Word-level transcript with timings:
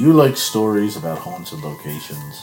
you 0.00 0.14
like 0.14 0.36
stories 0.36 0.96
about 0.96 1.18
haunted 1.18 1.60
locations? 1.60 2.42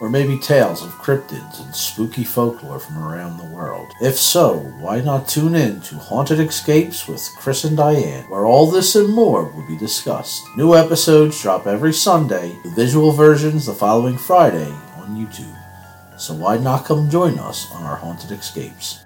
Or 0.00 0.10
maybe 0.10 0.36
tales 0.38 0.82
of 0.82 0.90
cryptids 0.92 1.64
and 1.64 1.74
spooky 1.74 2.24
folklore 2.24 2.80
from 2.80 2.98
around 2.98 3.38
the 3.38 3.54
world? 3.54 3.92
If 4.00 4.16
so, 4.16 4.58
why 4.80 5.00
not 5.00 5.28
tune 5.28 5.54
in 5.54 5.80
to 5.82 5.94
Haunted 5.96 6.40
Escapes 6.40 7.06
with 7.06 7.28
Chris 7.36 7.62
and 7.62 7.76
Diane, 7.76 8.24
where 8.28 8.46
all 8.46 8.68
this 8.68 8.96
and 8.96 9.12
more 9.12 9.44
will 9.44 9.66
be 9.66 9.78
discussed. 9.78 10.42
New 10.56 10.74
episodes 10.74 11.40
drop 11.40 11.68
every 11.68 11.92
Sunday, 11.92 12.56
the 12.64 12.70
visual 12.70 13.12
versions 13.12 13.66
the 13.66 13.74
following 13.74 14.18
Friday 14.18 14.70
on 14.96 15.16
YouTube. 15.16 15.56
So 16.18 16.34
why 16.34 16.58
not 16.58 16.84
come 16.84 17.08
join 17.10 17.38
us 17.38 17.70
on 17.72 17.84
our 17.84 17.96
Haunted 17.96 18.32
Escapes? 18.32 19.04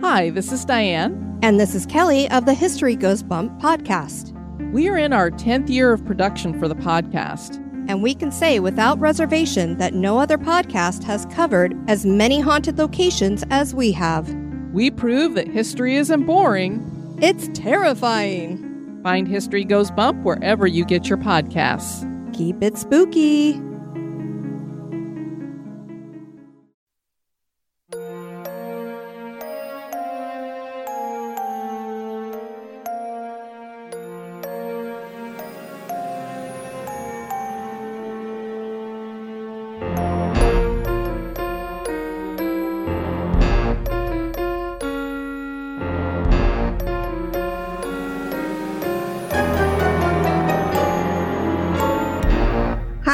Hi, 0.00 0.30
this 0.30 0.50
is 0.50 0.64
Diane. 0.64 1.38
And 1.42 1.60
this 1.60 1.74
is 1.74 1.84
Kelly 1.84 2.30
of 2.30 2.46
the 2.46 2.54
History 2.54 2.96
Goes 2.96 3.22
Bump 3.22 3.60
podcast. 3.60 4.37
We 4.72 4.88
are 4.88 4.98
in 4.98 5.12
our 5.12 5.30
10th 5.30 5.68
year 5.68 5.92
of 5.92 6.04
production 6.04 6.58
for 6.58 6.68
the 6.68 6.74
podcast. 6.74 7.56
And 7.88 8.02
we 8.02 8.14
can 8.14 8.30
say 8.30 8.60
without 8.60 9.00
reservation 9.00 9.78
that 9.78 9.94
no 9.94 10.18
other 10.18 10.36
podcast 10.36 11.04
has 11.04 11.24
covered 11.26 11.74
as 11.88 12.04
many 12.04 12.40
haunted 12.40 12.76
locations 12.78 13.44
as 13.50 13.74
we 13.74 13.92
have. 13.92 14.28
We 14.72 14.90
prove 14.90 15.34
that 15.34 15.48
history 15.48 15.96
isn't 15.96 16.26
boring, 16.26 17.16
it's 17.20 17.48
terrifying. 17.54 19.00
Find 19.02 19.26
History 19.26 19.64
Goes 19.64 19.90
Bump 19.90 20.22
wherever 20.24 20.66
you 20.66 20.84
get 20.84 21.08
your 21.08 21.18
podcasts. 21.18 22.04
Keep 22.34 22.62
it 22.62 22.76
spooky. 22.76 23.60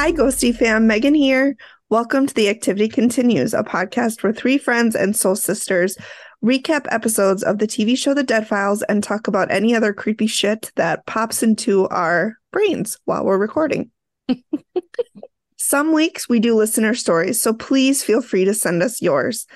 Hi, 0.05 0.13
Ghosty 0.13 0.55
fam. 0.55 0.87
Megan 0.87 1.15
here. 1.15 1.57
Welcome 1.89 2.27
to 2.27 2.35
The 2.35 2.51
Activity 2.51 2.89
Continues, 2.89 3.55
a 3.55 3.63
podcast 3.63 4.23
where 4.23 4.35
three 4.35 4.59
friends 4.59 4.95
and 4.95 5.17
soul 5.17 5.35
sisters 5.35 5.97
recap 6.45 6.85
episodes 6.91 7.43
of 7.43 7.57
the 7.57 7.67
TV 7.67 7.97
show 7.97 8.13
The 8.13 8.23
Dead 8.23 8.47
Files 8.47 8.83
and 8.83 9.03
talk 9.03 9.29
about 9.29 9.51
any 9.51 9.75
other 9.75 9.95
creepy 9.95 10.27
shit 10.27 10.71
that 10.77 11.07
pops 11.07 11.43
into 11.43 11.89
our 11.89 12.37
brains 12.53 12.99
while 13.07 13.25
we're 13.25 13.39
recording. 13.39 13.91
Some 15.57 15.95
weeks 15.95 16.29
we 16.29 16.39
do 16.39 16.55
listener 16.55 16.95
stories, 16.95 17.41
so 17.41 17.55
please 17.55 18.05
feel 18.05 18.21
free 18.21 18.45
to 18.45 18.53
send 18.53 18.83
us 18.83 19.01
yours. 19.01 19.47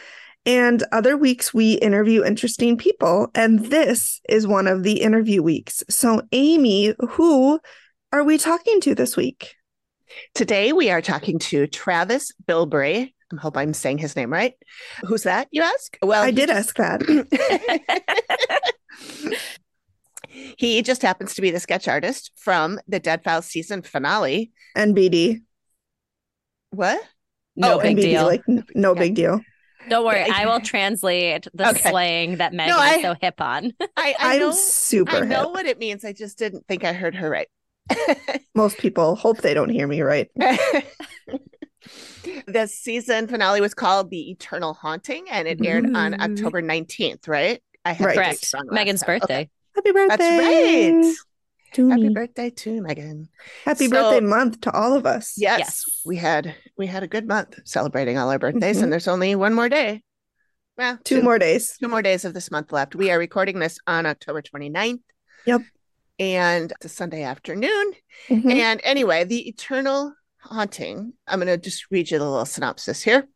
And 0.47 0.83
other 0.93 1.19
weeks 1.19 1.53
we 1.53 1.75
interview 1.75 2.25
interesting 2.25 2.79
people, 2.79 3.31
and 3.35 3.67
this 3.67 4.23
is 4.31 4.47
one 4.47 4.67
of 4.67 4.83
the 4.83 5.03
interview 5.03 5.43
weeks. 5.43 5.85
So, 5.91 6.23
Amy, 6.33 6.95
who 7.01 7.61
are 8.13 8.25
we 8.25 8.39
talking 8.39 8.81
to 8.81 8.95
this 8.95 9.15
week? 9.15 9.58
Today 10.35 10.73
we 10.73 10.91
are 10.91 11.03
talking 11.03 11.39
to 11.41 11.67
Travis 11.67 12.33
Bilbrey. 12.47 13.13
I 13.33 13.37
hope 13.41 13.57
I'm 13.57 13.75
saying 13.75 13.99
his 13.99 14.17
name 14.17 14.33
right. 14.33 14.55
Who's 15.07 15.25
that, 15.25 15.49
you 15.51 15.63
ask? 15.63 15.99
Well, 16.03 16.23
I 16.23 16.31
did 16.31 16.49
ask 16.51 16.75
that. 16.77 17.03
he 20.59 20.83
just 20.83 21.03
happens 21.03 21.35
to 21.35 21.43
be 21.43 21.51
the 21.51 21.61
sketch 21.61 21.89
artist 21.89 22.33
from 22.37 22.81
the 22.89 22.99
Dead 22.99 23.23
Files 23.23 23.47
season 23.47 23.83
finale. 23.83 24.51
NBD. 24.77 25.43
What? 26.71 27.01
No 27.57 27.79
oh, 27.79 27.83
big 27.83 27.97
NBD, 27.97 28.03
deal. 28.03 28.25
Like 28.25 28.43
no 28.75 28.95
big 28.95 29.15
deal. 29.15 29.41
Don't 29.89 30.05
worry, 30.05 30.23
I 30.31 30.47
will 30.47 30.61
translate 30.61 31.47
the 31.55 31.71
Okay. 31.71 31.91
slang 31.91 32.37
that 32.37 32.53
Megan 32.53 32.75
I- 32.77 32.97
is 32.97 33.03
so 33.03 33.15
hip 33.21 33.41
on. 33.41 33.73
I, 33.97 34.15
I 34.19 34.35
I'm 34.35 34.41
know, 34.41 34.51
super 34.53 35.17
I 35.17 35.21
know 35.21 35.45
hip. 35.45 35.51
what 35.51 35.67
it 35.67 35.79
means. 35.79 36.05
I 36.05 36.13
just 36.13 36.39
didn't 36.39 36.67
think 36.67 36.85
I 36.85 36.93
heard 36.93 37.15
her 37.15 37.29
right. 37.29 37.49
Most 38.55 38.79
people 38.79 39.17
hope 39.17 39.39
they 39.39 39.55
don't 39.55 39.69
hear 39.71 39.87
me 39.87 40.01
right. 40.03 40.29
the 42.47 42.67
season 42.67 43.27
finale 43.29 43.61
was 43.61 43.75
called 43.75 44.11
The 44.11 44.31
Eternal 44.31 44.75
Haunting 44.75 45.27
and 45.31 45.47
it 45.49 45.65
aired 45.65 45.85
on 45.97 46.13
Mhm. 46.15 46.21
October 46.21 46.61
19th, 46.63 47.29
right? 47.29 47.63
I 47.85 47.93
had 47.93 48.05
Right. 48.07 48.15
Correct. 48.17 48.55
Megan's 48.71 49.01
time. 49.03 49.17
Okay. 49.17 49.19
birthday. 49.19 49.51
Happy 49.75 49.93
birthday. 49.93 50.17
That's 50.17 50.45
right. 51.07 51.15
To 51.75 51.89
Happy 51.91 52.03
me. 52.09 52.15
birthday 52.15 52.51
to 52.51 52.81
Megan. 52.83 53.29
Happy 53.65 53.87
So- 53.89 53.91
birthday 54.11 54.21
month 54.27 54.61
to 54.63 54.73
all 54.73 54.95
of 54.95 55.05
us. 55.07 55.35
Yes, 55.37 55.59
Yes. 55.61 55.85
we 56.05 56.17
had 56.17 56.55
we 56.79 56.87
had 56.87 57.03
a 57.03 57.07
good 57.07 57.29
month 57.29 57.59
celebrating 57.65 58.17
all 58.17 58.31
our 58.31 58.39
birthdays, 58.39 58.79
Mhm. 58.79 58.85
and 58.85 58.93
there's 58.93 59.07
only 59.09 59.35
one 59.35 59.53
more 59.53 59.69
day. 59.69 60.03
Well, 60.79 60.99
Two 61.05 61.23
more 61.23 61.39
days. 61.39 61.77
two 61.79 61.89
more 61.89 62.01
days 62.03 62.25
of 62.25 62.33
this 62.35 62.51
month 62.51 62.73
left. 62.73 62.95
We 62.95 63.11
are 63.11 63.19
recording 63.19 63.59
this 63.59 63.79
on 63.87 64.07
October 64.07 64.41
29th. 64.43 65.01
Yep. 65.45 65.61
And 66.19 66.73
it's 66.73 66.87
a 66.87 66.89
Sunday 66.89 67.23
afternoon. 67.23 67.93
Mhm. 68.29 68.53
And 68.53 68.81
anyway, 68.83 69.25
the 69.25 69.49
eternal 69.49 70.15
haunting. 70.41 71.13
I'm 71.27 71.41
going 71.41 71.49
to 71.49 71.57
just 71.59 71.87
read 71.91 72.11
you 72.11 72.19
the 72.19 72.29
little 72.29 72.45
synopsis 72.45 73.03
here. 73.03 73.29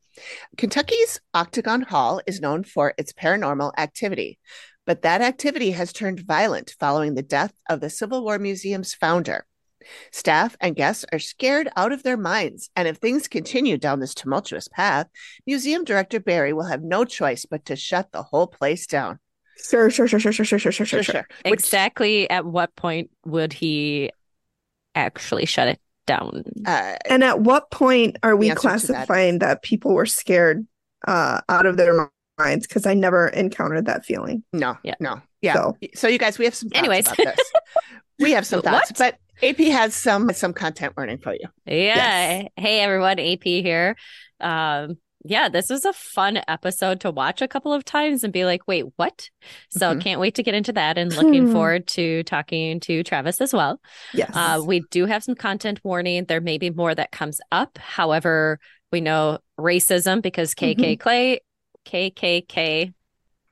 Kentucky's 0.56 1.20
Octagon 1.32 1.82
Hall 1.82 2.20
is 2.26 2.40
known 2.40 2.64
for 2.64 2.94
its 2.98 3.12
paranormal 3.12 3.72
activity, 3.78 4.38
but 4.86 5.02
that 5.02 5.22
activity 5.22 5.70
has 5.72 5.92
turned 5.92 6.20
violent 6.20 6.74
following 6.78 7.14
the 7.14 7.22
death 7.22 7.52
of 7.68 7.80
the 7.80 7.90
Civil 7.90 8.22
War 8.22 8.38
Museum's 8.38 8.94
founder. 8.94 9.46
Staff 10.12 10.56
and 10.60 10.76
guests 10.76 11.04
are 11.12 11.18
scared 11.18 11.68
out 11.76 11.92
of 11.92 12.02
their 12.02 12.16
minds, 12.16 12.70
and 12.76 12.86
if 12.86 12.98
things 12.98 13.26
continue 13.26 13.76
down 13.78 14.00
this 14.00 14.14
tumultuous 14.14 14.68
path, 14.68 15.08
museum 15.46 15.82
director 15.82 16.20
Barry 16.20 16.52
will 16.52 16.66
have 16.66 16.82
no 16.82 17.04
choice 17.04 17.46
but 17.46 17.64
to 17.66 17.74
shut 17.74 18.12
the 18.12 18.22
whole 18.22 18.46
place 18.46 18.86
down. 18.86 19.18
Sure, 19.56 19.90
sure, 19.90 20.08
sure, 20.08 20.18
sure, 20.18 20.32
sure, 20.32 20.44
sure, 20.44 20.58
sure, 20.58 20.72
sure, 20.72 20.86
sure, 20.86 21.02
sure. 21.02 21.26
Which- 21.44 21.52
Exactly 21.54 22.28
at 22.30 22.44
what 22.44 22.74
point 22.76 23.10
would 23.24 23.52
he 23.52 24.10
actually 24.94 25.46
shut 25.46 25.68
it 25.68 25.80
down? 26.06 26.42
uh, 26.66 26.96
And 27.08 27.22
at 27.24 27.40
what 27.40 27.70
point 27.70 28.16
are 28.22 28.36
we 28.36 28.46
The 28.46 28.50
answer 28.52 28.62
to 28.62 28.68
that 28.68 28.92
classifying 29.06 29.38
that, 29.40 29.62
people 29.62 29.94
were 29.94 30.06
scared 30.06 30.66
uh, 31.06 31.40
out 31.48 31.66
of 31.66 31.76
their 31.76 32.08
minds? 32.38 32.66
Because 32.66 32.86
I 32.86 32.94
never 32.94 33.28
encountered 33.28 33.86
that 33.86 34.04
feeling. 34.04 34.44
no, 34.52 34.76
Yeah. 34.82 34.94
no, 35.00 35.20
yeah. 35.40 35.54
So- 35.54 35.76
So, 35.94 36.08
you 36.08 36.18
guys, 36.18 36.38
we 36.38 36.44
have 36.44 36.54
some 36.54 36.68
thoughts 36.70 36.78
Anyways. 36.78 37.06
about 37.06 37.16
this. 37.18 37.52
we 38.18 38.32
have 38.32 38.46
some 38.46 38.62
thoughts, 38.62 38.90
What? 38.98 38.98
but 38.98 39.18
AP 39.48 39.58
has 39.72 39.94
some 39.94 40.30
some 40.32 40.52
content 40.52 40.94
warning 40.96 41.18
for 41.18 41.32
you. 41.34 41.46
Yeah. 41.66 42.46
Hey 42.56 42.80
everyone, 42.80 43.18
AP 43.18 43.42
here. 43.42 43.96
Um, 44.40 44.98
yeah, 45.24 45.48
this 45.48 45.70
was 45.70 45.84
a 45.84 45.92
fun 45.92 46.40
episode 46.48 47.00
to 47.00 47.10
watch 47.10 47.40
a 47.42 47.48
couple 47.48 47.72
of 47.72 47.84
times 47.84 48.24
and 48.24 48.32
be 48.32 48.44
like, 48.44 48.66
wait, 48.66 48.84
what? 48.96 49.30
So 49.70 49.94
Mhm. 49.94 50.00
can't 50.00 50.20
wait 50.20 50.34
to 50.36 50.42
get 50.42 50.54
into 50.54 50.72
that 50.72 50.98
and 50.98 51.14
looking 51.14 51.46
Hmm. 51.46 51.52
forward 51.52 51.86
to 51.88 52.22
talking 52.24 52.80
to 52.80 53.02
Travis 53.02 53.40
as 53.40 53.52
well. 53.52 53.80
Yes. 54.14 54.30
Uh, 54.34 54.60
we 54.64 54.82
do 54.90 55.06
have 55.06 55.22
some 55.22 55.34
content 55.34 55.80
warning. 55.84 56.24
There 56.24 56.40
may 56.40 56.58
be 56.58 56.70
more 56.70 56.94
that 56.94 57.12
comes 57.12 57.40
up. 57.52 57.78
However, 57.78 58.58
we 58.90 59.00
know 59.00 59.38
racism 59.58 60.22
because 60.22 60.54
KK 60.54 60.96
Clay, 60.98 61.40
KKK, 61.86 62.92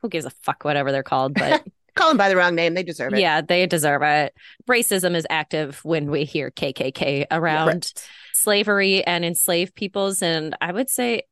who 0.02 0.08
gives 0.08 0.24
a 0.26 0.30
fuck 0.30 0.64
whatever 0.64 0.92
they're 0.92 1.02
called, 1.02 1.34
but 1.34 1.62
Call 1.96 2.08
them 2.08 2.16
by 2.16 2.28
the 2.28 2.36
wrong 2.36 2.54
name; 2.54 2.74
they 2.74 2.84
deserve 2.84 3.12
it. 3.14 3.20
yeah, 3.20 3.40
they 3.40 3.66
deserve 3.66 4.00
it. 4.02 4.32
Racism 4.70 5.14
is 5.16 5.26
active 5.28 5.84
when 5.84 6.08
we 6.10 6.24
hear 6.24 6.50
KKK 6.50 7.26
around 7.32 7.92
slavery 8.32 9.04
and 9.04 9.24
enslaved 9.24 9.74
peoples. 9.74 10.22
And 10.22 10.56
I 10.60 10.70
would 10.72 10.88
say 10.88 11.22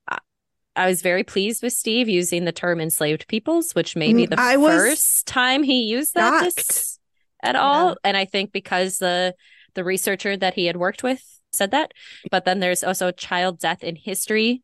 I- 0.85 0.87
was 0.89 1.03
very 1.03 1.25
pleased 1.25 1.63
with 1.63 1.73
Steve 1.73 2.09
using 2.09 2.45
the 2.45 2.53
term 2.53 2.81
enslaved 2.81 3.27
peoples, 3.29 3.73
which 3.75 3.97
may 3.97 4.13
be 4.13 4.27
Mm, 4.27 4.31
the 4.31 4.41
I 4.41 4.55
first 4.57 5.27
time 5.27 5.63
he 5.63 5.83
used 5.83 6.15
that 6.15 6.45
this- 6.45 6.99
at 7.43 7.57
all. 7.57 7.97
And 8.05 8.17
I 8.17 8.25
think 8.25 8.53
because 8.53 8.99
the 8.99 9.35
the 9.75 9.85
researcher 9.85 10.37
that 10.37 10.55
he 10.55 10.67
had 10.67 10.77
worked 10.77 11.03
with 11.03 11.23
said 11.53 11.71
that. 11.71 11.93
But 12.31 12.45
then 12.45 12.59
there's 12.61 12.83
also 12.83 13.11
child 13.13 13.59
death 13.61 13.85
in 13.85 13.97
history. 13.97 14.63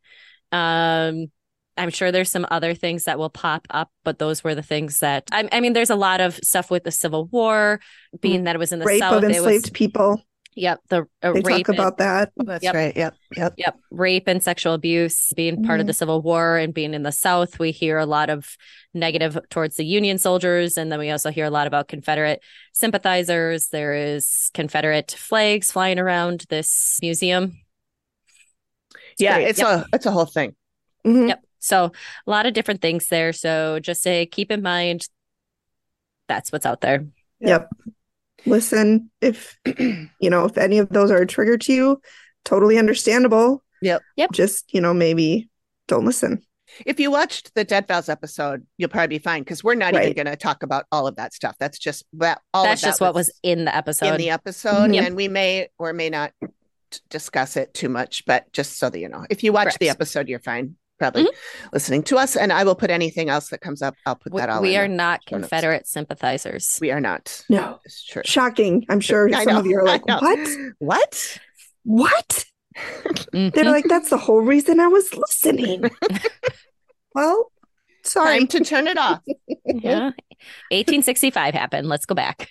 Um 0.53 1.31
I'm 1.77 1.91
sure 1.91 2.13
there's 2.13 2.31
some 2.31 2.47
other 2.53 2.73
things 2.75 3.05
that 3.05 3.19
will 3.19 3.31
pop 3.31 3.67
up, 3.71 3.91
but 4.05 4.21
those 4.21 4.45
were 4.45 4.55
the 4.55 4.63
things 4.63 5.01
that 5.01 5.25
I, 5.33 5.49
I 5.51 5.59
mean. 5.61 5.73
There's 5.73 5.91
a 5.91 5.97
lot 5.97 6.21
of 6.21 6.37
stuff 6.37 6.71
with 6.71 6.85
the 6.85 6.93
Civil 6.93 7.25
War, 7.27 7.81
being 8.21 8.45
that 8.45 8.55
it 8.55 8.61
was 8.61 8.71
in 8.73 8.79
the 8.79 8.85
Mm. 8.85 8.89
Rape 8.89 9.01
South. 9.01 9.25
of 9.25 9.25
enslaved 9.25 9.65
was, 9.67 9.71
people. 9.71 10.23
Yep, 10.55 10.81
the 10.89 11.07
uh, 11.23 11.33
They 11.33 11.41
rape 11.41 11.67
talk 11.67 11.75
about 11.75 11.99
that. 11.99 12.33
That's 12.37 12.63
Yep. 12.65 12.75
right. 12.75 12.97
Yep. 12.97 13.15
Yep. 13.37 13.55
Yep. 13.57 13.79
Rape 13.91 14.29
and 14.29 14.43
sexual 14.43 14.75
abuse 14.75 15.33
being 15.37 15.63
part 15.65 15.81
of 15.81 15.85
Mhm. 15.85 15.89
the 15.89 15.93
Civil 15.95 16.23
War 16.23 16.57
and 16.59 16.73
being 16.73 16.95
in 16.95 17.03
the 17.03 17.13
South. 17.13 17.59
We 17.59 17.71
hear 17.71 17.99
a 17.99 18.07
lot 18.07 18.31
of 18.31 18.57
negative 18.95 19.39
towards 19.51 19.77
the 19.77 19.85
Union 19.85 20.19
soldiers. 20.19 20.77
And 20.77 20.91
then 20.93 20.99
we 20.99 21.11
also 21.11 21.31
hear 21.31 21.45
a 21.47 21.51
lot 21.51 21.67
about 21.67 21.89
Confederate 21.89 22.41
sympathizers. 22.73 23.69
There 23.69 23.95
is 23.95 24.51
Confederate 24.55 25.11
flags 25.13 25.73
flying 25.73 25.99
around 25.99 26.45
this 26.49 26.99
museum. 27.03 27.61
yeah, 29.19 29.37
great. 29.37 29.49
it's 29.49 29.59
Yep. 29.61 29.69
a 29.69 29.87
it's 29.95 30.07
a 30.07 30.11
whole 30.11 30.27
thing. 30.27 30.55
Mhm. 31.07 31.29
Yep. 31.29 31.45
So 31.59 31.93
a 32.27 32.31
lot 32.31 32.47
of 32.47 32.53
different 32.53 32.81
things 32.83 33.09
there. 33.09 33.33
So 33.33 33.79
just 33.81 34.03
say 34.03 34.27
keep 34.27 34.51
in 34.51 34.61
mind 34.63 35.09
that's 36.29 36.51
what's 36.53 36.67
out 36.67 36.81
there. 36.81 37.07
Yep. 37.41 37.69
Listen 38.47 39.11
if 39.21 39.57
you 39.79 40.31
know 40.31 40.45
if 40.45 40.57
any 40.59 40.79
of 40.79 40.89
those 40.91 41.11
are 41.11 41.19
a 41.19 41.27
trigger 41.27 41.57
to 41.59 41.73
you. 41.73 42.01
Totally 42.45 42.79
understandable. 42.79 43.63
Yep. 43.83 44.03
Yep. 44.17 44.33
Just 44.33 44.73
you 44.75 44.81
know 44.81 44.95
maybe 44.95 45.49
don't 45.89 46.05
listen. 46.05 46.43
If 46.87 46.99
you 46.99 47.11
watched 47.11 47.55
the 47.55 47.63
Dead 47.63 47.87
Files 47.87 48.09
episode, 48.09 48.67
you'll 48.79 48.89
probably 48.89 49.19
be 49.19 49.23
fine 49.23 49.43
because 49.43 49.63
we're 49.63 49.75
not 49.77 49.95
even 49.95 50.13
going 50.15 50.27
to 50.27 50.35
talk 50.35 50.63
about 50.63 50.87
all 50.91 51.07
of 51.07 51.17
that 51.17 51.33
stuff. 51.33 51.55
That's 51.61 51.79
just 51.79 52.05
that. 52.15 52.41
All 52.53 52.65
That's 52.65 52.81
of 52.83 52.87
that 52.87 52.89
just 52.89 53.01
what 53.01 53.15
was 53.15 53.31
in 53.43 53.67
the 53.67 53.77
episode. 53.77 54.07
in 54.07 54.17
the 54.17 54.31
episode, 54.31 54.93
Yep. 54.93 55.07
and 55.07 55.15
we 55.17 55.29
may 55.29 55.69
or 55.79 55.93
may 55.93 56.11
not 56.11 56.33
discuss 57.11 57.57
it 57.57 57.75
too 57.75 57.89
much. 57.89 58.25
But 58.25 58.53
just 58.53 58.79
so 58.79 58.91
that 58.91 58.99
you 58.99 59.09
know, 59.09 59.25
if 59.31 59.45
you 59.45 59.53
watch 59.53 59.79
the 59.79 59.89
episode, 59.89 60.29
you're 60.29 60.41
fine. 60.41 60.77
Probably 61.13 61.31
listening 61.73 62.03
to 62.05 62.17
us, 62.17 62.37
and 62.37 62.53
I 62.53 62.65
will 62.65 62.75
put 62.75 62.91
anything 62.91 63.29
else 63.29 63.49
that 63.51 63.61
comes 63.61 63.83
up. 63.83 63.95
I'll 64.07 64.17
put 64.17 64.33
we 64.33 64.41
that 64.41 64.49
all. 64.51 64.63
we 64.63 64.75
in 64.75 64.81
are 64.81 64.89
not 64.89 65.21
show 65.29 65.37
notes. 65.37 65.49
Confederate 65.51 65.87
sympathizers. 65.87 66.79
We 66.81 66.91
are 66.91 67.01
not. 67.01 67.45
No. 67.49 67.79
It's 67.85 68.05
true. 68.05 68.23
Shocking. 68.25 68.85
I'm 68.89 69.01
sure 69.01 69.29
I 69.35 69.45
some 69.45 69.55
know, 69.55 69.61
of 69.61 69.67
you 69.67 69.79
are 69.79 69.85
like, 69.93 70.07
know. 70.07 70.19
what? 70.21 70.49
What? 70.79 71.39
What? 71.85 72.45
Mhm. 73.33 73.55
They're 73.55 73.65
like, 73.65 73.85
that's 73.89 74.11
the 74.11 74.19
whole 74.19 74.41
reason 74.41 74.81
I 74.81 74.89
was 74.89 75.15
listening. 75.15 75.85
well, 77.15 77.53
sorry. 78.03 78.39
Time 78.39 78.47
to 78.49 78.61
turn 78.65 78.87
it 78.89 78.99
off. 78.99 79.21
yeah. 79.65 80.11
1865 80.71 81.55
happened. 81.55 81.89
Let's 81.89 82.05
go 82.07 82.15
back. 82.15 82.49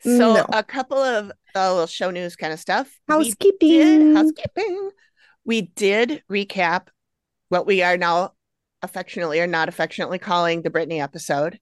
so 0.00 0.34
No. 0.34 0.46
a 0.52 0.62
couple 0.62 0.98
of 0.98 1.32
uh, 1.54 1.70
little 1.72 1.86
show 1.86 2.10
news 2.10 2.36
kind 2.36 2.52
of 2.52 2.58
stuff. 2.60 2.90
Housekeeping. 3.08 4.14
housekeeping. 4.16 4.90
We 5.44 5.62
did 5.62 6.22
recap 6.30 6.88
what 7.48 7.66
we 7.66 7.82
are 7.82 7.96
now 7.96 8.32
affectionately 8.82 9.40
or 9.40 9.46
not 9.46 9.68
affectionately 9.68 10.18
calling 10.18 10.62
the 10.62 10.70
Britney 10.70 11.02
episode. 11.02 11.58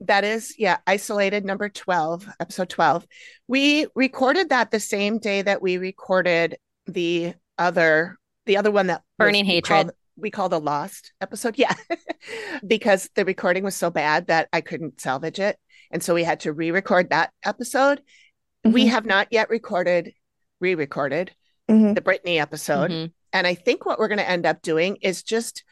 That 0.00 0.24
is, 0.24 0.54
yeah, 0.58 0.78
isolated 0.86 1.44
number 1.44 1.68
12, 1.68 2.26
episode 2.40 2.70
12. 2.70 3.06
We 3.48 3.86
recorded 3.94 4.48
that 4.48 4.70
the 4.70 4.80
same 4.80 5.18
day 5.18 5.42
that 5.42 5.60
we 5.60 5.76
recorded 5.76 6.56
the 6.86 7.34
other 7.58 8.16
the 8.46 8.56
other 8.56 8.70
one 8.70 8.86
that 8.88 9.02
was- 9.18 9.26
Burning 9.26 9.44
we 9.46 9.52
Hatred. 9.52 9.90
we 10.16 10.30
call 10.30 10.48
the 10.48 10.58
lost 10.58 11.12
episode. 11.20 11.58
Yeah. 11.58 11.74
because 12.66 13.10
the 13.14 13.24
recording 13.24 13.62
was 13.62 13.76
so 13.76 13.90
bad 13.90 14.26
that 14.28 14.48
I 14.52 14.60
couldn't 14.62 15.00
salvage 15.00 15.38
it. 15.38 15.58
And 15.90 16.02
so 16.02 16.14
we 16.14 16.24
had 16.24 16.40
to 16.40 16.52
re-record 16.52 17.10
that 17.10 17.32
episode. 17.44 18.00
We 18.64 18.86
Mhm. 18.86 18.90
have 18.90 19.06
not 19.06 19.28
yet 19.30 19.50
recorded, 19.50 20.14
re-recorded 20.60 21.32
Mhm. 21.70 21.94
the 21.94 22.00
Britney 22.00 22.40
episode. 22.40 22.90
Mhm. 22.90 23.12
And 23.32 23.46
I 23.46 23.54
think 23.54 23.86
what 23.86 23.98
we're 23.98 24.08
going 24.08 24.18
to 24.18 24.28
end 24.28 24.46
up 24.46 24.60
doing 24.62 24.96
is 25.02 25.22
just 25.22 25.64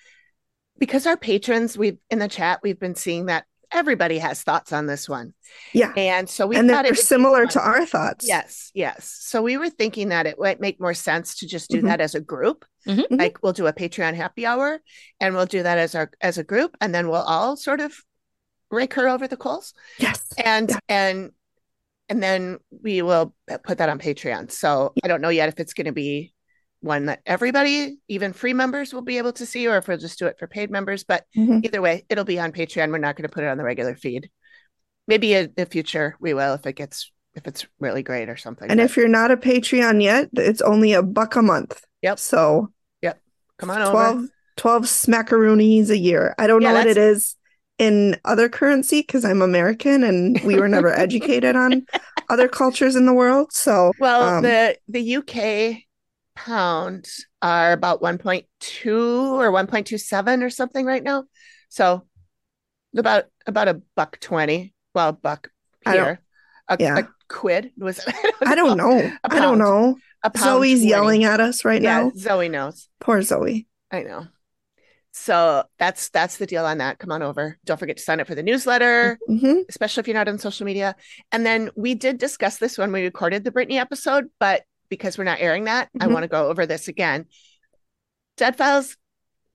because 0.79 1.07
our 1.07 1.17
patrons, 1.17 1.77
we've 1.77 1.99
in 2.11 2.19
the 2.21 2.29
chat, 2.29 2.61
we've 2.63 2.79
been 2.79 2.95
seeing 2.95 3.27
that 3.27 3.45
everybody 3.71 4.19
has 4.19 4.43
thoughts 4.43 4.73
on 4.73 4.87
this 4.87 5.09
one. 5.09 5.35
Yeah. 5.75 5.93
And 5.97 6.31
so 6.31 6.47
we 6.47 6.57
and 6.57 6.69
thought 6.71 6.85
they're 6.85 6.93
it 6.93 6.97
would 6.97 6.97
be 6.97 7.03
similar 7.03 7.47
to 7.47 7.61
our 7.61 7.85
thoughts. 7.85 8.27
Yes, 8.27 8.71
yes. 8.73 9.15
So 9.21 9.43
we 9.43 9.59
were 9.59 9.69
thinking 9.69 10.09
that 10.09 10.27
it 10.27 10.39
might 10.39 10.61
make 10.61 10.81
more 10.81 10.95
sense 10.95 11.37
to 11.39 11.47
just 11.47 11.69
do 11.69 11.83
Mhm. 11.83 11.87
that 11.89 12.01
as 12.01 12.15
a 12.15 12.21
group. 12.21 12.65
Mhm. 12.87 13.07
Mhm. 13.09 13.19
Like 13.19 13.43
we'll 13.43 13.53
do 13.53 13.67
a 13.67 13.73
Patreon 13.75 14.15
happy 14.15 14.47
hour 14.47 14.81
and 15.21 15.35
we'll 15.35 15.45
do 15.47 15.63
that 15.65 15.77
as 15.77 15.95
our 15.95 16.11
as 16.21 16.39
a 16.39 16.45
group 16.45 16.77
and 16.81 16.95
then 16.95 17.09
we'll 17.11 17.21
all 17.21 17.57
sort 17.57 17.81
of 17.81 17.93
rake 18.71 18.95
her 18.95 19.09
over 19.09 19.27
the 19.29 19.37
coals 19.37 19.75
Yes. 19.99 20.23
and 20.39 20.71
Yeah. 20.71 20.79
and 20.89 21.33
and 22.09 22.23
then 22.23 22.59
we 22.83 23.03
will 23.03 23.35
put 23.65 23.79
that 23.79 23.89
on 23.89 23.99
Patreon. 23.99 24.51
So 24.51 24.93
I 25.03 25.09
don't 25.09 25.21
know 25.21 25.29
yet 25.29 25.49
if 25.49 25.61
it's 25.61 25.75
going 25.75 25.87
to 25.87 25.93
be 25.93 26.33
one 26.81 27.07
that 27.07 27.21
everybody, 27.27 27.99
even 28.09 28.33
free 28.33 28.55
members, 28.55 28.93
will 28.93 29.03
be 29.03 29.19
able 29.19 29.33
to 29.33 29.47
see, 29.47 29.67
or 29.67 29.77
if 29.77 29.89
we'll 29.89 29.99
just 29.99 30.19
do 30.19 30.27
it 30.27 30.39
for 30.39 30.47
paid 30.47 30.71
members. 30.71 31.05
But 31.05 31.25
Mhm. 31.37 31.65
either 31.65 31.83
way, 31.83 32.05
it'll 32.09 32.25
be 32.25 32.39
on 32.39 32.53
Patreon. 32.53 32.93
We're 32.93 32.99
not 32.99 33.17
going 33.17 33.29
to 33.29 33.35
put 33.35 33.45
it 33.45 33.49
on 33.49 33.59
the 33.59 33.65
regular 33.65 33.95
feed. 33.95 34.31
Maybe 35.07 35.35
in 35.35 35.53
the 35.57 35.67
future 35.67 36.17
we 36.21 36.35
will 36.35 36.55
if 36.55 36.67
it 36.67 36.75
gets 36.75 37.11
if 37.35 37.47
it's 37.47 37.67
really 37.79 38.03
great 38.03 38.29
or 38.29 38.37
something. 38.37 38.69
And 38.69 38.79
But 38.79 38.85
if 38.85 38.97
you're 38.97 39.07
not 39.09 39.31
a 39.31 39.37
Patreon 39.37 40.03
yet, 40.03 40.29
it's 40.35 40.61
only 40.61 40.93
a 40.93 41.03
buck 41.03 41.37
a 41.37 41.43
month. 41.43 41.81
Yep. 42.03 42.19
So 42.19 42.73
yep. 43.01 43.21
come 43.59 43.71
on 43.71 43.81
over, 43.81 43.93
12, 43.93 44.29
12 44.57 44.83
smackaroonies 44.85 45.91
a 45.91 45.99
year. 45.99 46.35
I 46.39 46.47
don't 46.47 46.63
Yeah, 46.63 46.73
know 46.73 46.79
what 46.79 46.87
it 46.87 46.97
is 46.97 47.37
in 47.79 48.17
other 48.25 48.49
currency 48.49 49.01
because 49.01 49.25
I'm 49.25 49.41
American 49.41 50.03
and 50.03 50.41
we 50.43 50.59
were 50.59 50.69
never 50.69 50.93
educated 50.99 51.57
on 51.57 51.87
other 52.29 52.49
cultures 52.49 52.97
in 52.97 53.07
the 53.07 53.15
world. 53.15 53.53
So 53.53 53.93
well, 53.99 54.23
um, 54.23 54.43
the 54.43 54.77
the 54.89 55.17
UK 55.17 55.83
pounds 56.35 57.27
are 57.43 57.73
about 57.73 58.01
1.2 58.01 58.45
or 58.87 59.51
1.27 59.51 60.43
or 60.43 60.51
something 60.51 60.85
right 60.85 61.03
now. 61.03 61.25
So 61.69 62.05
about 62.97 63.25
about 63.47 63.69
a 63.69 63.83
buck 63.95 64.19
20. 64.21 64.75
Well, 64.95 65.13
buck 65.13 65.51
here. 65.85 66.21
A, 66.69 66.77
yeah. 66.79 66.99
a 66.99 67.05
quid 67.29 67.71
was 67.79 68.05
I 68.45 68.55
don't 68.55 68.77
know. 68.77 69.13
I 69.25 69.39
don't 69.39 69.59
know. 69.59 69.97
Zoe's 70.37 70.81
20. 70.81 70.89
yelling 70.89 71.25
at 71.25 71.41
us 71.41 71.65
right 71.65 71.81
yeah, 71.81 72.03
now. 72.03 72.13
Zoe 72.17 72.49
knows. 72.49 72.89
Poor 73.01 73.23
Zoe. 73.23 73.67
I 73.91 74.03
know. 74.03 74.27
So 75.13 75.65
that's 75.79 76.11
that's 76.11 76.37
the 76.37 76.47
deal 76.47 76.65
on 76.65 76.79
that. 76.79 76.99
Come 76.99 77.11
on 77.11 77.23
over. 77.23 77.59
Don't 77.65 77.79
forget 77.79 77.97
to 77.97 78.03
sign 78.03 78.21
up 78.21 78.27
for 78.27 78.35
the 78.35 78.43
newsletter, 78.43 79.19
hmm 79.27 79.61
especially 79.69 80.01
if 80.01 80.09
you're 80.09 80.15
not 80.15 80.29
on 80.29 80.39
social 80.39 80.65
media. 80.65 80.95
And 81.33 81.45
then 81.45 81.71
we 81.77 81.95
did 81.95 82.19
discuss 82.19 82.57
this 82.59 82.79
when 82.79 82.93
we 82.93 83.03
recorded 83.03 83.45
the 83.45 83.51
Britney 83.51 83.79
episode, 83.79 84.27
but 84.39 84.63
because 84.89 85.19
we're 85.19 85.25
not 85.25 85.41
airing 85.41 85.65
that, 85.65 85.91
I 86.01 86.07
Mhm. 86.07 86.13
want 86.13 86.23
to 86.23 86.29
go 86.29 86.49
over 86.49 86.65
this 86.65 86.89
again. 86.89 87.27
Dead 88.37 88.57
Files 88.57 88.97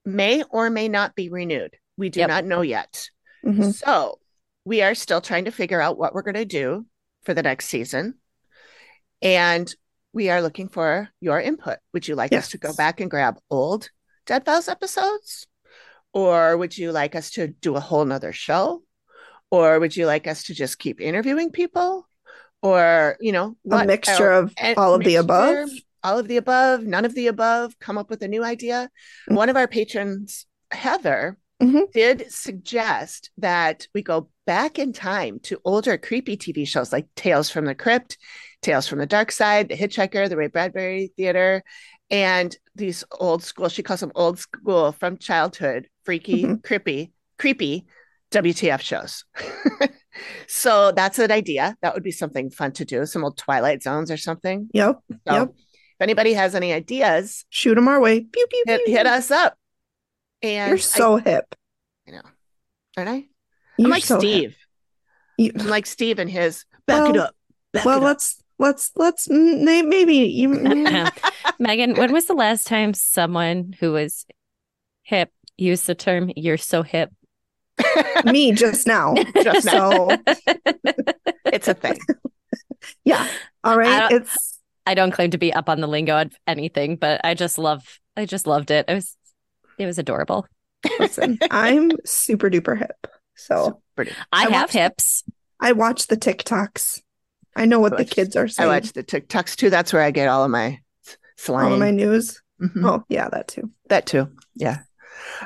may 0.04 0.42
or 0.44 0.70
may 0.70 0.88
not 0.88 1.14
be 1.14 1.30
renewed. 1.30 1.76
We 1.96 2.10
do 2.10 2.20
Yep. 2.20 2.28
not 2.28 2.44
know 2.44 2.60
yet. 2.60 3.08
hmm 3.42 3.70
So 3.70 4.20
we 4.64 4.82
are 4.82 4.94
still 4.94 5.20
trying 5.20 5.46
to 5.46 5.50
figure 5.50 5.80
out 5.80 5.98
what 5.98 6.14
we're 6.14 6.22
going 6.22 6.34
to 6.34 6.44
do 6.44 6.86
for 7.24 7.34
the 7.34 7.42
next 7.42 7.66
season. 7.66 8.14
And 9.22 9.74
we 10.12 10.30
are 10.30 10.42
looking 10.42 10.68
for 10.68 11.08
your 11.20 11.40
input. 11.40 11.78
Would 11.92 12.06
you 12.06 12.14
like 12.14 12.32
us 12.32 12.50
to 12.50 12.58
go 12.58 12.72
back 12.74 13.00
and 13.00 13.10
grab 13.10 13.38
old 13.50 13.88
Dead 14.26 14.44
Files 14.44 14.68
episodes? 14.68 15.46
Or 16.12 16.56
would 16.56 16.76
you 16.78 16.92
like 16.92 17.14
us 17.14 17.30
to 17.32 17.48
do 17.48 17.76
a 17.76 17.80
whole 17.80 18.04
nother 18.04 18.32
show? 18.32 18.82
Or 19.50 19.78
would 19.80 19.96
you 19.96 20.06
like 20.06 20.26
us 20.26 20.44
to 20.44 20.54
just 20.54 20.78
keep 20.78 21.00
interviewing 21.00 21.50
people? 21.50 22.08
Or, 22.62 23.16
you 23.20 23.32
know, 23.32 23.56
A 23.70 23.84
mixture 23.84 24.30
of 24.32 24.54
all 24.76 24.94
of 24.94 25.04
the 25.04 25.16
above. 25.16 25.68
all 26.02 26.18
of 26.18 26.28
the 26.28 26.36
above, 26.38 26.84
none 26.84 27.04
of 27.04 27.14
the 27.14 27.26
above, 27.26 27.78
come 27.78 27.98
up 27.98 28.10
with 28.10 28.22
a 28.22 28.28
new 28.28 28.42
idea. 28.44 28.90
Mm. 29.28 29.36
One 29.36 29.48
of 29.48 29.56
our 29.56 29.68
patrons, 29.68 30.46
Heather, 30.70 31.38
Mhm. 31.62 31.92
did 31.92 32.30
suggest 32.32 33.30
that 33.38 33.86
we 33.94 34.02
go 34.02 34.28
back 34.46 34.78
in 34.78 34.92
time 34.92 35.38
to 35.40 35.60
older 35.64 35.96
creepy 35.96 36.36
TV 36.36 36.64
shows 36.66 36.92
like 36.92 37.06
Tales 37.16 37.48
from 37.50 37.64
the 37.64 37.74
Crypt, 37.74 38.18
Tales 38.60 38.88
from 38.88 38.98
the 38.98 39.06
Darkside, 39.06 39.68
The 39.68 39.76
Hitchhiker, 39.76 40.28
The 40.28 40.36
Ray 40.36 40.48
Bradbury 40.48 41.12
Theater, 41.16 41.62
and 42.14 42.56
these 42.76 43.02
old 43.18 43.42
school, 43.42 43.68
she 43.68 43.82
calls 43.82 44.00
them 44.00 44.12
old 44.14 44.38
school 44.38 44.92
from 44.92 45.16
childhood, 45.18 45.88
freaky, 46.04 46.44
Mhm. 46.44 46.62
creepy, 46.62 47.12
creepy 47.38 47.86
WTF 48.30 48.80
shows. 48.80 49.24
so 50.46 50.92
that's 50.92 51.18
an 51.18 51.30
idea. 51.32 51.76
That 51.82 51.94
would 51.94 52.02
be 52.02 52.10
something 52.12 52.50
fun 52.50 52.72
to 52.72 52.84
do, 52.84 53.06
some 53.06 53.24
old 53.24 53.36
Twilight 53.36 53.82
Zones 53.82 54.10
or 54.10 54.16
something. 54.16 54.68
Yep. 54.72 54.98
So 55.26 55.34
Yep. 55.34 55.48
if 55.50 56.00
anybody 56.00 56.34
has 56.34 56.54
any 56.54 56.72
ideas, 56.72 57.44
Shoot 57.50 57.74
them 57.74 57.88
our 57.88 58.00
way. 58.00 58.20
Pew, 58.20 58.46
pew, 58.48 58.64
hit, 58.66 58.84
pew. 58.84 58.94
hit 58.96 59.06
us 59.06 59.30
up. 59.30 59.56
And 60.42 60.68
You're 60.70 60.78
so 60.78 61.16
hip. 61.16 61.54
I, 62.06 62.10
I 62.10 62.14
know. 62.16 62.22
Aren't 62.96 63.10
I? 63.10 63.24
You're 63.78 63.86
I'm 63.86 63.90
like 63.90 64.04
so. 64.04 64.18
Steve. 64.18 64.56
You- 65.38 65.52
I'm 65.58 65.66
like 65.68 65.86
Steve 65.86 66.18
and 66.18 66.30
his 66.30 66.64
back 66.86 67.08
it 67.08 67.12
Well- 67.14 67.22
up. 67.28 67.34
Back 67.72 67.84
well, 67.86 67.96
it 67.96 68.02
up. 68.02 68.04
let's 68.04 68.40
let's 68.64 68.90
let's 68.96 69.28
maybe 69.28 70.14
you. 70.16 70.48
Megan, 71.58 71.94
when 71.94 72.12
was 72.12 72.24
the 72.26 72.34
last 72.34 72.66
time 72.66 72.94
someone 72.94 73.74
who 73.78 73.92
was 73.92 74.24
hip 75.02 75.30
used 75.58 75.86
the 75.86 75.94
term 75.94 76.32
"you're 76.34 76.56
so 76.56 76.82
hip"? 76.82 77.12
me 78.24 78.52
just 78.52 78.86
now. 78.86 79.14
Just 79.42 79.66
now. 79.66 80.08
It's 81.46 81.68
a 81.68 81.74
thing. 81.74 81.98
yeah. 83.04 83.28
All 83.62 83.78
right. 83.78 84.10
I 84.10 84.16
It's 84.16 84.58
I 84.86 84.94
don't 84.94 85.12
claim 85.12 85.30
to 85.30 85.38
be 85.38 85.52
up 85.52 85.68
on 85.68 85.80
the 85.80 85.86
lingo 85.86 86.20
of 86.20 86.32
anything, 86.48 86.96
but 86.96 87.20
I 87.22 87.34
just 87.34 87.58
love, 87.58 88.00
I 88.16 88.26
just 88.26 88.46
loved 88.46 88.70
it. 88.72 88.86
It 88.88 88.94
was, 88.94 89.16
it 89.78 89.86
was 89.86 89.98
adorable. 89.98 90.46
listen. 90.98 91.38
I'm 91.50 91.92
super 92.04 92.50
duper 92.50 92.76
hip. 92.76 93.06
So 93.36 93.82
Pretty. 93.94 94.12
I, 94.32 94.46
I 94.46 94.50
have 94.50 94.52
watched- 94.52 94.72
hips. 94.72 95.22
I 95.60 95.72
watch 95.72 96.08
the 96.08 96.16
TikToks. 96.16 97.02
I 97.56 97.66
know 97.66 97.80
what 97.80 97.92
I 97.94 97.96
the 97.98 98.04
kids 98.04 98.36
are 98.36 98.48
saying. 98.48 98.68
I 98.68 98.72
watch 98.74 98.92
the 98.92 99.02
TikToks 99.04 99.56
too. 99.56 99.70
That's 99.70 99.92
where 99.92 100.02
I 100.02 100.10
get 100.10 100.28
all 100.28 100.44
of 100.44 100.50
my 100.50 100.80
s- 101.06 101.16
slang. 101.36 101.66
all 101.66 101.72
of 101.74 101.78
my 101.78 101.90
news. 101.90 102.42
Mhm. 102.60 102.84
Oh 102.88 103.04
yeah, 103.08 103.28
that 103.30 103.48
too. 103.48 103.70
That 103.88 104.06
too. 104.06 104.28
Yeah. 104.54 104.78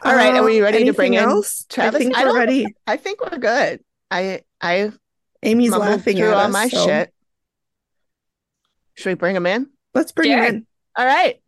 All 0.04 0.14
right. 0.14 0.34
Are 0.34 0.42
we 0.44 0.60
Uh, 0.60 0.64
ready 0.64 0.84
to 0.84 0.92
bring 0.92 1.14
anything 1.16 1.24
in 1.24 1.36
else? 1.36 1.66
Travis? 1.68 2.00
I 2.00 2.04
think 2.04 2.16
I 2.16 2.22
we're 2.22 2.28
don't- 2.28 2.36
ready. 2.36 2.66
I 2.86 2.96
think 2.96 3.20
we're 3.20 3.38
good. 3.38 3.80
I 4.10 4.42
I 4.60 4.92
Amy's 5.42 5.70
laughing 5.70 6.16
through 6.16 6.28
at 6.28 6.34
all 6.34 6.46
us. 6.46 6.52
my 6.52 6.68
so 6.68 6.86
shit. 6.86 7.12
Should 8.94 9.10
we 9.10 9.14
bring 9.14 9.36
him 9.36 9.46
in? 9.46 9.68
Let's 9.94 10.12
bring 10.12 10.30
Sure. 10.30 10.42
him 10.42 10.54
in. 10.56 10.66
All 10.96 11.06
right. 11.06 11.40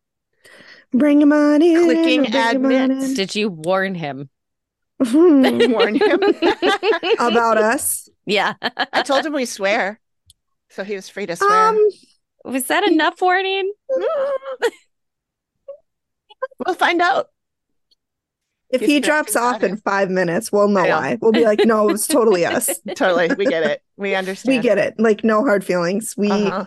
Bring 0.92 1.20
him 1.20 1.32
on 1.32 1.62
in. 1.62 1.84
Clicking 1.84 2.22
bring 2.22 2.32
him 2.32 2.64
on 2.66 2.72
admits. 2.90 3.04
in. 3.10 3.14
Did 3.14 3.34
you 3.34 3.48
warn 3.48 3.94
him? 3.94 4.28
Warn 5.00 5.94
him. 5.94 6.20
about 7.18 7.58
us. 7.58 8.08
Yeah. 8.26 8.54
I 8.92 9.02
told 9.02 9.26
him 9.26 9.32
we 9.32 9.44
swear, 9.44 9.98
so 10.70 10.84
he 10.84 10.94
was 10.94 11.08
free 11.08 11.26
to 11.26 11.36
swear. 11.36 11.68
Um, 11.68 11.88
Was 12.44 12.66
that 12.68 12.86
enough 12.88 13.20
warning? 13.20 13.72
we'll 16.64 16.74
find 16.74 17.00
out. 17.02 17.28
if 18.70 18.80
He's 18.80 18.88
he 18.90 19.00
drops 19.00 19.36
off 19.36 19.62
in 19.62 19.76
five 19.78 20.10
minutes, 20.10 20.50
we'll 20.52 20.68
know 20.68 20.80
I 20.80 20.88
know. 20.88 20.96
why. 20.96 21.18
We'll 21.20 21.32
be 21.32 21.44
like, 21.44 21.60
no, 21.64 21.88
it 21.88 21.92
was 21.92 22.06
totally 22.06 22.44
us. 22.46 22.70
Totally, 22.94 23.34
we 23.36 23.46
get 23.46 23.62
it. 23.64 23.82
We 23.96 24.14
understand. 24.14 24.56
We 24.56 24.62
get 24.62 24.78
it. 24.78 24.94
Like 24.98 25.24
no 25.24 25.44
hard 25.44 25.64
feelings. 25.64 26.14
We 26.16 26.30
Uh-huh. 26.30 26.66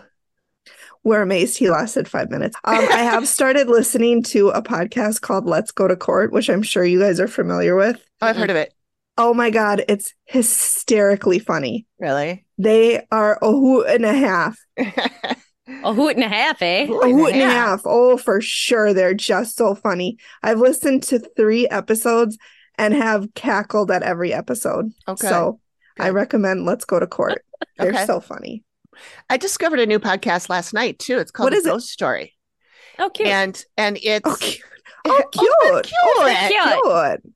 were 1.02 1.22
amazed 1.22 1.58
he 1.58 1.70
lasted 1.70 2.06
five 2.08 2.30
minutes. 2.30 2.56
Um, 2.64 2.76
I 2.76 2.98
have 3.02 3.26
started 3.26 3.68
listening 3.68 4.22
to 4.24 4.50
a 4.50 4.62
podcast 4.62 5.20
called 5.22 5.46
Let's 5.46 5.72
Go 5.72 5.88
to 5.88 5.96
Court, 5.96 6.32
which 6.32 6.48
I'm 6.50 6.62
sure 6.62 6.84
you 6.84 7.00
guys 7.00 7.20
are 7.20 7.28
familiar 7.28 7.74
with. 7.76 8.00
Oh, 8.20 8.26
I've 8.28 8.36
heard 8.36 8.50
of 8.50 8.56
it. 8.56 8.72
Oh 9.16 9.32
my 9.32 9.50
god, 9.50 9.84
it's 9.88 10.12
hysterically 10.24 11.38
funny. 11.38 11.86
Really? 12.00 12.43
They 12.58 13.04
are 13.10 13.38
a 13.42 13.50
hoot 13.50 13.86
and 13.88 14.04
a 14.04 14.14
half. 14.14 14.58
A 15.82 15.94
hoot 15.94 16.14
and 16.14 16.24
a 16.24 16.28
half, 16.28 16.60
eh? 16.60 16.84
A 16.84 16.86
hoot 16.86 17.32
and 17.32 17.42
a 17.42 17.46
half. 17.50 17.82
Oh, 17.86 18.18
for 18.18 18.40
sure. 18.42 18.92
They're 18.92 19.14
just 19.14 19.56
so 19.56 19.74
funny. 19.74 20.18
I've 20.42 20.58
listened 20.58 21.02
to 21.04 21.18
three 21.18 21.66
episodes 21.68 22.36
and 22.76 22.92
have 22.92 23.32
cackled 23.34 23.90
at 23.90 24.02
every 24.02 24.32
episode. 24.34 24.92
Okay. 25.08 25.26
So 25.26 25.60
I 25.98 26.10
recommend 26.10 26.66
Let's 26.66 26.84
Go 26.84 27.00
to 27.00 27.06
Court. 27.06 27.42
They're 27.78 27.92
Okay. 27.92 28.04
so 28.04 28.20
funny. 28.20 28.62
I 29.30 29.38
discovered 29.38 29.80
a 29.80 29.86
new 29.86 29.98
podcast 29.98 30.50
last 30.50 30.74
night 30.74 30.98
too. 30.98 31.18
It's 31.18 31.30
called 31.30 31.46
What 31.46 31.54
is 31.54 31.64
The 31.64 31.70
is 31.70 31.72
it? 31.72 31.76
Ghost 31.76 31.88
Story, 31.90 32.34
Oh, 32.98 33.08
cute. 33.08 33.28
and 33.28 33.64
and 33.78 33.98
it's 34.02 34.28
Oh, 34.28 34.36
cute. 34.38 34.60
Oh, 35.06 35.22
cute. 35.32 35.44
Oh, 35.50 35.80
cute. 35.82 37.22
cute. 37.22 37.22
Cute. 37.24 37.34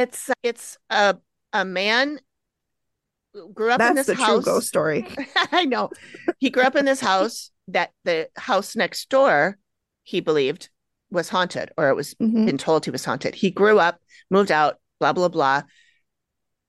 It's 0.00 0.30
it's 0.44 0.78
a 0.90 1.16
a 1.52 1.64
man 1.64 2.08
who 2.14 2.20
grew 3.54 3.70
up 3.70 3.80
in 3.80 3.94
That's 3.94 4.06
this 4.06 4.16
the 4.18 4.22
house. 4.22 4.44
true 4.44 4.52
ghost 4.54 4.68
story. 4.68 5.06
I 5.52 5.64
know. 5.64 5.90
He 6.38 6.50
grew 6.50 6.62
up 6.62 6.76
in 6.76 6.84
this 6.84 7.00
house 7.00 7.50
that 7.68 7.90
the 8.04 8.28
house 8.36 8.76
next 8.76 9.08
door 9.08 9.58
he 10.02 10.20
believed 10.20 10.68
was 11.10 11.28
haunted, 11.28 11.70
or 11.76 11.88
it 11.88 11.94
was 11.96 12.14
Mhm. 12.14 12.46
been 12.46 12.58
told 12.58 12.84
he 12.84 12.90
was 12.90 13.04
haunted. 13.04 13.34
He 13.34 13.50
grew 13.50 13.78
up, 13.78 14.00
moved 14.30 14.50
out, 14.52 14.78
blah 15.00 15.12
blah 15.12 15.28
blah. 15.28 15.62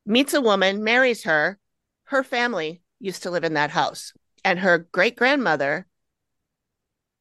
Meets 0.05 0.34
a 0.34 0.41
woman, 0.41 0.84
marries 0.84 1.24
her. 1.24 1.57
Her 2.05 2.24
family 2.24 2.81
used 3.00 3.24
to 3.24 3.31
live 3.31 3.43
in 3.43 3.55
that 3.55 3.72
house, 3.72 4.13
and 4.43 4.60
her 4.60 4.77
great 4.77 5.15
grandmother 5.15 5.88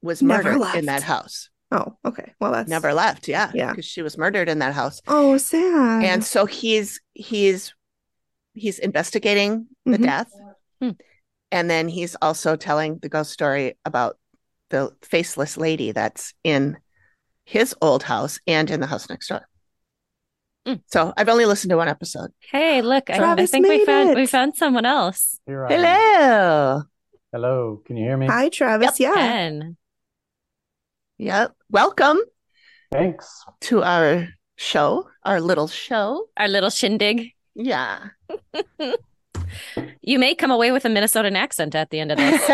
was 0.03 0.23
murdered 0.23 0.61
in 0.75 0.87
that 0.87 1.03
house. 1.03 1.49
Oh, 1.73 1.97
okay. 2.05 2.35
Well, 2.41 2.53
that's 2.53 2.69
Never 2.69 2.93
left. 2.93 3.27
Yeah, 3.27 3.51
Yeah. 3.55 3.71
because 3.71 3.87
she 3.87 4.03
was 4.03 4.17
murdered 4.19 4.49
in 4.49 4.59
that 4.61 4.75
house. 4.75 5.01
Oh, 5.09 5.39
sad. 5.39 6.05
and 6.05 6.23
so 6.25 6.45
he's 6.47 7.01
he's 7.15 7.75
he's 8.55 8.79
investigating 8.79 9.67
the 9.85 9.99
Mhm. 9.99 10.03
death 10.05 10.31
Hmm. 10.81 10.91
and 11.53 11.69
then 11.71 11.89
he's 11.89 12.15
also 12.23 12.57
telling 12.57 12.99
the 12.99 13.09
ghost 13.09 13.31
story 13.33 13.77
about 13.85 14.17
the 14.71 14.91
faceless 15.03 15.57
lady 15.57 15.93
that's 15.93 16.33
in 16.45 16.77
his 17.45 17.75
old 17.83 18.03
house 18.05 18.41
and 18.47 18.71
in 18.71 18.81
the 18.81 18.87
house 18.87 19.09
next 19.09 19.29
door 19.29 19.47
Hmm. 20.67 20.75
so 20.87 21.13
i've 21.17 21.29
only 21.29 21.45
listened 21.47 21.71
to 21.71 21.77
one 21.77 21.89
episode 21.89 22.33
Hey, 22.51 22.81
look, 22.81 23.11
I, 23.11 23.33
I 23.33 23.47
think 23.47 23.67
we 23.69 23.85
found 23.85 24.11
it. 24.11 24.17
we 24.17 24.27
found 24.27 24.57
someone 24.57 24.87
else. 24.87 25.39
Here 25.47 25.67
hello 25.69 26.83
Hello. 27.33 27.83
Can 27.85 27.97
you 27.97 28.05
hear 28.05 28.17
me? 28.17 28.27
Hi, 28.29 28.49
Travis. 28.49 29.01
Yeah. 29.01 29.13
Ken. 29.15 29.77
yep 31.19 31.53
welcome 31.71 32.19
Thanks. 32.93 33.27
to 33.63 33.83
our 33.83 34.29
show 34.57 35.09
our 35.25 35.41
little 35.41 35.67
show 35.69 36.27
Our 36.37 36.49
little 36.49 36.71
shindig. 36.71 37.33
yeah 37.55 38.09
You 40.03 40.19
may 40.19 40.35
come 40.35 40.51
away 40.51 40.73
with 40.73 40.85
a 40.85 40.89
Minnesotan 40.89 41.37
accent 41.37 41.75
at 41.75 41.91
the 41.91 42.01
end 42.01 42.13
of 42.13 42.19
this. 42.19 42.43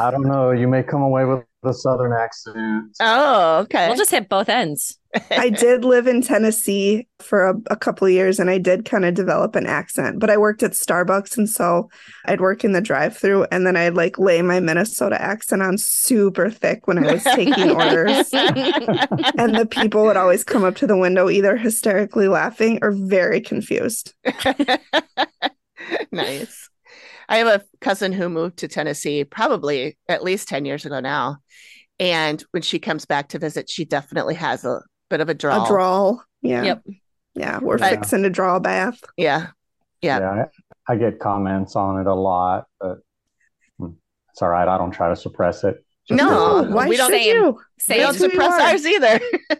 I 0.00 0.10
don't 0.10 0.26
know. 0.26 0.50
You 0.50 0.68
may 0.68 0.82
come 0.82 1.02
away 1.02 1.24
with 1.24 1.44
a 1.62 1.72
southern 1.74 2.12
accent. 2.12 2.96
oh 3.00 3.58
okay 3.58 3.86
We'll 3.88 3.96
just 3.96 4.10
hit 4.10 4.28
both 4.28 4.48
ends. 4.48 4.96
I 5.32 5.50
did 5.50 5.84
live 5.84 6.06
in 6.06 6.22
Tennessee 6.22 7.08
for 7.18 7.48
a, 7.48 7.54
a 7.68 7.76
couple 7.76 8.06
of 8.06 8.12
years 8.12 8.38
and 8.38 8.48
I 8.48 8.58
did 8.58 8.84
kind 8.84 9.04
of 9.04 9.12
develop 9.14 9.56
an 9.56 9.66
accent, 9.66 10.20
but 10.20 10.30
I 10.30 10.36
worked 10.36 10.62
at 10.62 10.70
Starbucks. 10.70 11.36
And 11.36 11.50
so 11.50 11.90
I'd 12.26 12.40
work 12.40 12.64
in 12.64 12.72
the 12.72 12.80
drive 12.80 13.16
through 13.16 13.44
and 13.50 13.66
then 13.66 13.76
I'd 13.76 13.94
like 13.94 14.18
lay 14.18 14.40
my 14.40 14.60
Minnesota 14.60 15.20
accent 15.20 15.62
on 15.62 15.78
super 15.78 16.48
thick 16.48 16.86
when 16.86 17.04
I 17.04 17.12
was 17.12 17.24
taking 17.24 17.70
orders. 17.72 18.30
And 19.36 19.54
the 19.56 19.66
people 19.68 20.04
would 20.04 20.16
always 20.16 20.44
come 20.44 20.64
up 20.64 20.76
to 20.76 20.86
the 20.86 20.96
window, 20.96 21.28
either 21.28 21.56
hysterically 21.56 22.28
laughing 22.28 22.78
or 22.80 22.92
very 22.92 23.40
confused. 23.40 24.14
nice. 26.12 26.69
I 27.30 27.38
have 27.38 27.46
a 27.46 27.64
cousin 27.80 28.12
who 28.12 28.28
moved 28.28 28.58
to 28.58 28.68
Tennessee 28.68 29.24
probably 29.24 29.96
at 30.08 30.22
least 30.22 30.48
10 30.48 30.64
years 30.66 30.84
ago 30.84 31.00
now. 31.00 31.38
And 31.98 32.42
when 32.50 32.62
she 32.62 32.78
comes 32.78 33.06
back 33.06 33.28
to 33.28 33.38
visit, 33.38 33.70
she 33.70 33.84
definitely 33.84 34.34
has 34.34 34.64
a 34.64 34.80
bit 35.08 35.20
of 35.20 35.28
a 35.28 35.34
drawl. 35.34 35.64
A 35.64 35.68
drawl. 35.68 36.24
Yeah. 36.42 36.62
Yep. 36.64 36.82
Yeah. 37.34 37.58
We're 37.60 37.76
Right. 37.76 37.90
fixing 37.98 38.24
to 38.24 38.30
draw 38.30 38.56
a 38.56 38.60
bath. 38.60 38.98
Yeah. 39.16 39.48
Yeah. 40.02 40.46
I, 40.88 40.92
I 40.92 40.96
get 40.96 41.20
comments 41.20 41.76
on 41.76 42.00
it 42.00 42.06
a 42.06 42.14
lot, 42.14 42.66
but 42.80 42.98
hmm, 43.78 43.90
it's 44.32 44.42
all 44.42 44.48
right. 44.48 44.66
I 44.66 44.76
don't 44.76 44.90
try 44.90 45.08
to 45.10 45.16
suppress 45.16 45.62
it. 45.64 45.76
Just 46.08 46.18
No, 46.18 46.64
why 46.64 46.88
we 46.88 46.96
don't- 46.96 47.10
should 47.10 47.20
Same. 47.20 47.36
you? 47.36 47.42
We 47.88 47.94
don't 47.98 48.06
That's 48.06 48.18
who 48.18 48.24
you 48.24 48.30
suppress 48.30 48.60
ours 48.60 48.86
either. 48.86 49.20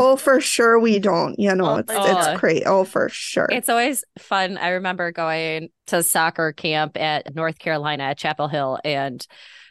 Oh, 0.00 0.16
for 0.16 0.40
sure 0.40 0.78
we 0.78 1.00
don't. 1.00 1.36
You 1.40 1.54
know, 1.56 1.76
it's 1.76 1.92
oh. 1.92 2.18
it's 2.18 2.40
great. 2.40 2.62
Oh, 2.66 2.84
for 2.84 3.08
sure. 3.08 3.48
It's 3.50 3.68
always 3.68 4.04
fun. 4.16 4.56
I 4.56 4.70
remember 4.70 5.10
going 5.10 5.70
to 5.88 6.04
soccer 6.04 6.52
camp 6.52 6.96
at 6.96 7.34
North 7.34 7.58
Carolina 7.58 8.04
at 8.04 8.18
Chapel 8.18 8.46
Hill, 8.46 8.78
and 8.84 9.26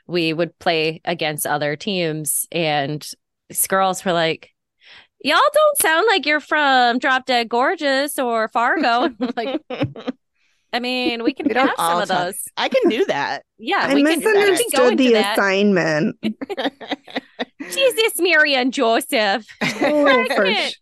we 0.06 0.34
would 0.34 0.60
play 0.60 1.00
against 1.06 1.48
other 1.48 1.78
teams. 1.78 2.46
And 2.52 3.08
these 3.48 3.68
girls 3.68 4.04
were 4.04 4.12
like, 4.12 4.52
Y'all 5.24 5.40
don't 5.54 5.78
sound 5.78 6.06
like 6.08 6.26
you're 6.26 6.42
from 6.42 7.00
Drop 7.00 7.26
Dead 7.26 7.48
Gorgeous 7.50 8.20
or 8.20 8.50
Fargo. 8.50 9.10
Like, 9.36 9.62
I 10.74 10.80
mean, 10.80 11.24
we 11.24 11.34
can 11.34 11.48
We 11.48 11.54
don't 11.54 11.68
have 11.68 11.76
some 11.78 11.86
all 11.86 12.02
of 12.02 12.08
talk- 12.10 12.26
those. 12.28 12.40
I 12.58 12.68
can 12.70 12.90
do 12.90 13.06
that. 13.06 13.44
Yeah, 13.58 13.80
I 13.84 13.94
we 13.94 14.04
can, 14.04 14.20
we 14.20 14.22
can 14.24 14.34
go 14.34 14.50
misunderstood 14.52 14.98
the 14.98 15.14
that. 15.14 15.38
assignment. 15.38 16.18
Jesus, 17.70 18.14
Mary 18.20 18.54
and 18.56 18.74
Joseph. 18.74 19.46
Oh, 19.82 20.26
for 20.36 20.52
sh- 20.54 20.74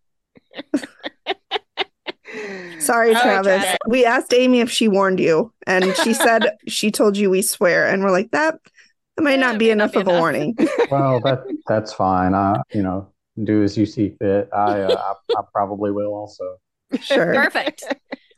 Sorry, 2.79 3.09
All 3.09 3.13
right, 3.15 3.21
Travis. 3.23 3.63
Travis. 3.63 3.77
We 3.87 4.05
asked 4.05 4.33
Amy 4.33 4.59
if 4.59 4.69
she 4.69 4.87
warned 4.87 5.19
you, 5.19 5.53
and 5.65 5.95
she 5.97 6.13
said 6.13 6.51
she 6.67 6.91
told 6.91 7.17
you 7.17 7.29
we 7.29 7.41
swear, 7.41 7.87
and 7.87 8.03
we're 8.03 8.11
like 8.11 8.31
that. 8.31 8.55
That 9.15 9.23
might 9.23 9.31
Yeah, 9.31 9.37
not 9.37 9.55
it 9.55 9.59
be 9.59 9.65
may 9.69 9.75
not 9.75 9.83
enough 9.85 9.93
be 9.93 9.99
of 10.01 10.07
a 10.07 10.19
warning. 10.19 10.55
Well, 10.91 11.21
that 11.21 11.43
that's 11.67 11.93
fine. 11.93 12.33
I, 12.35 12.61
you 12.73 12.83
know, 12.83 13.07
do 13.43 13.63
as 13.63 13.77
you 13.77 13.85
see 13.85 14.15
fit. 14.19 14.49
I, 14.53 14.81
uh, 14.81 15.13
I, 15.35 15.39
I 15.39 15.41
probably 15.53 15.91
will 15.91 16.13
also. 16.13 16.57
Sure. 17.01 17.33
Perfect. 17.33 17.83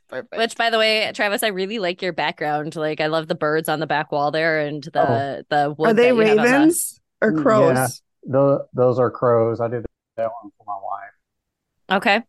Perfect. 0.09 0.37
Which, 0.37 0.55
by 0.55 0.69
the 0.69 0.77
way, 0.77 1.11
Travis, 1.13 1.43
I 1.43 1.47
really 1.47 1.79
like 1.79 2.01
your 2.01 2.13
background. 2.13 2.75
Like, 2.75 3.01
I 3.01 3.07
love 3.07 3.27
the 3.27 3.35
birds 3.35 3.67
on 3.67 3.79
the 3.79 3.87
back 3.87 4.11
wall 4.11 4.31
there 4.31 4.59
and 4.61 4.83
the 4.83 5.01
oh. 5.01 5.43
the 5.49 5.75
wood. 5.77 5.89
Are 5.89 5.93
they 5.93 6.11
that 6.11 6.15
you 6.15 6.21
have 6.21 6.29
on 6.29 6.37
the- 6.37 6.43
ravens 6.43 6.99
or 7.21 7.33
mm, 7.33 7.37
Yeah. 7.37 7.43
crows? 7.43 8.01
The, 8.23 8.65
those 8.73 8.99
are 8.99 9.11
crows. 9.11 9.59
I 9.61 9.67
did 9.67 9.85
that 10.17 10.29
one 10.41 10.51
for 10.57 10.65
my 10.65 10.75
wife. 10.75 12.01
Okay. 12.01 12.23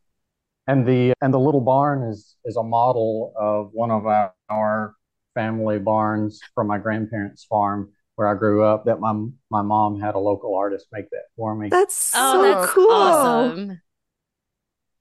And 0.66 0.86
the 0.86 1.14
and 1.20 1.32
the 1.32 1.38
little 1.40 1.60
barn 1.62 2.02
is 2.08 2.36
is 2.44 2.56
a 2.56 2.62
model 2.62 3.32
of 3.36 3.70
one 3.72 3.90
of 3.90 4.06
our, 4.06 4.34
our 4.50 4.94
family 5.34 5.78
barns 5.78 6.40
from 6.54 6.66
my 6.66 6.78
grandparents' 6.78 7.44
farm 7.44 7.92
where 8.16 8.28
I 8.28 8.34
grew 8.34 8.64
up. 8.64 8.84
That 8.84 9.00
my 9.00 9.12
my 9.50 9.62
mom 9.62 9.98
had 9.98 10.14
a 10.14 10.18
local 10.18 10.54
artist 10.56 10.86
make 10.92 11.08
that 11.10 11.24
for 11.36 11.54
me. 11.54 11.68
That's 11.68 12.12
Oh, 12.14 12.32
so 12.34 12.42
that's 12.42 12.72
cool. 12.72 12.90
awesome. 12.92 13.80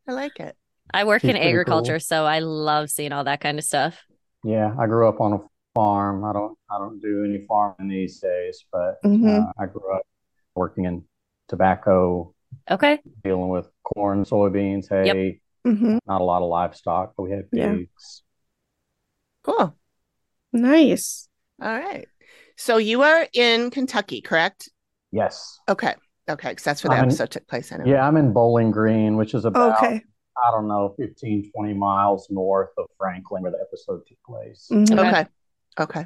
I 0.08 0.14
like 0.14 0.40
it. 0.40 0.56
I 0.94 1.04
work 1.04 1.22
She's 1.22 1.32
in 1.32 1.38
agriculture, 1.38 1.94
cool. 1.94 2.00
so 2.00 2.26
I 2.26 2.40
love 2.40 2.90
seeing 2.90 3.12
all 3.12 3.24
that 3.26 3.42
kind 3.42 3.58
of 3.60 3.66
stuff. 3.66 4.04
Yeah, 4.44 4.74
I 4.80 4.86
grew 4.88 5.08
up 5.08 5.20
on 5.20 5.34
a 5.34 5.40
farm. 5.76 6.24
I 6.24 6.34
don't 6.34 6.58
I 6.72 6.78
don't 6.78 7.00
do 7.02 7.24
any 7.26 7.46
farming 7.48 7.88
these 7.90 8.20
days, 8.20 8.66
but 8.72 8.96
Mhm. 9.04 9.48
uh, 9.50 9.52
I 9.60 9.66
grew 9.66 9.94
up 9.94 10.04
working 10.56 10.86
in 10.86 11.04
tobacco, 11.48 12.34
Okay. 12.70 13.00
dealing 13.24 13.50
with 13.50 13.70
corn, 13.84 14.24
soybeans, 14.24 14.90
hay. 14.90 15.40
hmm 15.64 15.98
Not 16.08 16.22
a 16.22 16.24
lot 16.24 16.42
of 16.42 16.50
livestock, 16.50 17.14
but 17.18 17.24
we 17.24 17.32
had 17.32 17.46
Yeah. 17.52 17.74
pigs. 17.76 18.24
Cool. 19.44 19.76
Nice. 20.54 21.28
All 21.62 21.68
right. 21.78 22.08
So 22.56 22.78
you 22.78 23.02
are 23.04 23.28
in 23.34 23.70
Kentucky, 23.72 24.22
correct? 24.22 24.70
Yes. 25.12 25.60
Okay. 25.70 25.96
Okay. 26.30 26.50
Because 26.50 26.64
that's 26.64 26.84
where 26.84 26.90
the 26.90 26.96
I'm 26.98 27.04
in- 27.04 27.10
episode 27.10 27.32
took 27.32 27.48
place. 27.48 27.72
Anyway. 27.72 27.92
Yeah, 27.92 28.06
I'm 28.08 28.18
in 28.18 28.34
Bowling 28.34 28.72
Green, 28.72 29.16
which 29.18 29.34
is 29.34 29.46
about 29.46 29.78
Okay. 29.78 30.04
I 30.46 30.52
don't 30.52 30.68
know, 30.68 30.94
15, 30.98 31.52
20 31.52 31.74
miles 31.74 32.28
north 32.30 32.70
of 32.78 32.86
Franklin, 32.98 33.44
where 33.44 33.52
the 33.52 33.60
episode 33.60 34.02
took 34.08 34.18
place. 34.26 34.68
Mhm. 34.72 35.00
Okay. 35.00 35.10
Okay. 35.10 35.26
Okay. 35.80 36.06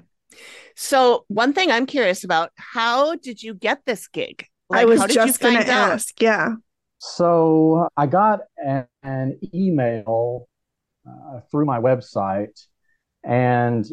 So 0.75 1.25
one 1.27 1.53
thing 1.53 1.71
I'm 1.71 1.85
curious 1.85 2.23
about, 2.23 2.51
how 2.55 3.15
did 3.15 3.41
you 3.43 3.53
get 3.53 3.85
this 3.85 4.07
gig? 4.07 4.45
I 4.71 4.85
was 4.85 4.99
how 4.99 5.07
did 5.07 5.15
you 5.17 5.25
just 5.25 5.39
gonna 5.39 5.59
find 5.59 5.69
out? 5.69 5.91
ask. 5.91 6.21
Yeah. 6.21 6.55
So 6.99 7.89
I 7.97 8.05
got 8.05 8.41
an, 8.57 8.85
an 9.03 9.39
email 9.53 10.47
uh, 11.07 11.41
through 11.49 11.65
my 11.65 11.79
website, 11.79 12.59
and 13.23 13.85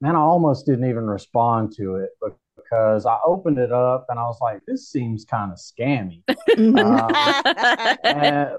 man, 0.00 0.16
I 0.16 0.20
almost 0.20 0.66
didn't 0.66 0.88
even 0.88 1.04
respond 1.06 1.72
to 1.76 1.96
it 1.96 2.10
because 2.56 3.06
I 3.06 3.18
opened 3.24 3.58
it 3.58 3.72
up 3.72 4.06
and 4.08 4.18
I 4.18 4.24
was 4.24 4.38
like, 4.40 4.62
this 4.66 4.88
seems 4.88 5.24
kind 5.24 5.52
of 5.52 5.58
scammy. 5.58 6.22
Mhm. 6.50 6.78
Um, 6.78 7.96
and, 8.04 8.50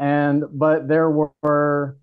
and 0.00 0.44
but 0.52 0.88
there 0.88 1.10
were 1.10 1.96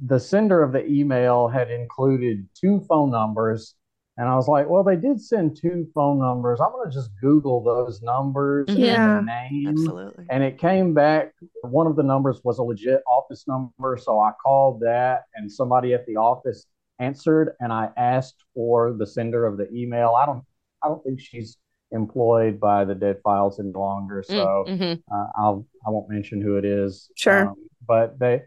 the 0.00 0.20
sender 0.20 0.62
of 0.62 0.70
the 0.72 0.86
email 0.86 1.48
had 1.48 1.70
included 1.70 2.48
two 2.54 2.80
phone 2.88 3.10
numbers. 3.10 3.74
And 4.16 4.28
i 4.28 4.34
was 4.34 4.48
like 4.48 4.68
well 4.68 4.84
they 4.84 4.96
did 4.96 5.20
send 5.20 5.56
two 5.56 5.88
phone 5.94 6.18
numbers. 6.20 6.60
I'm 6.60 6.72
going 6.72 6.88
to 6.90 6.94
just 6.94 7.10
google 7.20 7.62
those 7.64 8.02
numbers 8.02 8.68
and 8.68 8.78
Yeah. 8.78 9.20
the 9.20 9.26
name. 9.26 9.68
Absolutely. 9.68 10.26
and 10.30 10.42
it 10.44 10.58
came 10.58 10.94
back 10.94 11.32
one 11.62 11.86
of 11.86 11.96
the 11.96 12.02
numbers 12.02 12.40
was 12.44 12.58
a 12.58 12.62
legit 12.62 13.02
office 13.08 13.46
number. 13.48 13.96
So 13.96 14.20
i 14.20 14.32
called 14.44 14.80
that 14.80 15.22
and 15.34 15.50
somebody 15.50 15.94
at 15.94 16.04
the 16.06 16.16
office 16.16 16.66
answered 17.00 17.54
and 17.60 17.72
i 17.72 17.90
asked 17.96 18.44
for 18.54 18.92
the 18.92 19.06
sender 19.06 19.46
of 19.46 19.56
the 19.56 19.68
email. 19.72 20.14
I 20.14 20.26
don't 20.26 20.44
i 20.84 20.88
don't 20.88 21.02
think 21.04 21.20
she's 21.20 21.56
employed 21.90 22.60
by 22.60 22.84
the 22.84 22.94
dead 22.94 23.18
files 23.24 23.58
any 23.58 23.72
longer 23.72 24.22
so 24.22 24.64
Mhm. 24.68 25.02
uh, 25.10 25.26
I'll 25.36 25.66
I 25.86 25.90
won't 25.90 26.10
mention 26.10 26.40
who 26.40 26.56
it 26.56 26.64
is. 26.64 27.10
Sure. 27.14 27.48
Um, 27.48 27.54
but 27.86 28.18
they, 28.18 28.42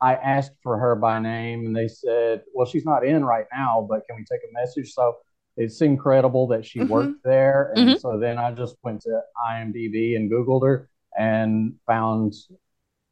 I 0.00 0.14
asked 0.14 0.52
for 0.62 0.78
her 0.78 0.94
by 0.96 1.18
name, 1.18 1.66
and 1.66 1.76
they 1.76 1.88
said, 1.88 2.42
"Well, 2.54 2.66
she's 2.66 2.84
not 2.86 3.04
in 3.04 3.24
right 3.24 3.46
now, 3.52 3.86
but 3.88 4.06
can 4.06 4.16
we 4.16 4.24
take 4.24 4.40
a 4.48 4.52
message?" 4.52 4.92
So 4.94 5.16
it's 5.58 5.80
incredible 5.82 6.46
that 6.48 6.64
she 6.64 6.80
Mhm. 6.80 6.88
worked 6.88 7.22
there, 7.22 7.72
and 7.74 7.90
Mhm. 7.90 8.00
so 8.00 8.18
then 8.18 8.38
I 8.38 8.52
just 8.52 8.76
went 8.82 9.02
to 9.02 9.22
IMDb 9.50 10.16
and 10.16 10.30
Googled 10.30 10.64
her 10.66 10.88
and 11.18 11.74
found 11.86 12.34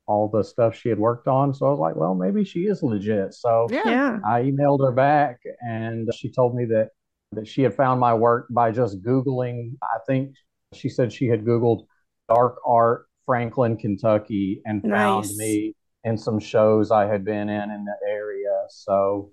all 0.06 0.28
the 0.28 0.42
stuff 0.44 0.74
she 0.74 0.88
had 0.90 0.98
worked 0.98 1.28
on. 1.28 1.54
So 1.54 1.66
I 1.66 1.70
was 1.70 1.78
like, 1.78 1.96
"Well, 1.96 2.14
maybe 2.14 2.44
she 2.44 2.66
is 2.66 2.82
legit." 2.82 3.34
So 3.34 3.68
Yeah. 3.70 3.82
yeah. 3.84 4.20
I 4.24 4.42
emailed 4.42 4.80
her 4.84 4.92
back, 4.92 5.40
and 5.66 6.08
she 6.14 6.30
told 6.30 6.54
me 6.54 6.64
that 6.66 6.90
that 7.36 7.46
she 7.48 7.62
had 7.62 7.74
found 7.74 8.00
my 8.00 8.14
work 8.14 8.46
by 8.50 8.70
just 8.70 9.02
Googling. 9.02 9.76
I 9.82 9.98
think 10.06 10.34
she 10.72 10.88
said 10.88 11.12
she 11.12 11.26
had 11.26 11.44
Googled 11.44 11.86
dark 12.28 12.56
art 12.66 13.06
Franklin, 13.26 13.76
Kentucky, 13.76 14.60
and 14.66 14.82
found 14.82 15.26
Nice. 15.28 15.36
me 15.36 15.74
in 16.04 16.18
some 16.18 16.38
shows 16.38 16.90
I 16.90 17.06
had 17.06 17.24
been 17.24 17.48
in 17.48 17.70
in 17.70 17.84
the 17.84 17.96
area. 18.08 18.64
So 18.68 19.32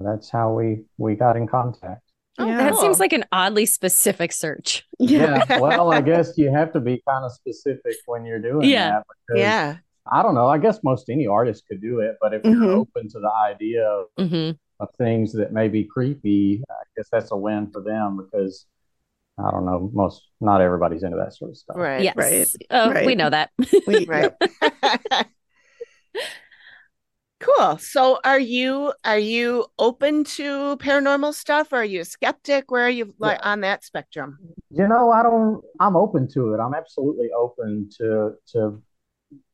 that's 0.00 0.30
how 0.30 0.52
we 0.54 0.84
we 0.98 1.14
got 1.14 1.36
in 1.36 1.46
contact. 1.46 2.02
Oh, 2.38 2.46
Yeah. 2.46 2.56
That 2.58 2.76
seems 2.76 2.98
like 2.98 3.12
an 3.12 3.24
oddly 3.32 3.66
specific 3.66 4.32
search. 4.32 4.84
Yeah. 4.98 5.44
Yeah, 5.48 5.58
well, 5.60 5.92
I 5.92 6.00
guess 6.10 6.36
you 6.38 6.50
have 6.50 6.72
to 6.72 6.80
be 6.80 7.02
kind 7.08 7.24
of 7.24 7.32
specific 7.32 7.96
when 8.06 8.24
you're 8.24 8.38
doing 8.40 8.68
Yeah. 8.68 8.90
that. 8.90 9.04
Because, 9.28 9.40
Yeah. 9.42 9.76
I 10.10 10.22
don't 10.22 10.34
know. 10.34 10.48
I 10.48 10.58
guess 10.58 10.80
most 10.82 11.10
any 11.10 11.26
artist 11.26 11.64
could 11.68 11.80
do 11.82 12.00
it, 12.00 12.16
but 12.20 12.32
if 12.34 12.42
you're 12.44 12.54
Mhm. 12.54 12.74
open 12.74 13.08
to 13.10 13.20
the 13.20 13.30
idea 13.30 13.86
of 13.86 14.06
hmm 14.18 14.50
of 14.80 14.88
things 14.96 15.32
that 15.34 15.52
may 15.52 15.68
be 15.68 15.84
creepy, 15.84 16.62
I 16.70 16.74
guess 16.96 17.08
that's 17.12 17.32
a 17.32 17.36
win 17.36 17.70
for 17.70 17.82
them 17.82 18.16
because 18.16 18.66
I 19.38 19.50
don't 19.50 19.64
know, 19.64 19.90
most 19.92 20.22
not 20.40 20.60
everybody's 20.60 21.02
into 21.02 21.16
that 21.18 21.34
sort 21.34 21.50
of 21.50 21.56
stuff. 21.56 21.76
Right. 21.76 22.02
Yes. 22.02 22.16
Right. 22.16 22.46
Oh, 22.70 23.04
we 23.04 23.14
know 23.14 23.30
that. 23.30 23.50
We- 23.86 24.06
Right. 24.06 24.32
cool. 27.40 27.78
So 27.78 28.18
are 28.24 28.40
you 28.40 28.92
are 29.04 29.18
you 29.18 29.66
open 29.78 30.24
to 30.24 30.76
paranormal 30.78 31.34
stuff? 31.34 31.72
Or 31.72 31.76
are 31.76 31.84
you 31.84 32.00
a 32.00 32.04
skeptic? 32.04 32.70
Where 32.70 32.84
are 32.84 32.90
you 32.90 33.14
like 33.18 33.44
on 33.44 33.60
that 33.62 33.84
spectrum? 33.84 34.38
You 34.70 34.88
know, 34.88 35.10
I 35.10 35.22
don't 35.22 35.62
I'm 35.78 35.96
open 35.96 36.28
to 36.32 36.54
it. 36.54 36.58
I'm 36.60 36.74
absolutely 36.74 37.30
open 37.36 37.88
to 37.98 38.34
to 38.52 38.82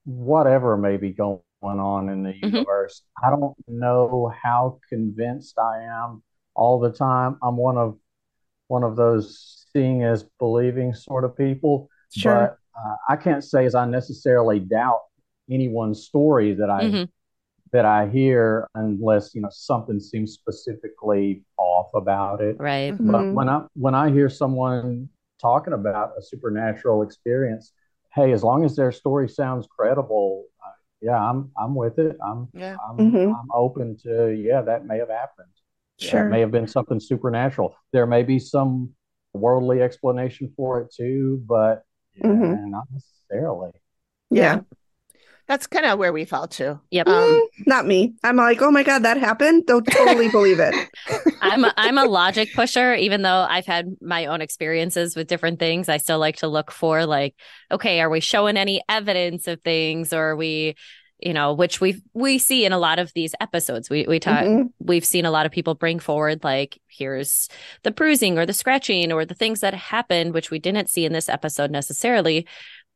whatever 0.05 0.77
may 0.77 0.97
be 0.97 1.11
going 1.11 1.41
on 1.63 2.09
in 2.09 2.23
the 2.23 2.35
Mhm. 2.43 2.53
universe. 2.53 3.03
I 3.23 3.31
don't 3.31 3.55
know 3.67 4.33
how 4.43 4.79
convinced 4.89 5.59
I 5.59 5.83
am 5.85 6.23
all 6.55 6.79
the 6.79 6.91
time. 6.93 7.39
I'm 7.43 7.57
one 7.57 7.79
of 7.79 7.99
one 8.69 8.83
of 8.85 8.97
those 8.97 9.67
seeing 9.73 10.03
as 10.05 10.25
believing 10.39 10.93
sort 10.95 11.25
of 11.25 11.37
people. 11.37 11.89
Sure. 12.11 12.57
But 12.75 12.81
uh, 12.81 12.97
I 13.09 13.17
can't 13.17 13.45
say 13.45 13.65
as 13.67 13.75
I 13.75 13.87
necessarily 13.87 14.61
doubt 14.61 15.03
anyone's 15.51 16.05
story 16.07 16.55
that 16.55 16.71
I 16.71 16.85
Mhm. 16.85 17.09
that 17.73 17.85
I 17.85 18.09
hear 18.09 18.69
unless 18.75 19.35
you 19.35 19.41
know 19.43 19.49
something 19.51 20.01
seems 20.01 20.33
specifically 20.35 21.45
off 21.57 21.89
about 21.95 22.41
it. 22.41 22.59
Right. 22.59 22.95
But 22.99 23.03
Mhm. 23.03 23.35
when 23.35 23.49
I 23.49 23.67
when 23.75 23.95
I 23.95 24.11
hear 24.11 24.29
someone 24.29 25.09
talking 25.41 25.75
about 25.75 26.13
a 26.19 26.23
supernatural 26.23 27.03
experience, 27.03 27.73
hey, 28.15 28.33
as 28.33 28.43
long 28.43 28.65
as 28.65 28.77
their 28.77 28.93
story 28.93 29.29
sounds 29.29 29.67
credible, 29.67 30.45
yeah, 31.01 31.19
I'm 31.19 31.51
I'm 31.59 31.75
with 31.75 31.99
it. 31.99 32.17
I'm 32.25 32.49
Yeah. 32.53 32.77
I'm 32.89 32.97
Mhm. 32.99 33.29
I'm 33.35 33.49
open 33.55 33.97
to 34.05 34.31
yeah, 34.31 34.63
that 34.63 34.87
may 34.87 34.99
have 34.99 35.11
happened. 35.11 35.49
Sure. 35.99 36.27
It 36.27 36.31
may 36.31 36.41
have 36.41 36.51
been 36.51 36.67
something 36.69 37.01
supernatural. 37.01 37.75
There 37.93 38.07
may 38.07 38.23
be 38.23 38.39
some 38.39 38.91
worldly 39.33 39.83
explanation 39.83 40.53
for 40.57 40.81
it 40.81 40.93
too, 40.93 41.43
but 41.47 41.85
yeah, 42.15 42.29
Mhm. 42.31 42.71
not 42.71 42.85
necessarily. 42.93 43.73
Yeah. 44.31 44.61
That's 45.47 45.67
kind 45.69 45.87
of 45.87 45.99
where 45.99 46.13
we 46.13 46.25
fall 46.25 46.49
to. 46.49 46.81
Yep. 46.91 47.07
Um, 47.07 47.29
Mm, 47.31 47.67
not 47.67 47.87
me. 47.87 48.15
I'm 48.25 48.37
like, 48.37 48.61
oh 48.63 48.71
my 48.73 48.83
God, 48.83 49.05
that 49.05 49.17
happened. 49.17 49.67
Don't 49.67 49.87
totally 49.87 50.29
believe 50.29 50.59
it. 50.59 50.75
I'm 51.53 51.65
a, 51.65 51.75
I'm 51.77 51.99
a 51.99 52.05
logic 52.05 52.53
pusher, 52.55 52.95
even 52.95 53.23
though 53.23 53.47
I've 53.49 53.67
had 53.67 53.97
my 54.01 54.27
own 54.27 54.41
experiences 54.41 55.17
with 55.17 55.29
different 55.29 55.59
things. 55.59 55.89
I 55.89 55.97
still 55.99 56.19
like 56.19 56.37
to 56.37 56.49
look 56.49 56.71
for 56.71 57.07
like, 57.07 57.35
okay, 57.71 58.01
are 58.01 58.11
we 58.11 58.21
showing 58.21 58.57
any 58.57 58.83
evidence 58.89 59.47
of 59.49 59.61
things, 59.63 60.13
or 60.13 60.31
are 60.31 60.37
we, 60.37 60.75
you 61.21 61.33
know, 61.33 61.55
which 61.55 61.81
we 61.81 62.03
we 62.13 62.39
see 62.39 62.65
in 62.67 62.73
a 62.73 62.79
lot 62.79 62.99
of 62.99 63.11
these 63.15 63.35
episodes. 63.41 63.89
We 63.89 64.05
we 64.07 64.21
talk, 64.21 64.45
Mhm. 64.45 64.71
we've 64.79 65.05
seen 65.05 65.25
a 65.25 65.31
lot 65.31 65.47
of 65.47 65.53
people 65.53 65.75
bring 65.75 65.99
forward 65.99 66.45
like, 66.45 66.79
here's 66.89 67.49
the 67.85 67.91
bruising 67.91 68.39
or 68.39 68.45
the 68.45 68.53
scratching 68.53 69.13
or 69.13 69.25
the 69.25 69.35
things 69.35 69.61
that 69.61 69.73
happened, 69.75 70.35
which 70.35 70.51
we 70.51 70.59
didn't 70.59 70.91
see 70.91 71.07
in 71.07 71.13
this 71.15 71.29
episode 71.31 71.71
necessarily, 71.71 72.47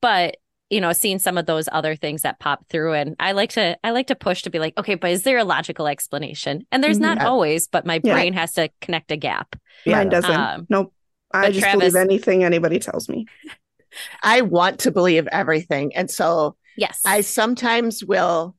but 0.02 0.36
you 0.70 0.80
know 0.80 0.92
seeing 0.92 1.18
some 1.18 1.36
of 1.36 1.46
those 1.46 1.68
other 1.72 1.94
things 1.96 2.22
that 2.22 2.38
pop 2.38 2.64
through 2.68 2.92
and 2.94 3.16
i 3.20 3.32
like 3.32 3.50
to 3.50 3.76
i 3.84 3.90
like 3.90 4.06
to 4.06 4.14
push 4.14 4.42
to 4.42 4.50
be 4.50 4.58
like 4.58 4.72
okay 4.78 4.94
but 4.94 5.10
is 5.10 5.24
there 5.24 5.36
a 5.38 5.44
logical 5.44 5.86
explanation 5.88 6.64
and 6.70 6.82
there's 6.82 6.98
not 6.98 7.18
Mhm. 7.18 7.24
always 7.24 7.66
but 7.68 7.84
my 7.84 8.00
Yeah. 8.02 8.14
brain 8.14 8.32
has 8.34 8.52
to 8.52 8.70
connect 8.80 9.10
a 9.10 9.16
gap 9.16 9.56
Yeah. 9.84 9.96
Mine 9.98 10.08
doesn't. 10.10 10.30
Um, 10.30 10.66
nope. 10.70 10.92
I 11.32 11.48
just 11.50 11.60
Travis- 11.60 11.92
believe 11.92 11.96
anything 11.96 12.44
anybody 12.44 12.78
tells 12.78 13.08
me. 13.08 13.26
I 14.22 14.42
want 14.42 14.80
to 14.80 14.90
believe 14.92 15.26
everything. 15.28 15.94
And 15.96 16.10
so 16.10 16.56
yes 16.76 17.00
I 17.04 17.22
sometimes 17.22 18.04
will 18.04 18.56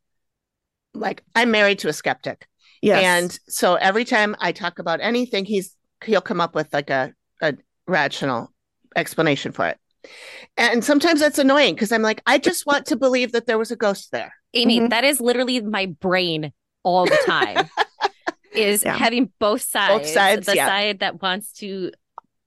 like 0.94 1.24
I'm 1.36 1.52
married 1.52 1.80
to 1.80 1.88
a 1.88 1.94
skeptic. 1.94 2.46
Yes. 2.82 3.04
And 3.04 3.40
so 3.48 3.76
every 3.76 4.04
time 4.06 4.36
I 4.40 4.52
talk 4.52 4.80
about 4.80 5.00
anything, 5.02 5.46
he's 5.46 5.76
he'll 6.04 6.20
come 6.22 6.42
up 6.42 6.56
with 6.56 6.74
like 6.74 6.90
a, 6.90 7.14
a 7.42 7.56
rational 7.88 8.52
explanation 8.96 9.52
for 9.52 9.68
it. 9.68 9.78
And 10.58 10.84
sometimes 10.84 11.20
that's 11.20 11.40
annoying 11.40 11.76
because 11.76 11.92
I'm 11.92 12.02
like, 12.02 12.22
I 12.26 12.38
just 12.38 12.66
want 12.66 12.86
to 12.88 12.96
believe 12.96 13.32
that 13.34 13.46
there 13.48 13.58
was 13.58 13.72
a 13.72 13.76
ghost 13.76 14.12
there. 14.12 14.34
amy 14.54 14.80
Mhm. 14.82 14.90
that 14.90 15.04
is 15.06 15.22
literally 15.22 15.62
my 15.62 15.86
brain 15.86 16.52
all 16.84 17.06
the 17.06 17.18
time 17.26 17.70
is 18.54 18.84
Yeah. 18.84 18.98
having 18.98 19.32
both 19.40 19.62
sides 19.62 20.12
sides, 20.12 20.46
the 20.46 20.56
yeah. 20.58 20.66
side 20.68 21.00
that 21.00 21.22
wants 21.22 21.54
to 21.54 21.92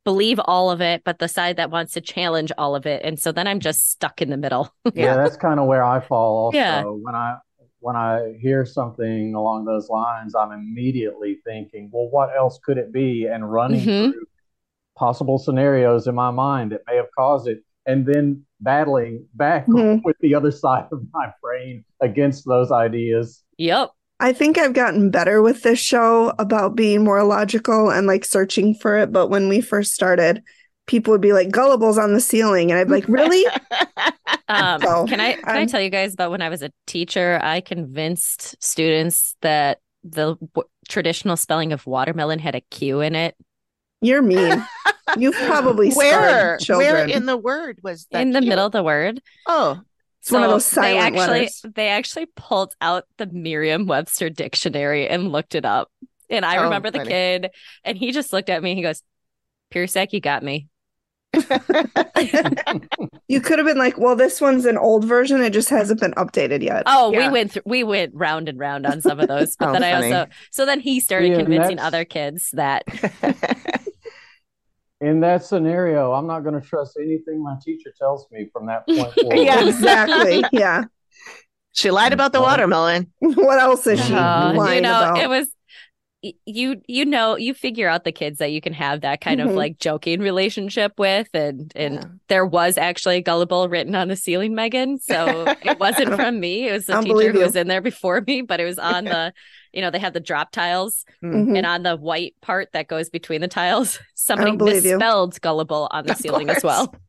believe 0.05 0.38
all 0.45 0.71
of 0.71 0.83
it 0.83 1.01
but 1.03 1.19
the 1.19 1.29
side 1.29 1.57
that 1.57 1.71
wants 1.71 1.95
to 1.95 2.03
challenge 2.03 2.53
all 2.59 2.77
of 2.77 2.85
it 2.85 3.01
and 3.05 3.19
so 3.19 3.33
then 3.33 3.47
i'm 3.47 3.59
just 3.59 3.90
stuck 3.90 4.21
in 4.21 4.29
the 4.29 4.37
middle 4.37 4.69
Yeah, 4.95 5.17
that's 5.17 5.38
kind 5.38 5.59
of 5.59 5.67
where 5.67 5.83
I 5.83 6.01
fall 6.01 6.45
also. 6.47 6.59
Yeah. 6.59 6.83
When 6.85 7.14
I 7.14 7.37
when 7.81 7.97
I 7.97 8.35
hear 8.38 8.67
something 8.67 9.35
along 9.35 9.64
those 9.64 9.88
lines, 9.88 10.35
I'm 10.35 10.53
immediately 10.53 11.38
thinking, 11.45 11.88
well, 11.93 12.09
what 12.11 12.31
else 12.37 12.59
could 12.64 12.77
it 12.79 12.93
be? 12.93 13.27
And 13.27 13.51
running 13.51 13.81
Mhm. 13.81 14.12
through 14.12 14.27
possible 14.96 15.38
scenarios 15.38 16.07
in 16.07 16.14
my 16.14 16.30
mind 16.30 16.72
that 16.72 16.83
may 16.88 16.96
have 16.96 17.09
caused 17.16 17.48
it, 17.48 17.62
and 17.87 18.07
then 18.07 18.44
battling 18.61 19.26
back 19.35 19.66
Mhm. 19.66 20.02
with 20.04 20.16
the 20.20 20.35
other 20.35 20.50
side 20.50 20.87
of 20.92 21.02
my 21.12 21.33
brain 21.42 21.85
against 22.00 22.46
those 22.46 22.70
ideas. 22.72 23.42
yep 23.59 23.90
I 24.20 24.33
think 24.33 24.57
I've 24.59 24.72
gotten 24.74 25.11
better 25.11 25.42
with 25.42 25.62
this 25.62 25.78
show 25.80 26.33
about 26.38 26.76
being 26.76 27.02
more 27.04 27.22
logical 27.24 27.90
and 27.90 28.07
like 28.07 28.24
searching 28.24 28.72
for 28.74 28.96
it. 28.96 29.11
But 29.12 29.26
when 29.28 29.48
we 29.48 29.61
first 29.61 29.92
started, 29.92 30.40
people 30.87 31.11
would 31.11 31.20
be 31.20 31.33
like 31.33 31.48
gullibles 31.48 31.98
on 31.98 32.14
the 32.14 32.20
ceiling. 32.20 32.70
And 32.70 32.78
I'd 32.78 32.87
be 32.87 32.92
like, 32.94 33.09
really? 33.09 33.44
Um, 34.48 34.80
So, 34.83 35.07
can 35.07 35.20
I 35.20 35.33
can 35.35 35.57
I 35.57 35.62
um, 35.62 35.66
tell 35.66 35.80
you 35.80 35.90
guys 35.90 36.14
about 36.14 36.30
when 36.30 36.42
I 36.42 36.48
was 36.48 36.62
a 36.62 36.70
teacher? 36.87 37.40
I 37.42 37.61
convinced 37.61 38.62
students 38.62 39.37
that 39.40 39.80
the 40.04 40.37
w- 40.37 40.68
traditional 40.88 41.37
spelling 41.37 41.72
of 41.72 41.85
watermelon 41.87 42.38
had 42.38 42.54
a 42.54 42.61
Q 42.61 43.00
in 43.00 43.14
it. 43.16 43.35
You're 44.00 44.22
mean. 44.22 44.64
You've 45.16 45.35
probably 45.35 45.90
where 45.94 46.59
children. 46.59 46.94
where 46.94 47.07
in 47.07 47.26
the 47.26 47.37
word 47.37 47.78
was 47.83 48.07
that 48.11 48.20
in 48.22 48.33
the 48.33 48.40
cute? 48.40 48.48
middle 48.50 48.66
of 48.66 48.72
the 48.72 48.83
word. 48.83 49.20
Oh, 49.46 49.80
It's 50.20 50.30
one 50.30 50.42
of 50.42 50.50
those 50.50 50.70
they 50.70 50.98
actually 50.98 51.18
letters. 51.40 51.64
they 51.74 51.88
actually 51.88 52.26
pulled 52.37 52.74
out 52.80 53.04
the 53.18 53.26
Merriam-Webster 53.26 54.30
dictionary 54.30 55.09
and 55.09 55.33
looked 55.33 55.54
it 55.54 55.64
up. 55.64 55.90
And 56.30 56.44
I 56.44 56.57
Oh, 56.59 56.62
remember 56.64 56.90
the 56.90 56.98
funny. 56.98 57.11
kid, 57.11 57.50
and 57.85 57.96
he 57.98 58.11
just 58.12 58.33
looked 58.33 58.48
at 58.50 58.62
me. 58.62 58.70
and 58.72 58.78
He 58.78 58.83
goes, 58.83 59.02
"Piersack, 59.72 60.12
you 60.12 60.20
got 60.20 60.42
me." 60.42 60.68
You 63.26 63.40
could 63.40 63.59
have 63.59 63.66
been 63.66 63.78
like, 63.78 63.98
well, 63.98 64.14
this 64.14 64.40
one's 64.40 64.66
an 64.66 64.76
old 64.76 65.04
version. 65.07 65.40
It 65.42 65.50
just 65.54 65.70
hasn't 65.70 65.98
been 65.98 66.12
updated 66.12 66.62
yet. 66.62 66.83
Oh, 66.87 67.11
Yeah. 67.11 67.26
we 67.26 67.33
went 67.33 67.52
through, 67.52 67.62
we 67.64 67.83
went 67.83 68.12
round 68.14 68.48
and 68.50 68.59
round 68.59 68.87
on 68.87 69.00
some 69.00 69.18
of 69.18 69.28
those, 69.28 69.57
but 69.59 69.70
Oh, 69.70 69.72
then 69.72 69.83
I 69.83 69.92
also 69.94 70.30
so 70.52 70.66
then 70.66 70.78
he 70.78 71.00
started 71.00 71.30
Yeah, 71.33 71.38
convincing 71.38 71.76
that's- 71.76 71.87
other 71.87 72.04
kids 72.04 72.50
that 72.52 72.85
In 75.05 75.21
that 75.21 75.45
scenario, 75.45 76.12
I'm 76.12 76.27
not 76.27 76.40
going 76.40 76.61
to 76.61 76.67
trust 76.67 76.97
anything 77.01 77.43
my 77.43 77.57
teacher 77.62 77.90
tells 77.99 78.27
me 78.31 78.49
from 78.53 78.67
that 78.67 78.87
point 78.87 79.12
forward. 79.21 79.38
Yeah. 79.38 79.67
exactly. 79.67 80.45
Yeah. 80.53 80.85
she 81.73 81.90
lied 81.90 82.12
about 82.12 82.33
the 82.33 82.40
watermelon. 82.40 83.12
What 83.21 83.59
else 83.61 83.87
is 83.87 84.05
she 84.05 84.12
Uh, 84.14 84.55
lying 84.55 84.77
you 84.77 84.81
know, 84.83 84.99
about? 84.99 85.19
it 85.19 85.29
was 85.29 85.49
you 86.47 86.81
you 86.88 87.05
know 87.05 87.37
you 87.37 87.53
figure 87.53 87.87
out 87.87 88.05
the 88.05 88.12
kids 88.12 88.38
that 88.38 88.51
you 88.51 88.59
can 88.62 88.73
have 88.73 89.03
that 89.03 89.21
kind 89.21 89.40
Mhm. 89.40 89.51
of 89.51 89.55
like 89.55 89.79
joking 89.79 90.21
relationship 90.21 90.93
with 90.99 91.29
and 91.35 91.71
and 91.77 91.95
Yeah. 91.97 92.05
there 92.29 92.47
was 92.47 92.79
actually 92.79 93.21
gullible 93.21 93.69
written 93.69 93.95
on 93.95 94.09
the 94.09 94.17
ceiling 94.17 94.55
megan 94.55 94.99
so 94.99 95.45
it 95.62 95.79
wasn't 95.79 96.14
from 96.19 96.40
me 96.40 96.67
it 96.69 96.73
was 96.73 96.87
the 96.87 96.95
I 96.95 97.03
don't 97.03 97.19
teacher 97.19 97.31
who 97.33 97.40
was 97.40 97.55
in 97.57 97.67
there 97.69 97.83
before 97.83 98.23
me 98.27 98.40
but 98.40 98.59
it 98.59 98.64
was 98.64 98.79
on 98.79 99.05
the 99.05 99.35
you 99.74 99.80
know 99.82 99.90
they 99.90 99.98
have 99.98 100.12
the 100.12 100.20
drop 100.20 100.50
tiles 100.52 101.04
Mhm. 101.22 101.56
and 101.56 101.66
on 101.66 101.82
the 101.82 101.96
white 101.96 102.34
part 102.40 102.70
that 102.72 102.87
goes 102.88 103.10
between 103.10 103.40
the 103.40 103.48
tiles 103.48 103.98
somebody 104.14 104.56
believe 104.56 104.84
you. 104.84 104.92
misspelled 104.98 105.40
gullible 105.40 105.88
on 105.90 106.06
the 106.06 106.12
Of 106.12 106.18
ceiling 106.18 106.48
as 106.50 106.62
well 106.62 106.94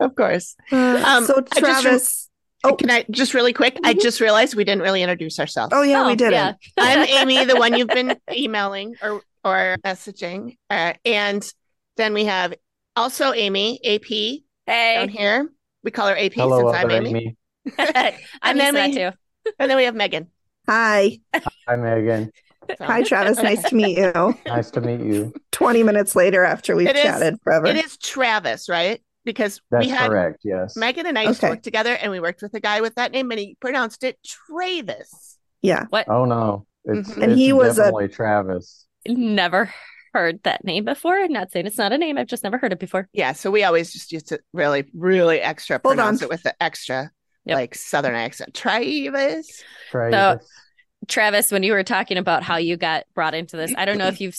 Of 0.00 0.16
course. 0.16 0.56
Uh, 0.72 1.02
Um, 1.06 1.24
so 1.26 1.34
I 1.36 1.40
just 1.60 1.62
rem- 1.62 1.82
Travis. 1.82 2.30
Oh. 2.64 2.74
Can 2.74 2.90
I 2.90 3.04
just 3.10 3.34
really 3.34 3.52
quick? 3.52 3.78
I 3.84 3.94
Mhm. 3.94 4.00
just 4.00 4.20
realized 4.20 4.56
we 4.56 4.64
didn't 4.64 4.82
really 4.82 5.02
introduce 5.02 5.38
ourselves. 5.38 5.72
oh 5.76 5.82
yeah, 5.82 6.02
Oh, 6.04 6.08
we 6.08 6.16
did 6.16 6.32
yeah. 6.32 6.54
I'm 6.78 7.06
Amy, 7.06 7.44
the 7.44 7.56
one 7.56 7.76
you've 7.76 7.88
been 7.88 8.18
emailing 8.32 8.96
or 9.02 9.22
or 9.44 9.76
messaging, 9.84 10.56
uh, 10.68 10.94
and 11.04 11.48
then 11.96 12.12
we 12.14 12.24
have 12.24 12.54
also 12.96 13.32
Amy, 13.32 13.78
AP 13.84 14.42
down 14.66 15.08
here. 15.08 15.48
We 15.84 15.90
call 15.92 16.08
her 16.08 16.16
AP 16.18 16.34
Hello, 16.34 16.72
since 16.72 16.76
I'm 16.82 16.90
Amy. 16.90 17.10
Amy. 17.10 17.36
i'm 17.78 18.14
And 18.42 18.58
used 18.58 18.74
then 18.74 18.90
we- 18.90 18.96
too 18.96 19.10
And 19.58 19.70
then 19.70 19.76
we 19.76 19.84
have 19.84 19.94
Megan. 19.94 20.28
Hi. 20.68 21.18
Hi, 21.66 21.76
Megan. 21.76 22.30
Hi, 22.80 23.02
Travis. 23.02 23.38
Nice 23.38 23.62
to 23.70 23.74
meet 23.74 23.96
you. 23.96 24.34
Nice 24.46 24.70
to 24.72 24.80
meet 24.82 25.00
you. 25.00 25.32
20 25.52 25.82
minutes 25.82 26.14
later 26.14 26.44
after 26.44 26.76
we've 26.76 26.88
It 26.88 26.96
is- 26.96 27.02
chatted 27.02 27.40
forever. 27.42 27.66
It 27.66 27.76
is 27.76 27.96
Travis, 27.96 28.68
right? 28.68 29.00
Because 29.24 29.60
That's 29.70 29.86
we 29.86 29.90
had 29.90 30.08
correct. 30.08 30.40
Yes. 30.44 30.76
Megan 30.76 31.06
and 31.06 31.18
I 31.18 31.22
used 31.24 31.40
to 31.40 31.48
work 31.48 31.62
together, 31.62 31.94
and 31.94 32.10
we 32.12 32.20
worked 32.20 32.42
with 32.42 32.54
a 32.54 32.60
guy 32.60 32.80
with 32.82 32.94
that 32.96 33.12
name, 33.12 33.30
and 33.30 33.40
he 33.40 33.56
pronounced 33.60 34.04
it 34.04 34.18
Travis. 34.24 35.38
Yeah. 35.62 35.86
What? 35.90 36.06
Oh 36.08 36.24
no, 36.24 36.66
it's, 36.84 37.10
Mhm. 37.10 37.22
And 37.22 37.32
it's 37.32 37.38
he 37.40 37.52
was 37.52 37.78
a- 37.78 37.82
definitely 37.82 38.08
Travis. 38.08 38.86
never 39.06 39.72
heard 40.14 40.42
that 40.44 40.64
name 40.64 40.84
before. 40.84 41.18
I'm 41.18 41.32
not 41.32 41.50
saying 41.52 41.66
it's 41.66 41.76
not 41.78 41.92
a 41.92 41.98
name. 41.98 42.16
I've 42.18 42.26
just 42.26 42.42
never 42.44 42.58
heard 42.58 42.72
it 42.72 42.78
before. 42.78 43.08
Yeah, 43.12 43.32
so 43.32 43.50
we 43.50 43.64
always 43.64 43.92
just 43.92 44.12
used 44.12 44.28
to 44.28 44.40
really, 44.52 44.84
really 44.94 45.40
extra 45.40 45.80
Hold 45.82 45.96
pronounce 45.96 46.22
on. 46.22 46.26
it 46.26 46.28
with 46.30 46.42
the 46.42 46.54
extra, 46.62 47.10
Yep. 47.48 47.54
like 47.56 47.74
Southern 47.74 48.14
accent. 48.14 48.54
Travis. 48.54 49.62
Travis. 49.90 50.46
Travis, 51.06 51.50
when 51.52 51.62
you 51.62 51.72
were 51.72 51.84
talking 51.84 52.18
about 52.18 52.42
how 52.42 52.56
you 52.56 52.76
got 52.76 53.04
brought 53.14 53.34
into 53.34 53.56
this, 53.56 53.72
I 53.76 53.84
don't 53.84 53.98
know 53.98 54.08
if 54.08 54.20
you've 54.20 54.36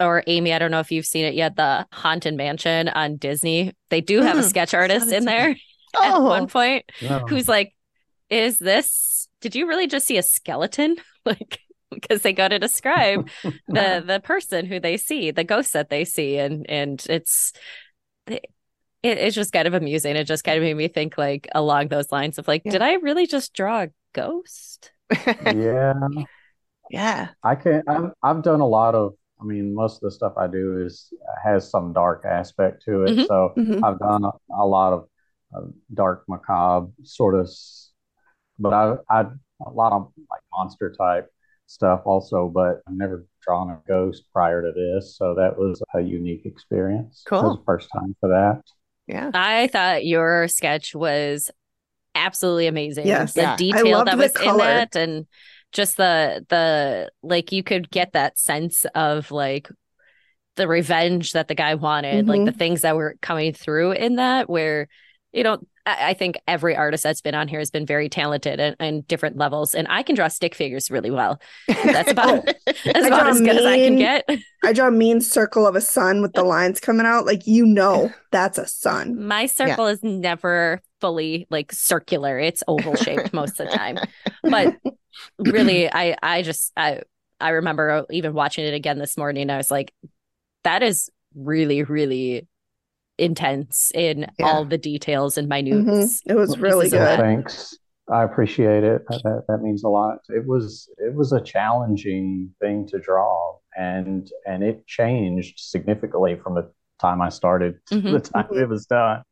or 0.00 0.24
Amy, 0.26 0.52
I 0.52 0.58
don't 0.58 0.70
know 0.70 0.80
if 0.80 0.90
you've 0.90 1.06
seen 1.06 1.24
it 1.24 1.34
yet. 1.34 1.54
The 1.56 1.86
Haunted 1.92 2.34
Mansion 2.34 2.88
on 2.88 3.16
Disney. 3.16 3.72
They 3.90 4.00
do 4.00 4.20
have 4.22 4.36
a 4.38 4.42
Mm, 4.42 4.48
sketch 4.48 4.74
artist 4.74 5.12
in 5.12 5.24
there 5.24 5.56
at 6.02 6.18
one 6.18 6.48
point 6.48 6.90
No. 7.00 7.24
who's 7.28 7.48
like, 7.48 7.74
"Is 8.30 8.58
this? 8.58 9.28
Did 9.40 9.54
you 9.54 9.66
really 9.68 9.86
just 9.86 10.06
see 10.06 10.18
a 10.18 10.22
skeleton?" 10.22 10.96
Like 11.24 11.60
because 11.92 12.22
they 12.22 12.32
go 12.32 12.48
to 12.48 12.58
describe 12.58 13.28
the 13.68 14.02
the 14.04 14.20
person 14.24 14.66
who 14.66 14.80
they 14.80 14.96
see, 14.96 15.30
the 15.30 15.44
ghost 15.44 15.72
that 15.74 15.88
they 15.88 16.04
see, 16.04 16.36
and 16.36 16.68
and 16.68 17.04
it's 17.08 17.52
it, 19.02 19.18
it's 19.18 19.34
just 19.34 19.52
kind 19.52 19.66
of 19.68 19.74
amusing. 19.74 20.16
It 20.16 20.24
just 20.24 20.44
kind 20.44 20.58
of 20.58 20.62
made 20.62 20.74
me 20.76 20.88
think 20.88 21.18
like 21.18 21.48
along 21.54 21.88
those 21.88 22.12
lines 22.12 22.38
of 22.38 22.48
like, 22.48 22.64
Yeah. 22.64 22.72
did 22.72 22.82
I 22.82 22.94
really 22.94 23.26
just 23.26 23.52
draw 23.54 23.82
a 23.84 23.88
ghost? 24.12 24.92
yeah. 25.40 25.92
yeah. 26.90 27.30
I 27.42 27.54
can 27.54 27.82
I've 27.88 28.12
I've 28.22 28.42
done 28.42 28.60
a 28.60 28.66
lot 28.66 28.94
of 28.94 29.14
I 29.40 29.44
mean 29.44 29.74
most 29.74 29.96
of 29.96 30.00
the 30.02 30.10
stuff 30.10 30.34
I 30.36 30.46
do 30.46 30.84
is 30.84 31.12
has 31.44 31.68
some 31.70 31.92
dark 31.92 32.24
aspect 32.24 32.82
to 32.84 33.04
it. 33.04 33.18
Mhm. 33.18 33.26
So 33.26 33.56
Mhm. 33.56 33.82
I've 33.82 33.98
done 33.98 34.24
a, 34.24 34.30
a 34.54 34.66
lot 34.66 34.92
of 34.92 35.08
uh, 35.54 35.66
dark 35.94 36.24
macabre 36.28 36.90
sort 37.02 37.34
of 37.34 37.46
s- 37.46 37.90
but 38.58 38.72
I 38.74 38.96
I 39.10 39.22
a 39.66 39.70
lot 39.70 39.92
of 39.92 40.12
like 40.30 40.42
monster 40.52 40.92
type 40.92 41.30
stuff 41.66 42.02
also, 42.06 42.48
but 42.48 42.82
I've 42.88 42.94
never 42.96 43.26
drawn 43.42 43.70
a 43.70 43.80
ghost 43.88 44.24
prior 44.32 44.62
to 44.62 44.72
this, 44.72 45.16
so 45.16 45.34
that 45.36 45.58
was 45.58 45.82
a 45.94 46.00
unique 46.02 46.46
experience. 46.46 47.28
That 47.38 47.46
was 47.46 47.56
Cool. 47.56 47.58
the 47.58 47.64
first 47.64 47.90
time 47.92 48.16
for 48.20 48.28
that. 48.30 48.62
Yeah. 49.06 49.30
I 49.34 49.66
thought 49.68 50.04
your 50.06 50.48
sketch 50.48 50.94
was 50.94 51.50
absolutely 52.14 52.66
amazing. 52.66 53.06
Yes. 53.06 53.32
the 53.34 53.42
Yeah. 53.42 53.56
Detail 53.56 54.04
that 54.04 54.16
the 54.16 54.22
was 54.22 54.36
in 54.36 54.56
that, 54.58 54.96
and 54.96 55.26
just 55.72 55.96
the 55.96 56.44
the 56.48 57.10
like 57.22 57.52
you 57.52 57.62
could 57.62 57.90
get 57.90 58.12
that 58.12 58.38
sense 58.38 58.84
of 58.94 59.30
like 59.30 59.68
the 60.56 60.68
revenge 60.68 61.32
that 61.32 61.48
the 61.48 61.54
guy 61.54 61.74
wanted, 61.74 62.28
like 62.28 62.42
Mhm. 62.42 62.46
the 62.46 62.52
things 62.52 62.82
that 62.82 62.94
were 62.94 63.16
coming 63.22 63.54
through 63.54 63.92
in 63.92 64.16
that. 64.16 64.50
Where 64.50 64.88
you 65.32 65.42
know, 65.42 65.58
I, 65.84 66.14
think 66.14 66.38
every 66.46 66.76
artist 66.76 67.02
that's 67.02 67.20
been 67.20 67.34
on 67.34 67.48
here 67.48 67.58
has 67.58 67.70
been 67.70 67.86
very 67.86 68.08
talented 68.08 68.60
and, 68.60 68.76
and 68.78 69.06
different 69.08 69.36
levels, 69.36 69.74
and 69.74 69.86
I 69.90 70.02
can 70.02 70.14
draw 70.14 70.28
stick 70.28 70.54
figures 70.54 70.90
really 70.90 71.10
well. 71.10 71.40
That's 71.66 72.10
about 72.12 72.48
oh. 72.48 72.52
that's 72.84 73.06
about 73.06 73.08
draw 73.08 73.28
as 73.28 73.40
good 73.40 73.56
as 73.56 73.64
I 73.64 73.78
can 73.78 73.96
get. 73.96 74.28
I 74.64 74.72
draw 74.72 74.88
a 74.88 74.92
mean 74.92 75.20
circle 75.20 75.66
of 75.66 75.74
a 75.74 75.80
sun 75.80 76.22
with 76.22 76.34
the 76.34 76.44
lines 76.44 76.78
coming 76.78 77.06
out. 77.06 77.26
Like, 77.26 77.46
you 77.46 77.66
know, 77.66 78.12
that's 78.30 78.58
a 78.58 78.66
sun. 78.66 79.26
My 79.26 79.46
circle 79.46 79.86
is 79.86 80.02
never 80.02 80.80
fully 81.00 81.46
like 81.50 81.72
circular. 81.72 82.38
It's 82.38 82.62
oval 82.68 82.94
shaped 82.94 83.32
most 83.32 83.58
of 83.58 83.68
the 83.68 83.76
time. 83.76 83.98
But 84.42 84.76
really 85.38 85.92
I 85.92 86.16
I 86.22 86.42
just 86.42 86.72
I 86.76 87.02
I 87.40 87.50
remember 87.50 88.06
even 88.10 88.34
watching 88.34 88.64
it 88.64 88.74
again 88.74 88.98
this 88.98 89.16
morning. 89.18 89.50
I 89.50 89.56
was 89.56 89.70
like, 89.70 89.92
that 90.62 90.82
is 90.82 91.10
really, 91.34 91.82
really 91.82 92.46
intense 93.22 93.90
in 93.94 94.26
Yeah. 94.38 94.46
all 94.46 94.64
the 94.64 94.78
details 94.78 95.38
and 95.38 95.48
minute. 95.48 95.74
Mhm. 95.74 96.20
It 96.26 96.34
was 96.34 96.58
really 96.58 96.88
good. 96.90 97.00
it. 97.18 97.20
Thanks. 97.20 97.78
I 98.12 98.24
appreciate 98.24 98.82
it. 98.84 99.02
That, 99.08 99.22
that 99.24 99.44
that 99.48 99.58
means 99.62 99.84
a 99.84 99.88
lot. 99.88 100.18
It 100.28 100.46
was 100.46 100.88
it 100.98 101.14
was 101.14 101.32
a 101.32 101.40
challenging 101.40 102.50
thing 102.60 102.86
to 102.88 102.98
draw, 102.98 103.56
and 103.76 104.28
and 104.46 104.62
it 104.64 104.86
changed 104.86 105.60
significantly 105.60 106.36
from 106.42 106.54
the 106.56 106.70
time 107.00 107.22
I 107.22 107.28
started 107.30 107.76
to 107.86 108.00
the 108.00 108.18
Mhm. 108.20 108.32
time 108.32 108.48
it 108.52 108.68
was 108.68 108.86
done. 108.86 109.22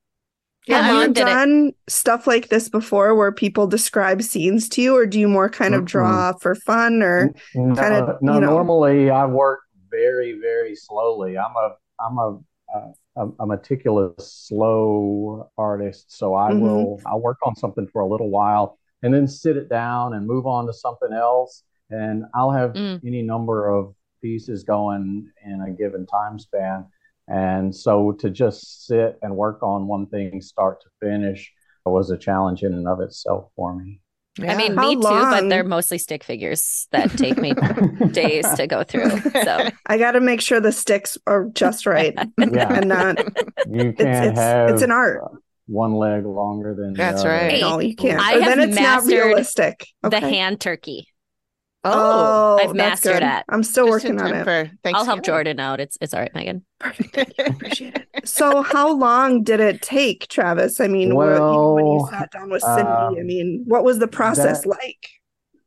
Yeah, 0.66 0.82
Have 0.82 0.94
I 0.94 1.00
you 1.00 1.06
looked 1.06 1.18
at 1.18 1.26
it. 1.26 1.30
done 1.30 1.72
stuff 1.88 2.26
like 2.26 2.48
this 2.48 2.68
before 2.68 3.14
where 3.14 3.32
people 3.32 3.66
describe 3.66 4.22
scenes 4.22 4.68
to 4.70 4.82
you, 4.82 4.94
or 4.96 5.06
do 5.06 5.18
you 5.18 5.26
more 5.28 5.48
kind 5.48 5.74
of 5.74 5.84
draw 5.86 6.32
for 6.40 6.54
fun 6.54 7.02
or 7.02 7.32
No, 7.54 7.74
kinda, 7.74 8.18
no. 8.22 8.34
you 8.34 8.40
know- 8.40 8.50
Normally, 8.50 9.10
I 9.10 9.26
work 9.26 9.60
very 9.90 10.38
very 10.40 10.74
slowly. 10.76 11.36
I'm 11.36 11.56
a 11.56 11.74
I'm 12.00 12.18
a 12.18 12.38
a, 13.16 13.28
a 13.40 13.46
meticulous, 13.46 14.32
slow 14.32 15.50
artist. 15.58 16.16
So 16.16 16.34
I 16.34 16.52
Mhm. 16.52 16.60
will 16.60 17.00
I'll 17.06 17.20
work 17.20 17.38
on 17.42 17.54
something 17.56 17.86
for 17.88 18.02
a 18.02 18.08
little 18.08 18.30
while 18.30 18.78
and 19.02 19.12
then 19.12 19.26
sit 19.26 19.56
it 19.56 19.68
down 19.68 20.14
and 20.14 20.26
move 20.26 20.46
on 20.46 20.66
to 20.66 20.72
something 20.72 21.12
else. 21.12 21.64
And 21.90 22.24
I'll 22.34 22.52
have 22.52 22.76
Mm. 22.76 23.00
any 23.04 23.22
number 23.22 23.68
of 23.68 23.94
pieces 24.22 24.64
going 24.64 25.30
in 25.44 25.60
a 25.62 25.70
given 25.70 26.06
time 26.06 26.38
span. 26.38 26.86
And 27.28 27.74
so 27.74 28.12
to 28.12 28.30
just 28.30 28.86
sit 28.86 29.18
and 29.22 29.36
work 29.36 29.62
on 29.62 29.86
one 29.86 30.06
thing 30.06 30.40
start 30.40 30.82
to 30.82 30.88
finish 31.00 31.52
was 31.86 32.10
a 32.10 32.18
challenge 32.18 32.62
in 32.62 32.72
and 32.74 32.86
of 32.86 33.00
itself 33.00 33.50
for 33.56 33.74
me. 33.74 34.00
I 34.38 34.54
mean, 34.56 34.76
How 34.76 34.88
me 34.88 34.94
too, 34.94 35.02
but 35.02 35.48
they're 35.48 35.64
mostly 35.64 35.98
stick 35.98 36.22
figures 36.22 36.86
that 36.92 37.10
take 37.10 37.36
me 37.36 37.52
days 38.12 38.48
to 38.54 38.66
go 38.66 38.84
through. 38.84 39.10
So 39.42 39.68
I 39.86 39.98
got 39.98 40.12
to 40.12 40.20
make 40.20 40.40
sure 40.40 40.60
the 40.60 40.72
sticks 40.72 41.18
are 41.26 41.48
just 41.52 41.84
right 41.84 42.14
Yeah. 42.38 42.72
and 42.72 42.88
not. 42.88 43.18
You 43.66 43.92
It's 43.98 43.98
can't 44.00 44.26
it's 44.30 44.38
have 44.38 44.70
it's 44.70 44.82
an 44.82 44.90
art. 44.92 45.20
one 45.66 45.94
leg 45.94 46.24
longer 46.24 46.74
than 46.74 46.92
the 46.92 46.96
That's 46.98 47.20
other. 47.20 47.30
right. 47.30 47.60
No, 47.60 47.80
you 47.80 47.94
can't. 47.96 48.20
I 48.20 48.36
Or 48.36 48.40
have 48.42 48.56
then 48.56 48.68
it's 48.70 48.76
not 48.76 49.04
mastered 49.04 49.12
realistic. 49.26 49.86
the 50.02 50.08
Okay. 50.08 50.20
hand 50.36 50.60
turkey. 50.60 51.08
Oh, 51.84 52.58
I've 52.62 52.74
mastered 52.74 53.14
good. 53.14 53.22
that. 53.22 53.44
I'm 53.48 53.62
still 53.62 53.86
just 53.86 54.04
working 54.04 54.20
on 54.20 54.34
it. 54.34 54.44
for 54.44 54.50
I'll 54.50 54.64
help 54.64 54.74
Thanksgiving. 54.82 55.22
Jordan 55.24 55.60
out. 55.60 55.80
It's 55.80 55.96
it's 56.00 56.12
all 56.14 56.20
right, 56.20 56.34
Megan. 56.34 56.64
Perfect. 56.78 57.38
Appreciate 57.38 57.96
it. 58.14 58.28
So, 58.28 58.62
how 58.62 58.92
long 58.94 59.42
did 59.42 59.60
it 59.60 59.80
take, 59.82 60.28
Travis? 60.28 60.80
I 60.80 60.88
mean, 60.88 61.14
where- 61.14 61.34
you 61.34 61.38
know, 61.40 61.74
when 61.74 61.86
you 61.86 62.06
sat 62.10 62.30
down 62.32 62.50
with 62.50 62.62
Cindy, 62.62 62.82
um, 62.82 63.16
I 63.18 63.22
mean, 63.22 63.64
what 63.66 63.84
was 63.84 63.98
the 63.98 64.08
process 64.08 64.62
that- 64.62 64.68
like? 64.68 65.06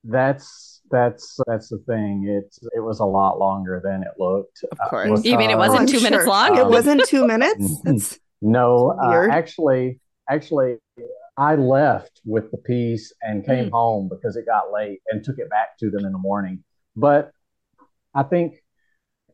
That's 0.03 0.81
that's 0.91 1.39
that's 1.47 1.69
the 1.69 1.79
thing. 1.87 2.25
It 2.27 2.53
it 2.75 2.81
was 2.81 2.99
a 2.99 3.05
lot 3.05 3.39
longer 3.39 3.81
than 3.83 4.03
it 4.03 4.09
looked. 4.19 4.63
Of 4.71 4.77
course. 4.89 5.05
because- 5.09 5.25
You 5.25 5.37
mean 5.37 5.49
it 5.49 5.53
Oh, 5.55 5.57
wasn't 5.57 5.81
I'm 5.81 5.87
two 5.87 6.01
minutes 6.01 6.23
sure. 6.23 6.27
long? 6.27 6.57
It 6.57 6.63
Um, 6.63 6.69
wasn't 6.71 7.05
two 7.05 7.25
minutes. 7.25 7.81
That's 7.83 8.19
No, 8.41 8.91
uh, 9.01 9.09
Weird. 9.09 9.31
actually, 9.31 9.99
actually, 10.29 10.75
I 11.37 11.55
left 11.55 12.21
with 12.25 12.51
the 12.51 12.57
piece 12.57 13.11
and 13.21 13.45
came 13.45 13.71
home 13.71 14.09
because 14.09 14.35
it 14.35 14.45
got 14.45 14.71
late 14.71 15.01
and 15.09 15.23
took 15.23 15.39
it 15.39 15.49
back 15.49 15.77
to 15.79 15.89
them 15.89 16.05
in 16.05 16.11
the 16.11 16.17
morning. 16.19 16.63
But 16.95 17.31
I 18.13 18.23
think 18.23 18.55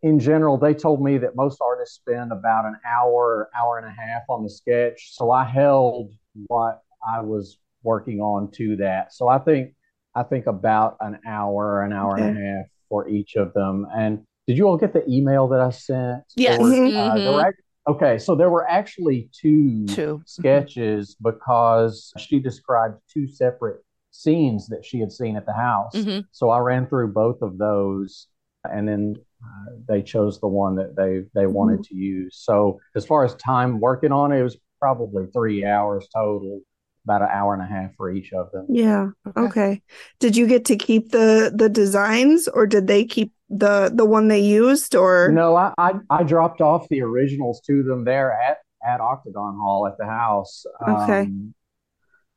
in 0.01 0.19
general, 0.19 0.57
they 0.57 0.73
told 0.73 1.03
me 1.03 1.17
that 1.17 1.35
most 1.35 1.59
artists 1.61 1.95
spend 1.95 2.31
about 2.31 2.65
an 2.65 2.77
hour, 2.87 3.49
hour 3.59 3.77
and 3.77 3.87
a 3.87 3.89
half 3.91 4.23
on 4.29 4.43
the 4.43 4.49
sketch. 4.49 5.09
So 5.13 5.31
I 5.31 5.43
held 5.43 6.13
what 6.47 6.81
I 7.05 7.21
was 7.21 7.57
working 7.83 8.21
on 8.21 8.51
to 8.51 8.77
that. 8.77 9.13
So 9.13 9.27
I 9.27 9.39
think 9.39 9.73
I 10.15 10.23
think 10.23 10.47
about 10.47 10.97
an 11.01 11.19
hour, 11.27 11.83
an 11.83 11.93
hour 11.93 12.13
okay. 12.13 12.27
and 12.27 12.37
a 12.37 12.41
half 12.41 12.65
for 12.87 13.07
each 13.09 13.35
of 13.35 13.53
them. 13.53 13.87
And 13.93 14.25
did 14.47 14.57
you 14.57 14.67
all 14.67 14.77
get 14.77 14.93
the 14.93 15.07
email 15.07 15.47
that 15.49 15.59
I 15.59 15.69
sent? 15.69 16.23
Yes. 16.35 16.59
Or, 16.59 16.65
mm-hmm. 16.65 16.97
uh, 16.97 17.15
mm-hmm. 17.15 17.49
Okay, 17.87 18.17
so 18.17 18.35
there 18.35 18.49
were 18.49 18.67
actually 18.67 19.29
two, 19.31 19.85
two. 19.87 20.21
sketches 20.25 21.15
because 21.21 22.11
she 22.17 22.39
described 22.39 22.99
two 23.11 23.27
separate 23.27 23.83
scenes 24.11 24.67
that 24.67 24.83
she 24.83 24.99
had 24.99 25.11
seen 25.11 25.35
at 25.35 25.45
the 25.45 25.53
house. 25.53 25.95
Mm-hmm. 25.95 26.21
So 26.31 26.49
I 26.49 26.59
ran 26.59 26.87
through 26.87 27.13
both 27.13 27.41
of 27.41 27.57
those, 27.57 28.27
and 28.63 28.87
then 28.87 29.15
uh, 29.43 29.71
they 29.87 30.01
chose 30.01 30.39
the 30.39 30.47
one 30.47 30.75
that 30.75 30.95
they 30.95 31.23
they 31.33 31.47
wanted 31.47 31.79
mm-hmm. 31.79 31.95
to 31.95 32.01
use. 32.01 32.37
So 32.41 32.79
as 32.95 33.05
far 33.05 33.23
as 33.23 33.35
time 33.35 33.79
working 33.79 34.11
on 34.11 34.31
it, 34.31 34.39
it 34.39 34.43
was 34.43 34.57
probably 34.79 35.25
three 35.33 35.65
hours 35.65 36.07
total 36.13 36.61
about 37.05 37.21
an 37.21 37.29
hour 37.31 37.53
and 37.53 37.63
a 37.63 37.65
half 37.65 37.95
for 37.95 38.11
each 38.11 38.33
of 38.33 38.51
them. 38.51 38.65
Yeah. 38.69 39.09
Okay. 39.27 39.41
okay. 39.41 39.81
Did 40.19 40.35
you 40.35 40.47
get 40.47 40.65
to 40.65 40.75
keep 40.75 41.11
the 41.11 41.51
the 41.53 41.69
designs 41.69 42.47
or 42.47 42.67
did 42.67 42.87
they 42.87 43.05
keep 43.05 43.33
the 43.49 43.91
the 43.93 44.05
one 44.05 44.27
they 44.27 44.39
used 44.39 44.95
or 44.95 45.31
No, 45.31 45.55
I 45.55 45.73
I, 45.77 45.93
I 46.09 46.23
dropped 46.23 46.61
off 46.61 46.87
the 46.89 47.01
originals 47.01 47.61
to 47.67 47.83
them 47.83 48.05
there 48.05 48.31
at 48.31 48.57
at 48.85 49.01
Octagon 49.01 49.57
Hall 49.57 49.87
at 49.87 49.97
the 49.97 50.05
house. 50.05 50.65
Okay. 50.87 51.21
Um, 51.21 51.53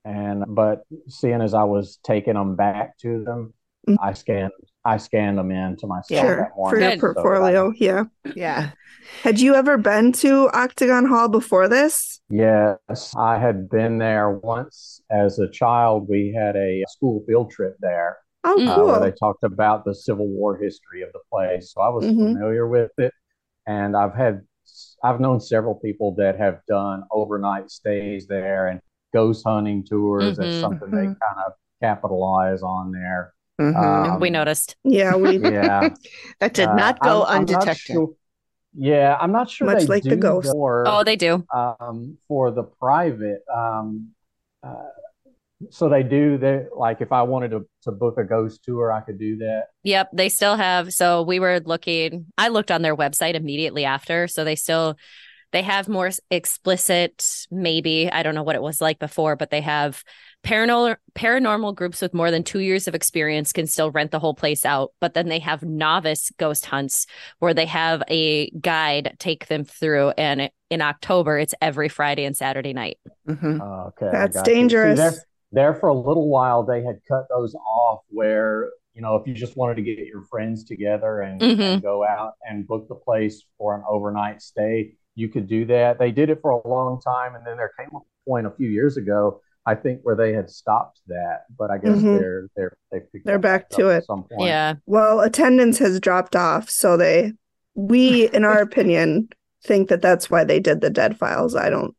and 0.05 0.45
but 0.49 0.83
seeing 1.09 1.41
as 1.41 1.55
I 1.55 1.65
was 1.65 1.99
taking 2.03 2.35
them 2.35 2.57
back 2.57 2.99
to 2.99 3.23
them, 3.25 3.55
mm-hmm. 3.89 4.03
I 4.03 4.15
scanned 4.15 4.53
I 4.85 4.97
scanned 4.97 5.39
them 5.39 5.51
in 5.51 5.77
to 5.77 5.87
myself 5.87 6.27
sure. 6.27 6.51
for 6.57 6.81
your 6.81 6.99
portfolio. 6.99 7.71
So 7.71 7.77
yeah. 7.79 8.05
Yeah. 8.35 8.71
Had 9.23 9.41
you 9.41 9.55
ever 9.55 9.79
been 9.79 10.13
to 10.15 10.49
Octagon 10.53 11.07
Hall 11.07 11.29
before 11.29 11.69
this? 11.69 12.21
Yes, 12.31 13.15
I 13.17 13.39
had 13.39 13.69
been 13.69 13.99
there 13.99 14.31
once 14.31 15.01
as 15.11 15.39
a 15.39 15.49
child. 15.51 16.09
We 16.09 16.35
had 16.37 16.57
a 16.57 16.85
school 16.89 17.23
field 17.27 17.51
trip 17.51 17.77
there. 17.81 18.19
Oh, 18.45 18.57
cool. 18.57 18.69
Uh, 18.69 18.87
where 18.87 19.11
they 19.11 19.17
talked 19.17 19.45
about 19.45 19.85
the 19.85 19.95
Civil 19.95 20.27
War 20.29 20.57
history 20.57 21.03
of 21.03 21.13
the 21.13 21.21
place. 21.31 21.73
So 21.73 21.81
I 21.81 21.89
was 21.89 22.05
mm-hmm. 22.05 22.35
familiar 22.35 22.67
with 22.67 22.91
it. 22.99 23.13
And 23.67 23.97
I've 23.97 24.15
had, 24.15 24.41
I've 25.05 25.21
known 25.21 25.41
several 25.41 25.77
people 25.77 26.15
that 26.17 26.39
have 26.39 26.61
done 26.67 27.05
overnight 27.13 27.71
stays 27.71 28.27
there 28.27 28.69
and 28.69 28.81
ghost 29.13 29.45
hunting 29.47 29.85
tours. 29.85 30.25
Mm-hmm. 30.25 30.43
That's 30.43 30.61
something 30.61 30.89
mm-hmm. 30.89 30.97
they 30.97 31.05
kind 31.05 31.47
of 31.47 31.53
capitalize 31.81 32.63
on 32.63 32.91
there. 32.91 33.33
Mm-hmm. 33.61 34.13
Um, 34.13 34.21
we 34.21 34.31
noticed. 34.31 34.77
Yeah, 34.83 35.15
we 35.15 35.39
yeah. 35.43 35.91
that 36.41 36.55
did 36.55 36.71
not 36.71 36.99
go 37.01 37.23
uh, 37.23 37.27
I'm, 37.27 37.41
undetected. 37.41 37.97
I'm 37.97 38.17
yeah, 38.75 39.17
I'm 39.21 39.33
not 39.33 39.51
sure. 39.51 39.67
Much 39.67 39.89
like 39.89 40.03
the 40.03 40.17
ghost. 40.17 40.51
For, 40.51 40.85
oh, 40.87 41.05
they 41.05 41.17
do. 41.17 41.45
Um, 41.55 42.17
for 42.27 42.51
the 42.51 42.63
private, 42.63 43.43
um, 43.55 44.13
uh, 44.63 44.89
so 45.71 45.89
they 45.89 46.03
do. 46.03 46.39
They 46.39 46.65
like 46.77 47.01
if 47.01 47.13
I 47.13 47.23
wanted 47.23 47.51
to 47.51 47.67
to 47.83 47.93
book 47.93 48.19
a 48.19 48.25
ghost 48.25 48.65
tour, 48.65 48.93
I 48.93 49.01
could 49.01 49.19
do 49.19 49.37
that. 49.39 49.67
Yep, 49.85 50.11
they 50.13 50.29
still 50.29 50.57
have. 50.57 50.93
So 50.93 51.23
we 51.23 51.41
were 51.41 51.61
looking. 51.61 52.27
I 52.39 52.49
looked 52.49 52.71
on 52.71 52.83
their 52.83 52.97
website 52.97 53.35
immediately 53.35 53.85
after. 53.85 54.29
So 54.29 54.45
they 54.45 54.57
still 54.57 54.97
they 55.53 55.63
have 55.63 55.89
more 55.89 56.11
explicit. 56.31 57.47
Maybe 57.51 58.11
I 58.11 58.23
don't 58.23 58.35
know 58.35 58.43
what 58.43 58.57
it 58.57 58.63
was 58.63 58.81
like 58.81 58.99
before, 58.99 59.37
but 59.37 59.51
they 59.51 59.61
have 59.61 60.03
Paranormal 60.45 60.97
paranormal 61.15 61.77
groups 61.77 62.03
with 62.03 62.13
more 62.13 62.33
than 62.33 62.43
two 62.43 62.59
years 62.59 62.89
of 62.89 62.97
experience 62.97 63.53
can 63.53 63.69
still 63.69 63.93
rent 63.93 64.11
the 64.11 64.19
whole 64.19 64.35
place 64.35 64.65
out, 64.65 64.91
but 65.01 65.15
then 65.15 65.29
they 65.29 65.39
have 65.39 65.63
novice 65.63 66.33
ghost 66.37 66.67
hunts 66.67 67.07
where 67.39 67.55
they 67.55 67.67
have 67.67 68.03
a 68.09 68.51
guide 68.51 69.15
take 69.21 69.47
them 69.47 69.63
through. 69.63 70.09
And 70.19 70.51
in 70.69 70.83
October, 70.83 71.39
it's 71.39 71.55
every 71.61 71.89
Friday 71.89 72.25
and 72.25 72.37
Saturday 72.37 72.73
night. 72.73 72.99
Mm-hmm. 73.29 73.61
Uh, 73.61 73.85
okay, 73.89 74.09
that's 74.11 74.43
dangerous. 74.43 74.99
See, 74.99 75.03
there, 75.03 75.25
there 75.53 75.75
for 75.75 75.89
a 75.89 75.95
little 75.95 76.29
while, 76.29 76.63
they 76.63 76.83
had 76.83 77.01
cut 77.07 77.27
those 77.29 77.55
off 77.55 78.01
where 78.09 78.71
you 78.95 79.03
know 79.03 79.17
if 79.17 79.27
you 79.27 79.35
just 79.35 79.57
wanted 79.57 79.77
to 79.77 79.83
get 79.83 79.99
your 79.99 80.23
friends 80.25 80.65
together 80.65 81.21
and, 81.21 81.41
mm-hmm. 81.41 81.61
and 81.61 81.83
go 81.83 82.05
out 82.05 82.33
and 82.49 82.67
book 82.67 82.89
the 82.89 82.95
place 82.95 83.45
for 83.59 83.75
an 83.75 83.83
overnight 83.89 84.43
stay, 84.43 84.95
you 85.15 85.29
could 85.29 85.47
do 85.47 85.65
that. 85.67 85.99
They 85.99 86.11
did 86.11 86.31
it 86.31 86.41
for 86.43 86.51
a 86.51 86.69
long 86.69 87.01
time, 87.01 87.35
and 87.35 87.47
then 87.47 87.57
there 87.57 87.73
came 87.79 87.89
a 87.95 88.01
point 88.29 88.47
a 88.47 88.51
few 88.51 88.69
years 88.69 88.97
ago 88.97 89.41
I 89.65 89.75
think 89.75 90.01
where 90.03 90.17
they 90.17 90.33
had 90.33 90.51
stopped 90.51 91.01
that, 91.07 91.45
but 91.57 91.71
I 91.71 91.79
guess 91.79 91.99
mm-hmm. 91.99 92.17
they're 92.17 92.49
they're 92.57 92.77
they 92.91 93.01
they're 93.25 93.39
back 93.39 93.69
to 93.71 93.89
it. 93.91 94.05
some 94.05 94.25
point. 94.25 94.49
Yeah. 94.49 94.75
Well, 94.87 95.21
attendance 95.21 95.79
has 95.79 96.01
dropped 96.01 96.35
off, 96.35 96.69
so 96.69 96.97
they 96.97 97.33
we, 97.75 98.29
in 98.31 98.45
our 98.45 98.59
opinion, 98.63 99.29
think 99.65 99.89
that 99.89 100.03
that's 100.03 100.31
why 100.31 100.45
they 100.45 100.59
did 100.59 100.81
the 100.81 100.91
dead 100.91 101.17
files. 101.17 101.55
I 101.55 101.71
don't. 101.71 101.95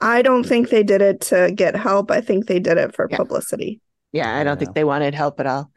I 0.00 0.22
don't 0.22 0.44
think 0.44 0.68
they 0.68 0.82
did 0.82 1.02
it 1.02 1.20
to 1.22 1.50
get 1.52 1.74
help. 1.74 2.10
I 2.10 2.20
think 2.20 2.46
they 2.46 2.60
did 2.60 2.78
it 2.78 2.94
for 2.94 3.08
yeah. 3.10 3.16
publicity. 3.16 3.80
Yeah, 4.12 4.34
I 4.34 4.44
don't 4.44 4.56
yeah. 4.56 4.64
think 4.64 4.74
they 4.74 4.84
wanted 4.84 5.14
help 5.14 5.40
at 5.40 5.46
all. 5.46 5.70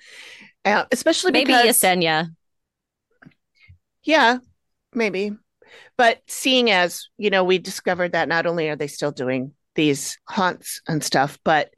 Uh, 0.63 0.85
especially 0.91 1.31
maybe 1.31 1.47
because, 1.47 1.65
Yesenia. 1.65 2.29
Yeah, 4.03 4.37
maybe. 4.93 5.31
But 5.97 6.21
seeing 6.27 6.69
as 6.69 7.09
you 7.17 7.29
know, 7.29 7.43
we 7.43 7.57
discovered 7.57 8.13
that 8.13 8.27
not 8.27 8.45
only 8.45 8.69
are 8.69 8.75
they 8.75 8.87
still 8.87 9.11
doing 9.11 9.53
these 9.75 10.17
haunts 10.27 10.81
and 10.87 11.03
stuff, 11.03 11.39
but 11.43 11.71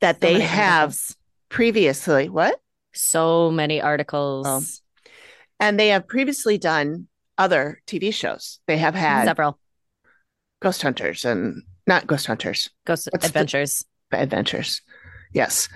that 0.00 0.16
so 0.16 0.26
they 0.26 0.40
have 0.40 0.90
articles. 0.90 1.16
previously 1.48 2.28
what? 2.28 2.58
So 2.94 3.50
many 3.50 3.80
articles. 3.80 4.46
Oh. 4.46 4.62
And 5.60 5.78
they 5.78 5.88
have 5.88 6.06
previously 6.06 6.58
done 6.58 7.08
other 7.36 7.80
TV 7.86 8.12
shows. 8.12 8.60
They 8.66 8.78
have 8.78 8.94
had 8.94 9.24
several 9.24 9.58
Ghost 10.60 10.82
Hunters 10.82 11.24
and 11.24 11.62
not 11.88 12.06
Ghost 12.06 12.26
Hunters. 12.26 12.70
Ghost 12.86 13.08
What's 13.10 13.26
Adventures. 13.26 13.84
The, 14.10 14.20
adventures. 14.20 14.82
Yes. 15.32 15.68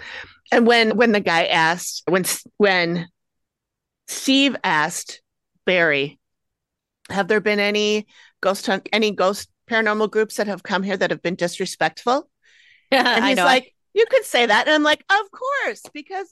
And 0.52 0.66
when 0.66 0.96
when 0.96 1.12
the 1.12 1.20
guy 1.20 1.46
asked 1.46 2.02
when 2.08 2.24
when 2.58 3.08
Steve 4.06 4.56
asked 4.62 5.22
Barry, 5.66 6.20
have 7.10 7.28
there 7.28 7.40
been 7.40 7.58
any 7.58 8.06
ghost 8.40 8.66
hunt 8.66 8.88
any 8.92 9.10
ghost 9.10 9.48
paranormal 9.72 10.10
groups 10.10 10.36
that 10.36 10.46
have 10.46 10.62
come 10.62 10.82
here 10.82 10.96
that 10.96 11.10
have 11.10 11.22
been 11.22 11.34
disrespectful. 11.34 12.28
Yeah, 12.92 13.16
and 13.16 13.24
he's 13.24 13.38
like, 13.38 13.74
you 13.94 14.04
could 14.10 14.26
say 14.26 14.44
that. 14.44 14.66
And 14.66 14.74
I'm 14.74 14.82
like, 14.82 15.02
of 15.08 15.30
course, 15.30 15.80
because 15.94 16.30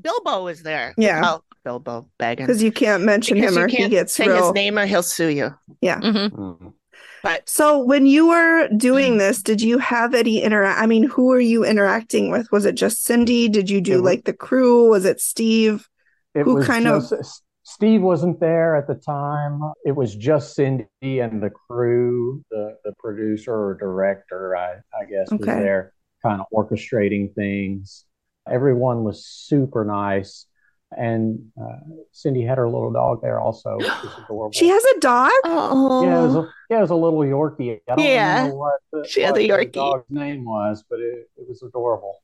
Bilbo 0.00 0.46
is 0.46 0.62
there. 0.62 0.94
Yeah. 0.96 1.20
Well, 1.20 1.44
Bilbo 1.64 2.08
Baggins. 2.20 2.36
Because 2.36 2.62
you 2.62 2.70
can't 2.70 3.02
mention 3.02 3.34
because 3.34 3.56
him 3.56 3.64
or 3.64 3.66
he 3.66 3.88
gets 3.88 4.14
say 4.14 4.28
real... 4.28 4.44
his 4.44 4.52
name 4.52 4.78
or 4.78 4.86
he'll 4.86 5.02
sue 5.02 5.26
you. 5.26 5.52
Yeah. 5.80 5.98
Mm-hmm. 5.98 6.40
Mm-hmm. 6.40 6.68
But 7.22 7.48
so 7.48 7.78
when 7.82 8.06
you 8.06 8.28
were 8.28 8.68
doing 8.68 9.12
mm-hmm. 9.12 9.18
this, 9.18 9.42
did 9.42 9.60
you 9.60 9.78
have 9.78 10.14
any 10.14 10.42
interact? 10.42 10.80
I 10.80 10.86
mean, 10.86 11.04
who 11.04 11.26
were 11.26 11.40
you 11.40 11.64
interacting 11.64 12.30
with? 12.30 12.50
Was 12.52 12.64
it 12.64 12.74
just 12.74 13.04
Cindy? 13.04 13.48
Did 13.48 13.70
you 13.70 13.80
do 13.80 14.00
like 14.00 14.24
the 14.24 14.32
crew? 14.32 14.88
Was 14.88 15.04
it 15.04 15.20
Steve? 15.20 15.88
It 16.34 16.44
who 16.44 16.62
kind 16.62 16.84
just... 16.84 17.12
of 17.12 17.26
Steve 17.64 18.00
wasn't 18.00 18.40
there 18.40 18.76
at 18.76 18.86
the 18.86 18.94
time. 18.94 19.60
It 19.84 19.92
was 19.92 20.14
just 20.14 20.54
Cindy 20.54 20.86
and 21.02 21.42
the 21.42 21.50
crew, 21.50 22.42
the, 22.50 22.76
the 22.84 22.94
producer 22.98 23.52
or 23.52 23.74
director, 23.74 24.56
I, 24.56 24.76
I 24.98 25.04
guess, 25.04 25.30
okay. 25.30 25.38
was 25.38 25.46
there 25.46 25.92
kind 26.22 26.40
of 26.40 26.46
orchestrating 26.52 27.34
things. 27.34 28.04
Everyone 28.50 29.04
was 29.04 29.26
super 29.26 29.84
nice. 29.84 30.46
And 30.96 31.50
uh, 31.60 31.76
Cindy 32.12 32.44
had 32.44 32.56
her 32.56 32.68
little 32.68 32.90
dog 32.90 33.20
there 33.20 33.40
also, 33.40 33.76
which 33.76 33.86
is 33.86 34.10
adorable. 34.24 34.52
She 34.52 34.68
has 34.68 34.82
a 34.84 35.00
dog? 35.00 35.30
Oh, 35.44 36.04
yeah, 36.04 36.18
it 36.18 36.26
was 36.26 36.36
a, 36.36 36.48
yeah, 36.70 36.78
it 36.78 36.80
was 36.80 36.90
a 36.90 36.94
little 36.94 37.20
Yorkie. 37.20 37.80
I 37.88 37.94
don't 37.94 38.04
yeah. 38.04 38.48
know 38.48 38.54
what 38.54 38.80
the, 38.92 39.06
she 39.06 39.20
had 39.20 39.34
the 39.34 39.46
Yorkie. 39.46 39.72
dog's 39.72 40.06
name 40.08 40.44
was, 40.44 40.82
but 40.88 40.98
it, 41.00 41.28
it 41.36 41.46
was 41.46 41.62
adorable. 41.62 42.16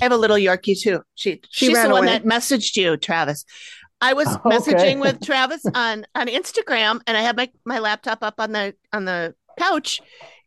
I 0.00 0.04
have 0.04 0.12
a 0.12 0.16
little 0.16 0.36
Yorkie 0.36 0.80
too. 0.80 1.02
She, 1.14 1.40
she 1.48 1.66
she's 1.66 1.82
the 1.82 1.88
one 1.88 2.04
away. 2.04 2.18
that 2.18 2.24
messaged 2.24 2.76
you, 2.76 2.96
Travis. 2.96 3.44
I 4.00 4.12
was 4.12 4.28
okay. 4.46 4.50
messaging 4.50 5.00
with 5.00 5.24
Travis 5.24 5.64
on 5.74 6.06
on 6.14 6.28
Instagram, 6.28 7.00
and 7.06 7.16
I 7.16 7.22
had 7.22 7.36
my 7.36 7.50
my 7.64 7.78
laptop 7.78 8.22
up 8.22 8.34
on 8.38 8.52
the 8.52 8.74
on 8.92 9.06
the 9.06 9.34
couch, 9.58 10.00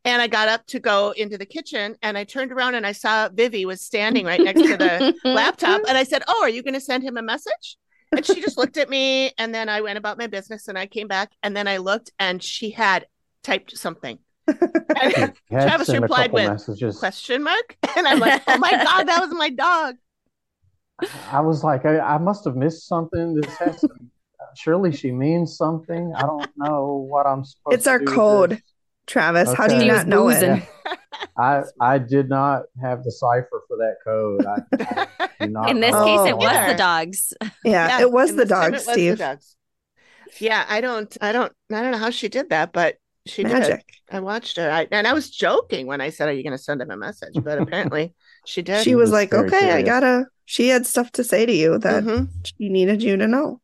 and 0.06 0.22
I 0.22 0.28
got 0.28 0.48
up 0.48 0.66
to 0.68 0.80
go 0.80 1.12
into 1.12 1.38
the 1.38 1.46
kitchen, 1.46 1.96
and 2.02 2.18
I 2.18 2.24
turned 2.24 2.52
around 2.52 2.76
and 2.76 2.86
I 2.86 2.92
saw 2.92 3.30
Vivi 3.30 3.66
was 3.66 3.82
standing 3.82 4.26
right 4.26 4.42
next 4.42 4.62
to 4.62 4.78
the 4.78 5.16
laptop, 5.24 5.82
and 5.88 5.98
I 5.98 6.04
said, 6.04 6.24
"Oh, 6.28 6.40
are 6.42 6.50
you 6.50 6.64
going 6.64 6.74
to 6.74 6.82
send 6.82 7.04
him 7.04 7.18
a 7.18 7.22
message?" 7.22 7.78
And 8.12 8.26
she 8.26 8.42
just 8.42 8.58
looked 8.58 8.78
at 8.78 8.90
me, 8.90 9.32
and 9.38 9.54
then 9.54 9.70
I 9.70 9.82
went 9.82 9.98
about 9.98 10.18
my 10.18 10.28
business, 10.28 10.68
and 10.68 10.78
I 10.78 10.86
came 10.86 11.08
back, 11.08 11.32
and 11.44 11.56
then 11.56 11.68
I 11.68 11.78
looked, 11.78 12.12
and 12.20 12.42
she 12.42 12.72
had 12.72 13.06
typed 13.44 13.78
something. 13.78 14.20
And 15.02 15.34
Travis 15.50 15.90
replied 15.90 16.32
with 16.32 16.48
messages. 16.48 17.00
question 17.00 17.42
mark, 17.42 17.78
and 17.96 18.08
I'm 18.08 18.20
like, 18.20 18.44
"Oh 18.48 18.58
my 18.58 18.72
god, 18.72 19.04
that 19.06 19.22
was 19.22 19.34
my 19.34 19.50
dog." 19.50 19.96
I 21.32 21.40
was 21.42 21.64
like, 21.64 21.86
I, 21.86 22.00
I 22.00 22.18
must 22.18 22.46
have 22.46 22.56
missed 22.56 22.88
something. 22.88 23.34
This 23.36 23.56
has 23.58 23.82
to, 23.82 23.88
uh, 23.88 24.46
surely 24.56 24.92
she 24.92 25.12
means 25.12 25.58
something. 25.58 26.14
I 26.16 26.22
don't 26.22 26.52
know 26.58 27.06
what 27.10 27.26
I'm 27.26 27.44
supposed. 27.44 27.72
To. 27.72 27.76
It's 27.76 27.88
our 27.88 28.00
code, 28.00 28.62
Travis. 29.12 29.50
Okay. 29.50 29.58
How 29.58 29.68
do 29.68 29.76
you 29.76 29.92
not 29.92 30.08
know 30.08 30.30
it? 30.30 30.64
I 31.38 31.64
I 31.80 31.98
did 31.98 32.30
not 32.30 32.64
have 32.82 33.04
the 33.04 33.12
cipher 33.12 33.62
for 33.68 33.78
that 33.78 33.98
code. 34.04 34.46
I, 34.46 35.28
I 35.40 35.70
In 35.70 35.80
this 35.80 35.94
case, 35.96 36.30
it 36.30 36.38
was 36.38 36.68
the 36.72 36.76
dogs. 36.78 37.34
Yeah, 37.64 37.88
yeah 37.88 38.02
it 38.02 38.12
was 38.12 38.36
the 38.36 38.46
dogs, 38.46 38.84
Steve. 38.84 39.18
The 39.18 39.24
dogs. 39.24 39.56
Yeah, 40.40 40.66
I 40.68 40.80
don't, 40.82 41.16
I 41.20 41.34
don't, 41.34 41.52
I 41.72 41.82
don't 41.82 41.92
know 41.92 41.98
how 41.98 42.10
she 42.10 42.30
did 42.30 42.50
that, 42.50 42.72
but 42.72 42.96
she 43.26 43.44
did. 43.44 43.52
Magic. 43.52 43.86
I 44.10 44.22
watched 44.22 44.58
her, 44.58 44.72
I, 44.72 44.88
and 44.90 45.06
I 45.06 45.14
was 45.14 45.30
joking 45.30 45.88
when 45.88 46.02
I 46.02 46.10
said, 46.10 46.30
"Are 46.30 46.34
you 46.34 46.44
going 46.44 46.58
to 46.58 46.64
send 46.64 46.82
him 46.82 46.90
a 46.90 46.98
message?" 46.98 47.34
But 47.36 47.58
apparently, 47.62 48.14
she 48.46 48.62
did. 48.62 48.84
She 48.84 48.96
was 48.96 49.10
was 49.10 49.12
like, 49.12 49.32
very 49.32 49.48
okay, 49.48 49.72
I 49.74 49.82
gotta. 49.82 50.26
She 50.46 50.70
had 50.70 50.86
stuff 50.86 51.12
to 51.14 51.24
say 51.24 51.46
to 51.46 51.54
you 51.54 51.78
that 51.80 52.04
Mhm. 52.04 52.28
she 52.44 52.70
needed 52.70 53.04
you 53.04 53.18
to 53.18 53.28
know. 53.28 53.62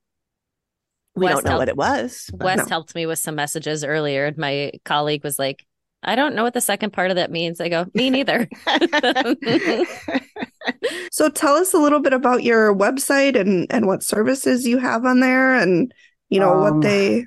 We 1.18 1.26
Wes 1.26 1.36
don't 1.36 1.44
know 1.46 1.50
helped- 1.52 1.60
what 1.62 1.70
it 1.70 1.78
was. 1.78 2.30
Wes 2.34 2.58
No. 2.60 2.66
helped 2.66 2.96
me 2.96 3.06
with 3.06 3.20
some 3.20 3.36
messages 3.36 3.84
earlier. 3.84 4.26
and 4.28 4.38
My 4.38 4.72
colleague 4.86 5.24
was 5.24 5.38
like, 5.40 5.66
I 6.04 6.16
don't 6.16 6.36
know 6.36 6.44
what 6.44 6.54
the 6.54 6.62
second 6.62 6.94
part 6.94 7.10
of 7.10 7.16
that 7.16 7.32
means. 7.32 7.60
I 7.60 7.70
go, 7.70 7.86
me 7.94 8.10
neither. 8.10 8.48
So 11.12 11.30
tell 11.30 11.56
us 11.56 11.74
a 11.74 11.78
little 11.80 12.00
bit 12.02 12.14
about 12.14 12.44
your 12.44 12.76
website 12.76 13.40
and 13.40 13.66
and 13.72 13.88
what 13.88 14.04
services 14.04 14.68
you 14.68 14.78
have 14.78 15.06
on 15.06 15.20
there, 15.22 15.56
and 15.56 15.92
you 16.30 16.40
know 16.40 16.54
Um, 16.54 16.60
what 16.62 16.82
they. 16.82 17.26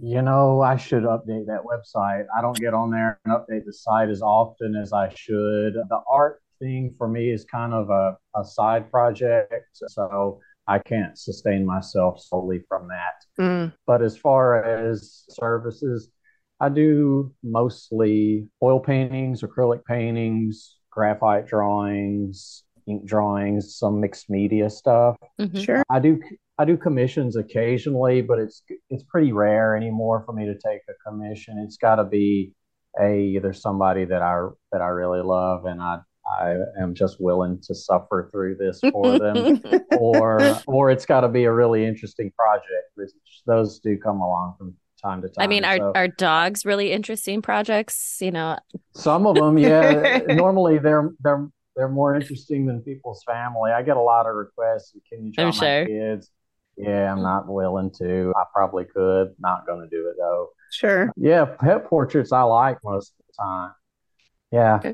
You 0.00 0.22
know, 0.22 0.60
I 0.60 0.76
should 0.76 1.04
update 1.04 1.46
that 1.46 1.62
website. 1.64 2.26
I 2.36 2.40
don't 2.42 2.56
get 2.58 2.74
on 2.74 2.90
there 2.90 3.18
and 3.24 3.34
update 3.34 3.64
the 3.64 3.72
site 3.72 4.08
as 4.10 4.22
often 4.22 4.76
as 4.76 4.92
I 4.92 5.08
should. 5.14 5.74
The 5.74 6.00
art 6.10 6.42
thing 6.58 6.94
for 6.98 7.08
me 7.08 7.30
is 7.30 7.44
kind 7.44 7.72
of 7.72 7.90
a, 7.90 8.16
a 8.38 8.44
side 8.44 8.90
project, 8.90 9.54
so 9.72 10.40
I 10.68 10.78
can't 10.78 11.18
sustain 11.18 11.64
myself 11.64 12.20
solely 12.20 12.62
from 12.68 12.88
that. 12.88 13.42
Mm. 13.42 13.72
But 13.86 14.02
as 14.02 14.16
far 14.16 14.62
as 14.62 15.24
services, 15.30 16.10
I 16.60 16.68
do 16.68 17.32
mostly 17.42 18.48
oil 18.62 18.78
paintings, 18.78 19.42
acrylic 19.42 19.84
paintings, 19.86 20.76
graphite 20.90 21.46
drawings, 21.46 22.64
ink 22.86 23.06
drawings, 23.06 23.76
some 23.76 24.00
mixed 24.00 24.28
media 24.28 24.68
stuff. 24.68 25.16
Mhm. 25.40 25.58
Sure. 25.64 25.82
I 25.88 26.00
do 26.00 26.20
I 26.60 26.64
do 26.64 26.76
commissions 26.76 27.36
occasionally, 27.36 28.20
but 28.20 28.38
it's 28.38 28.62
it's 28.90 29.04
pretty 29.04 29.32
rare 29.32 29.76
anymore 29.76 30.22
for 30.26 30.32
me 30.32 30.44
to 30.46 30.54
take 30.54 30.82
a 30.88 31.08
commission. 31.08 31.58
It's 31.58 31.76
got 31.76 31.96
to 31.96 32.04
be 32.04 32.52
a 33.00 33.20
either 33.20 33.52
somebody 33.52 34.04
that 34.04 34.22
I 34.22 34.48
that 34.72 34.82
I 34.82 34.88
really 34.88 35.22
love 35.22 35.64
and 35.64 35.80
I 35.80 36.00
I 36.40 36.56
am 36.80 36.94
just 36.94 37.20
willing 37.20 37.60
to 37.62 37.74
suffer 37.74 38.28
through 38.30 38.56
this 38.56 38.80
for 38.92 39.18
them, 39.18 39.62
or 39.98 40.58
or 40.66 40.90
it's 40.90 41.06
got 41.06 41.20
to 41.22 41.28
be 41.28 41.44
a 41.44 41.52
really 41.52 41.84
interesting 41.84 42.30
project. 42.32 42.90
Which 42.94 43.10
those 43.46 43.78
do 43.78 43.96
come 43.96 44.20
along 44.20 44.56
from 44.58 44.74
time 45.02 45.22
to 45.22 45.28
time. 45.28 45.44
I 45.44 45.46
mean, 45.46 45.64
are 45.64 45.76
So- 45.78 45.92
are 45.94 46.08
dogs 46.08 46.64
really 46.64 46.92
interesting 46.92 47.40
projects? 47.42 48.18
You 48.20 48.32
know, 48.32 48.58
some 48.94 49.26
of 49.26 49.36
them, 49.36 49.58
yeah. 49.58 50.18
Normally, 50.28 50.78
they're 50.78 51.10
they're 51.20 51.48
they're 51.76 51.88
more 51.88 52.14
interesting 52.14 52.66
than 52.66 52.82
people's 52.82 53.22
family. 53.24 53.70
I 53.70 53.82
get 53.82 53.96
a 53.96 54.00
lot 54.02 54.26
of 54.26 54.34
requests. 54.34 54.94
Can 55.10 55.26
you 55.26 55.32
draw 55.32 55.44
I'm 55.44 55.48
my 55.50 55.54
sure. 55.54 55.86
kids? 55.86 56.30
Yeah, 56.76 57.10
I'm 57.12 57.22
not 57.22 57.48
willing 57.48 57.90
to. 57.98 58.32
I 58.36 58.44
probably 58.54 58.84
could. 58.84 59.34
Not 59.38 59.66
going 59.66 59.80
to 59.80 59.88
do 59.88 60.08
it 60.08 60.16
though. 60.18 60.48
Sure. 60.70 61.10
Yeah, 61.16 61.44
pet 61.44 61.86
portraits 61.86 62.30
I 62.32 62.42
like 62.42 62.78
most 62.84 63.14
of 63.18 63.24
the 63.26 63.42
time. 63.42 63.72
Yeah. 64.52 64.92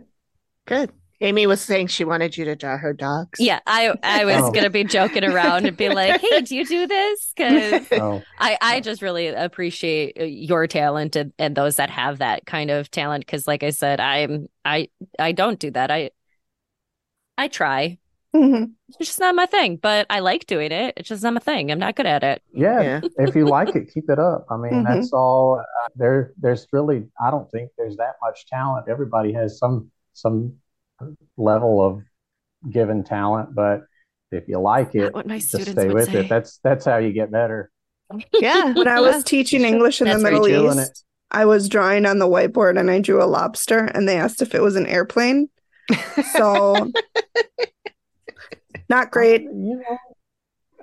Good. 0.67 0.93
Amy 1.25 1.47
was 1.47 1.61
saying 1.61 1.87
she 1.89 2.05
wanted 2.05 2.37
you 2.37 2.45
to 2.45 2.55
draw 2.55 2.77
her 2.77 2.93
dogs. 2.93 3.41
yeah, 3.41 3.61
I 3.67 3.95
I 4.03 4.25
was 4.25 4.37
Oh. 4.37 4.51
gonna 4.53 4.71
be 4.71 4.85
joking 4.85 5.25
around 5.25 5.67
and 5.67 5.77
be 5.77 5.89
like, 5.89 6.21
hey, 6.21 6.43
do 6.43 6.55
you 6.55 6.65
do 6.67 6.87
this? 6.87 7.33
Because 7.37 7.87
Oh, 7.93 8.23
I 8.39 8.57
I 8.61 8.81
just 8.81 9.03
really 9.03 9.29
appreciate 9.29 10.17
uh, 10.21 10.25
your 10.25 10.67
talent 10.67 11.17
and, 11.17 11.33
and 11.39 11.57
those 11.57 11.77
that 11.77 11.91
have 11.91 12.19
that 12.19 12.47
kind 12.47 12.71
of 12.71 12.91
talent. 12.91 13.25
Because 13.27 13.47
like 13.49 13.63
I 13.63 13.71
said, 13.71 13.99
I'm 14.01 14.47
I 14.65 14.89
I 15.19 15.33
don't 15.33 15.59
do 15.59 15.71
that. 15.73 15.91
I 15.91 16.11
I 17.37 17.49
try. 17.49 17.99
Mhm. 18.35 18.73
It's 18.89 18.99
just 18.99 19.21
not 19.21 19.35
my 19.37 19.47
thing, 19.47 19.77
but 19.77 20.07
I 20.11 20.19
like 20.21 20.47
doing 20.47 20.73
it. 20.73 20.95
It's 20.97 21.09
just 21.09 21.23
not 21.23 21.35
my 21.35 21.41
thing. 21.41 21.71
I'm 21.71 21.79
not 21.79 21.95
good 21.95 22.07
at 22.07 22.25
it. 22.25 22.43
yeah. 22.53 22.81
Yeah. 22.83 23.01
if 23.19 23.35
you 23.37 23.47
like 23.47 23.75
it, 23.77 23.93
keep 23.95 24.11
it 24.11 24.19
up. 24.19 24.47
I 24.51 24.57
mean, 24.57 24.73
Mhm. 24.73 24.85
that's 24.87 25.13
all. 25.13 25.61
Uh, 25.61 25.89
there, 25.95 26.33
there's 26.39 26.67
really. 26.73 27.07
I 27.25 27.31
don't 27.31 27.49
think 27.53 27.71
there's 27.79 27.97
that 27.97 28.17
much 28.21 28.47
talent. 28.47 28.89
Everybody 28.89 29.33
has 29.33 29.59
some 29.59 29.91
some 30.15 30.55
level 31.37 31.85
of 31.85 32.03
given 32.71 33.05
talent, 33.05 33.55
but 33.55 33.83
if 34.33 34.49
you 34.49 34.59
like 34.59 34.95
it, 34.95 35.13
what 35.15 35.27
my 35.27 35.37
just 35.39 35.49
students 35.49 35.73
stay 35.73 35.89
with 35.89 36.07
say. 36.11 36.21
it. 36.25 36.29
That's 36.29 36.59
that's 36.65 36.85
how 36.85 36.97
you 36.99 37.13
get 37.13 37.31
better. 37.31 37.71
Yeah. 38.33 38.73
When 38.75 38.89
I 38.89 39.01
was 39.01 39.25
teaching 39.25 39.63
English 39.63 40.01
in 40.01 40.07
the 40.07 40.13
That's 40.15 40.23
very 40.23 40.35
Middle 40.41 40.49
true, 40.49 40.69
isn't 40.71 40.83
East, 40.83 41.05
I 41.31 41.45
was 41.47 41.69
drawing 41.69 42.07
on 42.07 42.19
the 42.19 42.27
whiteboard 42.29 42.79
and 42.79 42.91
I 42.91 43.01
drew 43.01 43.23
a 43.23 43.27
lobster, 43.27 43.85
and 43.87 44.09
they 44.09 44.17
asked 44.19 44.43
if 44.43 44.55
it 44.55 44.63
was 44.63 44.77
an 44.77 44.87
airplane. 44.87 45.49
So, 46.33 46.91
not 48.89 49.11
great. 49.11 49.43
You 49.43 49.83
know, 49.87 49.99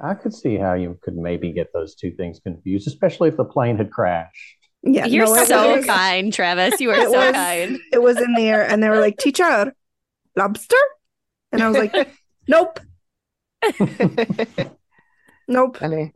I 0.01 0.13
could 0.15 0.33
see 0.33 0.57
how 0.57 0.73
you 0.73 0.97
could 1.03 1.15
maybe 1.15 1.51
get 1.51 1.67
those 1.73 1.95
two 1.95 2.11
things 2.11 2.39
confused, 2.39 2.87
especially 2.87 3.29
if 3.29 3.37
the 3.37 3.45
plane 3.45 3.77
had 3.77 3.91
crashed. 3.91 4.57
Yeah, 4.83 5.05
You're 5.05 5.25
no, 5.27 5.43
so 5.45 5.75
was- 5.77 5.85
kind, 5.85 6.33
Travis. 6.33 6.79
You 6.81 6.89
are 6.91 6.95
It 6.99 7.11
so 7.11 7.19
was- 7.19 7.31
kind. 7.33 7.79
It 7.93 8.01
was 8.01 8.17
in 8.19 8.33
the 8.33 8.43
air, 8.49 8.63
and 8.67 8.81
they 8.81 8.89
were 8.89 8.99
like, 8.99 9.17
"Teacher, 9.17 9.73
lobster," 10.35 10.75
and 11.51 11.61
I 11.61 11.67
was 11.69 11.77
like, 11.77 11.93
"Nope, 12.47 12.79
nope." 15.47 15.77
Funny. 15.77 16.13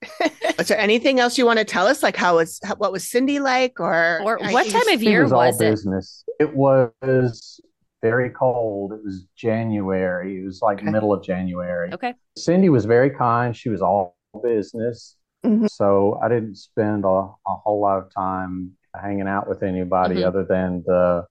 Is 0.60 0.68
there 0.68 0.78
anything 0.78 1.18
else 1.18 1.38
you 1.38 1.44
want 1.44 1.58
to 1.58 1.64
tell 1.64 1.86
us? 1.88 2.02
Like 2.02 2.16
how 2.16 2.36
was 2.36 2.60
how, 2.62 2.76
what 2.76 2.92
was 2.92 3.08
Cindy 3.08 3.40
like, 3.40 3.80
or 3.80 4.20
Or 4.24 4.38
what 4.38 4.66
you 4.66 4.72
time 4.72 4.88
of 4.88 5.02
year 5.02 5.22
was 5.24 5.32
all 5.32 5.38
was 5.46 5.60
it? 5.60 5.70
business. 5.70 6.24
It 6.38 6.54
was 6.54 7.60
very 8.00 8.30
cold. 8.30 8.92
It 8.92 9.00
was 9.04 9.26
January. 9.36 10.40
It 10.40 10.44
was 10.44 10.60
like 10.62 10.78
Okay. 10.78 10.90
middle 10.90 11.12
of 11.12 11.24
January. 11.24 11.92
Okay. 11.92 12.14
Cindy 12.36 12.68
was 12.68 12.84
very 12.84 13.10
kind. 13.10 13.56
She 13.56 13.70
was 13.70 13.82
all 13.82 14.16
business. 14.42 15.16
Mhm. 15.44 15.68
So 15.68 16.20
I 16.22 16.28
didn't 16.28 16.54
spend 16.56 17.04
a, 17.04 17.08
a 17.08 17.34
whole 17.46 17.80
lot 17.80 17.98
of 17.98 18.14
time 18.14 18.72
hanging 18.94 19.26
out 19.26 19.48
with 19.48 19.64
anybody 19.64 20.16
Mhm. 20.16 20.26
other 20.26 20.44
than 20.44 20.84
the 20.86 21.26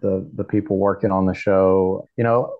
the 0.00 0.28
the 0.34 0.44
people 0.44 0.78
working 0.78 1.10
on 1.10 1.26
the 1.26 1.34
show. 1.34 2.08
You 2.16 2.24
know, 2.24 2.54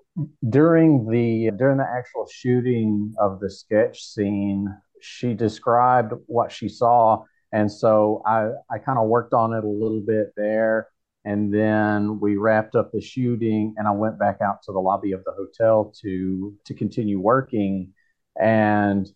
during 0.48 1.08
the 1.08 1.50
during 1.56 1.78
the 1.78 1.86
actual 1.86 2.26
shooting 2.30 3.14
of 3.18 3.40
the 3.40 3.50
sketch 3.50 4.04
scene, 4.04 4.74
she 5.00 5.34
described 5.34 6.12
what 6.26 6.52
she 6.52 6.68
saw, 6.68 7.24
and 7.52 7.70
so 7.70 8.22
I 8.26 8.50
I 8.70 8.78
kind 8.78 8.98
of 8.98 9.08
worked 9.08 9.34
on 9.34 9.52
it 9.52 9.64
a 9.64 9.68
little 9.68 10.02
bit 10.06 10.32
there. 10.36 10.88
And 11.26 11.52
then 11.54 12.20
we 12.20 12.36
wrapped 12.36 12.74
up 12.76 12.92
the 12.92 13.00
shooting, 13.00 13.74
and 13.78 13.88
I 13.88 13.92
went 13.92 14.18
back 14.18 14.42
out 14.42 14.62
to 14.64 14.72
the 14.72 14.78
lobby 14.78 15.12
of 15.12 15.24
the 15.24 15.32
hotel 15.32 15.92
to 16.02 16.54
to 16.66 16.74
continue 16.74 17.18
working. 17.18 17.94
And 18.38 19.08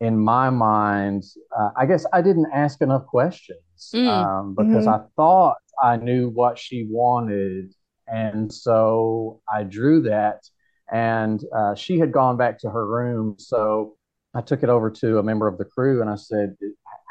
in 0.00 0.18
my 0.18 0.50
mind, 0.50 1.24
uh, 1.58 1.70
I 1.76 1.86
guess 1.86 2.06
I 2.12 2.22
didn't 2.22 2.48
ask 2.54 2.80
enough 2.80 3.06
questions 3.06 3.60
Mm. 3.94 4.08
um, 4.08 4.54
because 4.54 4.86
I 4.86 5.00
thought 5.16 5.56
I 5.82 5.96
knew 5.96 6.28
what 6.30 6.58
she 6.58 6.86
wanted, 6.90 7.72
and 8.06 8.52
so 8.52 9.40
I 9.52 9.64
drew 9.64 10.02
that. 10.02 10.44
And 10.92 11.42
uh, 11.54 11.74
she 11.74 11.98
had 11.98 12.12
gone 12.12 12.36
back 12.36 12.58
to 12.60 12.70
her 12.70 12.86
room, 12.86 13.34
so 13.38 13.96
I 14.34 14.40
took 14.40 14.62
it 14.62 14.68
over 14.68 14.90
to 14.90 15.18
a 15.18 15.22
member 15.22 15.48
of 15.48 15.58
the 15.58 15.64
crew, 15.64 16.00
and 16.00 16.08
I 16.10 16.14
said, 16.16 16.56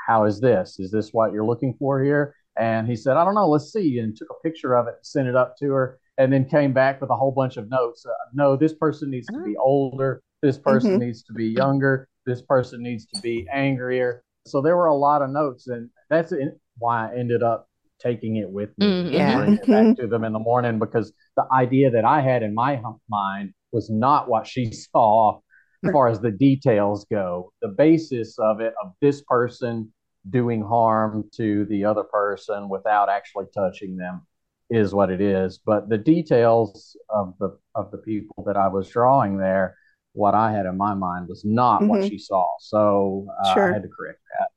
"How 0.08 0.25
is 0.25 0.39
this? 0.39 0.80
Is 0.80 0.91
this 0.91 1.12
what 1.13 1.34
you're 1.34 1.45
looking 1.45 1.73
for 1.78 2.01
here?" 2.04 2.36
And 2.58 2.88
he 2.88 2.95
said, 2.95 3.17
"I 3.17 3.25
don't 3.25 3.36
know. 3.36 3.49
Let's 3.49 3.71
see." 3.73 3.99
And 3.99 4.15
took 4.15 4.30
a 4.30 4.41
picture 4.43 4.75
of 4.75 4.88
it, 4.88 4.95
sent 5.01 5.28
it 5.28 5.36
up 5.36 5.58
to 5.58 5.71
her, 5.71 5.99
and 6.17 6.32
then 6.32 6.45
came 6.45 6.73
back 6.73 7.01
with 7.01 7.10
a 7.10 7.15
whole 7.15 7.32
bunch 7.32 7.58
of 7.58 7.69
notes. 7.69 8.06
Uh, 8.06 8.13
no, 8.34 8.56
this 8.56 8.73
person 8.73 9.10
needs 9.12 9.28
to 9.28 9.39
be 9.43 9.58
older. 9.58 10.21
This 10.41 10.58
person 10.58 10.91
Mhm. 10.91 10.99
needs 10.99 11.23
to 11.23 11.34
be 11.34 11.47
younger. 11.47 12.08
This 12.25 12.41
person 12.41 12.82
needs 12.82 13.06
to 13.08 13.19
be 13.21 13.47
angrier. 13.51 14.23
So 14.46 14.62
there 14.62 14.78
were 14.78 14.88
a 14.88 14.96
lot 14.96 15.22
of 15.22 15.30
notes, 15.30 15.68
and 15.68 15.90
that's 16.10 16.32
in- 16.32 16.60
why 16.78 17.10
I 17.10 17.16
ended 17.18 17.42
up 17.44 17.68
taking 18.00 18.36
it 18.38 18.50
with 18.50 18.78
me 18.78 18.86
Mm, 18.86 19.20
and 19.20 19.34
bringing 19.36 19.58
it 19.64 19.70
back 19.70 19.96
to 19.98 20.08
them 20.08 20.24
in 20.24 20.34
the 20.34 20.40
morning 20.40 20.80
because 20.80 21.14
the 21.38 21.46
idea 21.52 21.90
that 21.92 22.06
I 22.06 22.22
had 22.22 22.44
in 22.44 22.54
my 22.54 22.82
mind 23.10 23.54
was 23.72 23.90
not 23.90 24.28
what 24.30 24.46
she 24.48 24.72
saw 24.94 25.40
as 25.84 25.92
far 25.92 26.08
as 26.08 26.20
the 26.20 26.32
details 26.32 27.06
go. 27.10 27.52
The 27.62 27.70
basis 27.70 28.38
of 28.40 28.60
it, 28.62 28.74
of 28.84 28.94
this 29.02 29.22
person 29.22 29.92
doing 30.30 30.62
harm 30.62 31.30
to 31.36 31.66
the 31.66 31.86
other 31.86 32.04
person 32.04 32.70
without 32.70 33.10
actually 33.10 33.46
touching 33.54 33.96
them, 33.98 34.26
is 34.70 34.94
what 34.94 35.12
it 35.12 35.22
is. 35.22 35.60
But 35.64 35.90
the 35.90 35.98
details 35.98 36.98
of 37.10 37.36
the 37.40 37.58
of 37.76 37.91
the 37.91 38.00
people 38.00 38.43
that 38.46 38.58
I 38.58 38.68
was 38.68 38.89
drawing 38.89 39.38
there, 39.38 39.78
what 40.16 40.34
I 40.34 40.51
had 40.51 40.66
in 40.66 40.78
my 40.78 40.93
mind 40.93 41.28
was 41.28 41.43
not 41.45 41.88
what 41.88 42.01
Mhm. 42.01 42.09
she 42.09 42.18
saw. 42.18 42.47
So 42.59 43.28
uh, 43.43 43.53
Sure. 43.53 43.70
I 43.72 43.74
had 43.74 43.84
to 43.84 43.89
correct 43.89 44.22
that. 44.39 44.51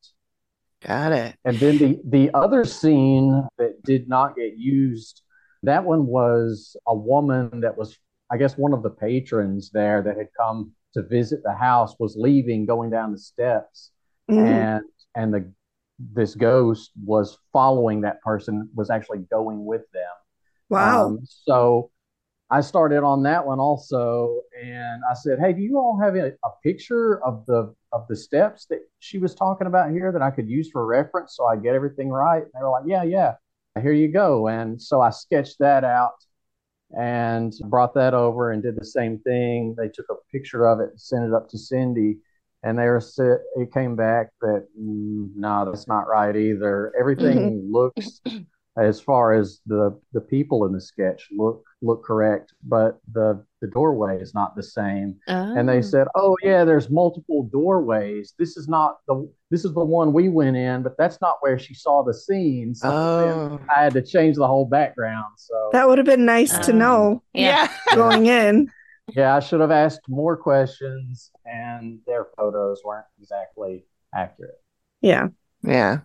Got 0.89 1.13
it. 1.13 1.37
And 1.45 1.57
then 1.59 1.79
the 1.79 2.01
the 2.05 2.31
other 2.35 2.65
scene 2.65 3.47
that 3.59 3.83
did 3.83 4.09
not 4.09 4.37
get 4.37 4.57
used, 4.57 5.23
that 5.65 5.85
one 5.85 6.07
was 6.07 6.77
a 6.87 6.95
woman 6.95 7.61
that 7.61 7.77
was, 7.77 7.99
I 8.31 8.37
guess, 8.37 8.57
one 8.57 8.73
of 8.73 8.83
the 8.83 8.91
patrons 8.91 9.71
there 9.71 10.03
that 10.03 10.17
had 10.17 10.29
come 10.39 10.73
to 10.95 11.03
visit 11.03 11.41
the 11.43 11.53
house 11.55 11.95
was 11.99 12.17
leaving, 12.17 12.65
going 12.65 12.91
down 12.91 13.13
the 13.13 13.19
steps, 13.19 13.91
Mhm. 14.31 14.47
and 14.47 14.85
and 15.17 15.35
the 15.35 15.53
this 15.99 16.37
ghost 16.37 16.93
was 17.05 17.37
following 17.53 18.03
that 18.03 18.23
person, 18.23 18.71
was 18.77 18.89
actually 18.89 19.19
going 19.31 19.65
with 19.65 19.83
them. 19.93 20.15
Wow. 20.71 21.07
Um, 21.07 21.21
so 21.25 21.91
I 22.51 22.63
started 22.63 23.03
on 23.05 23.23
that 23.25 23.47
one 23.47 23.61
also, 23.61 24.41
and 24.63 25.03
I 25.09 25.15
said, 25.15 25.39
"Hey, 25.39 25.53
do 25.53 25.61
you 25.61 25.79
all 25.79 25.99
have 26.01 26.17
a, 26.17 26.29
a, 26.45 26.51
picture 26.63 27.23
of 27.23 27.45
the 27.47 27.75
of 27.93 28.07
the 28.09 28.17
steps 28.17 28.67
that 28.67 28.81
she 29.01 29.19
was 29.19 29.35
talking 29.35 29.67
about 29.67 29.91
here 29.91 30.13
that 30.13 30.23
I 30.23 30.31
could 30.31 30.49
use 30.49 30.71
for 30.71 30.87
reference 30.87 31.37
so 31.37 31.45
I 31.45 31.57
get 31.57 31.75
everything 31.75 32.09
right?" 32.09 32.43
And 32.43 32.51
they 32.55 32.63
were 32.63 32.71
like, 32.71 32.85
"Yeah, 32.87 33.03
yeah, 33.03 33.35
here 33.83 33.93
you 33.93 34.09
go." 34.09 34.49
And 34.49 34.81
so 34.81 35.01
I 35.01 35.11
sketched 35.11 35.59
that 35.59 35.85
out 35.85 36.15
and 36.99 37.53
brought 37.67 37.95
that 37.95 38.15
over 38.15 38.51
and 38.53 38.63
did 38.63 38.77
the 38.77 38.85
same 38.85 39.19
thing. 39.19 39.75
They 39.77 39.89
took 39.89 40.07
a 40.11 40.15
picture 40.33 40.67
of 40.67 40.81
it 40.81 40.91
and 40.91 41.01
sent 41.01 41.27
it 41.27 41.35
up 41.35 41.51
to 41.51 41.59
Cindy, 41.59 42.19
and 42.63 42.79
they 42.79 42.87
were 42.87 43.03
it 43.57 43.73
came 43.75 43.95
back 43.95 44.29
that 44.41 44.67
mm, 44.79 45.31
no, 45.37 45.67
that's 45.67 45.87
not 45.87 46.09
right 46.09 46.35
either. 46.35 46.95
Everything 46.99 47.69
looks 47.73 48.23
as 48.79 49.01
far 49.01 49.35
as 49.35 49.61
the 49.67 49.99
the 50.13 50.21
people 50.21 50.65
in 50.65 50.73
the 50.73 50.81
sketch 50.81 51.29
look 51.31 51.65
look 51.83 52.05
correct, 52.05 52.53
but 52.63 52.99
the 53.13 53.45
the 53.61 53.69
doorway 53.69 54.21
is 54.21 54.35
not 54.35 54.55
the 54.55 54.63
same. 54.63 55.17
Oh. 55.29 55.55
And 55.57 55.69
they 55.69 55.79
oh. 55.79 55.83
said, 55.83 56.07
"Oh 56.15 56.37
yeah, 56.43 56.65
there's 56.65 56.91
multiple 56.91 57.49
doorways. 57.53 58.35
This 58.39 58.57
is 58.57 58.69
not 58.69 58.99
the 59.07 59.31
this 59.51 59.65
is 59.65 59.75
the 59.75 59.85
one 59.85 60.13
we 60.13 60.29
went 60.29 60.57
in, 60.57 60.83
but 60.83 60.97
that's 60.97 61.21
not 61.21 61.37
where 61.41 61.59
she 61.59 61.75
saw 61.75 62.03
the 62.03 62.15
scene." 62.15 62.75
So 62.75 62.89
oh. 62.89 63.61
I 63.75 63.85
had 63.85 63.93
to 63.95 64.03
change 64.03 64.37
the 64.37 64.47
whole 64.47 64.67
background. 64.67 65.33
So 65.37 65.71
that 65.73 65.89
would 65.89 65.99
have 65.99 66.07
been 66.07 66.25
nice 66.25 66.57
to 66.67 66.73
um, 66.73 66.79
know. 66.79 67.23
Yeah, 67.33 67.73
going 67.95 68.27
in. 68.27 68.71
Yeah, 69.15 69.35
I 69.35 69.41
should 69.41 69.61
have 69.61 69.71
asked 69.71 70.03
more 70.09 70.37
questions, 70.37 71.31
and 71.47 71.99
their 72.07 72.27
photos 72.37 72.83
weren't 72.85 73.07
exactly 73.19 73.87
accurate. 74.15 74.61
Yeah. 75.01 75.29
Yeah. 75.63 76.01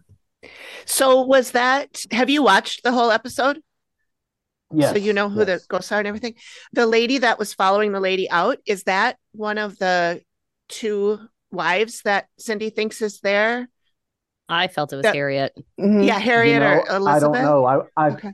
So 0.85 1.21
was 1.21 1.51
that 1.51 2.05
have 2.11 2.29
you 2.29 2.43
watched 2.43 2.83
the 2.83 2.91
whole 2.91 3.11
episode? 3.11 3.59
Yes. 4.71 4.91
So 4.91 4.97
you 4.97 5.13
know 5.13 5.29
who 5.29 5.45
yes. 5.45 5.61
the 5.61 5.67
ghosts 5.67 5.91
are 5.91 5.99
and 5.99 6.07
everything. 6.07 6.35
The 6.71 6.87
lady 6.87 7.19
that 7.19 7.37
was 7.37 7.53
following 7.53 7.91
the 7.91 7.99
lady 7.99 8.29
out, 8.29 8.57
is 8.65 8.83
that 8.83 9.17
one 9.31 9.57
of 9.57 9.77
the 9.77 10.21
two 10.67 11.19
wives 11.51 12.01
that 12.05 12.27
Cindy 12.39 12.69
thinks 12.69 13.01
is 13.01 13.19
there? 13.19 13.69
I 14.49 14.67
felt 14.67 14.91
it 14.91 14.97
was 14.97 15.03
that, 15.03 15.15
Harriet. 15.15 15.53
Mm-hmm. 15.79 16.03
Yeah, 16.03 16.19
Harriet 16.19 16.55
you 16.55 16.59
know, 16.59 16.83
or 16.89 16.95
Elizabeth. 16.97 17.07
I 17.07 17.19
don't 17.19 17.45
know. 17.45 17.65
I 17.65 17.81
I, 17.95 18.09
okay. 18.11 18.31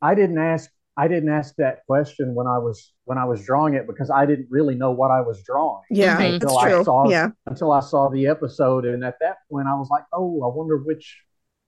I 0.00 0.14
didn't 0.14 0.38
ask 0.38 0.70
I 0.96 1.08
didn't 1.08 1.30
ask 1.30 1.54
that 1.56 1.86
question 1.86 2.34
when 2.34 2.46
I 2.46 2.58
was 2.58 2.92
when 3.04 3.16
I 3.16 3.24
was 3.24 3.42
drawing 3.44 3.74
it 3.74 3.86
because 3.86 4.10
I 4.10 4.26
didn't 4.26 4.48
really 4.50 4.74
know 4.74 4.90
what 4.90 5.10
I 5.10 5.22
was 5.22 5.42
drawing. 5.42 5.82
Yeah, 5.90 6.20
until 6.20 6.50
that's 6.50 6.58
I 6.58 6.70
true. 6.70 6.84
Saw, 6.84 7.08
yeah, 7.08 7.28
until 7.46 7.72
I 7.72 7.80
saw 7.80 8.10
the 8.10 8.26
episode, 8.26 8.84
and 8.84 9.02
at 9.02 9.16
that 9.20 9.36
point, 9.50 9.68
I 9.68 9.74
was 9.74 9.88
like, 9.90 10.04
"Oh, 10.12 10.42
I 10.42 10.54
wonder 10.54 10.76
which 10.78 11.22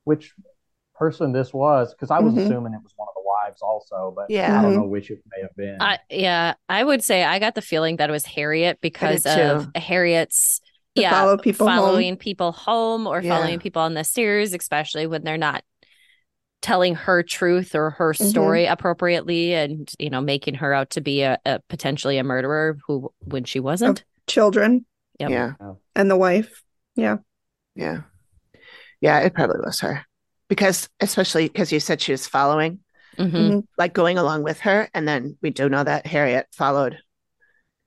which 0.04 0.34
person 0.94 1.32
this 1.32 1.54
was," 1.54 1.94
because 1.94 2.10
I 2.10 2.20
was 2.20 2.34
mm-hmm. 2.34 2.44
assuming 2.44 2.74
it 2.74 2.82
was 2.82 2.92
one 2.96 3.08
of 3.08 3.14
the 3.14 3.22
wives 3.24 3.62
also, 3.62 4.12
but 4.14 4.26
yeah, 4.28 4.58
I 4.58 4.62
don't 4.62 4.76
know 4.76 4.84
which 4.84 5.10
it 5.10 5.20
may 5.34 5.40
have 5.40 5.56
been. 5.56 5.78
I, 5.80 5.98
yeah, 6.10 6.54
I 6.68 6.84
would 6.84 7.02
say 7.02 7.24
I 7.24 7.38
got 7.38 7.54
the 7.54 7.62
feeling 7.62 7.96
that 7.96 8.10
it 8.10 8.12
was 8.12 8.26
Harriet 8.26 8.80
because 8.82 9.24
of 9.24 9.70
Harriet's 9.74 10.60
to 10.96 11.02
yeah 11.02 11.10
follow 11.10 11.36
people 11.36 11.66
following 11.66 12.12
home. 12.12 12.18
people 12.18 12.52
home 12.52 13.06
or 13.06 13.20
yeah. 13.20 13.36
following 13.36 13.58
people 13.58 13.82
on 13.82 13.94
the 13.94 14.04
stairs, 14.04 14.52
especially 14.52 15.06
when 15.06 15.24
they're 15.24 15.38
not 15.38 15.64
telling 16.64 16.94
her 16.94 17.22
truth 17.22 17.74
or 17.74 17.90
her 17.90 18.14
mm-hmm. 18.14 18.24
story 18.24 18.64
mm-hmm. 18.64 18.72
appropriately 18.72 19.52
and 19.52 19.92
you 19.98 20.08
know 20.08 20.22
making 20.22 20.54
her 20.54 20.72
out 20.72 20.88
to 20.88 21.02
be 21.02 21.20
a, 21.20 21.38
a, 21.44 21.60
potentially 21.68 22.16
a 22.16 22.24
murderer 22.24 22.78
who 22.86 23.12
when 23.20 23.44
she 23.44 23.60
wasn't. 23.60 24.00
of 24.00 24.06
children. 24.26 24.86
Yep. 25.20 25.30
yeah. 25.30 25.52
And 25.94 26.10
the 26.10 26.16
wife. 26.16 26.62
Yeah. 26.96 27.18
Yeah. 27.74 28.00
Yeah 29.02 29.20
it 29.20 29.34
probably 29.34 29.60
was 29.62 29.80
her. 29.80 30.06
Because 30.48 30.88
especially 31.00 31.48
because 31.48 31.70
you 31.70 31.80
said 31.80 32.00
she 32.00 32.12
was 32.12 32.26
following. 32.26 32.80
Mm-hmm. 33.18 33.36
mm-hmm. 33.36 33.58
like 33.78 33.92
going 33.92 34.18
along 34.18 34.42
with 34.42 34.58
her 34.60 34.88
and 34.92 35.06
then 35.06 35.38
we 35.40 35.50
do 35.50 35.68
know 35.68 35.84
that 35.84 36.04
harriet 36.04 36.48
followed 36.50 36.98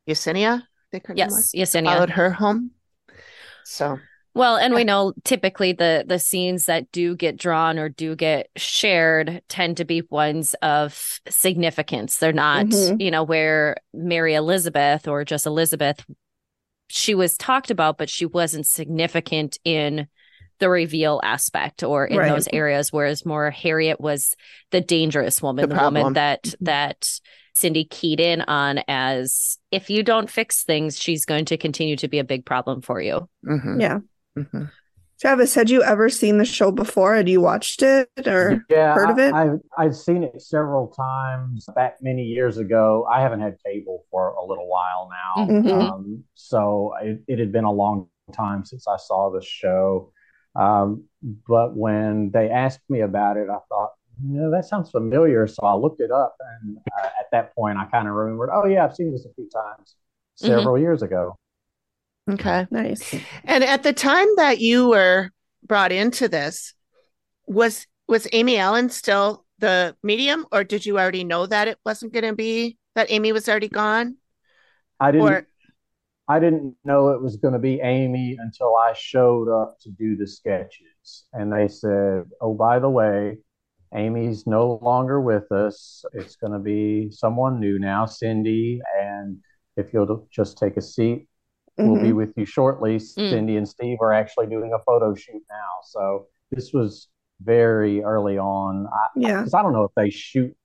yesenia 0.07 0.61
I 0.61 0.87
think 0.89 1.07
her 1.07 1.15
yes 1.17 1.51
yesenia. 1.53 1.95
Followed 1.95 2.11
her 2.11 2.29
home. 2.29 2.71
So 3.65 3.99
well, 4.37 4.57
and 4.57 4.73
we 4.73 4.83
know 4.83 5.13
typically 5.23 5.73
the 5.73 6.05
the 6.07 6.19
scenes 6.19 6.65
that 6.65 6.91
do 6.91 7.15
get 7.15 7.37
drawn 7.37 7.77
or 7.77 7.89
do 7.89 8.15
get 8.15 8.49
shared 8.55 9.41
tend 9.49 9.77
to 9.77 9.85
be 9.85 10.01
ones 10.09 10.53
of 10.61 11.19
significance. 11.27 12.17
They're 12.17 12.33
not, 12.33 12.67
mm-hmm. 12.67 13.01
you 13.01 13.11
know, 13.11 13.23
where 13.23 13.77
Mary 13.93 14.35
Elizabeth 14.35 15.07
or 15.07 15.25
just 15.25 15.45
Elizabeth 15.45 16.05
she 16.87 17.13
was 17.13 17.37
talked 17.37 17.69
about 17.69 17.97
but 17.97 18.09
she 18.09 18.25
wasn't 18.25 18.65
significant 18.65 19.59
in 19.63 20.07
the 20.59 20.69
reveal 20.69 21.19
aspect 21.23 21.83
or 21.83 22.05
in 22.05 22.17
right. 22.17 22.29
those 22.29 22.47
areas 22.51 22.91
whereas 22.91 23.25
more 23.25 23.51
Harriet 23.51 24.01
was 24.01 24.35
the 24.71 24.81
dangerous 24.81 25.41
woman, 25.41 25.69
the, 25.69 25.75
the 25.75 25.81
woman 25.81 26.13
that 26.13 26.43
mm-hmm. 26.43 26.65
that 26.65 27.19
Cindy 27.53 27.85
keyed 27.85 28.19
in 28.19 28.41
on 28.41 28.81
as 28.87 29.57
if 29.71 29.89
you 29.89 30.03
don't 30.03 30.29
fix 30.29 30.63
things, 30.63 30.99
she's 30.99 31.25
going 31.25 31.45
to 31.45 31.57
continue 31.57 31.95
to 31.97 32.07
be 32.07 32.19
a 32.19 32.23
big 32.23 32.45
problem 32.45 32.81
for 32.81 33.01
you. 33.01 33.27
Mm-hmm. 33.45 33.81
Yeah. 33.81 33.99
Mm-hmm. 34.37 34.63
Travis, 35.19 35.55
had 35.55 35.69
you 35.69 35.81
ever 35.81 36.09
seen 36.09 36.37
the 36.37 36.45
show 36.45 36.71
before? 36.71 37.15
Had 37.15 37.27
you 37.27 37.41
watched 37.41 37.81
it 37.81 38.09
or 38.27 38.63
yeah, 38.69 38.93
heard 38.93 39.09
of 39.09 39.17
it? 39.17 39.33
I, 39.33 39.45
have 39.45 39.59
I've 39.75 39.95
seen 39.95 40.23
it 40.23 40.39
several 40.39 40.89
times 40.89 41.67
back 41.75 41.97
many 42.01 42.23
years 42.23 42.59
ago. 42.59 43.07
I 43.11 43.21
haven't 43.21 43.41
had 43.41 43.57
cable 43.65 44.05
for 44.11 44.29
a 44.29 44.45
little 44.45 44.69
while 44.69 45.09
now. 45.09 45.45
Mm-hmm. 45.45 45.71
Um, 45.71 46.23
so 46.35 46.93
it, 47.01 47.23
it, 47.27 47.39
had 47.39 47.51
been 47.51 47.63
a 47.63 47.71
long 47.71 48.09
time 48.31 48.63
since 48.63 48.87
I 48.87 48.97
saw 48.97 49.31
the 49.31 49.41
show. 49.41 50.11
Um, 50.55 51.05
but 51.47 51.75
when 51.75 52.29
they 52.31 52.51
asked 52.51 52.87
me 52.87 53.01
about 53.01 53.37
it, 53.37 53.49
I 53.49 53.57
thought, 53.69 53.93
you 54.23 54.39
know, 54.39 54.51
that 54.51 54.65
sounds 54.65 54.91
familiar. 54.91 55.47
So 55.47 55.63
I 55.63 55.73
looked 55.73 55.99
it 55.99 56.11
up. 56.11 56.35
And 56.61 56.77
uh, 56.95 57.07
at 57.07 57.25
that 57.31 57.55
point, 57.55 57.79
I 57.79 57.85
kind 57.85 58.07
of 58.07 58.13
remembered, 58.13 58.51
oh, 58.53 58.67
yeah, 58.67 58.85
I've 58.85 58.95
seen 58.95 59.11
this 59.11 59.25
a 59.25 59.33
few 59.33 59.49
times 59.49 59.95
mm-hmm. 60.39 60.47
several 60.47 60.75
mm-hmm. 60.75 60.83
years 60.83 61.01
ago. 61.01 61.35
Okay. 62.29 62.67
Nice. 62.71 63.15
And 63.43 63.63
at 63.63 63.83
the 63.83 63.93
time 63.93 64.27
that 64.35 64.59
you 64.59 64.89
were 64.89 65.31
brought 65.65 65.91
into 65.91 66.27
this, 66.27 66.73
was 67.45 67.87
was 68.07 68.27
Amy 68.33 68.57
Allen 68.57 68.89
still 68.89 69.45
the 69.59 69.95
medium, 70.03 70.45
or 70.51 70.63
did 70.63 70.85
you 70.85 70.99
already 70.99 71.23
know 71.23 71.45
that 71.45 71.67
it 71.67 71.77
wasn't 71.85 72.13
going 72.13 72.25
to 72.25 72.35
be 72.35 72.77
that 72.95 73.09
Amy 73.09 73.31
was 73.31 73.49
already 73.49 73.69
gone? 73.69 74.17
I 74.99 75.11
didn't. 75.11 75.27
Or... 75.27 75.47
I 76.29 76.39
didn't 76.39 76.75
know 76.83 77.09
it 77.09 77.21
was 77.21 77.37
going 77.37 77.53
to 77.53 77.59
be 77.59 77.79
Amy 77.79 78.35
until 78.37 78.75
I 78.75 78.93
showed 78.93 79.49
up 79.49 79.77
to 79.81 79.89
do 79.89 80.17
the 80.17 80.27
sketches, 80.27 81.25
and 81.33 81.51
they 81.51 81.69
said, 81.69 82.25
"Oh, 82.41 82.53
by 82.53 82.79
the 82.79 82.89
way, 82.89 83.37
Amy's 83.93 84.45
no 84.45 84.79
longer 84.81 85.21
with 85.21 85.51
us. 85.51 86.03
It's 86.13 86.35
going 86.35 86.53
to 86.53 86.59
be 86.59 87.09
someone 87.11 87.59
new 87.59 87.79
now, 87.79 88.05
Cindy, 88.05 88.81
and 88.99 89.37
if 89.77 89.93
you'll 89.93 90.27
just 90.29 90.57
take 90.57 90.75
a 90.75 90.81
seat, 90.81 91.27
mm-hmm. 91.77 91.89
will 91.89 92.01
be 92.01 92.13
with 92.13 92.33
you 92.37 92.45
shortly. 92.45 92.97
Mm. 92.97 93.29
Cindy 93.29 93.57
and 93.57 93.67
Steve 93.67 93.97
are 94.01 94.13
actually 94.13 94.47
doing 94.47 94.73
a 94.73 94.79
photo 94.83 95.13
shoot 95.15 95.41
now. 95.49 95.81
So 95.83 96.27
this 96.51 96.73
was 96.73 97.07
very 97.41 98.03
early 98.03 98.37
on. 98.37 98.87
I, 98.87 99.07
yeah. 99.15 99.37
Because 99.37 99.53
I, 99.53 99.59
I, 99.59 99.63
don't 99.63 99.73
know 99.73 99.83
if 99.83 99.91
they 99.95 100.09
shoot 100.09 100.55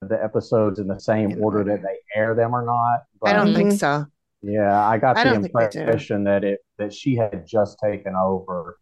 the 0.00 0.22
episodes 0.22 0.78
in 0.78 0.86
the 0.86 0.98
same 0.98 1.42
order 1.42 1.64
that 1.64 1.82
they 1.82 1.98
air 2.14 2.34
them 2.34 2.54
or 2.54 2.64
not. 2.64 3.00
But, 3.20 3.30
I 3.30 3.32
don't 3.32 3.54
think 3.54 3.72
so. 3.72 4.06
Yeah, 4.42 4.86
I 4.86 4.98
got 4.98 5.16
I 5.16 5.24
the 5.24 5.34
impression 5.34 6.24
that 6.24 6.44
it 6.44 6.60
that 6.78 6.94
she 6.94 7.16
had 7.16 7.44
just 7.44 7.78
taken 7.82 8.14
over 8.14 8.78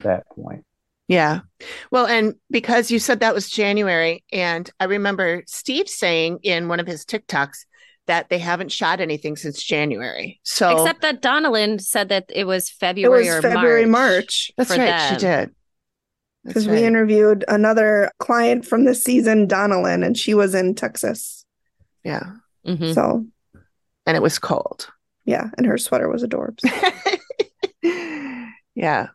that 0.00 0.28
point. 0.28 0.66
Yeah. 1.08 1.40
Well, 1.90 2.06
and 2.06 2.34
because 2.50 2.90
you 2.90 2.98
said 2.98 3.20
that 3.20 3.34
was 3.34 3.50
January, 3.50 4.22
and 4.32 4.70
I 4.78 4.84
remember 4.84 5.42
Steve 5.46 5.88
saying 5.88 6.40
in 6.42 6.68
one 6.68 6.80
of 6.80 6.86
his 6.86 7.04
TikToks 7.04 7.64
that 8.06 8.28
they 8.28 8.38
haven't 8.38 8.72
shot 8.72 9.00
anything 9.00 9.36
since 9.36 9.62
January. 9.62 10.40
So 10.42 10.76
except 10.82 11.02
that 11.02 11.22
Donnellan 11.22 11.80
said 11.80 12.08
that 12.08 12.26
it 12.34 12.44
was 12.44 12.68
February 12.68 13.28
it 13.28 13.34
was 13.34 13.42
February 13.42 13.86
March. 13.86 14.12
March. 14.12 14.52
That's 14.56 14.70
right, 14.70 14.78
them. 14.78 15.14
she 15.14 15.20
did. 15.20 15.50
Because 16.44 16.66
right. 16.66 16.80
we 16.80 16.84
interviewed 16.84 17.44
another 17.46 18.10
client 18.18 18.66
from 18.66 18.84
the 18.84 18.96
season, 18.96 19.46
Donnellan, 19.46 20.04
and 20.04 20.18
she 20.18 20.34
was 20.34 20.54
in 20.54 20.74
Texas. 20.74 21.44
Yeah. 22.02 22.32
Mm-hmm. 22.66 22.92
So, 22.92 23.26
and 24.06 24.16
it 24.16 24.22
was 24.22 24.38
cold. 24.40 24.88
Yeah, 25.24 25.50
and 25.56 25.66
her 25.66 25.78
sweater 25.78 26.08
was 26.08 26.24
adorbs. 26.24 26.62
yeah, 28.74 29.08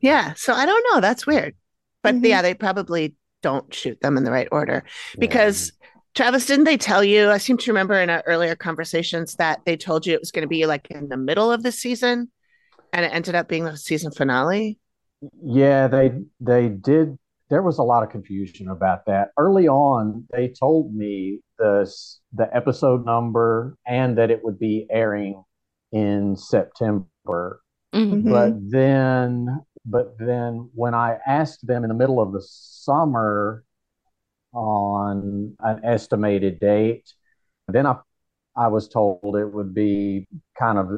yeah. 0.00 0.34
So 0.34 0.52
I 0.52 0.66
don't 0.66 0.86
know. 0.92 1.00
That's 1.00 1.26
weird, 1.26 1.54
but 2.02 2.16
mm-hmm. 2.16 2.26
yeah, 2.26 2.42
they 2.42 2.52
probably 2.52 3.14
don't 3.42 3.72
shoot 3.72 4.00
them 4.00 4.18
in 4.18 4.24
the 4.24 4.30
right 4.30 4.48
order 4.52 4.84
because 5.18 5.72
Travis, 6.14 6.46
didn't 6.46 6.64
they 6.64 6.76
tell 6.76 7.02
you? 7.02 7.30
I 7.30 7.38
seem 7.38 7.56
to 7.58 7.70
remember 7.70 7.94
in 7.94 8.08
our 8.08 8.22
earlier 8.26 8.54
conversations 8.54 9.34
that 9.36 9.60
they 9.66 9.76
told 9.76 10.06
you 10.06 10.14
it 10.14 10.20
was 10.20 10.30
going 10.30 10.42
to 10.42 10.48
be 10.48 10.64
like 10.66 10.88
in 10.90 11.08
the 11.08 11.16
middle 11.16 11.50
of 11.50 11.62
the 11.62 11.72
season, 11.72 12.30
and 12.92 13.04
it 13.04 13.12
ended 13.12 13.34
up 13.34 13.48
being 13.48 13.64
the 13.64 13.76
season 13.76 14.12
finale. 14.12 14.78
Yeah, 15.42 15.88
they 15.88 16.12
they 16.40 16.68
did. 16.68 17.18
There 17.50 17.62
was 17.62 17.78
a 17.78 17.82
lot 17.82 18.02
of 18.02 18.10
confusion 18.10 18.68
about 18.68 19.06
that 19.06 19.30
early 19.36 19.66
on. 19.66 20.26
They 20.32 20.48
told 20.48 20.94
me 20.94 21.40
the 21.58 21.92
the 22.32 22.48
episode 22.54 23.04
number 23.04 23.76
and 23.86 24.16
that 24.18 24.30
it 24.30 24.44
would 24.44 24.58
be 24.58 24.86
airing 24.90 25.42
in 25.90 26.36
September. 26.36 27.60
Mm-hmm. 27.92 28.30
But 28.30 28.54
then, 28.70 29.60
but 29.84 30.16
then 30.18 30.70
when 30.74 30.94
I 30.94 31.18
asked 31.26 31.66
them 31.66 31.84
in 31.84 31.88
the 31.88 31.94
middle 31.94 32.20
of 32.20 32.32
the 32.32 32.42
summer 32.42 33.64
on 34.54 35.56
an 35.60 35.80
estimated 35.84 36.60
date. 36.60 37.12
Then 37.68 37.86
I 37.86 37.96
I 38.56 38.68
was 38.68 38.88
told 38.88 39.36
it 39.36 39.52
would 39.52 39.74
be 39.74 40.26
kind 40.58 40.78
of 40.78 40.88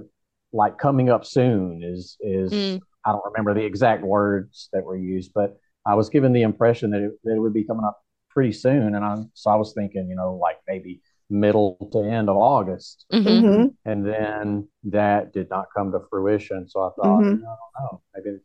like 0.52 0.78
coming 0.78 1.10
up 1.10 1.24
soon 1.24 1.82
is 1.82 2.16
is 2.20 2.52
mm. 2.52 2.80
I 3.04 3.12
don't 3.12 3.24
remember 3.24 3.54
the 3.54 3.64
exact 3.64 4.02
words 4.02 4.68
that 4.72 4.84
were 4.84 4.96
used, 4.96 5.32
but 5.34 5.58
I 5.86 5.94
was 5.94 6.08
given 6.08 6.32
the 6.32 6.42
impression 6.42 6.90
that 6.90 7.02
it, 7.02 7.12
that 7.24 7.36
it 7.36 7.38
would 7.38 7.54
be 7.54 7.64
coming 7.64 7.84
up 7.84 8.00
pretty 8.30 8.52
soon. 8.52 8.94
And 8.94 9.04
I 9.04 9.16
so 9.34 9.50
I 9.50 9.56
was 9.56 9.72
thinking, 9.72 10.08
you 10.08 10.16
know, 10.16 10.34
like 10.34 10.56
maybe 10.66 11.00
middle 11.30 11.76
to 11.92 11.98
end 12.00 12.28
of 12.28 12.36
August. 12.36 13.06
Mm-hmm. 13.12 13.28
mm-hmm. 13.28 13.90
And 13.90 14.06
then 14.06 14.68
that 14.84 15.32
did 15.32 15.48
not 15.50 15.66
come 15.76 15.92
to 15.92 16.00
fruition. 16.10 16.68
So 16.68 16.80
I 16.80 16.90
thought, 16.96 17.20
mm-hmm. 17.20 17.44
I 17.44 17.82
don't 17.82 17.92
know, 17.92 18.02
maybe 18.14 18.38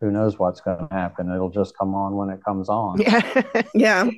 who 0.00 0.10
knows 0.10 0.38
what's 0.38 0.60
going 0.60 0.88
to 0.88 0.94
happen. 0.94 1.32
It'll 1.32 1.50
just 1.50 1.76
come 1.76 1.94
on 1.94 2.14
when 2.16 2.30
it 2.30 2.40
comes 2.44 2.68
on. 2.68 3.00
Yeah. 3.00 3.62
yeah. 3.74 4.10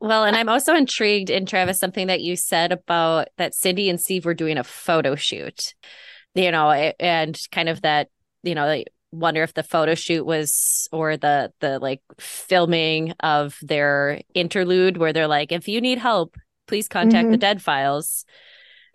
Well, 0.00 0.24
and 0.24 0.36
I'm 0.36 0.48
also 0.48 0.74
intrigued 0.74 1.30
in 1.30 1.46
Travis 1.46 1.78
something 1.78 2.06
that 2.06 2.20
you 2.20 2.36
said 2.36 2.72
about 2.72 3.28
that 3.36 3.54
Cindy 3.54 3.88
and 3.88 4.00
Steve 4.00 4.24
were 4.24 4.34
doing 4.34 4.58
a 4.58 4.64
photo 4.64 5.16
shoot, 5.16 5.74
you 6.34 6.50
know, 6.50 6.70
and 6.70 7.38
kind 7.50 7.68
of 7.68 7.82
that, 7.82 8.08
you 8.42 8.54
know, 8.54 8.66
like 8.66 8.88
wonder 9.10 9.42
if 9.42 9.54
the 9.54 9.62
photo 9.62 9.94
shoot 9.94 10.24
was 10.24 10.88
or 10.92 11.16
the 11.16 11.50
the 11.60 11.78
like 11.78 12.02
filming 12.18 13.14
of 13.20 13.58
their 13.62 14.20
interlude 14.34 14.98
where 14.98 15.12
they're 15.12 15.26
like, 15.26 15.50
if 15.50 15.66
you 15.66 15.80
need 15.80 15.98
help, 15.98 16.36
please 16.66 16.88
contact 16.88 17.24
mm-hmm. 17.24 17.32
the 17.32 17.38
Dead 17.38 17.62
Files. 17.62 18.24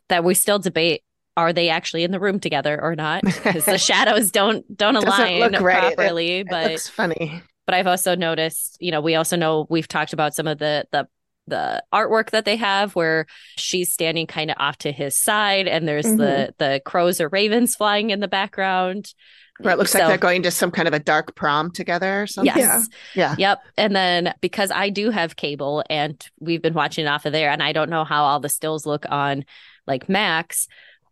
That 0.10 0.24
we 0.24 0.34
still 0.36 0.60
debate 0.60 1.02
are 1.36 1.54
they 1.54 1.70
actually 1.70 2.04
in 2.04 2.12
the 2.12 2.20
room 2.20 2.40
together 2.40 2.80
or 2.80 2.96
not 2.96 3.24
because 3.24 3.66
the 3.66 3.78
shadows 3.80 4.32
don't 4.32 4.66
don't 4.78 4.96
align 4.96 5.54
right. 5.62 5.96
properly 5.96 6.40
it, 6.40 6.48
but 6.50 6.72
it's 6.72 6.90
funny 6.90 7.42
but 7.66 7.76
i've 7.76 7.88
also 7.88 8.16
noticed 8.16 8.78
you 8.80 8.92
know 8.92 9.02
we 9.02 9.16
also 9.16 9.36
know 9.36 9.66
we've 9.70 9.88
talked 9.88 10.14
about 10.14 10.34
some 10.34 10.48
of 10.48 10.58
the 10.60 10.86
the 10.92 11.08
the 11.48 11.84
artwork 11.94 12.30
that 12.30 12.46
they 12.46 12.56
have 12.56 12.96
where 12.96 13.26
she's 13.58 13.92
standing 13.92 14.26
kind 14.26 14.50
of 14.50 14.56
off 14.60 14.78
to 14.78 14.92
his 14.92 15.18
side 15.18 15.68
and 15.68 15.88
there's 15.88 16.06
mm-hmm. 16.06 16.18
the 16.18 16.56
the 16.58 16.82
crows 16.86 17.20
or 17.20 17.28
ravens 17.30 17.76
flying 17.76 18.12
in 18.12 18.22
the 18.22 18.28
background 18.30 19.14
Where 19.60 19.74
it 19.74 19.78
looks 19.78 19.92
so, 19.92 20.00
like 20.00 20.08
they're 20.08 20.18
going 20.18 20.44
to 20.44 20.52
some 20.52 20.72
kind 20.72 20.88
of 20.88 20.94
a 20.94 21.00
dark 21.00 21.36
prom 21.36 21.70
together 21.70 22.24
or 22.24 22.28
something. 22.28 22.56
Yes. 22.56 22.88
Yeah. 23.14 23.36
yeah. 23.38 23.52
Yep. 23.52 23.60
And 23.78 23.96
then 23.96 24.34
because 24.42 24.72
I 24.72 24.90
do 24.90 25.10
have 25.10 25.36
cable 25.36 25.84
and 25.90 26.26
we've 26.40 26.62
been 26.62 26.74
watching 26.74 27.08
off 27.08 27.26
of 27.26 27.34
there, 27.34 27.52
and 27.52 27.62
I 27.62 27.74
don't 27.74 27.90
know 27.90 28.04
how 28.04 28.24
all 28.24 28.40
the 28.40 28.50
stills 28.50 28.86
look 28.86 29.06
on 29.10 29.46
like 29.86 30.10
Max, 30.10 30.68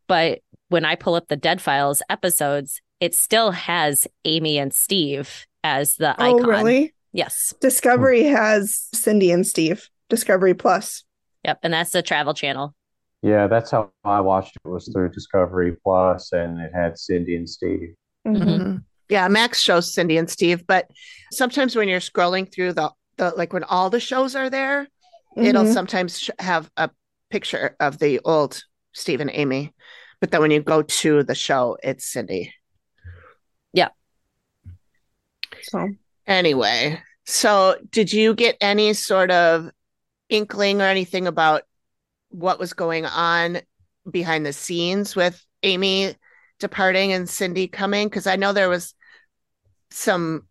but 0.08 0.40
when 0.70 0.86
I 0.86 0.96
pull 0.96 1.16
up 1.16 1.28
the 1.28 1.36
Dead 1.36 1.62
Files 1.62 2.02
episodes, 2.10 2.82
it 3.00 3.14
still 3.14 3.52
has 3.52 4.08
Amy 4.24 4.58
and 4.58 4.74
Steve 4.74 5.46
as 5.64 5.96
the 5.96 6.16
oh, 6.22 6.38
icon. 6.38 6.50
really? 6.50 6.94
Yes. 7.14 7.54
Discovery 7.60 8.24
has 8.24 8.88
Cindy 8.94 9.32
and 9.32 9.46
Steve. 9.46 9.90
Discovery 10.10 10.54
Plus. 10.54 11.04
Yep, 11.46 11.60
and 11.64 11.74
that's 11.74 11.92
the 11.92 12.02
Travel 12.02 12.34
Channel. 12.34 12.76
Yeah, 13.22 13.48
that's 13.48 13.72
how 13.72 13.92
I 14.04 14.22
watched 14.22 14.56
it. 14.56 14.68
Was 14.68 14.90
through 14.92 15.10
Discovery 15.10 15.76
Plus, 15.84 16.32
and 16.32 16.60
it 16.60 16.72
had 16.74 16.98
Cindy 16.98 17.36
and 17.36 17.50
Steve. 17.50 17.96
Mm-hmm. 18.28 18.44
mm-hmm. 18.44 18.78
Yeah, 19.10 19.28
Max 19.28 19.60
shows 19.60 19.94
Cindy 19.94 20.18
and 20.18 20.30
Steve, 20.30 20.66
but 20.66 20.90
sometimes 21.34 21.76
when 21.76 21.90
you're 21.90 22.00
scrolling 22.00 22.52
through 22.52 22.74
the 22.74 22.92
the 23.18 23.32
like 23.36 23.52
when 23.52 23.66
all 23.66 23.90
the 23.90 24.00
shows 24.00 24.36
are 24.36 24.50
there, 24.50 24.84
mm-hmm. 25.36 25.46
it'll 25.46 25.66
sometimes 25.66 26.20
sh- 26.20 26.30
have 26.40 26.72
a 26.78 26.90
picture 27.30 27.76
of 27.80 28.00
the 28.00 28.20
old 28.24 28.64
Steve 28.94 29.20
and 29.20 29.32
Amy, 29.34 29.74
but 30.22 30.32
then 30.32 30.42
when 30.42 30.52
you 30.52 30.62
go 30.62 30.82
to 30.82 31.24
the 31.24 31.36
show, 31.36 31.78
it's 31.84 32.06
Cindy. 32.06 32.54
Yeah. 33.74 33.90
So 35.64 35.90
anyway, 36.28 37.02
so 37.26 37.78
did 37.90 38.12
you 38.12 38.34
get 38.34 38.58
any 38.62 38.94
sort 38.94 39.32
of 39.32 39.70
inkling 40.30 40.82
or 40.82 40.86
anything 40.86 41.28
about 41.28 41.64
what 42.30 42.60
was 42.60 42.74
going 42.74 43.06
on 43.06 43.60
behind 44.10 44.46
the 44.46 44.54
scenes 44.54 45.16
with 45.16 45.44
Amy 45.64 46.16
departing 46.60 47.12
and 47.14 47.30
Cindy 47.30 47.68
coming? 47.68 48.08
Because 48.08 48.28
I 48.28 48.36
know 48.36 48.54
there 48.54 48.70
was 48.70 48.94
some 49.92 50.48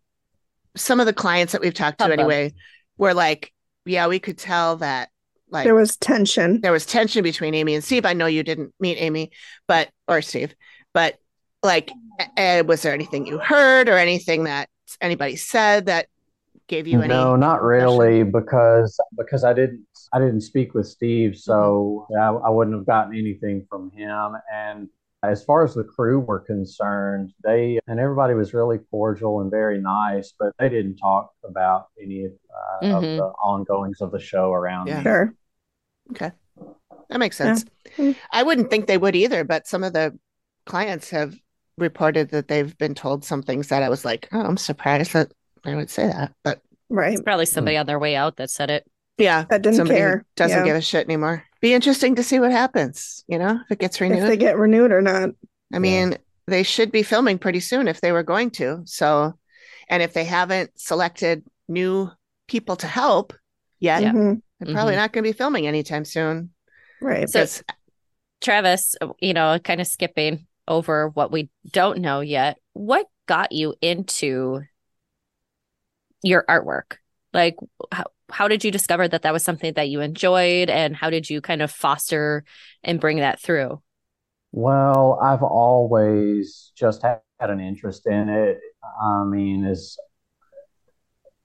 some 0.76 1.00
of 1.00 1.06
the 1.06 1.12
clients 1.12 1.52
that 1.52 1.60
we've 1.60 1.74
talked 1.74 1.98
to 1.98 2.12
anyway 2.12 2.52
were 2.96 3.14
like, 3.14 3.52
yeah, 3.84 4.06
we 4.06 4.20
could 4.20 4.38
tell 4.38 4.76
that 4.76 5.08
like 5.50 5.64
there 5.64 5.74
was 5.74 5.96
tension. 5.96 6.60
There 6.60 6.72
was 6.72 6.86
tension 6.86 7.22
between 7.22 7.54
Amy 7.54 7.74
and 7.74 7.82
Steve. 7.82 8.06
I 8.06 8.12
know 8.12 8.26
you 8.26 8.42
didn't 8.42 8.72
meet 8.78 8.96
Amy, 8.98 9.32
but 9.66 9.90
or 10.06 10.22
Steve, 10.22 10.54
but 10.94 11.16
like, 11.62 11.90
uh, 12.36 12.62
was 12.66 12.82
there 12.82 12.94
anything 12.94 13.26
you 13.26 13.38
heard 13.38 13.88
or 13.88 13.98
anything 13.98 14.44
that 14.44 14.68
anybody 15.00 15.36
said 15.36 15.86
that 15.86 16.06
gave 16.66 16.86
you 16.86 17.00
any? 17.00 17.08
No, 17.08 17.36
not 17.36 17.62
really, 17.62 18.22
because 18.22 18.98
because 19.16 19.44
I 19.44 19.52
didn't 19.52 19.86
I 20.12 20.18
didn't 20.18 20.42
speak 20.42 20.74
with 20.74 20.86
Steve, 20.86 21.36
so 21.36 22.06
mm-hmm. 22.10 22.44
I, 22.44 22.48
I 22.48 22.50
wouldn't 22.50 22.76
have 22.76 22.86
gotten 22.86 23.16
anything 23.16 23.66
from 23.68 23.90
him. 23.90 24.36
And 24.52 24.88
as 25.22 25.44
far 25.44 25.64
as 25.64 25.74
the 25.74 25.84
crew 25.84 26.20
were 26.20 26.40
concerned, 26.40 27.32
they 27.44 27.78
and 27.86 28.00
everybody 28.00 28.34
was 28.34 28.54
really 28.54 28.78
cordial 28.90 29.40
and 29.40 29.50
very 29.50 29.80
nice, 29.80 30.32
but 30.38 30.52
they 30.58 30.68
didn't 30.68 30.96
talk 30.96 31.32
about 31.44 31.86
any 32.00 32.26
uh, 32.26 32.84
mm-hmm. 32.84 32.94
of 32.94 33.02
the 33.02 33.32
ongoings 33.42 34.00
of 34.00 34.12
the 34.12 34.20
show 34.20 34.52
around. 34.52 34.86
Yeah. 34.86 35.02
Sure. 35.02 35.34
Okay. 36.12 36.32
That 37.08 37.18
makes 37.18 37.36
sense. 37.36 37.64
Yeah. 37.98 38.12
I 38.30 38.42
wouldn't 38.44 38.70
think 38.70 38.86
they 38.86 38.98
would 38.98 39.16
either, 39.16 39.44
but 39.44 39.66
some 39.66 39.82
of 39.82 39.92
the 39.92 40.16
clients 40.64 41.10
have 41.10 41.34
reported 41.80 42.30
that 42.30 42.48
they've 42.48 42.76
been 42.78 42.94
told 42.94 43.24
some 43.24 43.42
things 43.42 43.68
that 43.68 43.82
I 43.82 43.88
was 43.88 44.04
like, 44.04 44.28
oh, 44.32 44.40
I'm 44.40 44.56
surprised 44.56 45.12
that 45.14 45.32
I 45.64 45.74
would 45.74 45.90
say 45.90 46.06
that. 46.06 46.32
But 46.44 46.60
right. 46.88 47.12
It's 47.12 47.22
probably 47.22 47.46
somebody 47.46 47.76
on 47.76 47.86
their 47.86 47.98
way 47.98 48.16
out 48.16 48.36
that 48.36 48.50
said 48.50 48.70
it. 48.70 48.88
Yeah. 49.18 49.44
That 49.50 49.62
didn't 49.62 49.76
somebody 49.76 49.98
care. 49.98 50.24
Doesn't 50.36 50.58
yeah. 50.58 50.64
give 50.64 50.76
a 50.76 50.80
shit 50.80 51.06
anymore. 51.06 51.44
Be 51.60 51.74
interesting 51.74 52.14
to 52.14 52.22
see 52.22 52.40
what 52.40 52.52
happens, 52.52 53.24
you 53.28 53.38
know, 53.38 53.60
if 53.64 53.70
it 53.70 53.78
gets 53.78 54.00
renewed. 54.00 54.22
If 54.22 54.28
they 54.28 54.36
get 54.36 54.56
renewed 54.56 54.92
or 54.92 55.02
not. 55.02 55.30
I 55.72 55.78
mean, 55.78 56.16
they 56.46 56.62
should 56.62 56.90
be 56.90 57.02
filming 57.02 57.38
pretty 57.38 57.60
soon 57.60 57.86
if 57.86 58.00
they 58.00 58.12
were 58.12 58.22
going 58.22 58.50
to. 58.52 58.82
So, 58.86 59.34
and 59.88 60.02
if 60.02 60.14
they 60.14 60.24
haven't 60.24 60.70
selected 60.80 61.44
new 61.68 62.10
people 62.48 62.76
to 62.76 62.86
help 62.86 63.34
yet, 63.78 64.02
mm-hmm. 64.02 64.34
they're 64.58 64.74
probably 64.74 64.92
mm-hmm. 64.92 65.00
not 65.00 65.12
going 65.12 65.24
to 65.24 65.28
be 65.28 65.36
filming 65.36 65.66
anytime 65.66 66.04
soon. 66.04 66.50
Right. 67.00 67.28
So, 67.28 67.46
Travis, 68.40 68.96
you 69.20 69.34
know, 69.34 69.58
kind 69.58 69.80
of 69.80 69.86
skipping 69.86 70.46
over 70.68 71.08
what 71.08 71.32
we 71.32 71.50
don't 71.70 72.00
know 72.00 72.20
yet. 72.20 72.58
What 72.72 73.06
got 73.26 73.52
you 73.52 73.74
into 73.80 74.62
your 76.22 76.44
artwork? 76.48 76.96
Like, 77.32 77.56
how, 77.92 78.04
how 78.30 78.48
did 78.48 78.64
you 78.64 78.70
discover 78.70 79.06
that 79.08 79.22
that 79.22 79.32
was 79.32 79.44
something 79.44 79.72
that 79.74 79.88
you 79.88 80.00
enjoyed 80.00 80.70
and 80.70 80.96
how 80.96 81.10
did 81.10 81.28
you 81.28 81.40
kind 81.40 81.62
of 81.62 81.70
foster 81.70 82.44
and 82.82 83.00
bring 83.00 83.18
that 83.18 83.40
through 83.40 83.80
well 84.52 85.18
i've 85.22 85.42
always 85.42 86.72
just 86.76 87.02
had 87.02 87.20
an 87.40 87.60
interest 87.60 88.06
in 88.06 88.28
it 88.28 88.58
i 89.02 89.24
mean 89.24 89.64
as 89.64 89.96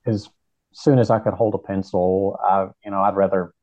as 0.05 0.29
soon 0.73 0.99
as 0.99 1.09
i 1.09 1.19
could 1.19 1.33
hold 1.33 1.53
a 1.53 1.59
pencil 1.59 2.39
i 2.43 2.67
you 2.83 2.91
know 2.91 3.01
i'd 3.01 3.15
rather 3.15 3.53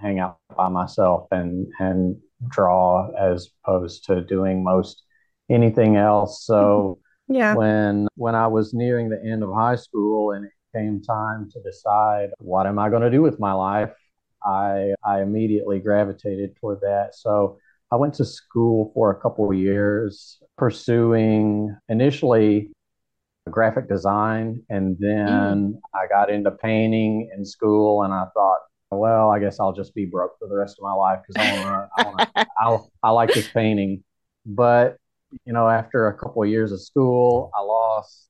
hang 0.00 0.18
out 0.18 0.38
by 0.56 0.68
myself 0.68 1.26
and 1.30 1.66
and 1.78 2.16
draw 2.48 3.10
as 3.18 3.48
opposed 3.64 4.04
to 4.04 4.20
doing 4.22 4.64
most 4.64 5.02
anything 5.50 5.96
else 5.96 6.44
so 6.44 6.98
yeah 7.28 7.54
when 7.54 8.08
when 8.14 8.34
i 8.34 8.46
was 8.46 8.72
nearing 8.72 9.08
the 9.08 9.22
end 9.24 9.42
of 9.42 9.52
high 9.52 9.76
school 9.76 10.32
and 10.32 10.44
it 10.44 10.52
came 10.74 11.00
time 11.02 11.48
to 11.52 11.60
decide 11.62 12.30
what 12.38 12.66
am 12.66 12.78
I 12.78 12.88
going 12.90 13.02
to 13.02 13.10
do 13.10 13.22
with 13.22 13.40
my 13.40 13.52
life, 13.52 13.92
I 14.42 14.94
I 15.04 15.22
immediately 15.22 15.80
gravitated 15.80 16.56
toward 16.56 16.80
that. 16.80 17.14
So 17.14 17.58
I 17.90 17.96
went 17.96 18.14
to 18.14 18.24
school 18.24 18.92
for 18.94 19.10
a 19.10 19.20
couple 19.20 19.50
of 19.50 19.56
years, 19.56 20.38
pursuing 20.56 21.76
initially 21.88 22.70
graphic 23.50 23.88
design, 23.88 24.62
and 24.68 24.96
then 25.00 25.28
mm. 25.28 25.80
I 25.94 26.06
got 26.06 26.30
into 26.30 26.52
painting 26.52 27.30
in 27.36 27.44
school, 27.44 28.02
and 28.02 28.12
I 28.12 28.26
thought, 28.32 28.60
well, 28.90 29.30
I 29.30 29.38
guess 29.38 29.60
I'll 29.60 29.72
just 29.72 29.94
be 29.94 30.04
broke 30.04 30.38
for 30.38 30.48
the 30.48 30.56
rest 30.56 30.76
of 30.78 30.82
my 30.82 30.92
life 30.92 31.20
because 31.26 31.46
I 31.46 31.64
want 31.64 31.90
to, 31.96 32.04
I, 32.04 32.08
wanna, 32.08 32.30
I, 32.58 32.78
I 33.08 33.10
like 33.10 33.32
this 33.32 33.48
painting. 33.48 34.02
But 34.44 34.96
you 35.44 35.52
know, 35.52 35.68
after 35.68 36.08
a 36.08 36.18
couple 36.18 36.42
of 36.42 36.48
years 36.48 36.72
of 36.72 36.80
school, 36.80 37.50
I 37.54 37.60
lost 37.60 38.28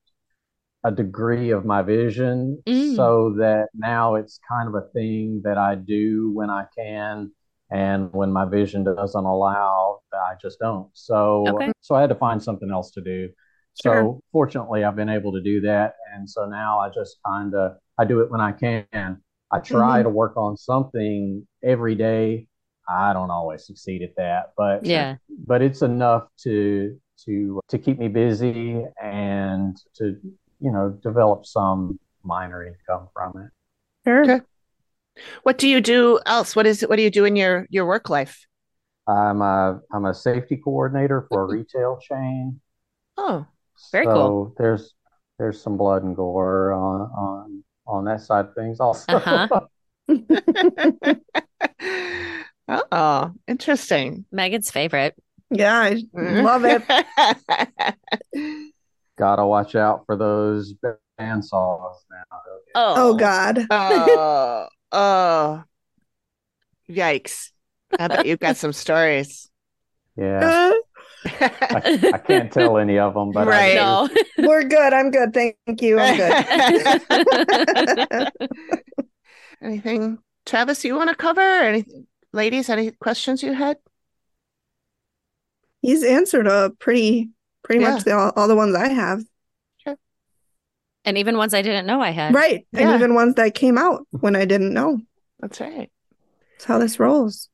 a 0.83 0.91
degree 0.91 1.51
of 1.51 1.65
my 1.65 1.81
vision 1.81 2.61
mm. 2.67 2.95
so 2.95 3.35
that 3.37 3.69
now 3.73 4.15
it's 4.15 4.39
kind 4.49 4.67
of 4.67 4.75
a 4.75 4.87
thing 4.93 5.41
that 5.43 5.57
I 5.57 5.75
do 5.75 6.31
when 6.33 6.49
I 6.49 6.65
can 6.75 7.31
and 7.69 8.11
when 8.13 8.31
my 8.31 8.45
vision 8.45 8.83
doesn't 8.83 9.23
allow 9.23 10.01
I 10.11 10.33
just 10.41 10.59
don't 10.59 10.89
so 10.93 11.45
okay. 11.47 11.71
so 11.81 11.95
I 11.95 12.01
had 12.01 12.09
to 12.09 12.15
find 12.15 12.41
something 12.41 12.71
else 12.71 12.91
to 12.91 13.01
do 13.01 13.29
sure. 13.81 13.93
so 13.93 14.21
fortunately 14.31 14.83
I've 14.83 14.95
been 14.95 15.07
able 15.07 15.31
to 15.33 15.41
do 15.41 15.61
that 15.61 15.93
and 16.13 16.27
so 16.27 16.45
now 16.45 16.79
I 16.79 16.89
just 16.89 17.17
kind 17.25 17.53
of 17.53 17.73
I 17.99 18.05
do 18.05 18.21
it 18.21 18.31
when 18.31 18.41
I 18.41 18.51
can 18.51 19.21
I 19.51 19.59
try 19.59 19.99
mm-hmm. 19.99 20.03
to 20.03 20.09
work 20.09 20.37
on 20.37 20.57
something 20.57 21.47
every 21.63 21.95
day 21.95 22.47
I 22.89 23.13
don't 23.13 23.31
always 23.31 23.65
succeed 23.65 24.01
at 24.01 24.15
that 24.17 24.53
but 24.57 24.85
yeah 24.85 25.15
but 25.45 25.61
it's 25.61 25.81
enough 25.81 26.27
to 26.43 26.97
to 27.25 27.59
to 27.69 27.77
keep 27.77 27.99
me 27.99 28.07
busy 28.07 28.83
and 29.01 29.77
to 29.95 30.17
you 30.61 30.71
know, 30.71 30.97
develop 31.03 31.45
some 31.45 31.99
minor 32.23 32.65
income 32.65 33.09
from 33.13 33.33
it. 33.37 33.49
Sure. 34.07 34.23
Okay. 34.23 34.41
What 35.43 35.57
do 35.57 35.67
you 35.67 35.81
do 35.81 36.19
else? 36.25 36.55
What 36.55 36.65
is? 36.65 36.81
What 36.81 36.95
do 36.95 37.01
you 37.01 37.09
do 37.09 37.25
in 37.25 37.35
your 37.35 37.67
your 37.69 37.85
work 37.85 38.09
life? 38.09 38.45
I'm 39.07 39.41
a 39.41 39.81
I'm 39.91 40.05
a 40.05 40.13
safety 40.13 40.55
coordinator 40.55 41.25
for 41.27 41.43
a 41.43 41.47
retail 41.47 41.99
chain. 42.01 42.61
Oh, 43.17 43.45
Very 43.91 44.05
so 44.05 44.13
cool. 44.13 44.55
there's 44.57 44.93
there's 45.37 45.61
some 45.61 45.75
blood 45.75 46.03
and 46.03 46.15
gore 46.15 46.71
on 46.71 47.01
on 47.01 47.63
on 47.91 48.05
that 48.05 48.21
side 48.21 48.45
of 48.45 48.55
things 48.55 48.79
also. 48.79 49.03
Uh-huh. 49.09 49.59
oh, 52.91 53.31
interesting. 53.47 54.25
Megan's 54.31 54.71
favorite. 54.71 55.15
Yeah, 55.49 55.77
I 55.79 56.03
love 56.13 56.63
it. 56.65 56.83
Gotta 59.17 59.45
watch 59.45 59.75
out 59.75 60.05
for 60.05 60.15
those 60.15 60.73
bandsaws 61.19 61.95
now. 62.09 62.23
Oh, 62.75 62.93
Oh 62.97 63.13
God. 63.15 63.65
oh, 63.69 64.67
oh, 64.91 65.63
yikes! 66.89 67.51
I 67.99 68.07
bet 68.07 68.25
you've 68.25 68.39
got 68.39 68.57
some 68.57 68.73
stories. 68.73 69.49
Yeah, 70.15 70.71
Uh, 70.73 70.77
I, 71.25 72.11
I 72.13 72.17
can't 72.17 72.51
tell 72.51 72.77
any 72.77 72.97
of 72.97 73.13
them, 73.13 73.31
but 73.31 73.47
Right. 73.47 73.73
I. 73.73 73.75
No. 73.75 74.09
we're 74.47 74.63
good. 74.63 74.93
I'm 74.93 75.11
good. 75.11 75.33
Thank 75.33 75.55
you. 75.81 75.99
I'm 75.99 76.17
good. 76.17 78.31
Anything, 79.61 80.19
Travis, 80.45 80.83
you 80.83 80.95
want 80.95 81.09
to 81.09 81.15
cover? 81.15 81.41
Any 81.41 81.85
ladies, 82.33 82.69
any 82.69 82.91
questions 82.91 83.43
you 83.43 83.53
had? 83.53 83.77
He's 85.81 86.03
answered 86.03 86.47
a 86.47 86.71
pretty, 86.79 87.29
pretty 87.63 87.81
Yeah. 87.81 87.91
much 87.91 88.03
the, 88.03 88.13
all, 88.15 88.31
all 88.35 88.47
the 88.47 88.55
ones 88.55 88.75
I 88.75 88.89
have. 88.89 89.23
and 91.03 91.17
even 91.17 91.37
ones 91.37 91.53
I 91.53 91.61
didn't 91.61 91.85
know 91.87 92.01
I 92.01 92.11
had. 92.11 92.33
Right. 92.33 92.65
And 92.73 92.91
even 92.91 93.15
ones 93.15 93.35
that 93.35 93.55
came 93.55 93.77
out 93.77 94.05
when 94.11 94.35
I 94.35 94.45
didn't 94.45 94.73
know. 94.73 94.99
That's 95.39 95.59
right. 95.59 95.91
That's 96.53 96.65
how 96.65 96.77
this 96.79 96.99
rolls. 96.99 97.49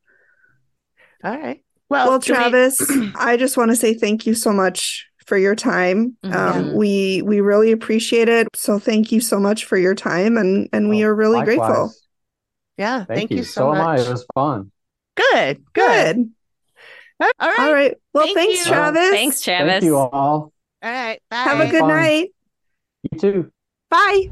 All 1.24 1.38
right. 1.38 1.63
Well, 1.89 2.09
Well, 2.09 2.19
do 2.19 2.33
we- 2.33 2.38
Travis, 2.38 2.81
I 3.15 3.38
just 3.38 3.55
want 3.57 3.71
to 3.71 3.75
say 3.75 3.93
thank 3.93 4.25
you 4.25 4.33
so 4.35 4.51
much 4.51 5.05
for 5.25 5.38
your 5.38 5.55
time. 5.55 6.15
Mhm. 6.23 6.33
Um, 6.33 6.73
we 6.75 7.21
we 7.23 7.39
really 7.41 7.71
appreciate 7.71 8.29
it. 8.29 8.47
So 8.55 8.79
thank 8.79 9.11
you 9.11 9.19
so 9.21 9.39
much 9.39 9.65
for 9.65 9.77
your 9.77 9.95
time, 9.95 10.38
and 10.38 10.67
and 10.73 10.89
we 10.89 11.03
are 11.03 11.13
really 11.15 11.38
likewise. 11.38 11.57
grateful. 11.57 11.93
yeah, 12.77 13.05
Thank, 13.05 13.07
thank, 13.19 13.31
you. 13.31 13.38
you 13.38 13.43
so, 13.43 13.73
am 13.73 13.81
I. 13.81 13.95
much. 13.97 14.07
It 14.07 14.11
was 14.11 14.25
fun. 14.35 14.71
Good, 15.15 15.63
good. 15.73 16.15
Good. 16.15 16.29
All 17.19 17.27
right. 17.49 17.59
All 17.59 17.73
right. 17.73 17.95
Well, 18.13 18.25
Thank 18.25 18.38
thanks, 18.38 18.59
you. 18.59 18.71
Travis. 18.71 19.09
Thanks, 19.09 19.41
Travis. 19.41 19.71
Thank 19.71 19.83
you 19.85 19.97
all. 19.97 20.09
All 20.13 20.51
right. 20.83 21.19
Bye. 21.31 21.35
Have 21.38 21.59
a 21.59 21.71
good 21.71 21.79
Fun. 21.79 21.89
night. 21.89 22.29
You 23.11 23.19
too. 23.19 23.51
Bye. 23.89 24.29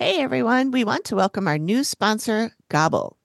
Hey 0.00 0.18
everyone, 0.20 0.70
we 0.70 0.82
want 0.84 1.04
to 1.06 1.14
welcome 1.16 1.46
our 1.46 1.58
new 1.58 1.84
sponsor, 1.84 2.52
Gobble. 2.70 3.16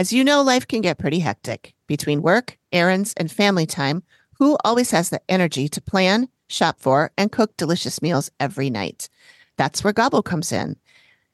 As 0.00 0.14
you 0.14 0.24
know, 0.24 0.40
life 0.40 0.66
can 0.66 0.80
get 0.80 0.96
pretty 0.96 1.18
hectic. 1.18 1.74
Between 1.86 2.22
work, 2.22 2.56
errands, 2.72 3.12
and 3.18 3.30
family 3.30 3.66
time, 3.66 4.02
who 4.38 4.56
always 4.64 4.92
has 4.92 5.10
the 5.10 5.20
energy 5.28 5.68
to 5.68 5.82
plan, 5.82 6.30
shop 6.48 6.80
for, 6.80 7.12
and 7.18 7.30
cook 7.30 7.54
delicious 7.58 8.00
meals 8.00 8.30
every 8.40 8.70
night? 8.70 9.10
That's 9.58 9.84
where 9.84 9.92
Gobble 9.92 10.22
comes 10.22 10.52
in. 10.52 10.76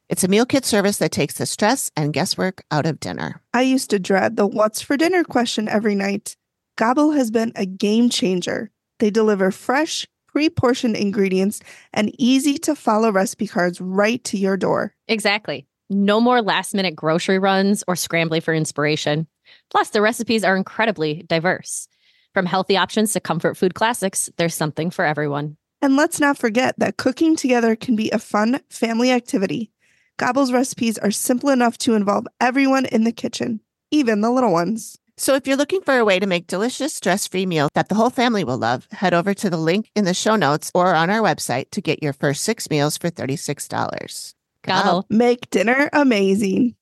It's 0.08 0.24
a 0.24 0.28
meal 0.28 0.44
kit 0.44 0.64
service 0.64 0.96
that 0.96 1.12
takes 1.12 1.34
the 1.34 1.46
stress 1.46 1.92
and 1.96 2.12
guesswork 2.12 2.64
out 2.72 2.86
of 2.86 2.98
dinner. 2.98 3.40
I 3.54 3.62
used 3.62 3.88
to 3.90 4.00
dread 4.00 4.34
the 4.34 4.48
what's 4.48 4.80
for 4.80 4.96
dinner 4.96 5.22
question 5.22 5.68
every 5.68 5.94
night. 5.94 6.36
Gobble 6.74 7.12
has 7.12 7.30
been 7.30 7.52
a 7.54 7.66
game 7.66 8.10
changer. 8.10 8.72
They 8.98 9.10
deliver 9.10 9.52
fresh, 9.52 10.08
pre 10.26 10.50
portioned 10.50 10.96
ingredients 10.96 11.60
and 11.92 12.12
easy 12.18 12.58
to 12.58 12.74
follow 12.74 13.12
recipe 13.12 13.46
cards 13.46 13.80
right 13.80 14.24
to 14.24 14.36
your 14.36 14.56
door. 14.56 14.92
Exactly. 15.06 15.68
No 15.88 16.20
more 16.20 16.42
last 16.42 16.74
minute 16.74 16.96
grocery 16.96 17.38
runs 17.38 17.84
or 17.86 17.94
scrambling 17.94 18.40
for 18.40 18.52
inspiration. 18.52 19.28
Plus, 19.70 19.90
the 19.90 20.02
recipes 20.02 20.42
are 20.42 20.56
incredibly 20.56 21.22
diverse. 21.28 21.86
From 22.34 22.46
healthy 22.46 22.76
options 22.76 23.12
to 23.12 23.20
comfort 23.20 23.56
food 23.56 23.74
classics, 23.74 24.28
there's 24.36 24.54
something 24.54 24.90
for 24.90 25.04
everyone. 25.04 25.56
And 25.80 25.96
let's 25.96 26.18
not 26.18 26.38
forget 26.38 26.76
that 26.78 26.96
cooking 26.96 27.36
together 27.36 27.76
can 27.76 27.94
be 27.94 28.10
a 28.10 28.18
fun 28.18 28.60
family 28.68 29.12
activity. 29.12 29.70
Gobble's 30.16 30.52
recipes 30.52 30.98
are 30.98 31.10
simple 31.10 31.50
enough 31.50 31.78
to 31.78 31.94
involve 31.94 32.26
everyone 32.40 32.86
in 32.86 33.04
the 33.04 33.12
kitchen, 33.12 33.60
even 33.90 34.22
the 34.22 34.30
little 34.30 34.52
ones. 34.52 34.98
So 35.18 35.34
if 35.34 35.46
you're 35.46 35.56
looking 35.56 35.82
for 35.82 35.96
a 35.96 36.04
way 36.04 36.18
to 36.18 36.26
make 36.26 36.46
delicious 36.46 36.94
stress-free 36.94 37.46
meal 37.46 37.68
that 37.74 37.88
the 37.88 37.94
whole 37.94 38.10
family 38.10 38.44
will 38.44 38.58
love, 38.58 38.88
head 38.90 39.14
over 39.14 39.32
to 39.34 39.48
the 39.48 39.56
link 39.56 39.90
in 39.94 40.04
the 40.04 40.12
show 40.14 40.36
notes 40.36 40.70
or 40.74 40.94
on 40.94 41.10
our 41.10 41.20
website 41.20 41.70
to 41.70 41.80
get 41.80 42.02
your 42.02 42.12
first 42.12 42.42
six 42.42 42.68
meals 42.68 42.98
for 42.98 43.10
$36. 43.10 44.35
Gobble. 44.66 45.06
Make 45.08 45.50
dinner 45.50 45.88
amazing. 45.92 46.76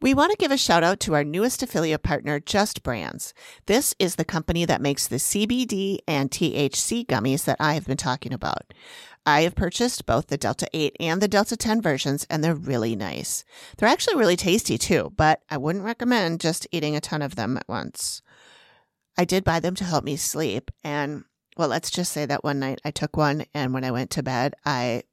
We 0.00 0.12
want 0.12 0.32
to 0.32 0.36
give 0.36 0.50
a 0.50 0.58
shout 0.58 0.84
out 0.84 1.00
to 1.00 1.14
our 1.14 1.24
newest 1.24 1.62
affiliate 1.62 2.02
partner, 2.02 2.38
Just 2.38 2.82
Brands. 2.82 3.32
This 3.64 3.94
is 3.98 4.16
the 4.16 4.24
company 4.24 4.66
that 4.66 4.82
makes 4.82 5.06
the 5.06 5.16
CBD 5.16 5.98
and 6.06 6.30
THC 6.30 7.06
gummies 7.06 7.44
that 7.46 7.56
I 7.58 7.72
have 7.72 7.86
been 7.86 7.96
talking 7.96 8.34
about. 8.34 8.74
I 9.24 9.42
have 9.42 9.54
purchased 9.54 10.04
both 10.04 10.26
the 10.26 10.36
Delta 10.36 10.68
8 10.74 10.96
and 11.00 11.22
the 11.22 11.28
Delta 11.28 11.56
10 11.56 11.80
versions, 11.80 12.26
and 12.28 12.44
they're 12.44 12.54
really 12.54 12.94
nice. 12.94 13.44
They're 13.78 13.88
actually 13.88 14.16
really 14.16 14.36
tasty 14.36 14.76
too, 14.76 15.12
but 15.16 15.40
I 15.48 15.56
wouldn't 15.56 15.84
recommend 15.84 16.40
just 16.40 16.66
eating 16.70 16.94
a 16.94 17.00
ton 17.00 17.22
of 17.22 17.36
them 17.36 17.56
at 17.56 17.66
once. 17.66 18.20
I 19.16 19.24
did 19.24 19.42
buy 19.42 19.60
them 19.60 19.74
to 19.76 19.84
help 19.84 20.04
me 20.04 20.16
sleep, 20.16 20.70
and 20.82 21.24
well, 21.56 21.68
let's 21.68 21.90
just 21.90 22.12
say 22.12 22.26
that 22.26 22.44
one 22.44 22.58
night 22.58 22.80
I 22.84 22.90
took 22.90 23.16
one, 23.16 23.46
and 23.54 23.72
when 23.72 23.84
I 23.84 23.90
went 23.90 24.10
to 24.10 24.22
bed, 24.22 24.54
I 24.66 25.04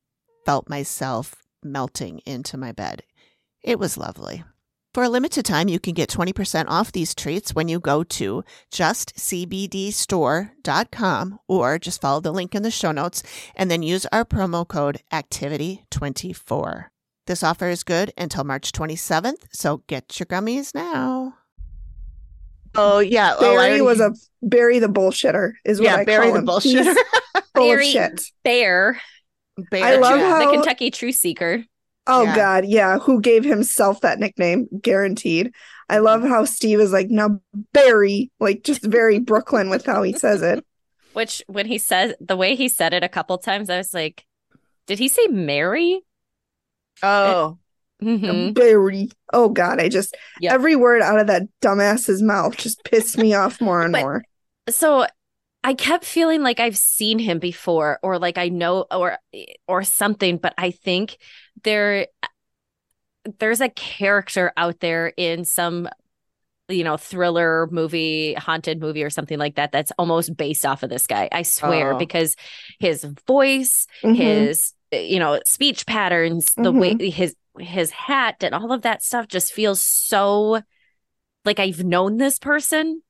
felt 0.45 0.68
myself 0.70 1.36
melting 1.64 2.20
into 2.26 2.57
my 2.57 2.72
bed. 2.72 3.03
It 3.62 3.78
was 3.80 3.97
lovely. 3.97 4.43
For 4.93 5.03
a 5.03 5.09
limited 5.09 5.45
time, 5.45 5.70
you 5.70 5.80
can 5.80 5.93
get 5.93 6.09
20% 6.09 6.66
off 6.68 6.91
these 6.91 7.16
treats 7.16 7.55
when 7.55 7.70
you 7.70 7.80
go 7.80 8.03
to 8.03 8.43
justcbdstore.com 8.72 11.39
or 11.47 11.80
just 11.80 12.01
follow 12.01 12.20
the 12.20 12.34
link 12.34 12.53
in 12.53 12.64
the 12.64 12.72
show 12.72 12.91
notes 12.91 13.24
and 13.55 13.72
then 13.72 13.84
use 13.84 14.05
our 14.12 14.26
promo 14.26 14.68
code 14.68 14.99
ACTIVITY24. 15.14 16.86
This 17.28 17.43
offer 17.43 17.70
is 17.70 17.84
good 17.84 18.12
until 18.18 18.43
March 18.43 18.72
27th, 18.74 19.45
so 19.53 19.84
get 19.88 20.20
your 20.20 20.26
gummies 20.26 20.76
now. 20.76 21.36
Oh, 22.76 22.99
yeah. 22.99 23.36
Oh, 23.38 23.55
Barry 23.55 23.82
was 23.82 23.99
a 24.01 24.14
Barry 24.41 24.80
the 24.80 24.88
bullshitter, 24.88 25.53
is 25.64 25.80
what 25.80 25.86
yeah, 25.86 25.95
I 25.97 26.05
Barry 26.05 26.32
call 26.32 26.34
the 26.34 26.39
him. 26.39 26.47
He's 26.62 26.76
bullshitter. 26.76 26.95
full 27.55 27.68
Barry- 27.68 27.86
of 27.88 27.91
shit. 27.91 28.22
Bear, 28.43 28.99
Bear. 29.70 29.84
I 29.84 29.95
love 29.97 30.20
how... 30.20 30.39
the 30.45 30.51
Kentucky 30.51 30.91
Truth 30.91 31.16
Seeker. 31.16 31.64
Oh 32.07 32.24
Yeah. 32.24 32.36
God, 32.36 32.66
yeah. 32.66 32.97
Who 32.99 33.22
gave 33.22 33.43
himself 33.43 34.01
that 34.01 34.20
nickname? 34.20 34.68
Guaranteed. 34.82 35.53
I 35.89 35.99
love 35.99 36.24
how 36.24 36.45
Steve 36.45 36.80
is 36.80 36.91
like, 36.91 37.09
now 37.09 37.41
Barry, 37.74 38.32
like 38.39 38.64
just 38.64 38.84
very 38.84 39.20
Brooklyn 39.32 39.70
with 39.70 39.86
how 39.86 40.01
he 40.03 40.14
says 40.14 40.41
it. 40.41 40.66
Which, 41.14 41.43
when 41.47 41.66
he 41.66 41.78
says 41.78 42.14
the 42.22 42.38
way 42.38 42.55
he 42.55 42.70
said 42.70 42.93
it 42.93 43.03
a 43.03 43.09
couple 43.09 43.38
times, 43.38 43.70
I 43.70 43.78
was 43.78 43.93
like, 43.93 44.26
did 44.88 44.97
he 44.99 45.09
say 45.09 45.28
Mary? 45.28 46.01
Oh, 47.03 47.57
Mhm. 48.01 48.55
Barry. 48.55 49.09
Oh 49.32 49.49
God, 49.49 49.80
I 49.80 49.88
just 49.88 50.18
Yeah. 50.39 50.53
every 50.53 50.76
word 50.76 51.03
out 51.03 51.20
of 51.20 51.28
that 51.28 51.43
dumbass's 51.62 52.22
mouth 52.24 52.57
just 52.57 52.84
pissed 52.84 53.16
me 53.18 53.36
off 53.36 53.62
more 53.62 53.84
and 53.84 53.91
But- 53.91 54.01
more. 54.01 54.24
So 54.70 55.05
I 55.64 55.74
kept 55.76 56.05
feeling 56.05 56.41
like 56.41 56.59
I've 56.59 56.78
seen 56.78 57.20
him 57.20 57.39
before, 57.39 57.99
or 58.01 58.18
like 58.18 58.38
I 58.38 58.49
know, 58.49 58.86
or 58.91 59.18
or 59.68 59.84
something. 59.84 60.38
But 60.38 60.53
I 60.57 60.72
think 60.72 61.18
there 61.64 62.07
there's 63.39 63.62
a 63.62 63.70
character 63.70 64.51
out 64.57 64.80
there 64.80 65.14
in 65.16 65.45
some 65.45 65.88
you 66.70 66.84
know 66.84 66.97
thriller 66.97 67.68
movie 67.72 68.34
haunted 68.34 68.80
movie 68.80 69.03
or 69.03 69.09
something 69.09 69.38
like 69.38 69.55
that 69.55 69.72
that's 69.72 69.91
almost 69.99 70.36
based 70.38 70.66
off 70.66 70.84
of 70.84 70.89
this 70.89 71.05
guy 71.05 71.28
i 71.32 71.41
swear 71.43 71.93
Oh. 71.93 71.97
because 71.97 72.36
his 72.80 73.03
voice 73.28 73.88
Mhm. 74.03 74.16
his 74.16 74.74
you 74.91 75.20
know 75.20 75.39
speech 75.45 75.86
patterns 75.86 76.53
the 76.55 76.72
way 76.72 76.95
his 77.09 77.36
his 77.59 77.91
hat 77.91 78.38
and 78.41 78.55
all 78.55 78.72
of 78.72 78.84
that 78.84 79.03
stuff 79.03 79.28
just 79.28 79.51
feels 79.51 79.82
so 79.82 80.62
like 81.43 81.59
i've 81.59 81.84
known 81.84 82.18
this 82.18 82.39
person 82.39 83.01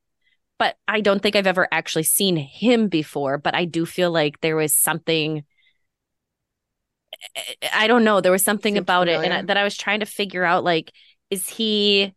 but 0.62 0.76
i 0.86 1.00
don't 1.00 1.20
think 1.22 1.34
i've 1.34 1.46
ever 1.54 1.66
actually 1.72 2.04
seen 2.04 2.36
him 2.36 2.86
before 2.88 3.36
but 3.38 3.54
i 3.54 3.64
do 3.64 3.84
feel 3.84 4.10
like 4.12 4.40
there 4.42 4.54
was 4.56 4.72
something 4.76 5.42
eh, 7.36 7.68
i 7.74 7.86
don't 7.86 8.04
know 8.04 8.20
there 8.20 8.30
was 8.32 8.44
something 8.44 8.74
Seemed 8.74 8.84
about 8.84 9.08
it 9.08 9.24
and 9.24 9.32
I, 9.32 9.42
that 9.42 9.56
i 9.56 9.64
was 9.64 9.76
trying 9.76 10.00
to 10.00 10.06
figure 10.06 10.44
out 10.44 10.62
like 10.62 10.92
is 11.30 11.48
he 11.48 12.14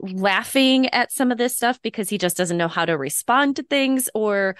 laughing 0.00 0.88
at 0.88 1.12
some 1.12 1.30
of 1.30 1.36
this 1.38 1.54
stuff 1.54 1.80
because 1.82 2.08
he 2.08 2.16
just 2.16 2.36
doesn't 2.36 2.56
know 2.56 2.68
how 2.68 2.84
to 2.86 2.96
respond 2.96 3.56
to 3.56 3.62
things 3.62 4.08
or 4.14 4.56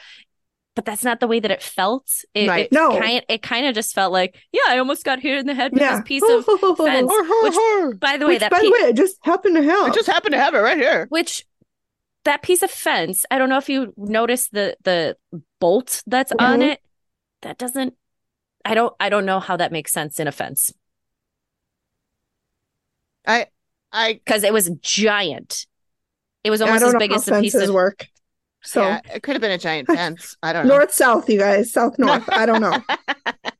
but 0.75 0.85
that's 0.87 1.05
not 1.05 1.21
the 1.21 1.27
way 1.27 1.39
that 1.41 1.51
it 1.51 1.63
felt 1.63 2.07
it, 2.35 2.49
Right. 2.49 2.67
it 2.67 2.73
No. 2.73 2.99
kind 2.99 3.25
it 3.29 3.43
kind 3.43 3.67
of 3.67 3.75
just 3.75 3.95
felt 3.95 4.13
like 4.13 4.37
yeah 4.53 4.61
i 4.69 4.79
almost 4.79 5.05
got 5.05 5.21
hit 5.21 5.39
in 5.39 5.47
the 5.47 5.55
head 5.55 5.73
with 5.73 5.81
yeah. 5.81 5.97
this 5.97 6.05
piece 6.07 6.23
of 6.23 6.45
fence 6.77 7.11
which 7.43 7.99
by 7.99 8.17
the 8.19 8.27
way 8.27 8.35
Which, 8.35 8.41
that 8.41 8.51
by 8.51 8.59
pe- 8.61 8.67
the 8.67 8.73
way, 8.73 8.89
I 8.89 8.93
just 8.93 9.17
happened 9.23 9.57
to 9.57 9.63
have. 9.63 9.87
I 9.87 9.91
just 9.91 10.09
happened 10.09 10.33
to 10.33 10.39
have 10.41 10.55
it 10.55 10.59
right 10.61 10.79
here. 10.79 11.07
which 11.09 11.45
that 12.25 12.43
piece 12.43 12.63
of 12.63 12.71
fence 12.71 13.25
i 13.31 13.39
don't 13.39 13.49
know 13.49 13.59
if 13.59 13.69
you 13.69 13.93
noticed 13.97 14.53
the 14.53 14.77
the 14.85 15.17
bolt 15.61 16.03
that's 16.07 16.33
on 16.39 16.61
Mhm. 16.61 16.73
it 16.73 16.81
that 17.43 17.59
doesn't 17.59 17.95
i 18.65 18.75
don't 18.75 18.95
i 19.01 19.09
don't 19.09 19.25
know 19.27 19.41
how 19.41 19.57
that 19.57 19.73
makes 19.73 19.93
sense 19.93 20.21
in 20.21 20.27
a 20.29 20.33
fence 20.33 20.73
I 23.27 23.47
I 23.93 24.15
because 24.15 24.43
it 24.43 24.53
was 24.53 24.69
giant. 24.81 25.67
It 26.43 26.51
was 26.51 26.61
almost 26.61 26.83
as 26.83 26.95
big 26.99 27.13
as 27.13 27.25
the 27.25 27.41
piece 27.41 27.53
fences 27.53 27.69
of 27.69 27.75
work. 27.75 28.09
So 28.63 28.83
yeah, 28.83 29.01
it 29.15 29.23
could 29.23 29.35
have 29.35 29.41
been 29.41 29.53
a 29.53 29.59
giant 29.59 29.87
fence. 29.95 30.37
I 30.43 30.53
don't 30.53 30.67
know. 30.67 30.77
north 30.77 30.93
south, 30.93 31.29
you 31.31 31.39
guys, 31.39 31.73
south 31.73 31.99
north. 31.99 32.29
I 32.29 32.47
don't 32.47 32.61
know. 32.61 32.77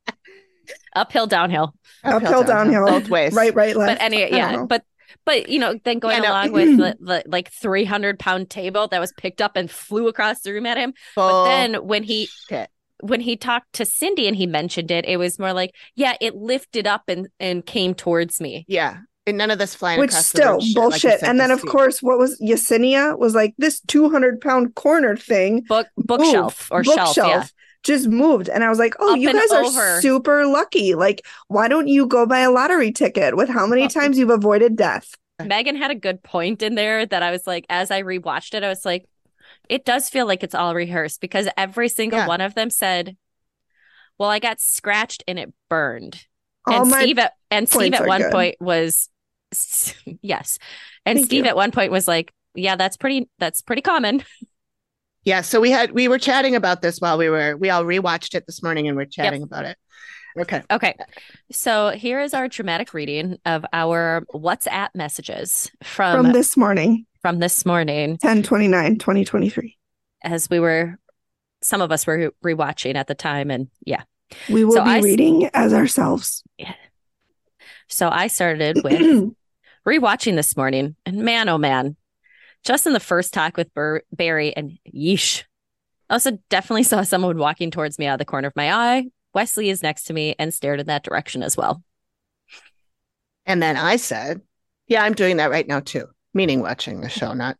uphill, 0.95 1.27
downhill. 1.27 1.73
Uphill, 2.03 2.43
downhill, 2.43 2.85
both 2.87 3.09
ways. 3.09 3.33
Right, 3.33 3.55
right, 3.55 3.75
left. 3.75 3.99
But 3.99 4.03
anyway, 4.03 4.31
yeah, 4.31 4.65
but 4.65 4.83
but 5.25 5.49
you 5.49 5.59
know, 5.59 5.75
then 5.83 5.99
going 5.99 6.15
Yeah, 6.23 6.29
no. 6.29 6.31
along 6.31 6.51
with 6.51 6.77
the, 6.77 6.97
the 6.99 7.23
like 7.27 7.51
three 7.51 7.85
hundred 7.85 8.19
pound 8.19 8.49
table 8.49 8.87
that 8.89 8.99
was 8.99 9.13
picked 9.13 9.41
up 9.41 9.55
and 9.55 9.69
flew 9.69 10.07
across 10.07 10.41
the 10.41 10.51
room 10.53 10.65
at 10.65 10.77
him. 10.77 10.93
But 11.15 11.45
then 11.45 11.75
when 11.87 12.03
he 12.03 12.29
Bullshit. 12.49 12.69
when 13.01 13.21
he 13.21 13.35
talked 13.35 13.73
to 13.73 13.85
Cindy 13.85 14.27
and 14.27 14.35
he 14.35 14.47
mentioned 14.47 14.91
it, 14.91 15.05
it 15.05 15.17
was 15.17 15.39
more 15.39 15.53
like, 15.53 15.75
yeah, 15.95 16.15
it 16.21 16.35
lifted 16.35 16.87
up 16.87 17.03
and 17.07 17.27
and 17.39 17.65
came 17.65 17.93
towards 17.93 18.39
me. 18.41 18.65
yeah, 18.67 18.97
and 19.25 19.37
none 19.37 19.51
of 19.51 19.57
this 19.57 19.73
flying 19.75 19.99
which 19.99 20.11
across 20.11 20.31
the 20.31 20.37
still 20.37 20.51
room 20.53 20.59
shit, 20.61 20.75
like 20.75 20.91
bullshit. 20.91 21.19
said 21.21 21.29
and 21.29 21.39
then 21.39 21.51
of 21.51 21.59
Steve. 21.59 21.71
course, 21.71 22.01
what 22.03 22.17
was 22.17 22.39
Yesenia 22.41 23.17
was 23.17 23.33
like 23.33 23.53
this 23.57 23.79
two 23.87 24.09
hundred 24.09 24.41
pound 24.41 24.75
corner 24.75 25.15
thing 25.15 25.61
Book 25.61 25.87
bookshelf 25.97 26.67
or 26.71 26.83
bookshelf 26.83 27.13
shelf, 27.15 27.29
yeah. 27.29 27.45
Just 27.83 28.07
moved, 28.07 28.49
and 28.49 28.63
I 28.63 28.69
was 28.69 28.79
like, 28.79 28.95
oh, 28.99 29.13
Up 29.13 29.19
you 29.19 29.31
guys 29.33 29.51
are 29.51 29.99
super 30.01 30.45
lucky. 30.45 30.95
Like, 30.95 31.25
why 31.47 31.67
don't 31.67 31.87
you 31.87 32.07
go 32.07 32.25
buy 32.25 32.39
a 32.39 32.51
lottery 32.51 32.91
ticket 32.91 33.35
with 33.35 33.49
how 33.49 33.67
many 33.67 33.87
times 33.87 34.17
you've 34.17 34.29
avoided 34.29 34.75
death? 34.75 35.15
Megan 35.43 35.75
had 35.75 35.91
a 35.91 35.95
good 35.95 36.23
point 36.23 36.61
in 36.61 36.75
there 36.75 37.05
that 37.05 37.23
I 37.23 37.31
was 37.31 37.45
like, 37.45 37.65
as 37.69 37.91
I 37.91 38.03
rewatched 38.03 38.53
it, 38.53 38.63
I 38.63 38.69
was 38.69 38.85
like, 38.85 39.05
it 39.67 39.83
does 39.83 40.09
feel 40.09 40.25
like 40.25 40.43
it's 40.43 40.55
all 40.55 40.73
rehearsed 40.75 41.19
because 41.21 41.47
every 41.57 41.89
single 41.89 42.19
Yeah. 42.19 42.27
one 42.27 42.41
of 42.41 42.55
them 42.55 42.69
said, 42.69 43.17
"Well, 44.17 44.29
I 44.29 44.39
got 44.39 44.59
scratched 44.61 45.23
and 45.27 45.37
it 45.39 45.53
burned." 45.69 46.25
All 46.65 46.83
and 46.83 46.91
Steve 46.91 47.19
at 47.19 47.33
and 47.51 47.67
Steve 47.67 47.93
at 47.93 48.07
one 48.07 48.21
good. 48.21 48.31
point 48.31 48.55
was 48.61 49.09
yes, 50.21 50.59
and 51.05 51.17
Thank 51.17 51.25
Steve 51.27 51.43
you. 51.45 51.49
at 51.49 51.55
one 51.55 51.71
point 51.71 51.91
was 51.91 52.07
like, 52.07 52.31
"Yeah, 52.55 52.75
that's 52.75 52.97
pretty. 52.97 53.29
That's 53.39 53.61
pretty 53.61 53.81
common." 53.81 54.23
Yeah, 55.25 55.41
so 55.41 55.61
we 55.61 55.71
had 55.71 55.91
we 55.91 56.07
were 56.07 56.19
chatting 56.19 56.55
about 56.55 56.81
this 56.81 56.99
while 56.99 57.17
we 57.17 57.29
were 57.29 57.55
we 57.57 57.69
all 57.69 57.83
rewatched 57.83 58.35
it 58.35 58.45
this 58.45 58.61
morning 58.61 58.87
and 58.87 58.97
we're 58.97 59.05
chatting 59.05 59.41
about 59.43 59.65
it. 59.65 59.77
Okay. 60.37 60.63
Okay, 60.71 60.95
so 61.51 61.89
here 61.91 62.19
is 62.19 62.33
our 62.33 62.47
dramatic 62.47 62.93
reading 62.93 63.37
of 63.45 63.65
our 63.71 64.25
WhatsApp 64.33 64.89
messages 64.95 65.69
from 65.83 66.23
from 66.25 66.33
this 66.33 66.57
morning, 66.57 67.05
from 67.21 67.39
this 67.39 67.65
morning 67.65 68.17
10 68.17 68.41
2023. 68.43 69.77
as 70.23 70.49
we 70.49 70.59
were. 70.59 70.97
Some 71.61 71.79
of 71.81 71.93
us 71.93 72.05
were 72.05 72.31
rewatching 72.43 72.95
at 72.95 73.07
the 73.07 73.15
time, 73.15 73.49
and 73.49 73.69
yeah. 73.85 74.01
We 74.49 74.65
will 74.65 74.73
So 74.73 74.83
be 74.83 74.89
I 74.89 74.97
s- 74.97 75.03
reading 75.05 75.49
as 75.53 75.73
ourselves. 75.73 76.43
So 77.87 78.09
I 78.09 78.27
started 78.27 78.77
with 78.83 79.33
rewatching 79.87 80.35
this 80.35 80.57
morning, 80.57 80.95
and 81.05 81.17
man, 81.23 81.47
oh 81.47 81.57
man, 81.57 81.95
just 82.63 82.87
in 82.87 82.93
the 82.93 82.99
first 82.99 83.33
talk 83.33 83.57
with 83.57 83.73
Ber- 83.73 84.03
Barry, 84.11 84.55
and 84.55 84.77
yeesh. 84.93 85.43
I 86.09 86.15
also 86.15 86.37
definitely 86.49 86.83
saw 86.83 87.01
someone 87.03 87.37
walking 87.37 87.71
towards 87.71 87.97
me 87.99 88.05
out 88.05 88.13
of 88.13 88.19
the 88.19 88.25
corner 88.25 88.47
of 88.47 88.55
my 88.55 88.71
eye. 88.73 89.05
Wesley 89.33 89.69
is 89.69 89.81
next 89.81 90.03
to 90.05 90.13
me 90.13 90.35
and 90.37 90.53
stared 90.53 90.79
in 90.79 90.87
that 90.87 91.03
direction 91.03 91.41
as 91.43 91.57
well. 91.57 91.83
And 93.45 93.61
then 93.61 93.77
I 93.77 93.95
said, 93.95 94.41
Yeah, 94.87 95.03
I'm 95.03 95.13
doing 95.13 95.37
that 95.37 95.49
right 95.49 95.67
now 95.67 95.79
too. 95.79 96.05
Meaning 96.33 96.61
watching 96.61 97.01
the 97.01 97.09
show, 97.09 97.33
not 97.33 97.57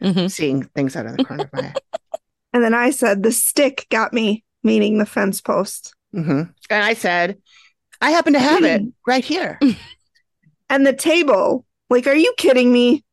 Mhm. 0.00 0.30
seeing 0.30 0.62
things 0.62 0.94
out 0.96 1.06
of 1.06 1.16
the 1.16 1.24
corner 1.24 1.44
of 1.44 1.52
my 1.52 1.60
eye. 1.60 1.74
and 2.52 2.62
then 2.62 2.74
I 2.74 2.90
said, 2.90 3.22
the 3.22 3.32
stick 3.32 3.86
got 3.90 4.12
me, 4.12 4.44
meaning 4.62 4.98
the 4.98 5.06
fence 5.06 5.40
post. 5.40 5.94
hmm 6.12 6.42
And 6.70 6.84
I 6.84 6.94
said, 6.94 7.38
I 8.00 8.10
happen 8.12 8.32
to 8.34 8.38
have 8.38 8.62
it 8.64 8.82
right 9.06 9.24
here. 9.24 9.58
And 10.70 10.86
the 10.86 10.94
table, 10.94 11.66
like, 11.90 12.06
are 12.06 12.14
you 12.14 12.32
kidding 12.38 12.72
me? 12.72 13.04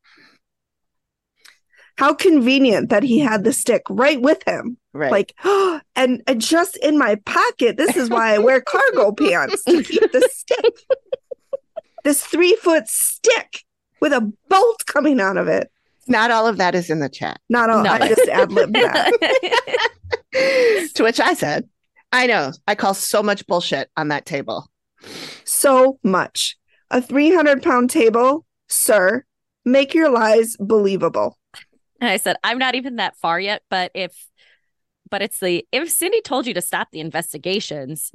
How 2.00 2.14
convenient 2.14 2.88
that 2.88 3.02
he 3.02 3.18
had 3.18 3.44
the 3.44 3.52
stick 3.52 3.82
right 3.90 4.18
with 4.22 4.42
him. 4.48 4.78
Right. 4.94 5.10
Like, 5.12 5.34
and, 5.94 6.22
and 6.26 6.40
just 6.40 6.78
in 6.78 6.96
my 6.96 7.16
pocket. 7.26 7.76
This 7.76 7.94
is 7.94 8.08
why 8.08 8.34
I 8.34 8.38
wear 8.38 8.62
cargo 8.62 9.12
pants 9.18 9.62
to 9.64 9.82
keep 9.82 10.10
the 10.10 10.26
stick. 10.32 10.74
This 12.02 12.24
three 12.24 12.56
foot 12.56 12.88
stick 12.88 13.64
with 14.00 14.14
a 14.14 14.32
bolt 14.48 14.86
coming 14.86 15.20
out 15.20 15.36
of 15.36 15.46
it. 15.46 15.70
not 16.08 16.30
all 16.30 16.46
of 16.46 16.56
that 16.56 16.74
is 16.74 16.88
in 16.88 17.00
the 17.00 17.10
chat. 17.10 17.38
Not 17.50 17.68
all, 17.68 17.82
No. 17.84 17.90
I 17.90 18.08
just 18.08 18.26
ad 18.30 18.50
libbed 18.50 18.76
that. 18.76 19.12
to 20.94 21.02
which 21.02 21.20
I 21.20 21.34
said, 21.34 21.68
I 22.12 22.26
know. 22.26 22.52
I 22.66 22.76
call 22.76 22.94
so 22.94 23.22
much 23.22 23.46
bullshit 23.46 23.90
on 23.98 24.08
that 24.08 24.24
table. 24.24 24.70
So 25.44 25.98
much. 26.02 26.56
A 26.90 27.02
300 27.02 27.62
pound 27.62 27.90
table, 27.90 28.46
sir, 28.70 29.26
make 29.66 29.92
your 29.92 30.08
lies 30.08 30.56
believable. 30.58 31.36
And 32.00 32.10
I 32.10 32.16
said, 32.16 32.36
I'm 32.42 32.58
not 32.58 32.74
even 32.74 32.96
that 32.96 33.16
far 33.16 33.38
yet, 33.38 33.62
but 33.70 33.90
if, 33.94 34.14
but 35.10 35.22
it's 35.22 35.38
the, 35.40 35.66
if 35.72 35.90
Cindy 35.90 36.20
told 36.22 36.46
you 36.46 36.54
to 36.54 36.62
stop 36.62 36.88
the 36.92 37.00
investigations, 37.00 38.12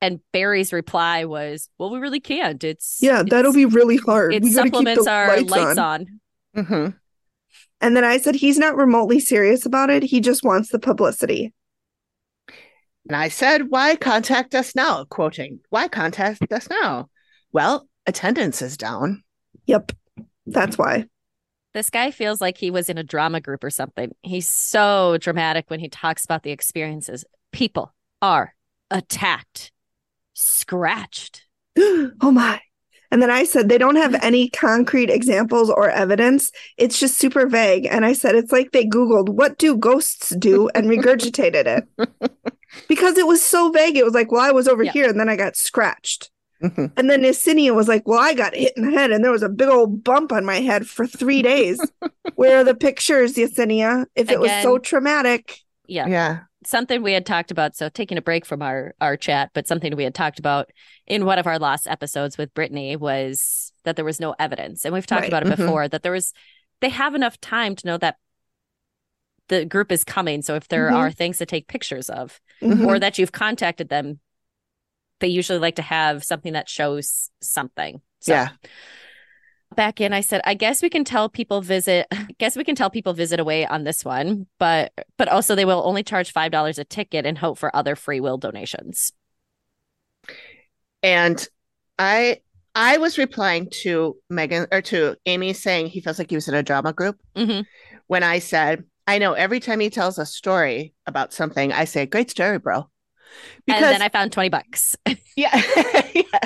and 0.00 0.20
Barry's 0.32 0.72
reply 0.72 1.24
was, 1.24 1.70
well, 1.78 1.90
we 1.90 1.98
really 1.98 2.20
can't. 2.20 2.62
It's, 2.62 2.98
Yeah, 3.00 3.22
that'll 3.22 3.54
be 3.54 3.64
really 3.64 3.96
hard. 3.96 4.34
it 4.34 4.42
We 4.42 4.50
gotta 4.52 4.64
keep 4.64 4.72
supplements 4.72 5.04
the 5.04 5.10
our 5.10 5.28
lights, 5.28 5.50
lights, 5.50 5.78
on. 5.78 6.20
on. 6.54 6.64
hmm 6.64 6.86
And 7.80 7.96
then 7.96 8.04
I 8.04 8.18
said, 8.18 8.34
he's 8.34 8.58
not 8.58 8.76
remotely 8.76 9.18
serious 9.18 9.64
about 9.64 9.90
it. 9.90 10.02
He 10.02 10.20
just 10.20 10.44
wants 10.44 10.68
the 10.70 10.78
publicity. 10.78 11.52
And 13.08 13.16
I 13.16 13.28
said, 13.28 13.70
Why 13.70 13.96
contact 13.96 14.54
us 14.54 14.74
now? 14.74 15.04
Quoting, 15.04 15.60
Why 15.70 15.88
contact 15.88 16.50
us 16.52 16.68
now? 16.70 17.08
Well, 17.52 17.86
attendance 18.06 18.62
is 18.62 18.76
down. 18.76 19.22
Yep. 19.66 19.92
That's 20.46 20.78
why. 20.78 21.06
This 21.74 21.90
guy 21.90 22.10
feels 22.12 22.40
like 22.40 22.56
he 22.56 22.70
was 22.70 22.88
in 22.88 22.98
a 22.98 23.02
drama 23.02 23.40
group 23.40 23.64
or 23.64 23.70
something. 23.70 24.12
He's 24.22 24.48
so 24.48 25.18
dramatic 25.20 25.64
when 25.68 25.80
he 25.80 25.88
talks 25.88 26.24
about 26.24 26.44
the 26.44 26.52
experiences. 26.52 27.24
People 27.52 27.92
are 28.22 28.54
attacked, 28.90 29.72
scratched. 30.34 31.42
oh 31.78 32.30
my. 32.32 32.60
And 33.10 33.22
then 33.22 33.30
I 33.30 33.44
said, 33.44 33.68
they 33.68 33.78
don't 33.78 33.96
have 33.96 34.14
any 34.24 34.48
concrete 34.48 35.08
examples 35.10 35.70
or 35.70 35.88
evidence. 35.90 36.50
It's 36.76 36.98
just 36.98 37.16
super 37.16 37.46
vague. 37.46 37.86
And 37.88 38.04
I 38.04 38.12
said, 38.12 38.34
it's 38.34 38.50
like 38.50 38.72
they 38.72 38.86
Googled, 38.86 39.28
what 39.28 39.58
do 39.58 39.76
ghosts 39.76 40.34
do? 40.36 40.68
and 40.74 40.86
regurgitated 40.86 41.84
it. 41.98 42.08
Because 42.88 43.16
it 43.18 43.26
was 43.28 43.40
so 43.40 43.70
vague. 43.70 43.96
It 43.96 44.04
was 44.04 44.14
like, 44.14 44.32
well, 44.32 44.40
I 44.40 44.50
was 44.50 44.66
over 44.66 44.82
Yeah. 44.82 44.90
here 44.90 45.08
and 45.08 45.20
then 45.20 45.28
I 45.28 45.36
got 45.36 45.54
scratched. 45.54 46.32
Mhm. 46.62 46.92
And 46.96 47.10
then 47.10 47.22
Yesenia 47.22 47.74
was 47.74 47.88
like, 47.88 48.06
well, 48.06 48.20
I 48.20 48.32
got 48.34 48.54
hit 48.54 48.72
in 48.76 48.84
the 48.84 48.90
head 48.96 49.10
and 49.10 49.22
there 49.24 49.30
was 49.32 49.42
a 49.42 49.48
big 49.48 49.68
old 49.68 50.04
bump 50.04 50.32
on 50.32 50.44
my 50.44 50.60
head 50.60 50.86
for 50.86 51.06
three 51.06 51.42
days. 51.42 51.80
Where 52.36 52.58
are 52.58 52.64
the 52.64 52.74
pictures, 52.74 53.34
Yesenia? 53.34 54.06
If 54.14 54.30
it 54.30 54.40
was 54.40 54.50
so 54.62 54.78
traumatic. 54.78 55.58
Yeah. 55.86 56.06
Yeah. 56.06 56.38
Something 56.64 57.02
we 57.02 57.12
had 57.12 57.26
talked 57.26 57.50
about. 57.50 57.76
So 57.76 57.88
taking 57.90 58.16
a 58.16 58.22
break 58.22 58.46
from 58.46 58.62
our, 58.62 58.94
our 59.00 59.16
chat, 59.16 59.50
but 59.52 59.66
something 59.68 59.94
we 59.96 60.04
had 60.04 60.14
talked 60.14 60.38
about 60.38 60.70
in 61.06 61.26
one 61.26 61.38
of 61.38 61.46
our 61.46 61.58
last 61.58 61.86
episodes 61.86 62.38
with 62.38 62.54
Brittany 62.54 62.96
was 62.96 63.72
that 63.84 63.96
there 63.96 64.04
was 64.04 64.20
no 64.20 64.34
evidence. 64.38 64.84
And 64.84 64.94
we've 64.94 65.06
talked 65.06 65.22
Right. 65.22 65.28
about 65.28 65.42
it 65.46 65.52
Mhm. 65.52 65.56
before 65.56 65.88
that 65.88 66.02
there 66.02 66.12
was, 66.12 66.32
they 66.80 66.88
have 66.88 67.14
enough 67.14 67.38
time 67.40 67.76
to 67.76 67.86
know 67.86 67.98
that 67.98 68.16
the 69.48 69.66
group 69.66 69.92
is 69.92 70.04
coming. 70.04 70.40
So 70.40 70.54
if 70.54 70.68
there 70.68 70.88
Mhm. 70.90 70.94
are 70.96 71.10
things 71.10 71.36
to 71.38 71.44
take 71.46 71.68
pictures 71.68 72.08
of, 72.08 72.40
Mhm. 72.62 72.86
or 72.86 72.98
that 72.98 73.18
you've 73.18 73.32
contacted 73.32 73.90
them, 73.90 74.20
they 75.24 75.30
usually 75.30 75.58
like 75.58 75.76
to 75.76 75.82
have 75.82 76.22
something 76.22 76.52
that 76.52 76.68
shows 76.68 77.30
something. 77.40 78.02
So 78.20 78.34
Yeah. 78.34 78.50
back 79.74 80.00
in, 80.00 80.12
I 80.12 80.20
said, 80.20 80.42
I 80.44 80.52
guess 80.54 80.82
we 80.82 80.90
can 80.90 81.02
tell 81.04 81.28
people 81.30 81.62
visit. 81.62 82.06
I 82.12 82.26
guess 82.38 82.56
we 82.56 82.64
can 82.64 82.74
tell 82.74 82.90
people 82.90 83.14
visit 83.14 83.40
away 83.40 83.66
on 83.66 83.84
this 83.84 84.04
one, 84.04 84.46
but 84.58 84.92
but 85.16 85.28
also 85.28 85.54
they 85.54 85.64
will 85.64 85.82
only 85.86 86.02
charge 86.02 86.30
five 86.30 86.52
dollars 86.52 86.78
a 86.78 86.84
ticket 86.84 87.24
and 87.24 87.38
hope 87.38 87.58
for 87.58 87.74
other 87.74 87.96
free 87.96 88.20
will 88.20 88.36
donations. 88.36 89.12
And 91.02 91.46
I 91.98 92.40
I 92.74 92.98
was 92.98 93.18
replying 93.18 93.68
to 93.82 94.16
Megan 94.30 94.66
or 94.72 94.82
to 94.82 95.16
Amy 95.26 95.52
saying 95.52 95.86
he 95.88 96.00
feels 96.00 96.18
like 96.18 96.30
he 96.30 96.36
was 96.36 96.48
in 96.48 96.54
a 96.54 96.62
drama 96.62 96.92
group 96.92 97.20
hmm 97.36 97.66
when 98.08 98.22
I 98.22 98.40
said, 98.40 98.84
I 99.06 99.18
know 99.18 99.34
every 99.34 99.60
time 99.60 99.80
he 99.80 99.90
tells 99.90 100.18
a 100.18 100.26
story 100.26 100.94
about 101.06 101.32
something, 101.34 101.72
I 101.72 101.84
say, 101.86 102.06
Great 102.06 102.30
story, 102.30 102.58
bro. 102.58 102.90
And 103.68 103.82
then 103.84 104.02
I 104.02 104.08
found 104.08 104.32
twenty 104.32 104.48
bucks. 104.50 104.96
Yeah. 105.36 105.50
yeah. 106.14 106.38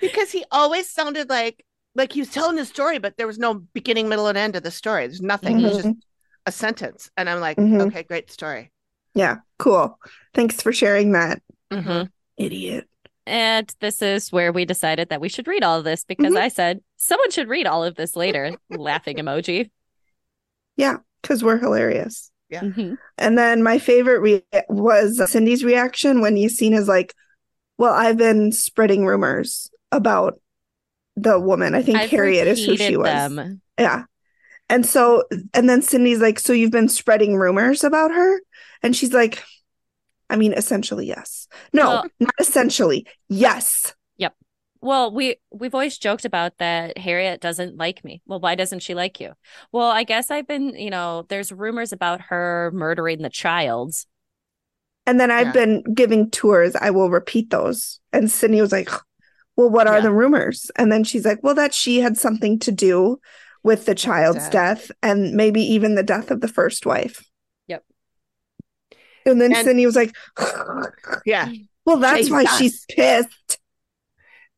Because 0.00 0.32
he 0.32 0.44
always 0.50 0.88
sounded 0.90 1.28
like 1.28 1.64
like 1.94 2.12
he 2.12 2.20
was 2.20 2.30
telling 2.30 2.56
the 2.56 2.64
story, 2.64 2.98
but 2.98 3.16
there 3.16 3.28
was 3.28 3.38
no 3.38 3.54
beginning, 3.54 4.08
middle, 4.08 4.26
and 4.26 4.36
end 4.36 4.56
of 4.56 4.64
the 4.64 4.70
story. 4.72 5.06
There's 5.06 5.20
nothing. 5.20 5.60
It 5.60 5.62
was 5.64 5.76
just 5.76 5.88
Mhm. 5.88 5.96
a 6.46 6.50
sentence. 6.52 7.10
And 7.16 7.30
I'm 7.30 7.38
like, 7.38 7.58
Mhm. 7.58 7.80
okay, 7.86 8.02
great 8.02 8.30
story. 8.32 8.72
Yeah. 9.14 9.36
Cool. 9.60 9.96
Thanks 10.34 10.60
for 10.60 10.72
sharing 10.72 11.12
that, 11.12 11.42
Mhm. 11.70 12.08
idiot. 12.36 12.88
And 13.24 13.72
this 13.78 14.02
is 14.02 14.32
where 14.32 14.50
we 14.50 14.64
decided 14.64 15.10
that 15.10 15.20
we 15.20 15.28
should 15.28 15.46
read 15.46 15.62
all 15.62 15.78
of 15.78 15.84
this 15.84 16.02
because 16.04 16.32
Mhm. 16.32 16.40
I 16.40 16.48
said 16.48 16.80
someone 16.96 17.30
should 17.30 17.48
read 17.48 17.68
all 17.68 17.84
of 17.84 17.94
this 17.94 18.16
later. 18.16 18.56
Laughing 18.68 19.18
emoji. 19.18 19.70
Yeah, 20.76 20.96
because 21.20 21.44
we're 21.44 21.58
hilarious. 21.58 22.31
Yeah. 22.52 22.60
Mhm. 22.60 22.98
And 23.18 23.38
then 23.38 23.62
my 23.62 23.78
favorite 23.78 24.20
re- 24.20 24.44
was 24.68 25.20
Cindy's 25.30 25.64
reaction 25.64 26.20
when 26.20 26.36
Yesenia's 26.36 26.86
like, 26.88 27.14
Well, 27.78 27.92
I've 27.94 28.18
been 28.18 28.52
spreading 28.52 29.06
rumors 29.06 29.70
about 29.90 30.38
the 31.16 31.40
woman. 31.40 31.74
I 31.74 31.82
think 31.82 31.98
I've 31.98 32.10
Harriet 32.10 32.46
is 32.46 32.58
who 32.58 32.76
she 32.76 32.94
repeated 32.94 32.98
was. 32.98 33.06
them. 33.06 33.62
Yeah. 33.78 34.04
And 34.68 34.86
so, 34.86 35.24
and 35.54 35.68
then 35.68 35.82
Cindy's 35.82 36.20
like, 36.20 36.38
So 36.38 36.52
you've 36.52 36.70
been 36.70 36.88
spreading 36.88 37.36
rumors 37.36 37.82
about 37.84 38.10
her? 38.12 38.40
And 38.82 38.94
she's 38.94 39.12
like, 39.12 39.42
I 40.30 40.36
mean, 40.36 40.52
essentially, 40.52 41.06
yes. 41.06 41.48
No, 41.72 41.88
Well- 41.88 42.04
not 42.20 42.34
essentially. 42.38 43.06
Yes. 43.28 43.94
Well, 44.82 45.12
we 45.12 45.36
we've 45.52 45.74
always 45.74 45.96
joked 45.96 46.24
about 46.24 46.58
that 46.58 46.98
Harriet 46.98 47.40
doesn't 47.40 47.76
like 47.76 48.04
me. 48.04 48.20
Well, 48.26 48.40
why 48.40 48.56
doesn't 48.56 48.80
she 48.80 48.94
like 48.94 49.20
you? 49.20 49.32
Well, 49.70 49.88
I 49.88 50.02
guess 50.02 50.30
I've 50.30 50.48
been, 50.48 50.74
you 50.74 50.90
know, 50.90 51.24
there's 51.28 51.52
rumors 51.52 51.92
about 51.92 52.20
her 52.22 52.72
murdering 52.74 53.22
the 53.22 53.30
child. 53.30 53.94
And 55.06 55.20
then 55.20 55.30
I've 55.30 55.48
Yeah. 55.48 55.52
been 55.52 55.82
giving 55.94 56.30
tours. 56.30 56.74
I 56.74 56.90
will 56.90 57.10
repeat 57.10 57.50
those. 57.50 58.00
And 58.12 58.30
Cindy 58.30 58.60
was 58.60 58.72
like, 58.72 58.90
Well, 59.56 59.70
what 59.70 59.86
are 59.86 59.96
Yeah. 59.96 60.00
the 60.02 60.12
rumors? 60.12 60.70
And 60.76 60.90
then 60.90 61.04
she's 61.04 61.24
like, 61.24 61.38
Well, 61.42 61.54
that 61.54 61.72
she 61.74 62.00
had 62.00 62.16
something 62.18 62.58
to 62.60 62.72
do 62.72 63.20
with 63.62 63.84
the 63.86 63.94
child's 63.94 64.48
death. 64.48 64.88
death 64.88 64.90
and 65.02 65.34
maybe 65.34 65.60
even 65.62 65.94
the 65.94 66.02
death 66.02 66.32
of 66.32 66.40
the 66.40 66.48
first 66.48 66.86
wife. 66.86 67.24
Yep. 67.68 67.84
And 69.26 69.40
then 69.40 69.54
And- 69.54 69.64
Cindy 69.64 69.86
was 69.86 69.94
like, 69.94 70.12
Yeah. 71.24 71.52
Well, 71.84 71.98
that's 71.98 72.30
why 72.30 72.42
Jesus. 72.44 72.58
she's 72.58 72.84
pissed. 72.90 73.58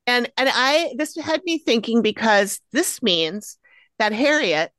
And 0.07 0.31
and 0.37 0.49
I 0.53 0.95
this 0.97 1.17
had 1.17 1.41
me 1.45 1.59
thinking 1.59 2.03
because 2.03 2.61
this 2.73 3.03
means 3.03 3.59
that 3.99 4.13
Harriet 4.13 4.71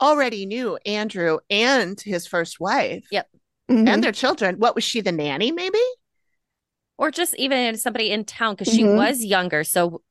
already 0.00 0.46
knew 0.46 0.78
Andrew 0.86 1.38
and 1.50 2.00
his 2.00 2.26
first 2.26 2.60
wife 2.60 3.06
Yep. 3.10 3.28
Mhm. 3.70 3.88
and 3.88 4.04
their 4.04 4.12
children. 4.12 4.56
What 4.56 4.74
was 4.74 4.84
she, 4.84 5.00
the 5.00 5.12
nanny, 5.12 5.50
maybe? 5.50 5.80
Or 6.96 7.10
just 7.10 7.34
even 7.36 7.76
somebody 7.76 8.10
in 8.10 8.24
town 8.24 8.54
because 8.54 8.72
she 8.72 8.82
Mhm. 8.82 8.96
was 8.96 9.24
younger. 9.24 9.64
So 9.64 10.02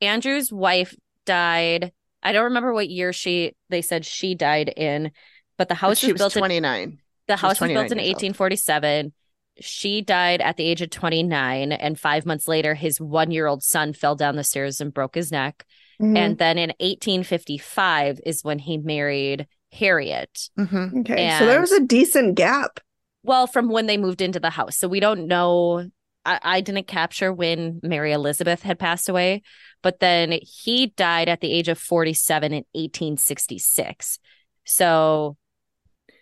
Andrew's 0.00 0.52
wife 0.52 0.94
died. 1.26 1.92
I 2.22 2.32
don't 2.32 2.44
remember 2.44 2.72
what 2.72 2.88
year 2.88 3.12
she 3.12 3.54
they 3.68 3.82
said 3.82 4.04
she 4.06 4.34
died 4.34 4.68
in, 4.76 5.10
but 5.58 5.68
the 5.68 5.74
house 5.74 5.98
she 5.98 6.06
was 6.06 6.14
was 6.14 6.20
built 6.20 6.36
in 6.36 6.40
29. 6.40 6.98
The 7.26 7.36
She 7.36 7.40
house 7.40 7.60
was 7.60 7.68
built 7.68 7.92
in 7.92 7.98
years 7.98 8.08
old. 8.08 8.22
1847. 8.22 9.12
She 9.60 10.02
died 10.02 10.40
at 10.40 10.56
the 10.56 10.64
age 10.64 10.82
of 10.82 10.90
29. 10.90 11.72
And 11.72 11.98
five 11.98 12.26
months 12.26 12.48
later, 12.48 12.74
his 12.74 13.00
one 13.00 13.30
year 13.30 13.46
old 13.46 13.62
son 13.62 13.92
fell 13.92 14.16
down 14.16 14.36
the 14.36 14.44
stairs 14.44 14.80
and 14.80 14.92
broke 14.92 15.14
his 15.14 15.30
neck. 15.30 15.64
Mhm. 16.00 16.16
And 16.16 16.38
then 16.38 16.58
in 16.58 16.72
1855 16.80 18.20
is 18.24 18.42
when 18.42 18.58
he 18.58 18.78
married 18.78 19.46
Harriet. 19.72 20.48
Mhm. 20.58 21.00
okay. 21.00 21.38
So 21.38 21.46
there 21.46 21.60
was 21.60 21.72
a 21.72 21.80
decent 21.80 22.34
gap. 22.36 22.80
Well, 23.22 23.46
from 23.46 23.68
when 23.68 23.86
they 23.86 23.98
moved 23.98 24.22
into 24.22 24.40
the 24.40 24.50
house. 24.50 24.76
So 24.76 24.88
we 24.88 25.00
don't 25.00 25.26
know. 25.26 25.88
I, 26.24 26.38
I 26.42 26.60
didn't 26.60 26.86
capture 26.86 27.32
when 27.32 27.80
Mary 27.82 28.12
Elizabeth 28.12 28.62
had 28.62 28.78
passed 28.78 29.08
away, 29.08 29.42
but 29.82 30.00
then 30.00 30.38
he 30.42 30.88
died 30.88 31.28
at 31.28 31.40
the 31.40 31.52
age 31.52 31.68
of 31.68 31.78
47 31.78 32.52
in 32.52 32.64
1866. 32.74 34.18
So 34.64 35.36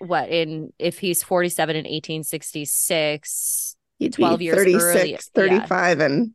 what 0.01 0.29
in 0.29 0.73
if 0.79 0.99
he's 0.99 1.23
47 1.23 1.77
in 1.77 1.85
1866 1.85 3.77
He'd 3.99 4.13
12 4.13 4.39
be 4.39 4.45
years 4.45 4.57
36, 4.57 4.85
earlier. 4.85 5.05
Yeah. 5.07 5.19
35 5.35 6.01
and 6.01 6.31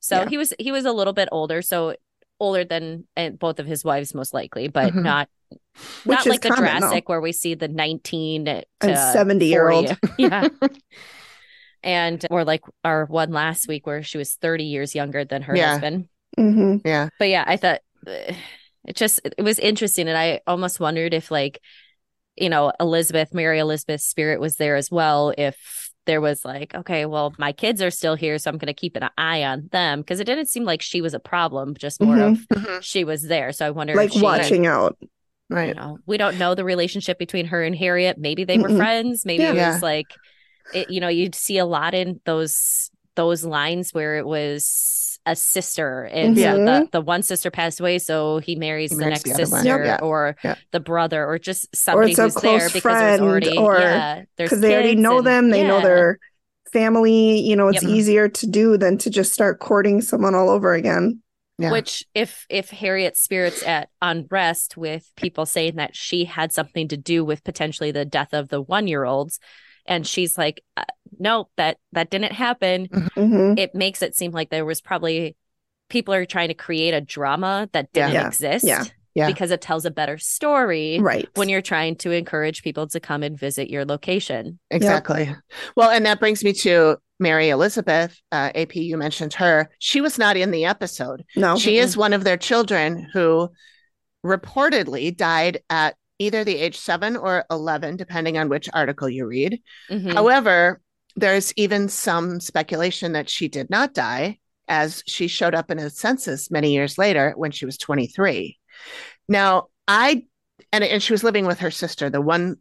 so 0.00 0.22
Yeah. 0.22 0.28
he 0.28 0.36
was 0.38 0.52
he 0.58 0.72
was 0.72 0.84
a 0.84 0.92
little 0.92 1.12
bit 1.12 1.28
older 1.30 1.62
so 1.62 1.94
older 2.40 2.64
than 2.64 3.06
uh, 3.16 3.30
both 3.30 3.58
of 3.60 3.66
his 3.66 3.84
wives 3.84 4.14
most 4.14 4.34
likely 4.34 4.66
but 4.68 4.92
Mhm. 4.92 5.02
not 5.02 5.28
which 6.04 6.16
not 6.16 6.26
is 6.26 6.30
like 6.30 6.40
the 6.42 6.48
common, 6.50 6.64
though. 6.64 6.78
Jurassic 6.80 7.08
where 7.08 7.20
we 7.20 7.32
see 7.32 7.54
the 7.54 7.68
19 7.68 8.44
to 8.46 8.64
And 8.80 8.96
70-year-old. 8.96 9.96
yeah 10.18 10.48
and 11.82 12.24
or 12.30 12.44
like 12.44 12.62
our 12.84 13.06
one 13.06 13.30
last 13.30 13.68
week 13.68 13.86
where 13.86 14.02
she 14.02 14.18
was 14.18 14.34
30 14.34 14.64
years 14.64 14.94
younger 14.94 15.24
than 15.24 15.42
her 15.42 15.56
Yeah. 15.56 15.72
husband 15.72 16.08
Mhm. 16.38 16.82
Yeah. 16.84 17.08
but 17.18 17.28
yeah 17.28 17.44
i 17.46 17.56
thought 17.56 17.80
uh, 18.06 18.32
it 18.86 18.96
just 18.96 19.20
it 19.24 19.42
was 19.42 19.58
interesting 19.58 20.08
and 20.08 20.16
i 20.16 20.40
almost 20.46 20.80
wondered 20.80 21.12
if 21.14 21.30
like 21.30 21.60
you 22.40 22.48
know 22.48 22.72
elizabeth 22.80 23.32
mary 23.34 23.58
elizabeth's 23.58 24.04
spirit 24.04 24.40
was 24.40 24.56
there 24.56 24.76
as 24.76 24.90
well 24.90 25.32
if 25.38 25.90
there 26.06 26.20
was 26.20 26.44
like 26.44 26.74
okay 26.74 27.04
well 27.06 27.32
my 27.38 27.52
kids 27.52 27.80
are 27.82 27.90
still 27.90 28.14
here 28.14 28.38
so 28.38 28.50
i'm 28.50 28.58
going 28.58 28.66
to 28.66 28.74
keep 28.74 28.96
an 28.96 29.08
eye 29.18 29.44
on 29.44 29.68
them 29.70 30.00
because 30.00 30.18
it 30.18 30.24
didn't 30.24 30.46
seem 30.48 30.64
like 30.64 30.82
she 30.82 31.00
was 31.00 31.14
a 31.14 31.20
problem 31.20 31.74
just 31.76 32.00
more 32.00 32.16
Mhm. 32.16 32.32
of 32.32 32.38
Mhm. 32.48 32.82
she 32.82 33.04
was 33.04 33.22
there 33.22 33.52
so 33.52 33.66
i 33.66 33.70
wonder 33.70 33.94
like 33.94 34.06
if 34.08 34.14
she, 34.14 34.22
watching 34.22 34.66
out. 34.66 34.96
Right. 35.50 35.68
you 35.68 35.74
know 35.74 35.98
we 36.06 36.16
don't 36.16 36.38
know 36.38 36.54
the 36.54 36.64
relationship 36.64 37.18
between 37.18 37.46
her 37.46 37.62
and 37.62 37.74
harriet 37.76 38.18
maybe 38.18 38.44
they 38.44 38.56
were 38.58 38.68
Mm-mm. 38.68 38.76
friends 38.76 39.26
maybe 39.26 39.44
it 39.44 39.54
was 39.54 39.82
like 39.82 40.06
it, 40.72 40.90
you 40.90 41.00
know 41.00 41.08
you'd 41.08 41.34
see 41.34 41.58
a 41.58 41.66
lot 41.66 41.92
in 41.94 42.20
those 42.24 42.90
those 43.16 43.44
lines 43.44 43.92
where 43.92 44.16
it 44.16 44.24
was 44.26 45.09
a 45.26 45.36
sister 45.36 46.04
and 46.04 46.36
so 46.36 46.42
Mhm. 46.58 46.64
the, 46.84 46.88
the 46.92 47.00
one 47.00 47.22
sister 47.22 47.50
passed 47.50 47.78
away 47.80 47.98
so 47.98 48.38
he 48.38 48.56
marries 48.56 48.90
He 48.90 48.96
the 48.96 49.00
marries 49.00 49.12
next 49.12 49.24
the 49.24 49.32
other 49.42 49.50
one. 49.50 49.62
sister 49.62 49.84
Yeah. 49.84 49.98
or 50.02 50.36
Yeah. 50.42 50.54
the 50.72 50.80
brother 50.80 51.26
or 51.26 51.38
just 51.38 51.68
somebody 51.76 52.12
it's 52.12 52.18
a 52.18 52.22
who's 52.24 52.34
there 52.36 52.58
close 52.58 52.72
because 52.72 52.98
there's 52.98 53.20
already 53.20 53.56
or- 53.58 53.78
yeah 53.78 54.22
there's 54.36 54.48
Because 54.50 54.60
they 54.60 54.72
already 54.74 54.94
know 54.96 55.18
and- 55.18 55.26
them, 55.26 55.50
they 55.50 55.62
know 55.62 55.80
their 55.82 56.18
family. 56.72 57.40
You 57.40 57.56
know, 57.56 57.68
it's 57.68 57.82
Yep. 57.82 57.90
easier 57.92 58.28
to 58.28 58.46
do 58.46 58.76
than 58.76 58.96
to 58.98 59.10
just 59.10 59.32
start 59.32 59.58
courting 59.58 60.00
someone 60.00 60.34
all 60.34 60.48
over 60.48 60.72
again. 60.72 61.20
Yeah. 61.58 61.72
Which, 61.72 62.04
if 62.14 62.46
if 62.48 62.70
Harriet's 62.70 63.20
spirits 63.20 63.62
at 63.66 63.88
unrest 64.00 64.76
with 64.78 65.10
people 65.16 65.44
saying 65.46 65.76
that 65.76 65.94
she 65.94 66.24
had 66.24 66.52
something 66.52 66.88
to 66.88 66.96
do 66.96 67.24
with 67.24 67.44
potentially 67.44 67.90
the 67.90 68.04
death 68.06 68.32
of 68.32 68.48
the 68.48 68.62
one 68.62 68.86
year 68.88 69.04
olds, 69.04 69.38
and 69.90 70.06
she's 70.06 70.38
like, 70.38 70.62
uh, 70.78 70.84
"No, 71.18 71.48
that 71.56 71.76
that 71.92 72.08
didn't 72.10 72.32
happen," 72.32 72.86
hmm 73.14 73.54
it 73.58 73.74
makes 73.74 74.00
it 74.00 74.16
seem 74.16 74.30
like 74.32 74.48
there 74.48 74.64
was 74.64 74.80
probably 74.80 75.36
people 75.90 76.14
are 76.14 76.24
trying 76.24 76.48
to 76.48 76.54
create 76.54 76.94
a 76.94 77.00
drama 77.02 77.68
that 77.72 77.92
didn't 77.92 78.12
Yeah. 78.14 78.26
exist, 78.28 78.64
Yeah. 78.64 78.84
Yeah. 79.14 79.26
because 79.26 79.50
it 79.50 79.60
tells 79.60 79.84
a 79.84 79.90
better 79.90 80.18
story 80.18 81.00
Right. 81.00 81.28
when 81.34 81.48
you're 81.48 81.60
trying 81.62 81.96
to 81.96 82.12
encourage 82.12 82.62
people 82.62 82.86
to 82.86 83.00
come 83.00 83.24
and 83.24 83.36
visit 83.36 83.68
your 83.68 83.84
location. 83.84 84.60
Exactly. 84.70 85.34
Well, 85.76 85.90
and 85.90 86.06
that 86.06 86.20
brings 86.20 86.44
me 86.44 86.52
to 86.62 86.96
Mary 87.18 87.48
Elizabeth. 87.50 88.16
Uh, 88.30 88.50
AP, 88.54 88.76
you 88.76 88.96
mentioned 88.96 89.34
her. 89.34 89.68
She 89.80 90.00
was 90.00 90.16
not 90.16 90.36
in 90.36 90.52
the 90.52 90.64
episode. 90.64 91.24
no. 91.34 91.56
She 91.58 91.76
is 91.78 91.96
one 91.96 92.12
of 92.12 92.22
their 92.22 92.36
children 92.38 93.08
who 93.12 93.50
reportedly 94.24 95.16
died 95.16 95.60
at 95.70 95.96
either 96.20 96.44
the 96.44 96.56
age 96.58 96.78
seven 96.78 97.16
or 97.16 97.44
11, 97.50 97.96
depending 97.96 98.38
on 98.38 98.48
which 98.48 98.68
article 98.72 99.08
you 99.08 99.26
read. 99.26 99.60
Mhm. 99.90 100.12
However, 100.12 100.80
there's 101.16 101.52
even 101.56 101.88
some 101.88 102.38
speculation 102.38 103.12
that 103.12 103.28
she 103.28 103.48
did 103.48 103.68
not 103.70 103.94
die, 103.94 104.38
as 104.68 105.02
she 105.06 105.26
showed 105.26 105.54
up 105.54 105.70
in 105.70 105.78
a 105.80 105.90
census 105.90 106.50
many 106.50 106.72
years 106.72 106.96
later 106.98 107.32
when 107.36 107.50
she 107.50 107.66
was 107.66 107.76
23. 107.76 108.56
Now, 109.28 109.68
I 109.88 110.24
and 110.72 110.84
and 110.84 111.02
she 111.02 111.12
was 111.12 111.24
living 111.24 111.46
with 111.46 111.58
her 111.60 111.70
sister, 111.72 112.10
the 112.10 112.20
one. 112.20 112.56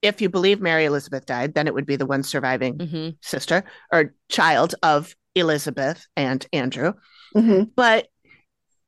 If 0.00 0.20
you 0.20 0.28
believe 0.28 0.60
Mary 0.60 0.84
Elizabeth 0.84 1.24
died, 1.26 1.54
then 1.54 1.66
it 1.66 1.72
would 1.74 1.86
be 1.86 1.96
the 1.96 2.06
one 2.06 2.22
surviving 2.22 2.76
Mhm. 2.78 3.16
sister 3.22 3.64
or 3.90 4.14
child 4.28 4.74
of 4.82 5.14
Elizabeth 5.34 6.06
and 6.16 6.46
Andrew. 6.52 6.92
Mhm. 7.34 7.70
But 7.74 8.08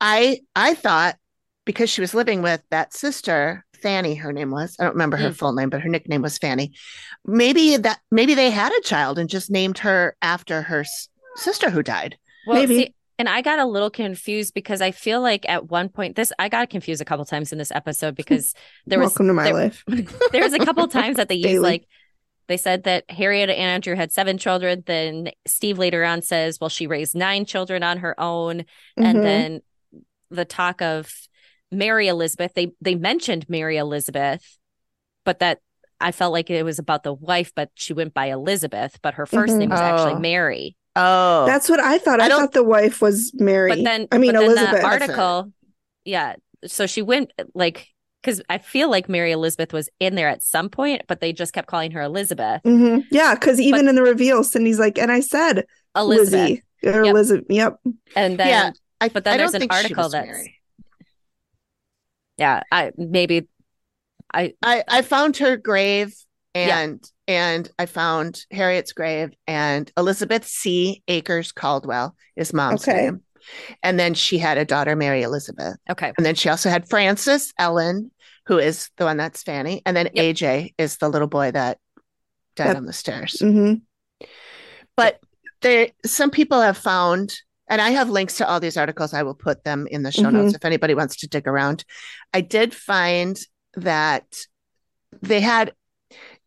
I 0.00 0.40
I 0.54 0.74
thought 0.74 1.16
because 1.64 1.90
she 1.90 2.00
was 2.02 2.14
living 2.14 2.42
with 2.42 2.62
that 2.70 2.92
sister, 2.94 3.64
Fanny, 3.76 4.14
her 4.16 4.32
name 4.32 4.50
was. 4.50 4.76
I 4.78 4.84
don't 4.84 4.94
remember 4.94 5.16
her 5.16 5.30
Mm. 5.30 5.36
full 5.36 5.52
name, 5.52 5.70
but 5.70 5.80
her 5.82 5.88
nickname 5.88 6.22
was 6.22 6.38
Fanny. 6.38 6.72
Maybe 7.24 7.76
that 7.76 8.00
maybe 8.10 8.34
they 8.34 8.50
had 8.50 8.72
a 8.72 8.80
child 8.82 9.18
and 9.18 9.28
just 9.28 9.50
named 9.50 9.78
her 9.78 10.16
after 10.22 10.62
her 10.62 10.80
s- 10.80 11.08
sister 11.36 11.70
who 11.70 11.82
died. 11.82 12.16
Well, 12.46 12.56
Maybe. 12.60 12.76
see, 12.78 12.94
and 13.18 13.28
I 13.28 13.40
got 13.42 13.58
a 13.58 13.64
little 13.64 13.90
confused 13.90 14.54
because 14.54 14.80
I 14.80 14.90
feel 14.90 15.20
like 15.20 15.48
at 15.48 15.70
one 15.70 15.88
point 15.88 16.16
this 16.16 16.32
I 16.38 16.48
got 16.48 16.70
confused 16.70 17.00
a 17.00 17.04
couple 17.04 17.24
times 17.24 17.52
in 17.52 17.58
this 17.58 17.72
episode 17.72 18.14
because 18.22 18.54
there 18.86 18.98
was 18.98 19.10
Welcome 19.10 19.28
to 19.28 19.32
my 19.34 19.44
there, 19.44 19.54
life. 19.54 19.84
there 20.32 20.42
was 20.42 20.52
a 20.52 20.58
couple 20.64 20.86
times 20.88 21.16
that 21.16 21.28
they 21.28 21.34
used 21.36 21.62
like 21.62 21.86
they 22.48 22.56
said 22.56 22.84
that 22.84 23.10
Harriet 23.10 23.50
and 23.50 23.58
Andrew 23.58 23.96
had 23.96 24.12
seven 24.12 24.38
children. 24.38 24.84
Then 24.86 25.30
Steve 25.48 25.78
later 25.78 26.04
on 26.04 26.22
says, 26.22 26.60
well, 26.60 26.68
she 26.70 26.86
raised 26.86 27.16
nine 27.16 27.44
children 27.44 27.82
on 27.82 27.98
her 27.98 28.14
own. 28.20 28.64
And 28.96 29.18
Mhm. 29.18 29.22
then 29.22 29.60
the 30.30 30.44
talk 30.44 30.80
of 30.80 31.10
Mary 31.76 32.08
Elizabeth, 32.08 32.52
they 32.54 32.72
they 32.80 32.94
mentioned 32.94 33.46
Mary 33.48 33.76
Elizabeth, 33.76 34.58
but 35.24 35.38
that 35.40 35.60
I 36.00 36.12
felt 36.12 36.32
like 36.32 36.50
it 36.50 36.62
was 36.64 36.78
about 36.78 37.02
the 37.04 37.12
wife, 37.14 37.52
but 37.54 37.70
she 37.74 37.92
went 37.92 38.12
by 38.14 38.26
Elizabeth, 38.26 38.98
but 39.02 39.14
her 39.14 39.26
1st 39.26 39.54
Mhm. 39.54 39.58
name 39.58 39.70
was 39.70 39.80
Oh. 39.80 39.84
actually 39.84 40.20
Mary. 40.20 40.76
Oh, 40.94 41.44
That's 41.46 41.68
what 41.68 41.80
I 41.80 41.98
thought. 41.98 42.20
I, 42.20 42.26
I 42.26 42.28
thought 42.28 42.52
the 42.52 42.64
wife 42.64 43.00
was 43.02 43.32
Mary. 43.34 43.70
But 43.70 43.84
then 43.84 44.08
I 44.12 44.18
mean 44.18 44.32
but 44.32 44.40
then 44.40 44.50
Elizabeth. 44.50 44.80
the 44.80 44.86
article, 44.86 45.52
yeah. 46.04 46.36
So 46.66 46.86
she 46.86 47.02
went 47.02 47.32
like 47.54 47.86
because 48.22 48.42
I 48.50 48.58
feel 48.58 48.90
like 48.90 49.08
Mary 49.08 49.30
Elizabeth 49.30 49.72
was 49.72 49.88
in 50.00 50.16
there 50.16 50.28
at 50.28 50.42
some 50.42 50.68
point, 50.68 51.02
but 51.06 51.20
they 51.20 51.32
just 51.32 51.52
kept 51.52 51.68
calling 51.68 51.92
her 51.92 52.00
Elizabeth. 52.02 52.60
Mhm. 52.64 53.04
Yeah, 53.12 53.34
because 53.34 53.60
even 53.60 53.82
But- 53.84 53.90
in 53.90 53.94
the 53.94 54.02
reveal, 54.02 54.42
Cindy's 54.42 54.78
like, 54.80 54.98
and 54.98 55.12
I 55.12 55.20
said 55.20 55.64
Elizabeth. 55.94 56.32
Lizzie 56.40 56.62
or 56.84 57.04
Yep. 57.04 57.12
Elizabeth. 57.14 57.46
Yep. 57.50 57.76
And 58.16 58.38
then 58.38 58.48
yeah. 58.48 58.70
I, 59.00 59.08
but 59.10 59.24
then 59.24 59.34
I 59.34 59.36
there's 59.36 59.52
don't 59.52 59.56
an 59.62 59.68
think 59.68 59.72
article 59.74 60.02
was 60.04 60.12
that's- 60.12 60.26
Mary. 60.34 60.55
Yeah, 62.36 62.62
I 62.70 62.92
maybe 62.96 63.48
I 64.32 64.54
I 64.62 64.84
I 64.88 65.02
found 65.02 65.36
her 65.38 65.56
grave 65.56 66.14
Yeah. 66.54 66.78
and 66.78 67.10
and 67.28 67.70
I 67.78 67.86
found 67.86 68.44
Harriet's 68.50 68.92
grave 68.92 69.30
and 69.46 69.90
Elizabeth 69.96 70.46
C. 70.46 71.02
Akers 71.08 71.52
Caldwell 71.52 72.14
is 72.36 72.52
mom's 72.52 72.86
Okay. 72.88 73.04
name. 73.04 73.22
And 73.82 73.98
then 73.98 74.14
she 74.14 74.38
had 74.38 74.58
a 74.58 74.64
daughter, 74.64 74.96
Mary 74.96 75.22
Elizabeth. 75.22 75.76
Okay. 75.88 76.12
And 76.16 76.26
then 76.26 76.34
she 76.34 76.48
also 76.48 76.68
had 76.68 76.88
Frances 76.88 77.52
Ellen, 77.58 78.10
who 78.46 78.58
is 78.58 78.90
the 78.96 79.04
one 79.04 79.16
that's 79.16 79.42
Fanny. 79.42 79.82
And 79.86 79.96
then 79.96 80.08
Yep. 80.12 80.24
AJ 80.24 80.74
is 80.78 80.96
the 80.96 81.08
little 81.08 81.28
boy 81.28 81.52
that 81.52 81.78
died 82.56 82.68
Yep. 82.68 82.76
on 82.76 82.86
the 82.86 82.92
stairs. 82.92 83.38
hmm 83.40 83.74
But 84.96 85.20
there, 85.62 85.88
some 86.04 86.30
people 86.30 86.60
have 86.60 86.76
found, 86.78 87.34
and 87.68 87.80
I 87.80 87.90
have 87.90 88.08
links 88.10 88.36
to 88.38 88.48
all 88.48 88.60
these 88.60 88.76
articles. 88.76 89.12
I 89.14 89.22
will 89.22 89.34
put 89.34 89.64
them 89.64 89.86
in 89.90 90.02
the 90.02 90.12
show 90.12 90.24
Mhm. 90.24 90.32
notes 90.34 90.54
if 90.54 90.64
anybody 90.64 90.94
wants 90.94 91.16
to 91.16 91.28
dig 91.28 91.46
around. 91.48 91.84
I 92.32 92.40
did 92.40 92.74
find 92.74 93.38
that 93.74 94.24
they 95.22 95.40
had 95.40 95.72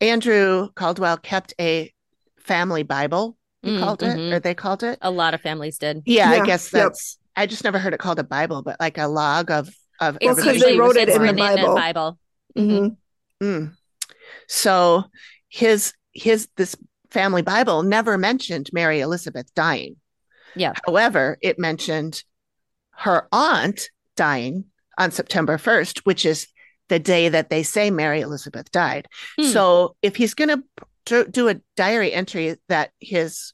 Andrew 0.01 0.69
Caldwell 0.75 1.17
kept 1.17 1.53
a 1.59 1.93
family 2.39 2.83
Bible. 2.83 3.37
He 3.61 3.71
Mm, 3.71 3.79
called 3.79 4.03
it, 4.03 4.17
mhm. 4.17 4.33
or 4.33 4.39
they 4.39 4.55
called 4.55 4.83
it. 4.83 4.97
A 5.01 5.11
lot 5.11 5.33
of 5.33 5.41
families 5.41 5.77
did. 5.77 6.01
Yeah, 6.05 6.29
I 6.29 6.37
Yeah, 6.37 6.45
guess 6.45 6.71
yep. 6.73 6.83
that's. 6.85 7.17
I 7.35 7.45
just 7.45 7.63
never 7.63 7.77
heard 7.79 7.93
it 7.93 7.99
called 7.99 8.19
a 8.19 8.23
Bible, 8.23 8.61
but 8.61 8.77
like 8.79 8.97
a 8.97 9.07
log 9.07 9.51
of 9.51 9.67
of 10.01 10.17
Well, 10.21 10.31
It's 10.31 10.39
'cause 10.41 10.47
everything 10.55 10.73
they 10.73 10.79
wrote 10.79 10.95
it 10.95 11.09
in 11.09 11.13
the 11.13 11.33
doing. 11.33 11.35
written 11.35 11.55
Bible. 11.55 11.75
Bible. 11.75 12.19
hmm 12.55 12.87
Mm. 13.41 13.75
So 14.47 15.05
his 15.49 15.93
his 16.11 16.47
this 16.55 16.75
family 17.11 17.41
Bible 17.41 17.83
never 17.83 18.17
mentioned 18.17 18.69
Mary 18.73 18.99
Elizabeth 19.01 19.53
dying. 19.55 19.95
Yeah. 20.55 20.73
However, 20.85 21.37
it 21.41 21.59
mentioned 21.59 22.23
her 22.91 23.27
aunt 23.31 23.89
dying 24.15 24.65
on 24.97 25.11
September 25.11 25.57
1st, 25.57 25.99
which 25.99 26.25
is 26.25 26.47
the 26.89 26.99
day 26.99 27.29
that 27.29 27.49
they 27.49 27.63
say 27.63 27.91
Mary 27.91 28.21
Elizabeth 28.21 28.71
died. 28.71 29.07
Hmm. 29.39 29.47
So 29.47 29.95
if 30.01 30.15
he's 30.15 30.33
going 30.33 30.63
to 31.05 31.25
do 31.25 31.47
a 31.47 31.55
diary 31.75 32.13
entry 32.13 32.57
that 32.67 32.91
his 32.99 33.53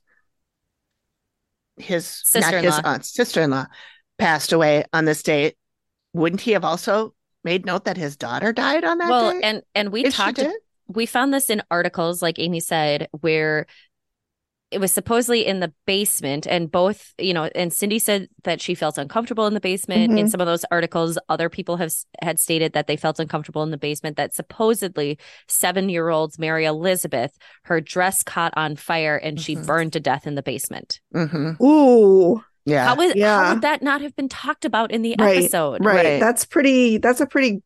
his 1.78 2.06
his 2.06 2.18
Sister-in-law. 2.24 2.82
aunt 2.86 3.06
sister-in-law 3.06 3.66
passed 4.18 4.54
away 4.54 4.86
on 4.94 5.06
this 5.06 5.22
date, 5.24 5.56
wouldn't 6.14 6.42
he 6.42 6.52
have 6.52 6.64
also 6.64 7.14
made 7.44 7.66
note 7.66 7.86
that 7.86 7.98
his 7.98 8.18
daughter 8.18 8.54
died 8.54 8.84
on 8.84 8.98
that 8.98 9.10
well, 9.10 9.32
day? 9.32 9.42
and 9.44 9.62
and 9.76 9.92
we 9.92 10.06
If 10.06 10.16
talked 10.16 10.42
we 10.88 11.06
found 11.06 11.34
this 11.34 11.50
in 11.50 11.62
articles 11.72 12.22
like 12.22 12.40
Amy 12.40 12.60
said 12.60 13.08
where 13.22 13.66
it 14.72 14.80
was 14.80 14.92
supposedly 14.92 15.46
in 15.46 15.60
the 15.60 15.72
basement 15.86 16.48
and 16.48 16.72
both 16.72 17.14
you 17.20 17.34
know 17.34 17.46
and 17.56 17.72
Cindy 17.72 18.00
said 18.00 18.28
that 18.44 18.60
she 18.62 18.74
felt 18.76 18.98
uncomfortable 18.98 19.46
in 19.48 19.54
the 19.54 19.60
basement 19.60 20.12
in 20.18 20.26
Mhm. 20.26 20.30
some 20.30 20.42
of 20.42 20.48
those 20.48 20.66
articles 20.72 21.18
other 21.30 21.50
people 21.50 21.78
have 21.78 21.94
had 22.22 22.40
stated 22.40 22.74
that 22.74 22.88
they 22.88 22.98
felt 22.98 23.20
uncomfortable 23.20 23.62
in 23.64 23.70
the 23.72 23.78
basement 23.78 24.18
that 24.18 24.34
supposedly 24.34 25.18
7-year-old 25.48 26.38
Mary 26.40 26.66
Elizabeth 26.66 27.38
her 27.66 27.80
dress 27.80 28.24
caught 28.24 28.54
on 28.58 28.76
fire 28.76 29.16
and 29.18 29.40
she 29.40 29.56
Mhm. 29.56 29.66
burned 29.68 29.94
to 29.94 30.00
death 30.00 30.26
in 30.28 30.36
the 30.36 30.44
basement 30.44 31.00
Mhm. 31.14 31.62
Ooh, 31.62 32.44
Yeah. 32.66 32.86
how, 32.86 33.00
is, 33.02 33.22
how 33.22 33.54
would 33.54 33.62
that 33.62 33.82
not 33.84 34.02
have 34.02 34.16
been 34.16 34.30
talked 34.30 34.66
about 34.66 34.92
in 34.92 35.04
the 35.04 35.16
Right, 35.20 35.38
episode 35.38 35.86
right. 35.86 35.96
Right. 36.04 36.20
That's 36.20 36.44
pretty. 36.46 36.98
That's 36.98 37.22
a 37.22 37.28
pretty 37.28 37.62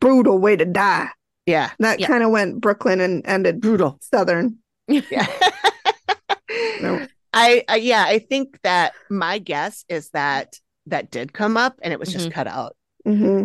brutal 0.00 0.38
way 0.38 0.56
to 0.56 0.64
die. 0.64 1.08
yeah. 1.46 1.70
That 1.78 2.00
Yeah. 2.00 2.08
kind 2.08 2.22
of 2.24 2.30
went 2.30 2.60
Brooklyn 2.60 3.00
and 3.00 3.22
ended 3.26 3.60
Brutal. 3.60 3.98
Southern. 4.00 4.58
Yeah. 4.88 5.26
No. 6.82 7.06
I, 7.32 7.64
I 7.68 7.76
yeah, 7.76 8.04
I 8.06 8.18
think 8.18 8.60
that 8.62 8.92
my 9.10 9.38
guess 9.38 9.84
is 9.88 10.10
that 10.10 10.56
that 10.86 11.10
did 11.10 11.32
come 11.32 11.56
up 11.56 11.78
and 11.82 11.92
it 11.92 11.98
was 12.00 12.10
just 12.12 12.28
Mhm. 12.28 12.32
cut 12.32 12.46
out. 12.46 12.76
hmm 13.04 13.44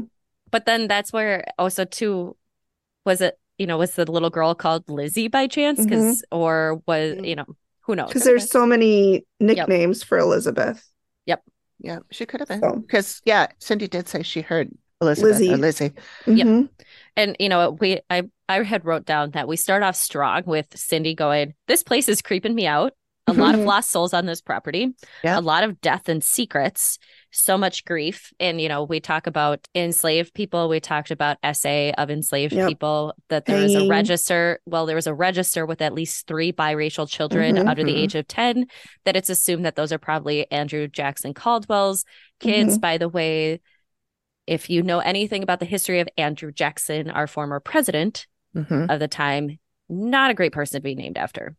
But 0.51 0.65
then 0.65 0.88
that's 0.88 1.11
where 1.11 1.43
also 1.59 1.84
too 1.86 2.36
was 3.05 3.19
it 3.21 3.38
you 3.57 3.67
know 3.67 3.77
was 3.77 3.95
the 3.95 4.09
little 4.09 4.29
girl 4.29 4.55
called 4.55 4.89
Lizzie 4.89 5.27
by 5.27 5.47
chance 5.47 5.84
because 5.84 6.23
or 6.31 6.81
was 6.88 7.17
you 7.23 7.36
know 7.36 7.45
who 7.81 7.95
knows 7.95 8.07
Because 8.07 8.23
there's 8.23 8.49
so 8.49 8.65
many 8.65 9.25
nicknames 9.41 10.03
for 10.03 10.17
Elizabeth. 10.17 10.88
Yep. 11.25 11.43
Yeah, 11.79 11.99
she 12.11 12.25
could 12.25 12.39
have 12.39 12.47
been. 12.47 12.61
So- 12.61 12.77
Because 12.77 13.21
yeah, 13.25 13.47
Cindy 13.59 13.88
did 13.89 14.07
say 14.07 14.23
she 14.23 14.39
heard 14.41 14.69
Elizabeth 15.01 15.39
Lizzie. 15.39 15.53
or 15.53 15.57
Lizzie. 15.57 15.91
Yep. 16.27 16.47
Mhm. 16.47 16.69
and 17.17 17.36
you 17.39 17.49
know 17.49 17.71
we 17.71 17.99
I 18.09 18.23
I 18.47 18.63
had 18.63 18.86
wrote 18.86 19.05
down 19.05 19.31
that 19.31 19.49
we 19.49 19.57
start 19.57 19.84
off 19.84 19.97
strong 19.97 20.43
with 20.45 20.67
Cindy 20.75 21.13
going 21.13 21.53
this 21.67 21.84
place 21.84 22.07
is 22.07 22.21
creeping 22.21 22.55
me 22.55 22.65
out 22.67 22.93
a 23.28 23.34
lot 23.34 23.55
of 23.55 23.61
Mhm. 23.61 23.65
lost 23.65 23.89
souls 23.91 24.13
on 24.13 24.26
this 24.26 24.41
property 24.41 24.93
Yeah. 25.24 25.39
a 25.39 25.41
lot 25.41 25.63
of 25.63 25.80
death 25.80 26.09
and 26.09 26.21
secrets 26.24 26.99
so 27.32 27.57
much 27.57 27.86
grief 27.86 28.34
and 28.39 28.59
you 28.59 28.67
know 28.67 28.84
we 28.84 28.99
talk 28.99 29.28
about 29.28 29.65
enslaved 29.74 30.34
people 30.34 30.67
we 30.67 30.80
talked 30.82 31.09
about 31.09 31.38
essay 31.41 31.93
of 31.97 32.11
enslaved 32.11 32.53
Yep. 32.53 32.67
people 32.67 33.13
that 33.30 33.45
there 33.45 33.61
was 33.61 33.76
a 33.76 33.88
register 33.88 34.59
well 34.65 34.86
there 34.86 34.95
was 34.97 35.07
a 35.07 35.13
register 35.13 35.65
with 35.65 35.82
at 35.82 35.93
least 35.93 36.28
three 36.28 36.51
biracial 36.51 37.09
children 37.09 37.55
Mhm. 37.55 37.67
under 37.67 37.84
the 37.84 37.93
Mhm. 37.93 37.97
age 38.03 38.15
of 38.15 38.28
10 38.28 38.67
that 39.05 39.15
it's 39.15 39.30
assumed 39.30 39.65
that 39.65 39.76
those 39.76 39.93
are 39.93 39.97
probably 39.97 40.49
andrew 40.51 40.88
jackson 40.88 41.34
caldwell's 41.34 42.03
kids 42.41 42.78
Mhm. 42.78 42.82
by 42.82 42.97
the 42.97 43.09
way 43.09 43.61
if 44.45 44.69
you 44.69 44.84
know 44.84 44.99
anything 44.99 45.41
about 45.43 45.59
the 45.61 45.65
history 45.65 46.01
of 46.01 46.09
andrew 46.17 46.51
jackson 46.51 47.09
our 47.09 47.26
former 47.28 47.61
president 47.61 48.28
Mhm. 48.53 48.93
of 48.93 48.99
the 48.99 49.07
time 49.07 49.57
not 49.89 50.30
a 50.30 50.34
great 50.34 50.51
person 50.51 50.80
to 50.80 50.84
be 50.84 50.93
named 50.95 51.17
after 51.17 51.55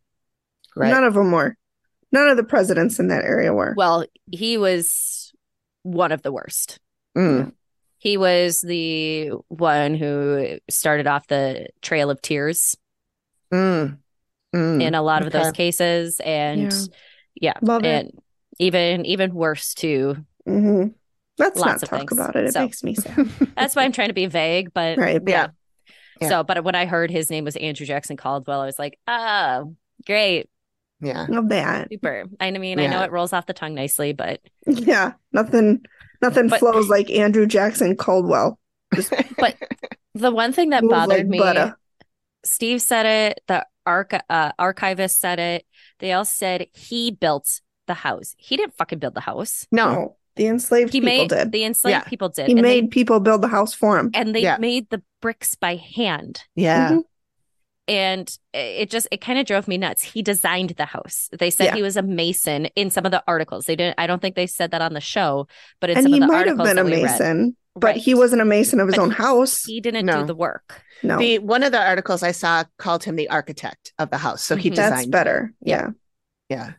Right. 0.75 0.89
None 0.91 1.03
of 1.03 1.13
them 1.13 1.31
were. 1.31 1.55
None 2.11 2.27
of 2.29 2.37
the 2.37 2.43
presidents 2.43 2.99
in 2.99 3.07
that 3.09 3.23
area 3.23 3.53
were. 3.53 3.73
well 3.77 4.05
he 4.31 4.57
was 4.57 5.33
one 5.83 6.11
of 6.11 6.21
the 6.21 6.31
worst 6.31 6.79
Mm. 7.17 7.53
He 7.99 8.17
was 8.17 8.59
the 8.61 9.29
one 9.47 9.95
who 9.95 10.59
started 10.69 11.07
off 11.07 11.27
the 11.27 11.67
Trail 11.81 12.09
of 12.09 12.21
Tears 12.21 12.75
Mm. 13.53 13.97
Mm. 14.53 14.81
in 14.81 14.95
a 14.95 15.01
lot 15.01 15.25
of 15.25 15.31
those 15.31 15.51
cases, 15.53 16.19
and 16.23 16.73
yeah, 17.35 17.53
Love 17.61 17.83
it. 17.85 18.13
even 18.59 19.05
even 19.05 19.33
worse 19.33 19.73
too. 19.73 20.17
hmm 20.45 20.87
Let's 21.37 21.59
Lots 21.59 21.67
not 21.81 21.83
of 21.83 21.89
talk 21.89 21.99
things. 21.99 22.11
about 22.13 22.35
it. 22.37 22.45
It 22.45 22.53
So- 22.53 22.61
makes 22.61 22.83
me 22.83 22.95
sad. 22.95 23.27
That's 23.57 23.75
why 23.75 23.83
I'm 23.83 23.91
trying 23.91 24.07
to 24.09 24.13
be 24.13 24.25
vague, 24.27 24.73
but 24.73 24.97
right. 24.97 25.21
Yeah. 25.25 25.47
Yeah. 26.21 26.29
So, 26.29 26.43
but 26.43 26.63
when 26.63 26.75
I 26.75 26.85
heard 26.85 27.11
his 27.11 27.29
name 27.29 27.43
was 27.43 27.57
Andrew 27.57 27.85
Jackson 27.85 28.15
Caldwell, 28.15 28.61
I 28.61 28.65
was 28.65 28.79
like, 28.79 28.97
oh, 29.07 29.75
great, 30.05 30.49
Yeah. 31.05 31.25
Love 31.29 31.49
that. 31.49 31.89
super. 31.91 32.25
I 32.39 32.51
mean, 32.51 32.79
I 32.79 32.87
know 32.87 33.03
it 33.03 33.11
rolls 33.11 33.33
off 33.33 33.45
the 33.45 33.53
tongue 33.53 33.75
nicely, 33.75 34.13
but 34.13 34.41
Yeah. 34.67 35.13
Nothing. 35.31 35.85
Nothing 36.21 36.47
But- 36.47 36.59
flows 36.59 36.89
like 36.89 37.09
Andrew 37.11 37.45
Jackson 37.45 37.95
Caldwell. 37.95 38.59
But 39.37 39.55
the 40.13 40.31
one 40.31 40.53
thing 40.53 40.69
that 40.69 40.83
bothered 40.87 41.17
like 41.19 41.27
me, 41.27 41.37
butter. 41.39 41.77
Steve 42.45 42.81
said 42.81 43.05
it, 43.05 43.41
the 43.47 43.65
arch- 43.85 44.13
uh, 44.29 44.51
archivist 44.57 45.19
said 45.19 45.39
it. 45.39 45.65
They 45.99 46.13
all 46.13 46.25
said 46.25 46.67
he 46.73 47.11
built 47.11 47.59
the 47.87 47.93
house. 47.95 48.33
He 48.37 48.55
didn't 48.57 48.75
fucking 48.77 48.99
build 48.99 49.13
the 49.15 49.21
house. 49.21 49.67
no. 49.71 49.91
No, 49.93 50.15
the 50.37 50.47
enslaved 50.47 50.91
He 50.93 50.99
people 51.01 51.15
made 51.17 51.29
did. 51.29 51.51
the 51.51 51.63
enslaved 51.65 51.91
Yeah. 52.03 52.09
people 52.09 52.29
did. 52.29 52.47
he 52.47 52.53
and 52.53 52.61
made 52.61 52.85
they, 52.85 52.87
people 52.87 53.19
build 53.19 53.41
the 53.41 53.47
house 53.47 53.73
for 53.73 53.97
him. 53.99 54.11
and 54.13 54.33
they 54.35 54.41
Yeah. 54.41 54.57
made 54.57 54.89
the 54.89 55.01
bricks 55.21 55.55
by 55.55 55.75
hand. 55.75 56.43
Yeah. 56.55 56.91
Mhm. 56.91 57.03
And 57.87 58.35
it 58.53 58.89
just 58.89 59.07
it 59.11 59.21
kind 59.21 59.37
of 59.37 59.45
drove 59.45 59.67
me 59.67 59.77
nuts. 59.77 60.01
He 60.01 60.21
designed 60.23 60.71
the 60.71 60.85
house. 60.85 61.29
They 61.37 61.51
said 61.51 61.65
Yeah. 61.65 61.75
he 61.75 61.81
was 61.83 61.97
a 61.97 62.01
mason 62.01 62.65
in 62.75 62.89
some 62.89 63.05
of 63.05 63.11
the 63.11 63.23
articles. 63.27 63.65
They 63.65 63.75
didn't 63.75 63.95
I 63.99 64.07
don't 64.07 64.21
think 64.21 64.35
they 64.35 64.47
said 64.47 64.71
that 64.71 64.81
on 64.81 64.93
the 64.93 65.01
show, 65.01 65.47
but 65.79 65.91
in 65.91 65.97
and 65.97 66.03
some 66.05 66.13
he 66.13 66.17
of 66.19 66.27
the 66.27 66.33
might 66.33 66.47
have 66.47 66.57
been 66.57 66.67
a 66.71 66.73
that 66.75 66.85
we 66.85 66.93
read. 66.93 67.03
mason, 67.03 67.55
but 67.75 67.87
Right. 67.87 67.95
he 67.97 68.15
wasn't 68.15 68.41
a 68.41 68.45
mason 68.45 68.79
of 68.79 68.87
his 68.87 68.95
But 68.95 69.01
own 69.03 69.11
house. 69.11 69.63
He 69.65 69.81
didn't 69.81 70.07
No. 70.07 70.21
do 70.21 70.25
the 70.25 70.33
work. 70.35 70.81
no, 71.03 71.19
The 71.19 71.37
one 71.39 71.61
of 71.61 71.71
the 71.71 71.79
articles 71.79 72.23
I 72.23 72.31
saw 72.31 72.63
called 72.79 73.03
him 73.03 73.17
the 73.17 73.29
architect 73.29 73.93
of 73.99 74.09
the 74.09 74.17
house. 74.17 74.43
So 74.43 74.55
he 74.55 74.69
Mhm. 74.71 74.75
designed 74.75 74.93
that's 74.95 75.05
better. 75.07 75.53
Yeah. 75.61 75.89
Yeah. 76.49 76.57
Yeah. 76.57 76.73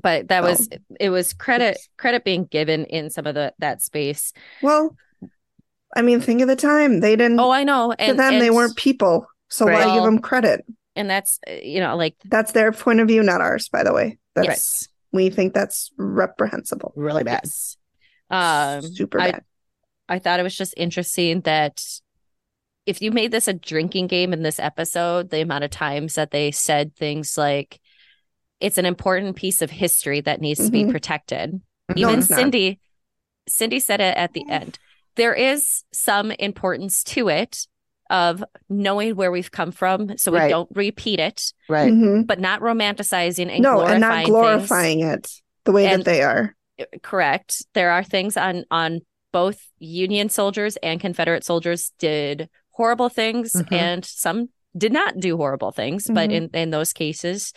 But 0.00 0.28
that 0.28 0.42
was 0.42 0.68
Oh. 0.72 0.76
it 1.00 1.10
was 1.10 1.32
credit 1.32 1.78
credit 1.96 2.24
being 2.24 2.44
given 2.46 2.84
in 2.84 3.10
some 3.10 3.26
of 3.26 3.34
the 3.34 3.54
that 3.58 3.82
space. 3.82 4.32
Well, 4.62 4.96
I 5.96 6.02
mean, 6.02 6.20
think 6.20 6.40
of 6.42 6.48
the 6.48 6.56
time 6.56 7.00
they 7.00 7.16
didn't. 7.16 7.38
Oh, 7.40 7.50
I 7.50 7.64
know. 7.64 7.92
to 7.92 8.00
And 8.00 8.18
them, 8.18 8.38
they 8.38 8.50
weren't 8.50 8.76
people. 8.76 9.26
So 9.48 9.66
Right. 9.66 9.86
why 9.86 9.94
give 9.94 10.04
them 10.04 10.18
credit? 10.18 10.64
and 10.96 11.10
that's 11.10 11.40
you 11.62 11.80
know 11.80 11.96
like 11.96 12.14
That's 12.26 12.52
their 12.52 12.70
point 12.70 13.00
of 13.00 13.08
view, 13.08 13.22
not 13.22 13.40
ours. 13.40 13.68
By 13.68 13.82
the 13.82 13.92
way, 13.92 14.18
that's 14.34 14.46
yes 14.48 14.88
we 15.12 15.30
think 15.30 15.52
that's 15.54 15.90
reprehensible. 15.96 16.92
Really 16.96 17.22
bad. 17.24 17.40
yes 17.44 17.76
um 18.30 18.82
Super 18.82 19.20
I- 19.20 19.30
bad. 19.32 19.44
i 20.08 20.18
thought 20.18 20.40
it 20.40 20.44
was 20.44 20.56
just 20.56 20.72
interesting 20.76 21.40
that 21.42 21.84
if 22.86 23.00
you 23.02 23.10
made 23.12 23.30
this 23.32 23.46
a 23.48 23.52
drinking 23.52 24.06
game 24.08 24.32
in 24.32 24.42
this 24.42 24.58
episode 24.58 25.30
the 25.30 25.40
amount 25.42 25.62
of 25.64 25.70
times 25.70 26.14
that 26.14 26.30
they 26.30 26.50
said 26.50 26.94
things 26.96 27.36
like 27.36 27.80
it's 28.60 28.78
an 28.78 28.86
important 28.86 29.36
piece 29.36 29.60
of 29.62 29.70
history 29.70 30.20
that 30.22 30.40
needs 30.40 30.64
to 30.64 30.70
be 30.72 30.84
Mhm. 30.84 30.90
protected 30.90 31.60
No, 31.90 31.94
even 31.96 32.18
it's 32.20 32.30
not. 32.30 32.38
cindy 32.38 32.80
cindy 33.48 33.78
said 33.80 34.00
it 34.00 34.16
at 34.16 34.32
the 34.32 34.44
end 34.48 34.78
there 35.16 35.34
is 35.34 35.84
some 35.92 36.30
importance 36.32 37.04
to 37.04 37.28
it 37.28 37.66
of 38.10 38.44
knowing 38.68 39.16
where 39.16 39.30
we've 39.32 39.50
come 39.50 39.72
from 39.72 40.16
so 40.18 40.30
we 40.30 40.38
Right. 40.38 40.50
don't 40.50 40.68
repeat 40.74 41.18
it 41.20 41.52
Right. 41.68 41.90
Mhm. 41.92 42.26
but 42.26 42.38
not 42.38 42.60
romanticizing 42.60 43.48
and 43.50 43.62
No, 43.62 43.74
glorifying 43.76 43.92
and 43.94 44.00
not 44.00 44.14
things. 44.16 44.28
glorifying 44.28 45.00
it 45.00 45.30
the 45.64 45.72
way 45.72 45.86
And- 45.86 46.00
that 46.00 46.04
they 46.04 46.22
are. 46.22 46.54
correct 47.02 47.64
there 47.74 47.90
are 47.90 48.02
things 48.04 48.36
on 48.36 48.64
on 48.70 49.00
both 49.32 49.58
union 49.78 50.28
soldiers 50.28 50.76
and 50.82 51.00
confederate 51.00 51.44
soldiers 51.44 51.92
did 51.98 52.48
horrible 52.70 53.08
things 53.08 53.52
Mhm. 53.52 53.72
and 53.72 54.04
some 54.04 54.48
did 54.76 54.92
not 54.92 55.18
do 55.18 55.36
horrible 55.36 55.70
things 55.72 56.06
but 56.12 56.30
Mhm. 56.30 56.32
in 56.34 56.50
in 56.52 56.70
those 56.70 56.92
cases 56.92 57.52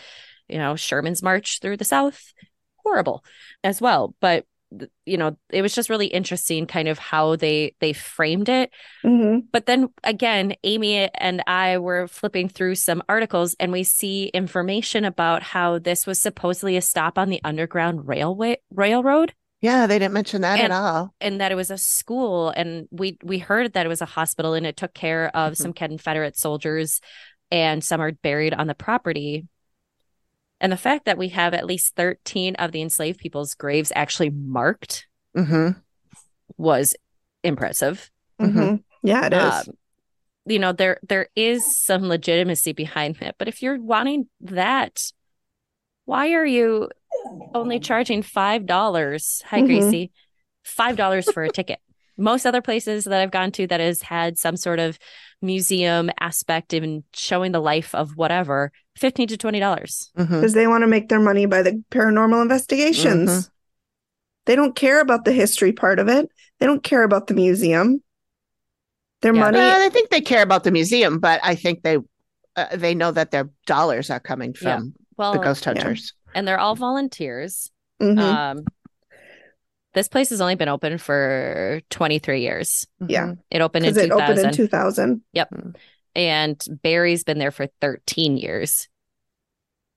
you 0.48 0.58
know 0.58 0.76
sherman's 0.76 1.22
march 1.24 1.60
through 1.60 1.78
the 1.78 1.84
south 1.86 2.32
horrible 2.86 3.22
as 3.66 3.82
well. 3.82 4.16
But 4.22 4.38
th- 4.42 4.46
you 5.06 5.18
know, 5.18 5.38
it 5.50 5.62
was 5.62 5.74
just 5.74 5.90
really 5.90 6.08
interesting 6.08 6.68
kind 6.68 6.88
of 6.88 6.98
how 7.00 7.36
they 7.38 7.74
they 7.80 7.94
framed 7.94 8.50
it. 8.50 8.70
hmm 9.02 9.40
But 9.52 9.66
then 9.66 9.90
again, 10.04 10.56
Amy 10.64 11.10
and 11.14 11.42
I 11.48 11.78
were 11.78 12.08
flipping 12.08 12.50
through 12.50 12.76
some 12.76 13.02
articles 13.08 13.56
and 13.60 13.72
we 13.72 13.84
see 13.84 14.26
information 14.28 15.06
about 15.06 15.42
how 15.44 15.80
this 15.80 16.06
was 16.06 16.22
supposedly 16.22 16.76
a 16.78 16.82
stop 16.82 17.18
on 17.18 17.30
the 17.30 17.42
Underground 17.44 18.08
Railway 18.08 18.58
Railroad 18.74 19.34
Yeah, 19.62 19.88
they 19.88 19.98
didn't 20.00 20.14
mention 20.14 20.42
that 20.42 20.60
And- 20.60 20.72
at 20.74 20.78
all. 20.78 21.14
and 21.22 21.40
that 21.42 21.52
it 21.52 21.56
was 21.56 21.72
a 21.72 21.78
school 21.78 22.50
and 22.50 22.88
we 22.92 23.18
we 23.24 23.40
heard 23.40 23.74
that 23.74 23.86
it 23.86 23.90
was 23.90 24.02
a 24.02 24.06
hospital 24.06 24.54
and 24.54 24.66
it 24.68 24.76
took 24.78 24.94
care 24.94 25.36
of 25.36 25.54
Mhm. 25.54 25.58
some 25.58 25.74
Confederate 25.74 26.38
soldiers 26.38 27.00
and 27.50 27.82
some 27.84 28.02
are 28.02 28.12
buried 28.12 28.54
on 28.54 28.68
the 28.68 28.76
property. 28.76 29.46
And 30.60 30.72
the 30.72 30.78
fact 30.78 31.06
that 31.06 31.18
we 31.18 31.30
have 31.30 31.54
at 31.54 31.66
least 31.66 31.96
13 31.96 32.56
of 32.56 32.72
the 32.72 32.82
enslaved 32.82 33.20
people's 33.20 33.54
graves 33.54 33.92
actually 33.96 34.30
marked 34.32 35.08
hmm 35.36 35.70
was 36.58 36.96
impressive. 37.44 38.10
hmm 38.40 38.76
Yeah, 39.04 39.26
it 39.26 39.34
is. 39.34 39.68
Um, 39.68 39.74
you 40.46 40.60
know, 40.60 40.72
there 40.72 41.00
there 41.08 41.28
is 41.36 41.64
some 41.78 42.04
legitimacy 42.08 42.74
behind 42.74 43.22
it, 43.22 43.36
but 43.38 43.48
if 43.48 43.62
you're 43.62 43.80
wanting 43.80 44.28
that, 44.42 45.12
why 46.06 46.34
are 46.34 46.46
you 46.46 46.90
only 47.54 47.80
charging 47.80 48.22
five 48.22 48.66
dollars? 48.66 49.44
Hi, 49.48 49.62
Mhm. 49.62 49.66
Gracie, 49.68 50.12
five 50.64 50.96
dollars 50.96 51.30
for 51.32 51.44
a 51.44 51.50
ticket. 51.50 51.80
Most 52.18 52.46
other 52.46 52.62
places 52.62 53.06
that 53.06 53.22
I've 53.22 53.32
gone 53.32 53.52
to 53.54 53.68
that 53.68 53.80
has 53.80 54.02
had 54.02 54.38
some 54.38 54.58
sort 54.58 54.80
of 54.80 54.98
museum 55.42 56.10
aspect 56.20 56.74
in 56.74 57.04
showing 57.14 57.52
the 57.52 57.60
life 57.62 57.94
of 57.94 58.16
whatever, 58.18 58.72
fifteen 58.98 59.28
to 59.30 59.38
twenty 59.38 59.60
dollars. 59.60 60.12
hmm 60.16 60.24
because 60.26 60.54
they 60.54 60.68
want 60.68 60.82
to 60.84 60.88
make 60.88 61.10
their 61.10 61.20
money 61.20 61.46
by 61.46 61.62
the 61.62 61.84
paranormal 61.92 62.42
investigations. 62.42 63.30
Mhm. 63.30 63.50
They 64.46 64.56
don't 64.56 64.76
care 64.76 65.02
about 65.02 65.26
the 65.26 65.32
history 65.34 65.74
part 65.74 66.00
of 66.00 66.08
it. 66.08 66.30
They 66.60 66.66
don't 66.66 66.84
care 66.84 67.04
about 67.04 67.28
the 67.28 67.34
museum. 67.34 68.02
Their 69.22 69.34
Yeah. 69.34 69.42
money. 69.42 69.58
Well, 69.58 69.86
I 69.86 69.90
think 69.90 70.10
they 70.10 70.22
care 70.22 70.42
about 70.44 70.64
the 70.64 70.72
museum, 70.72 71.20
but 71.20 71.40
I 71.44 71.56
think 71.56 71.84
they 71.84 71.98
uh, 72.56 72.76
they 72.76 72.96
know 72.96 73.12
that 73.12 73.30
their 73.32 73.50
dollars 73.68 74.10
are 74.10 74.20
coming 74.20 74.56
Yeah. 74.62 74.78
from 74.78 74.94
Well, 75.18 75.34
the 75.34 75.40
ghost 75.40 75.64
hunters. 75.66 76.14
and 76.34 76.48
they're 76.48 76.60
all 76.60 76.76
volunteers. 76.76 77.70
Mhm. 78.02 78.18
Um, 78.20 78.66
this 79.94 80.08
place 80.08 80.30
has 80.30 80.42
only 80.42 80.56
been 80.56 80.70
open 80.70 80.98
for 80.98 81.82
twenty 81.90 82.20
three 82.20 82.42
years. 82.42 82.88
Yeah. 83.06 83.34
It 83.52 83.62
opened 83.62 83.86
in 83.86 83.94
because 83.94 84.08
two 84.08 84.14
it 84.14 84.16
opened 84.16 84.40
in 84.40 84.46
thousand. 84.46 85.22
2000. 85.34 85.78
And 86.18 86.62
Barry's 86.84 87.24
been 87.24 87.38
there 87.38 87.52
for 87.52 87.68
13 87.80 88.36
years. 88.36 88.90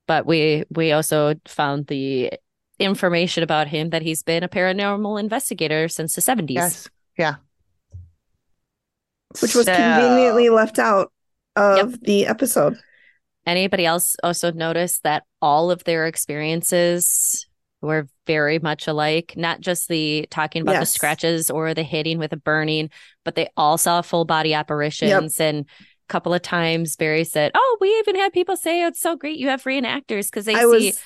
But 0.07 0.27
we 0.27 0.65
we 0.71 0.93
also 0.93 1.35
found 1.47 1.87
the 1.87 2.33
information 2.79 3.43
about 3.43 3.67
him 3.69 3.91
that 3.91 4.03
he's 4.03 4.23
been 4.23 4.43
a 4.43 4.49
paranormal 4.49 5.19
investigator 5.19 5.89
since 5.89 6.15
the 6.15 6.21
70s. 6.21 6.51
Yes. 6.51 6.89
Yeah. 7.19 7.35
which 9.41 9.55
was 9.55 9.67
So- 9.67 9.75
conveniently 9.77 10.49
left 10.49 10.79
out 10.79 11.13
of 11.57 12.01
the 12.01 12.27
episode. 12.27 12.77
Anybody 13.47 13.87
else 13.87 14.17
also 14.23 14.51
noticed 14.53 15.03
that 15.05 15.23
all 15.41 15.71
of 15.71 15.85
their 15.85 16.07
experiences 16.07 17.47
were 17.81 18.09
very 18.27 18.59
much 18.59 18.87
alike, 18.87 19.35
not 19.37 19.61
just 19.61 19.89
the 19.89 20.27
talking 20.31 20.63
about 20.63 20.81
the 20.81 20.87
scratches 20.87 21.51
or 21.51 21.73
the 21.75 21.83
hitting 21.83 22.19
with 22.19 22.33
a 22.33 22.37
burning, 22.37 22.91
but 23.25 23.37
they 23.37 23.49
all 23.57 23.79
saw 23.79 24.03
full 24.03 24.25
body 24.25 24.53
apparitions 24.53 25.41
and 25.41 25.61
a 25.61 25.65
couple 26.11 26.35
of 26.35 26.43
times 26.43 26.97
Barry 26.97 27.25
said, 27.25 27.53
"Oh, 27.55 27.79
we 27.81 27.89
even 28.01 28.17
had 28.17 28.33
people 28.33 28.57
say 28.57 28.83
it's 28.85 29.01
so 29.01 29.17
great 29.17 29.39
you 29.39 29.49
have 29.49 29.63
reenactors 29.65 30.27
because 30.27 30.45
they 30.45 30.55
I 30.55 30.61
see 30.61 30.67
was 30.67 30.83
Mm-hmm. 30.85 30.99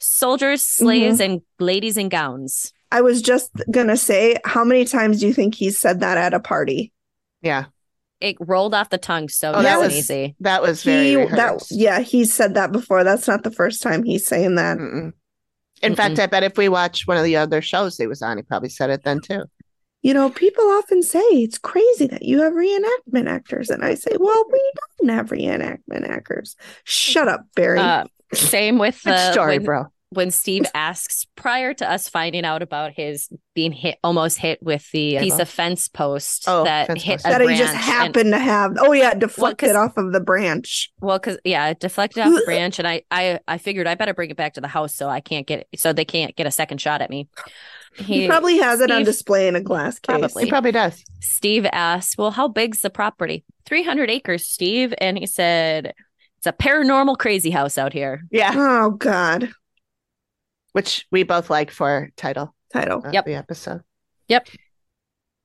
soldiers, 0.00 0.62
slaves, 0.64 1.20
and 1.20 1.42
ladies 1.58 1.96
in 1.96 2.08
gowns. 2.08 2.72
I 2.90 3.00
was 3.00 3.22
just 3.22 3.50
gonna 3.70 3.96
say, 3.96 4.36
how 4.44 4.64
many 4.64 4.84
times 4.84 5.20
do 5.20 5.26
you 5.26 5.32
think 5.32 5.54
he 5.54 5.70
said 5.70 6.00
that 6.00 6.18
at 6.18 6.34
a 6.34 6.40
party? 6.40 6.92
Yeah. 7.42 7.66
It 8.20 8.36
rolled 8.38 8.72
off 8.74 8.90
the 8.90 8.98
tongue 8.98 9.28
so 9.28 9.52
Oh, 9.52 9.62
that 9.62 9.78
was- 9.80 9.92
easy. 9.94 10.36
That 10.40 10.62
was 10.62 10.82
very 10.84 11.08
He 11.10 11.14
that 11.16 11.30
rehearsed. 11.32 11.72
yeah, 11.72 12.00
he 12.00 12.24
said 12.24 12.54
that 12.54 12.70
before. 12.70 13.02
That's 13.04 13.26
not 13.26 13.42
the 13.42 13.50
first 13.50 13.82
time 13.82 14.04
he's 14.04 14.26
saying 14.26 14.54
that. 14.56 14.78
Mm-mm. 14.78 15.12
In 15.82 15.96
fact, 15.96 16.20
I 16.20 16.26
bet 16.26 16.44
if 16.44 16.56
we 16.56 16.68
watch 16.68 17.08
one 17.08 17.16
of 17.16 17.24
the 17.24 17.36
other 17.36 17.60
shows 17.60 17.96
he 17.98 18.06
was 18.06 18.22
on, 18.22 18.36
he 18.36 18.44
probably 18.44 18.68
said 18.68 18.90
it 18.90 19.02
then 19.02 19.20
too. 19.20 19.42
You 20.02 20.14
know, 20.14 20.30
people 20.30 20.64
often 20.64 21.02
say 21.02 21.20
it's 21.20 21.58
crazy 21.58 22.06
that 22.08 22.22
you 22.22 22.40
have 22.42 22.52
reenactment 22.54 23.28
actors, 23.28 23.70
and 23.70 23.84
I 23.84 23.94
say, 23.94 24.16
well, 24.18 24.44
we 24.50 24.72
don't 24.98 25.10
have 25.10 25.30
reenactment 25.30 26.08
actors. 26.08 26.56
Shut 26.84 27.28
up, 27.28 27.44
Barry. 27.54 27.78
Uh, 27.78 28.04
same 28.34 28.78
with 28.78 29.00
the 29.02 29.30
story, 29.32 29.58
when, 29.58 29.64
bro. 29.64 29.84
when 30.10 30.30
Steve 30.32 30.64
asks 30.74 31.26
prior 31.36 31.72
to 31.74 31.88
us 31.88 32.08
finding 32.08 32.44
out 32.44 32.62
about 32.62 32.92
his 32.94 33.28
being 33.54 33.70
hit, 33.70 33.98
almost 34.02 34.38
hit 34.38 34.60
with 34.60 34.90
the 34.90 35.18
piece 35.18 35.38
of 35.38 35.48
fence 35.48 35.86
post 35.86 36.46
Oh, 36.48 36.64
that 36.64 36.88
fence 36.88 37.02
hit 37.02 37.22
post. 37.22 37.26
a 37.26 37.38
that 37.38 37.40
he 37.42 37.56
just 37.56 37.72
branch 37.72 37.74
and- 37.74 37.84
happened 37.84 38.32
to 38.32 38.38
have. 38.40 38.72
Oh 38.80 38.92
yeah, 38.92 39.14
deflected 39.14 39.68
'cause- 39.68 39.76
off 39.76 39.96
of 39.98 40.12
the 40.12 40.20
branch. 40.20 40.90
Well, 41.00 41.18
because 41.20 41.38
yeah, 41.44 41.68
it 41.68 41.78
deflected 41.78 42.24
off 42.24 42.32
the 42.34 42.42
branch, 42.44 42.80
and 42.80 42.88
I, 42.88 43.02
I, 43.12 43.38
I 43.46 43.58
figured 43.58 43.86
I 43.86 43.94
better 43.94 44.14
bring 44.14 44.30
it 44.30 44.36
back 44.36 44.54
to 44.54 44.60
the 44.60 44.66
house 44.68 44.96
so 44.96 45.08
I 45.08 45.20
can't 45.20 45.46
get 45.46 45.68
so 45.76 45.92
they 45.92 46.04
can't 46.06 46.34
get 46.34 46.46
a 46.48 46.50
second 46.50 46.80
shot 46.80 47.02
at 47.02 47.08
me. 47.10 47.28
He, 47.96 48.26
probably 48.26 48.58
has 48.58 48.80
it 48.80 48.90
on 48.90 49.04
display 49.04 49.48
in 49.48 49.56
a 49.56 49.60
glass 49.60 49.98
case. 49.98 50.18
Probably. 50.18 50.44
He 50.44 50.50
probably 50.50 50.72
does. 50.72 51.04
Steve 51.20 51.66
asked, 51.72 52.16
"Well, 52.16 52.30
how 52.30 52.48
big's 52.48 52.80
the 52.80 52.90
property? 52.90 53.44
Three 53.66 53.82
hundred 53.82 54.10
acres, 54.10 54.46
Steve." 54.46 54.94
And 54.98 55.18
he 55.18 55.26
said, 55.26 55.92
"It's 56.38 56.46
a 56.46 56.52
paranormal 56.52 57.18
crazy 57.18 57.50
house 57.50 57.76
out 57.78 57.92
here." 57.92 58.22
Yeah. 58.30 58.52
Oh 58.54 58.90
God, 58.92 59.50
Which 60.72 61.06
we 61.10 61.22
both 61.22 61.50
like 61.50 61.70
for 61.70 62.10
title 62.16 62.54
title. 62.72 63.04
of 63.04 63.12
Yep. 63.12 63.24
the 63.26 63.34
episode. 63.34 63.82
Yep. 64.28 64.48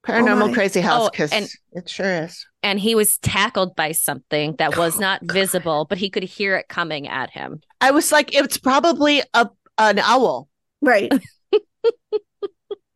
Paranormal 0.05 0.43
oh, 0.43 0.47
my. 0.47 0.53
Crazy 0.53 0.79
House 0.79 1.07
Oh, 1.07 1.09
because 1.11 1.33
and- 1.33 1.49
it 1.73 1.89
sure 1.89 2.23
is. 2.23 2.45
And 2.63 2.79
he 2.79 2.95
was 2.95 3.17
tackled 3.17 3.75
by 3.75 3.91
something 3.91 4.55
that 4.57 4.77
was 4.77 4.95
oh, 4.97 5.01
not 5.01 5.21
visible, 5.23 5.85
but 5.89 5.97
he 5.97 6.09
could 6.09 6.23
hear 6.23 6.55
it 6.55 6.69
coming 6.69 7.09
at 7.09 7.29
him. 7.31 7.59
I 7.81 7.91
was 7.91 8.11
like, 8.11 8.33
it's 8.33 8.57
probably 8.57 9.21
a 9.33 9.49
an 9.77 9.99
owl. 9.99 10.47
Right. 10.81 11.11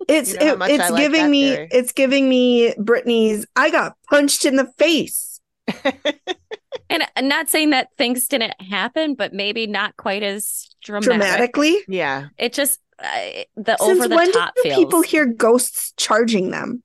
It's 0.08 0.34
You 0.34 0.40
know 0.40 0.66
it- 0.66 0.72
it's 0.72 0.90
like 0.90 1.02
giving 1.02 1.30
me 1.32 1.52
theory. 1.56 1.68
it's 1.72 1.92
giving 1.92 2.28
me 2.30 2.74
Brittany's. 2.78 3.46
I 3.56 3.70
got 3.70 3.96
punched 4.10 4.46
in 4.46 4.56
the 4.56 4.72
face. 4.78 5.40
And 6.90 7.04
I'm 7.16 7.28
not 7.30 7.48
saying 7.50 7.70
that 7.70 7.88
things 7.98 8.28
didn't 8.28 8.60
happen, 8.62 9.16
but 9.16 9.34
maybe 9.34 9.66
not 9.66 9.96
quite 9.96 10.24
as 10.24 10.68
dramatic. 10.84 11.20
dramatically. 11.20 11.78
Yeah. 11.88 12.28
It 12.38 12.52
just 12.52 12.80
uh, 13.00 13.06
the 13.56 13.78
Since 13.78 13.82
over 14.00 14.08
the 14.10 14.16
when 14.16 14.32
top 14.34 14.54
do 14.56 14.64
feels. 14.64 14.76
people 14.78 15.02
hear 15.02 15.26
ghosts 15.26 15.94
charging 15.96 16.52
them? 16.52 16.84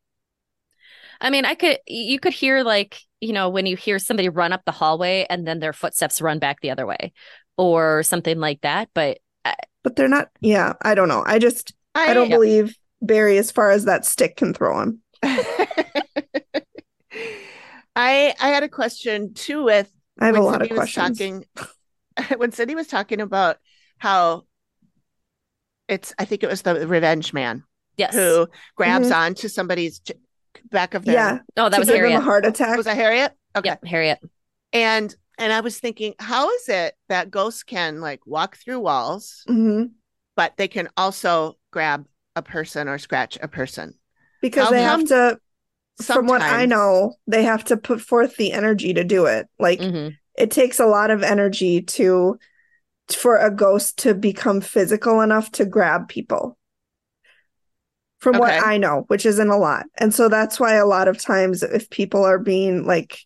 I 1.20 1.30
mean, 1.30 1.44
I 1.44 1.54
could 1.56 1.78
you 1.88 2.20
could 2.20 2.32
hear 2.32 2.62
like, 2.62 3.00
you 3.20 3.32
know, 3.32 3.48
when 3.48 3.66
you 3.66 3.76
hear 3.76 3.98
somebody 3.98 4.28
run 4.28 4.52
up 4.52 4.62
the 4.64 4.72
hallway 4.72 5.26
and 5.28 5.46
then 5.46 5.58
their 5.58 5.72
footsteps 5.72 6.20
run 6.20 6.38
back 6.38 6.60
the 6.60 6.70
other 6.70 6.86
way 6.86 7.12
or 7.56 8.02
something 8.04 8.38
like 8.38 8.60
that, 8.60 8.88
but 8.94 9.18
But 9.82 9.96
they're 9.96 10.08
not. 10.08 10.28
Yeah, 10.40 10.74
I 10.82 10.94
don't 10.94 11.08
know. 11.08 11.22
I 11.26 11.38
just 11.40 11.72
I, 11.96 12.12
don't 12.14 12.28
Yeah. 12.30 12.36
believe 12.36 12.76
Barry 13.02 13.38
as 13.38 13.50
far 13.50 13.70
as 13.70 13.84
that 13.84 14.04
stick 14.04 14.36
can 14.36 14.54
throw 14.54 14.80
him. 14.80 15.00
I 17.94 18.34
I 18.40 18.48
had 18.48 18.62
a 18.62 18.68
question 18.68 19.34
too 19.34 19.64
with 19.64 19.90
I 20.20 20.26
have 20.26 20.36
a 20.36 20.40
lot 20.42 20.62
of 20.62 20.68
Cindy 20.68 20.74
was 20.78 20.92
questions. 20.92 21.18
Talking, 21.18 21.44
when 22.38 22.52
Cindy 22.52 22.74
was 22.74 22.86
talking 22.86 23.20
about 23.20 23.56
how 23.98 24.44
it's, 25.88 26.12
I 26.18 26.24
think 26.24 26.42
it 26.42 26.48
was 26.48 26.62
the 26.62 26.86
Revenge 26.86 27.32
Man 27.32 27.62
yes. 27.96 28.14
who 28.14 28.48
grabs 28.76 29.10
Mhm. 29.10 29.16
onto 29.16 29.48
somebody's 29.48 30.00
j- 30.00 30.14
back 30.70 30.94
of 30.94 31.04
their. 31.04 31.14
Yeah, 31.14 31.38
Oh, 31.56 31.68
that 31.68 31.78
was 31.78 31.88
Harriet. 31.88 32.18
a 32.18 32.20
heart 32.22 32.44
attack. 32.44 32.76
Was 32.76 32.86
that 32.86 32.96
Harriet? 32.96 33.32
Okay. 33.54 33.68
Yep, 33.68 33.84
Harriet. 33.84 34.18
And 34.72 35.14
and 35.38 35.52
I 35.52 35.60
was 35.60 35.78
thinking, 35.78 36.14
how 36.18 36.50
is 36.50 36.68
it 36.68 36.94
that 37.08 37.30
ghosts 37.30 37.62
can 37.62 38.00
like 38.00 38.20
walk 38.26 38.56
through 38.56 38.80
walls, 38.80 39.44
Mhm. 39.48 39.90
but 40.34 40.56
they 40.56 40.68
can 40.68 40.88
also 40.96 41.56
grab 41.70 42.06
a 42.36 42.42
person 42.42 42.88
or 42.88 42.98
scratch 42.98 43.38
a 43.42 43.48
person? 43.48 43.94
Because 44.40 44.66
How 44.66 44.70
they 44.72 44.82
have 44.82 45.04
to. 45.06 45.40
From 46.02 46.26
what 46.26 46.42
I 46.42 46.66
know, 46.66 47.14
they 47.26 47.44
have 47.44 47.64
to 47.64 47.76
put 47.78 48.02
forth 48.02 48.36
the 48.36 48.52
energy 48.52 48.92
to 48.92 49.02
do 49.02 49.24
it. 49.26 49.48
Like 49.58 49.80
hmm 49.80 50.08
it 50.36 50.50
takes 50.50 50.78
a 50.78 50.86
lot 50.86 51.10
of 51.10 51.22
energy 51.22 51.80
to 51.80 52.38
for 53.10 53.38
a 53.38 53.50
ghost 53.50 53.98
to 53.98 54.14
become 54.14 54.60
physical 54.60 55.20
enough 55.20 55.50
to 55.52 55.64
grab 55.64 56.08
people 56.08 56.58
from 58.18 58.38
what 58.38 58.54
i 58.58 58.76
know 58.76 59.04
which 59.08 59.26
isn't 59.26 59.50
a 59.50 59.56
lot 59.56 59.86
and 59.98 60.14
so 60.14 60.28
that's 60.28 60.58
why 60.58 60.74
a 60.74 60.86
lot 60.86 61.08
of 61.08 61.20
times 61.20 61.62
if 61.62 61.88
people 61.90 62.24
are 62.24 62.38
being 62.38 62.84
like 62.86 63.18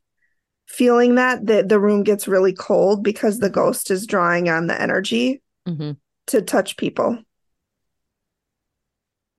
feeling 0.69 1.17
that 1.17 1.47
the, 1.47 1.63
the 1.65 1.81
room 1.81 2.03
gets 2.05 2.29
really 2.29 2.53
cold 2.53 3.03
because 3.05 3.39
the 3.39 3.51
ghost 3.51 3.91
is 3.91 4.07
drawing 4.07 4.49
on 4.49 4.67
the 4.69 4.81
energy 4.81 5.43
hmm 5.67 5.93
to 6.27 6.43
touch 6.43 6.77
people 6.77 7.19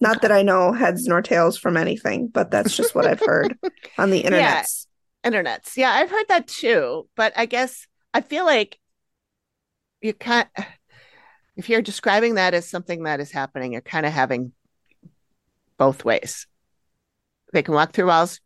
not 0.01 0.21
that 0.21 0.31
i 0.31 0.41
know 0.41 0.73
heads 0.73 1.07
nor 1.07 1.21
tails 1.21 1.57
from 1.57 1.77
anything 1.77 2.27
but 2.27 2.51
that's 2.51 2.75
just 2.75 2.95
what 2.95 3.05
i've 3.07 3.19
heard 3.19 3.57
on 3.97 4.09
the 4.09 4.19
internet 4.19 4.67
internets. 5.23 5.77
Yeah, 5.77 5.91
I've 5.91 6.09
heard 6.09 6.27
that 6.29 6.47
too. 6.47 7.07
But 7.15 7.33
I 7.35 7.45
guess 7.45 7.87
I 8.13 8.21
feel 8.21 8.45
like 8.45 8.79
you 10.01 10.13
can't. 10.13 10.49
If 11.55 11.69
you're 11.69 11.81
describing 11.81 12.35
that 12.35 12.53
as 12.53 12.67
something 12.69 13.03
that 13.03 13.19
is 13.19 13.31
happening, 13.31 13.73
you're 13.73 13.81
kind 13.81 14.05
of 14.05 14.13
having 14.13 14.53
both 15.77 16.05
ways. 16.05 16.47
They 17.53 17.61
can 17.61 17.73
walk 17.73 17.91
through 17.91 18.07
walls. 18.07 18.39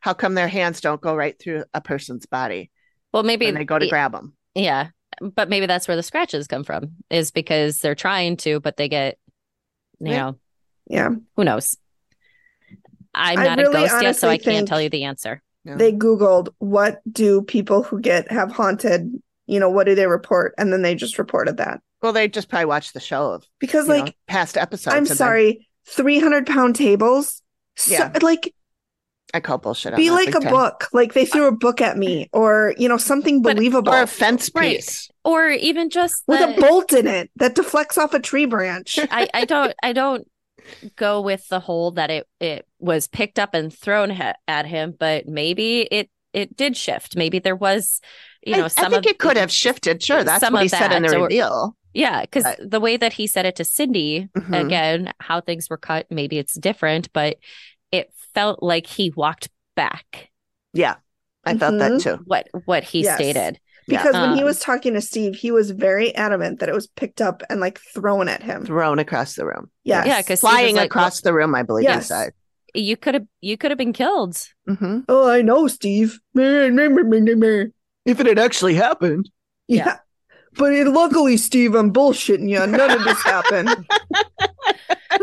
How 0.00 0.14
come 0.14 0.34
their 0.34 0.48
hands 0.48 0.80
don't 0.80 1.00
go 1.00 1.14
right 1.14 1.38
through 1.38 1.64
a 1.74 1.80
person's 1.80 2.26
body 2.26 2.70
Well, 3.12 3.24
maybe 3.24 3.46
when 3.46 3.54
they 3.54 3.64
go 3.64 3.78
to 3.78 3.88
grab 3.88 4.12
them? 4.12 4.36
Yeah. 4.54 4.88
But 5.20 5.48
maybe 5.48 5.66
that's 5.66 5.86
where 5.86 5.96
the 5.96 6.02
scratches 6.02 6.46
come 6.46 6.64
from, 6.64 6.92
is 7.10 7.30
because 7.30 7.80
they're 7.80 7.94
trying 7.94 8.36
to, 8.38 8.60
but 8.60 8.76
they 8.76 8.88
get, 8.88 9.18
you 10.00 10.12
Yeah. 10.12 10.18
know, 10.30 10.38
Yeah. 10.86 11.10
who 11.36 11.44
knows? 11.44 11.76
I'm 13.14 13.38
I 13.38 13.44
not 13.44 13.58
really 13.58 13.84
a 13.84 13.88
ghost 13.88 14.02
yet, 14.02 14.16
so 14.16 14.28
I 14.28 14.38
can't 14.38 14.66
tell 14.66 14.80
you 14.80 14.88
the 14.88 15.04
answer. 15.04 15.42
No. 15.64 15.76
They 15.76 15.92
Googled 15.92 16.48
what 16.58 17.00
do 17.10 17.42
people 17.42 17.82
who 17.82 18.00
get 18.00 18.30
have 18.32 18.50
haunted, 18.50 19.12
you 19.46 19.60
know, 19.60 19.68
what 19.70 19.84
do 19.86 19.94
they 19.94 20.06
report? 20.06 20.54
And 20.58 20.72
then 20.72 20.82
they 20.82 20.94
just 20.94 21.18
reported 21.18 21.58
that. 21.58 21.80
well, 22.02 22.12
they 22.12 22.26
just 22.26 22.48
probably 22.48 22.64
watched 22.66 22.94
the 22.94 23.00
show 23.00 23.32
of 23.32 23.44
Because 23.60 23.86
you 23.86 23.94
know, 23.94 24.00
like 24.04 24.16
past 24.26 24.56
episodes. 24.56 24.92
I'm 24.94 24.98
and 24.98 25.06
then 25.06 25.16
sorry, 25.16 25.68
300 25.88 26.46
pound 26.46 26.74
tables. 26.74 27.42
So, 27.76 27.92
Yeah. 27.94 28.12
like 28.22 28.52
I 29.34 29.40
call 29.40 29.58
bullshit. 29.58 29.94
be 29.96 30.10
like 30.10 30.28
a 30.34 30.40
time. 30.40 30.50
book. 30.50 30.88
Like 30.92 31.12
they 31.14 31.24
threw 31.26 31.46
a 31.46 31.52
book 31.52 31.80
at 31.80 31.96
me 31.96 32.28
or, 32.32 32.74
you 32.76 32.88
know, 32.88 32.96
something 32.96 33.40
But- 33.40 33.54
believable 33.56 33.92
or 33.92 34.02
a 34.02 34.06
fence 34.06 34.50
Right. 34.54 34.84
Or 35.24 35.48
even 35.50 35.90
just 35.90 36.24
with 36.26 36.40
a 36.40 36.60
bolt 36.60 36.92
in 36.92 37.06
it 37.06 37.30
that 37.36 37.54
deflects 37.54 37.96
off 37.98 38.14
a 38.14 38.20
tree 38.20 38.46
branch. 38.46 38.98
I, 39.10 39.28
I 39.32 39.44
don't 39.44 39.72
I 39.82 39.92
don't 39.92 40.26
go 40.96 41.20
with 41.20 41.46
the 41.48 41.60
whole 41.60 41.90
that 41.92 42.10
it 42.10 42.26
it 42.40 42.66
was 42.78 43.08
picked 43.08 43.38
up 43.38 43.54
and 43.54 43.72
thrown 43.72 44.10
ha- 44.10 44.34
at 44.48 44.66
him, 44.66 44.94
but 44.98 45.26
maybe 45.26 45.82
it 45.82 46.10
it 46.32 46.56
did 46.56 46.76
shift. 46.76 47.14
Maybe 47.16 47.38
there 47.38 47.56
was, 47.56 48.00
you 48.46 48.56
know, 48.56 48.64
I, 48.64 48.68
some 48.68 48.86
I 48.86 48.88
think 48.90 49.04
of 49.06 49.10
it 49.10 49.18
could 49.18 49.36
have 49.36 49.52
shifted. 49.52 50.02
Sure, 50.02 50.24
that's 50.24 50.50
what 50.50 50.62
he 50.62 50.68
said 50.68 50.92
in 50.92 51.02
the 51.02 51.08
that, 51.10 51.18
or- 51.18 51.24
reveal. 51.24 51.76
Yeah, 51.94 52.22
because 52.22 52.46
the 52.58 52.80
way 52.80 52.96
that 52.96 53.12
he 53.12 53.26
said 53.26 53.44
it 53.44 53.56
to 53.56 53.64
Cindy, 53.64 54.28
Mhm. 54.34 54.64
again, 54.64 55.12
how 55.20 55.42
things 55.42 55.68
were 55.68 55.76
cut, 55.76 56.06
maybe 56.10 56.38
it's 56.38 56.54
different, 56.54 57.12
but 57.12 57.36
it 57.90 58.10
felt 58.34 58.62
like 58.62 58.86
he 58.86 59.10
walked 59.14 59.50
back 59.76 60.30
Yeah, 60.72 60.94
I 61.44 61.58
felt 61.58 61.78
that 61.80 62.00
too. 62.00 62.22
what 62.24 62.48
what 62.64 62.82
he 62.84 63.02
Yes. 63.02 63.16
stated. 63.16 63.60
Yeah. 63.86 64.02
Because 64.02 64.14
when 64.14 64.34
he 64.34 64.40
Um, 64.40 64.46
was 64.46 64.60
talking 64.60 64.94
to 64.94 65.00
Steve, 65.00 65.34
he 65.34 65.50
was 65.50 65.70
very 65.72 66.14
adamant 66.14 66.60
that 66.60 66.68
it 66.68 66.74
was 66.74 66.86
picked 66.86 67.20
up 67.20 67.42
and 67.50 67.60
like 67.60 67.80
thrown 67.94 68.28
at 68.28 68.42
him. 68.42 68.64
Thrown 68.64 68.98
across 68.98 69.34
the 69.34 69.44
room. 69.44 69.70
Yes. 69.84 70.06
Yeah, 70.06 70.20
because 70.20 70.40
Flying 70.40 70.76
like, 70.76 70.86
across 70.86 71.20
the 71.20 71.32
room, 71.32 71.54
I 71.54 71.62
believe 71.62 71.84
Yes. 71.84 72.04
he 72.04 72.08
said. 72.08 72.32
You 72.74 72.96
could 72.96 73.14
have 73.14 73.26
you 73.40 73.58
could 73.58 73.70
have 73.70 73.78
been 73.78 73.92
killed. 73.92 74.38
hmm 74.66 75.00
Oh, 75.08 75.28
I 75.28 75.42
know, 75.42 75.66
Steve. 75.68 76.20
If 76.34 78.20
it 78.20 78.26
had 78.26 78.38
actually 78.38 78.74
happened. 78.74 79.30
Yeah. 79.68 79.98
But 80.54 80.72
it, 80.74 80.86
luckily, 80.86 81.36
Steve, 81.38 81.74
I'm 81.74 81.92
bullshitting 81.92 82.48
you. 82.48 82.66
None 82.66 82.90
of 82.90 83.04
this 83.04 83.22
happened. 83.22 83.70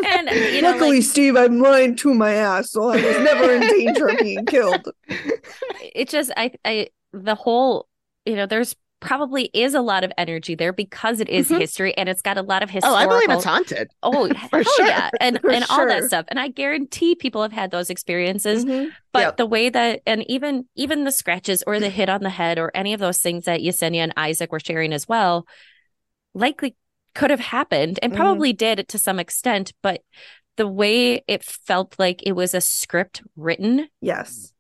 And 0.06 0.30
you 0.30 0.62
know, 0.62 0.70
luckily, 0.72 0.98
like, 0.98 1.06
Steve, 1.10 1.36
I'm 1.36 1.60
lying 1.60 1.96
to 1.98 2.14
my 2.14 2.32
ass, 2.34 2.72
so 2.72 2.90
I 2.90 2.96
was 2.96 3.18
never 3.20 3.52
in 3.52 3.62
danger 3.62 4.08
of 4.08 4.20
being 4.20 4.46
killed. 4.46 4.88
it 5.10 6.10
just 6.10 6.32
I 6.38 6.52
I 6.64 6.90
the 7.12 7.36
whole 7.36 7.89
you 8.30 8.36
know 8.36 8.46
there's 8.46 8.76
probably 9.02 9.46
is 9.54 9.74
a 9.76 9.80
lot 9.82 10.04
of 10.04 10.12
energy 10.18 10.56
there 10.56 10.74
because 10.74 11.22
it 11.22 11.30
is 11.30 11.48
Mhm. 11.50 11.60
history 11.62 11.96
and 11.98 12.10
it's 12.10 12.22
got 12.22 12.38
a 12.38 12.42
lot 12.42 12.64
of 12.64 12.70
history. 12.70 12.92
Oh, 12.92 12.96
I 12.96 13.06
believe 13.08 13.30
it's 13.30 13.46
haunted. 13.46 13.90
oh 14.04 14.28
For 14.50 14.58
hell 14.62 14.74
sure. 14.76 14.88
yeah 14.88 15.10
and 15.22 15.40
For 15.40 15.52
and 15.52 15.64
all 15.70 15.88
that 15.88 16.04
stuff 16.04 16.26
and 16.28 16.38
I 16.38 16.50
guarantee 16.50 17.16
people 17.16 17.42
have 17.42 17.54
had 17.54 17.72
those 17.72 17.90
experiences 17.90 18.66
Mhm. 18.66 18.90
but 19.14 19.20
Yep. 19.22 19.38
the 19.38 19.46
way 19.46 19.70
that 19.70 20.02
and 20.06 20.30
even 20.30 20.66
even 20.76 21.06
the 21.06 21.12
scratches 21.14 21.64
or 21.66 21.80
the 21.80 21.90
hit 21.90 22.10
on 22.10 22.24
the 22.24 22.30
head 22.30 22.60
or 22.60 22.72
any 22.76 22.94
of 22.94 23.00
those 23.00 23.20
things 23.20 23.46
that 23.46 23.62
Yesenia 23.62 24.04
and 24.04 24.14
Isaac 24.18 24.52
were 24.52 24.60
sharing 24.60 24.92
as 24.92 25.08
well 25.08 25.48
likely 26.34 26.76
could 27.16 27.30
have 27.32 27.40
happened 27.40 28.00
and 28.04 28.12
Mhm. 28.12 28.18
probably 28.18 28.52
did 28.54 28.86
to 28.90 28.98
some 28.98 29.18
extent 29.18 29.72
but 29.82 30.02
the 30.58 30.68
way 30.68 31.24
it 31.26 31.42
felt 31.44 31.96
like 31.98 32.22
it 32.24 32.34
was 32.34 32.54
a 32.54 32.60
script 32.60 33.22
written 33.38 33.88
Yes. 34.02 34.52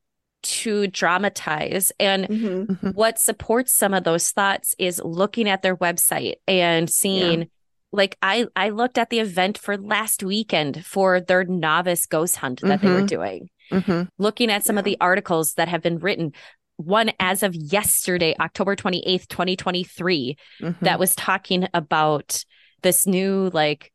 To 0.43 0.87
dramatize. 0.87 1.91
And 1.99 2.27
Mhm. 2.27 2.93
what 2.93 3.19
supports 3.19 3.71
some 3.71 3.93
of 3.93 4.03
those 4.03 4.31
thoughts 4.31 4.75
is 4.77 5.01
looking 5.03 5.49
at 5.49 5.61
their 5.61 5.75
website 5.75 6.35
and 6.47 6.89
seeing 6.89 7.49
like 7.91 8.17
I 8.21 8.45
I 8.55 8.69
looked 8.69 8.97
at 8.97 9.09
the 9.09 9.19
event 9.19 9.57
for 9.57 9.77
last 9.77 10.23
weekend 10.23 10.85
for 10.85 11.19
their 11.19 11.43
novice 11.43 12.05
ghost 12.05 12.35
hunt 12.37 12.61
that 12.61 12.81
they 12.81 12.89
were 12.89 13.01
Mhm. 13.01 13.07
doing. 13.07 13.49
Hmm 13.71 14.03
looking 14.17 14.51
at 14.51 14.65
some 14.65 14.77
of 14.77 14.83
the 14.83 14.97
articles 14.99 15.53
that 15.53 15.67
have 15.69 15.81
been 15.81 15.97
written 15.99 16.33
one 16.77 17.11
as 17.19 17.43
of 17.43 17.55
yesterday 17.55 18.35
October 18.39 18.75
28th 18.75 19.27
2023 19.27 20.35
hmm 20.59 20.71
that 20.81 20.99
was 20.99 21.15
talking 21.15 21.67
about 21.73 22.43
this 22.81 23.05
new 23.05 23.49
like 23.53 23.91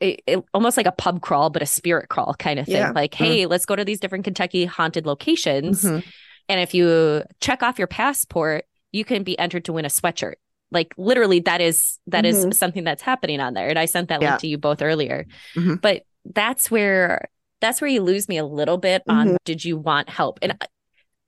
it, 0.00 0.22
it- 0.26 0.44
almost 0.54 0.76
like 0.76 0.86
a 0.86 0.92
pub 0.92 1.20
crawl 1.20 1.50
but 1.50 1.62
a 1.62 1.66
spirit 1.66 2.08
crawl 2.08 2.34
kind 2.34 2.58
of 2.60 2.66
thing 2.66 2.76
Yeah. 2.76 2.92
like 2.94 3.12
Mm. 3.12 3.16
hey 3.26 3.46
let's 3.46 3.66
go 3.66 3.74
to 3.76 3.84
these 3.84 4.00
different 4.00 4.24
kentucky 4.24 4.64
haunted 4.64 5.06
locations 5.06 5.82
Mhm. 5.84 6.04
and 6.48 6.60
if 6.60 6.72
you 6.74 7.22
check 7.40 7.62
off 7.62 7.78
your 7.78 7.88
passport 7.88 8.64
you 8.92 9.04
can 9.04 9.22
be 9.22 9.38
entered 9.38 9.64
to 9.66 9.72
win 9.72 9.84
a 9.84 9.88
sweatshirt 9.88 10.34
like 10.70 10.94
literally 10.96 11.40
that 11.40 11.60
is 11.60 11.98
that 12.06 12.24
is 12.24 12.46
Mhm. 12.46 12.54
something 12.54 12.84
that's 12.84 13.02
happening 13.02 13.40
on 13.40 13.54
there 13.54 13.68
and 13.68 13.78
i 13.78 13.86
sent 13.86 14.08
that 14.08 14.22
Yeah. 14.22 14.30
link 14.30 14.40
to 14.42 14.46
you 14.48 14.58
both 14.58 14.82
earlier 14.82 15.26
Mhm. 15.56 15.80
but 15.80 16.02
that's 16.24 16.70
where 16.70 17.28
that's 17.60 17.80
where 17.80 17.90
you 17.90 18.02
lose 18.02 18.28
me 18.28 18.36
a 18.38 18.44
little 18.44 18.78
bit 18.78 19.02
on 19.08 19.30
Mhm. 19.30 19.36
did 19.44 19.64
you 19.64 19.76
want 19.76 20.08
help 20.08 20.38
and 20.42 20.56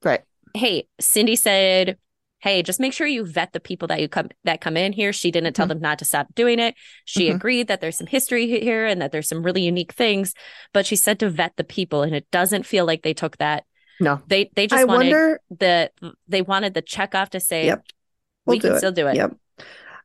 Right. 0.03 0.21
hey 0.55 0.87
cindy 0.99 1.35
said 1.35 1.97
hey 2.41 2.61
just 2.63 2.79
make 2.79 2.93
sure 2.93 3.07
you 3.07 3.25
vet 3.25 3.53
the 3.53 3.59
people 3.59 3.87
that 3.87 4.01
you 4.01 4.07
come 4.09 4.29
that 4.43 4.61
come 4.61 4.75
in 4.77 4.91
here 4.93 5.13
she 5.13 5.31
didn't 5.31 5.53
tell 5.53 5.65
Mhm. 5.65 5.69
them 5.69 5.79
not 5.81 5.99
to 5.99 6.05
stop 6.05 6.27
doing 6.35 6.59
it 6.59 6.75
she 7.05 7.29
Mhm. 7.29 7.35
agreed 7.35 7.67
that 7.67 7.81
there's 7.81 7.97
some 7.97 8.07
history 8.07 8.47
here 8.47 8.85
and 8.85 9.01
that 9.01 9.11
there's 9.11 9.27
some 9.27 9.43
really 9.43 9.61
unique 9.63 9.93
things 9.93 10.33
but 10.73 10.85
she 10.85 10.95
said 10.95 11.19
to 11.19 11.29
vet 11.29 11.53
the 11.57 11.63
people 11.63 12.03
and 12.03 12.15
it 12.15 12.29
doesn't 12.31 12.65
feel 12.65 12.85
like 12.85 13.03
they 13.03 13.13
took 13.13 13.37
that 13.37 13.63
No. 13.99 14.21
they 14.27 14.49
they 14.55 14.67
just 14.67 14.81
I 14.81 14.85
wanted 14.85 15.05
wonder. 15.13 15.39
the 15.59 15.91
they 16.27 16.41
wanted 16.41 16.73
the 16.73 16.81
check 16.81 17.15
off 17.15 17.29
to 17.31 17.39
say 17.39 17.65
Yep. 17.67 17.83
We'll 18.45 18.55
we 18.55 18.59
can 18.59 18.73
it. 18.73 18.77
still 18.79 18.91
do 18.91 19.07
it 19.07 19.15
Yep. 19.15 19.35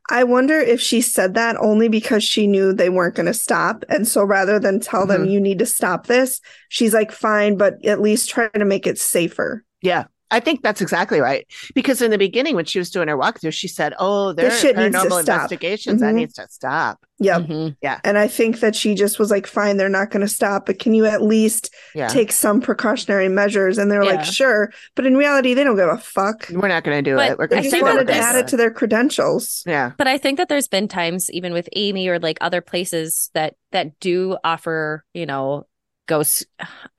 I 0.09 0.23
wonder 0.23 0.57
if 0.57 0.79
she 0.79 1.01
said 1.01 1.33
that 1.33 1.57
only 1.59 1.89
because 1.89 2.23
she 2.23 2.47
knew 2.47 2.71
they 2.71 2.87
weren't 2.87 3.15
going 3.15 3.25
to 3.25 3.33
stop. 3.33 3.83
And 3.89 4.07
so 4.07 4.23
rather 4.23 4.57
than 4.57 4.79
tell 4.79 5.05
them, 5.05 5.25
Mhm. 5.25 5.31
you 5.31 5.41
need 5.41 5.59
to 5.59 5.65
stop 5.65 6.07
this, 6.07 6.39
she's 6.69 6.93
like, 6.93 7.11
fine, 7.11 7.57
but 7.57 7.83
at 7.85 7.99
least 7.99 8.29
try 8.29 8.47
to 8.47 8.63
make 8.63 8.87
it 8.87 8.97
safer. 8.97 9.65
Yeah. 9.81 10.05
I 10.29 10.39
think 10.41 10.61
that's 10.61 10.81
exactly 10.81 11.19
right. 11.21 11.47
Because 11.73 12.01
in 12.01 12.11
the 12.11 12.17
beginning, 12.17 12.55
when 12.55 12.65
she 12.65 12.79
was 12.79 12.89
doing 12.89 13.07
her 13.07 13.17
walkthrough, 13.17 13.53
she 13.53 13.67
said, 13.69 13.93
Oh, 13.97 14.33
there 14.33 14.47
are 14.47 14.49
This 14.49 14.61
shit 14.61 14.75
needs 14.75 14.93
to 14.93 15.01
paranormal 15.07 15.21
stop. 15.23 15.41
investigations. 15.43 16.01
That 16.01 16.11
Mhm. 16.13 16.15
needs 16.17 16.33
to 16.33 16.47
stop. 16.49 16.99
Yep. 17.19 17.41
Mhm. 17.43 17.75
And 18.03 18.17
I 18.17 18.27
think 18.27 18.59
that 18.59 18.75
she 18.75 18.93
just 18.93 19.17
was 19.19 19.31
like, 19.31 19.47
fine, 19.47 19.77
they're 19.77 19.87
not 19.89 20.11
going 20.11 20.21
to 20.21 20.27
stop, 20.27 20.65
but 20.65 20.79
can 20.79 20.93
you 20.93 21.05
at 21.05 21.21
least 21.21 21.73
Yeah. 21.95 22.07
take 22.09 22.31
some 22.31 22.61
precautionary 22.61 23.29
measures? 23.29 23.77
And 23.77 23.89
they're 23.89 24.03
Yeah. 24.03 24.15
like, 24.17 24.25
sure. 24.25 24.71
But 24.95 25.05
in 25.05 25.15
reality, 25.17 25.53
they 25.53 25.63
don't 25.63 25.77
give 25.77 25.87
a 25.89 25.97
fuck. 25.97 26.47
We're 26.51 26.67
not 26.67 26.83
going 26.83 27.03
to 27.03 27.09
do 27.09 27.15
But 27.15 27.31
it. 27.31 27.37
We're 27.39 27.47
going 27.47 27.59
I 27.59 27.61
to 27.63 27.69
just 27.69 27.71
think 27.73 27.81
say 27.85 27.89
that 27.89 27.93
wanted 27.95 28.07
to 28.07 28.13
this- 28.13 28.23
add 28.25 28.35
it 28.35 28.47
to 28.49 28.57
their 28.57 28.69
credentials. 28.71 29.63
Yeah. 29.65 29.91
But 29.97 30.07
I 30.07 30.17
think 30.17 30.37
that 30.37 30.49
there's 30.49 30.67
been 30.67 30.87
times 30.87 31.31
even 31.31 31.53
with 31.53 31.69
Amy 31.75 32.07
or 32.09 32.19
like 32.19 32.37
other 32.41 32.61
places 32.61 33.29
that 33.33 33.55
that 33.71 33.99
do 33.99 34.37
offer, 34.43 35.03
you 35.13 35.25
know, 35.25 35.65
ghost 36.07 36.45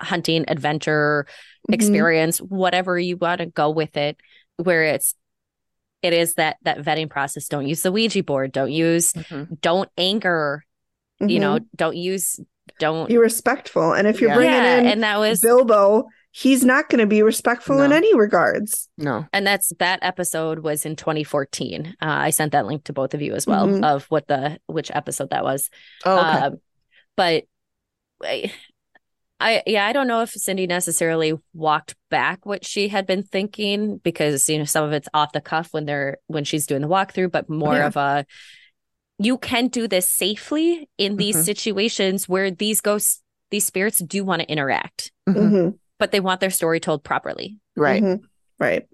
hunting 0.02 0.44
adventure 0.48 1.26
Mhm. 1.68 1.74
experience, 1.74 2.38
whatever 2.38 2.98
you 2.98 3.16
want 3.16 3.40
to 3.40 3.46
go 3.46 3.70
with 3.70 3.96
it, 3.96 4.16
where 4.56 4.84
it's 4.84 5.14
it 6.02 6.12
is 6.12 6.34
that 6.34 6.56
that 6.62 6.78
vetting 6.78 7.10
process. 7.10 7.48
Don't 7.48 7.66
use 7.66 7.82
the 7.82 7.90
Ouija 7.92 8.22
board. 8.22 8.52
Don't 8.52 8.70
use 8.70 9.12
Mhm. 9.12 9.60
don't 9.60 9.90
anger, 9.98 10.64
you 11.20 11.38
Mhm. 11.38 11.40
know, 11.40 11.58
don't 11.76 11.96
use 11.96 12.38
don't 12.78 13.08
be 13.08 13.16
respectful. 13.16 13.92
And 13.94 14.06
if 14.06 14.20
you're 14.20 14.30
Yeah. 14.30 14.36
bringing 14.36 14.54
yeah, 14.54 14.78
in 14.78 14.86
and 14.86 15.02
that 15.02 15.18
was 15.18 15.40
Bilbo, 15.40 16.06
he's 16.30 16.64
not 16.64 16.88
going 16.90 17.00
to 17.00 17.06
be 17.06 17.22
respectful 17.22 17.80
in 17.80 17.92
any 17.92 18.14
regards. 18.14 18.88
No. 18.98 19.26
and 19.32 19.44
that's 19.46 19.72
that 19.80 19.98
episode 20.02 20.60
was 20.60 20.84
in 20.86 20.94
2014. 20.94 21.96
Uh, 22.00 22.28
I 22.28 22.30
sent 22.30 22.52
that 22.52 22.66
link 22.66 22.84
to 22.84 22.92
both 22.92 23.14
of 23.14 23.22
you 23.22 23.34
as 23.34 23.46
well 23.46 23.66
Mhm. 23.66 23.84
of 23.84 24.04
what 24.10 24.28
the 24.28 24.58
which 24.66 24.90
episode 24.94 25.30
that 25.30 25.42
was. 25.42 25.70
Oh, 26.04 26.18
okay. 26.18 26.46
Um, 26.46 26.60
but 27.16 27.44
I, 29.40 29.56
I, 29.58 29.62
yeah, 29.66 29.86
I 29.86 29.92
don't 29.92 30.08
know 30.08 30.22
if 30.22 30.30
Cindy 30.30 30.66
necessarily 30.66 31.34
walked 31.54 31.94
back 32.10 32.44
what 32.44 32.64
she 32.64 32.88
had 32.88 33.06
been 33.06 33.22
thinking 33.22 33.98
because 33.98 34.48
you 34.48 34.58
know 34.58 34.64
some 34.64 34.84
of 34.84 34.92
it's 34.92 35.08
off 35.14 35.32
the 35.32 35.40
cuff 35.40 35.68
when 35.72 35.84
they're 35.84 36.18
when 36.26 36.44
she's 36.44 36.66
doing 36.66 36.82
the 36.82 36.88
walkthrough, 36.88 37.30
but 37.30 37.48
more 37.48 37.74
Yeah. 37.76 37.86
of 37.86 37.96
a 37.96 38.26
you 39.18 39.36
can 39.38 39.68
do 39.68 39.88
this 39.88 40.08
safely 40.08 40.88
in 40.96 41.16
these 41.16 41.36
Mhm. 41.36 41.44
situations 41.44 42.28
where 42.28 42.50
these 42.52 42.80
ghosts, 42.80 43.20
these 43.50 43.64
spirits 43.64 43.98
do 43.98 44.24
want 44.24 44.42
to 44.42 44.48
interact, 44.50 45.10
Mhm. 45.28 45.34
Mhm. 45.50 45.78
but 45.98 46.12
they 46.12 46.20
want 46.20 46.40
their 46.40 46.50
story 46.50 46.78
told 46.78 47.02
properly. 47.02 47.58
Right. 47.76 48.02
Mhm. 48.02 48.20
Right. 48.60 48.86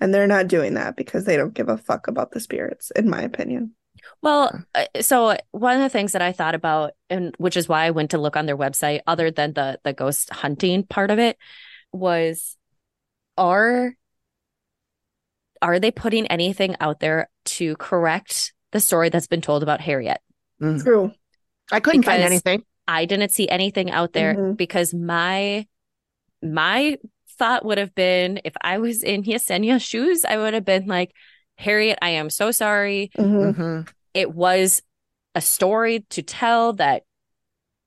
And 0.00 0.12
they're 0.12 0.26
not 0.26 0.48
doing 0.48 0.74
that 0.74 0.96
because 0.96 1.24
they 1.24 1.36
don't 1.36 1.54
give 1.54 1.68
a 1.68 1.76
fuck 1.78 2.08
about 2.08 2.32
the 2.32 2.40
spirits, 2.40 2.90
in 2.96 3.08
my 3.08 3.22
opinion. 3.22 3.76
Well, 4.22 4.64
uh, 4.74 4.86
so 5.00 5.36
one 5.50 5.76
of 5.76 5.82
the 5.82 5.88
things 5.88 6.12
that 6.12 6.22
I 6.22 6.32
thought 6.32 6.54
about, 6.54 6.92
and 7.10 7.34
which 7.38 7.56
is 7.56 7.68
why 7.68 7.84
I 7.84 7.90
went 7.90 8.10
to 8.12 8.18
look 8.18 8.36
on 8.36 8.46
their 8.46 8.56
website, 8.56 9.00
other 9.06 9.30
than 9.30 9.52
the 9.52 9.78
the 9.84 9.92
ghost 9.92 10.30
hunting 10.30 10.84
part 10.84 11.10
of 11.10 11.18
it, 11.18 11.36
was 11.92 12.56
are 13.36 13.94
are 15.62 15.80
they 15.80 15.90
putting 15.90 16.26
anything 16.26 16.76
out 16.80 17.00
there 17.00 17.28
to 17.44 17.76
correct 17.76 18.52
the 18.72 18.80
story 18.80 19.08
that's 19.08 19.26
been 19.26 19.40
told 19.40 19.62
about 19.62 19.80
Harriet. 19.80 20.18
True. 20.60 21.12
I 21.72 21.80
couldn't 21.80 22.02
find 22.02 22.22
anything. 22.22 22.64
I 22.86 23.06
didn't 23.06 23.30
see 23.30 23.48
anything 23.48 23.90
out 23.90 24.12
there 24.12 24.34
Mhm. 24.34 24.56
because 24.56 24.92
my 24.92 25.66
my 26.42 26.98
thought 27.38 27.64
would 27.64 27.78
have 27.78 27.94
been 27.94 28.40
if 28.44 28.54
I 28.60 28.78
was 28.78 29.02
in 29.02 29.22
Yesenia's 29.22 29.82
shoes, 29.82 30.24
I 30.24 30.36
would 30.36 30.54
have 30.54 30.64
been 30.64 30.86
like, 30.86 31.12
Harriet, 31.56 31.98
I 32.02 32.10
am 32.10 32.30
so 32.30 32.50
sorry. 32.50 33.10
Mhm. 33.16 33.54
Mhm. 33.54 33.88
It 34.12 34.34
was 34.34 34.82
a 35.34 35.40
story 35.40 36.00
to 36.10 36.22
tell 36.22 36.72
that 36.74 37.02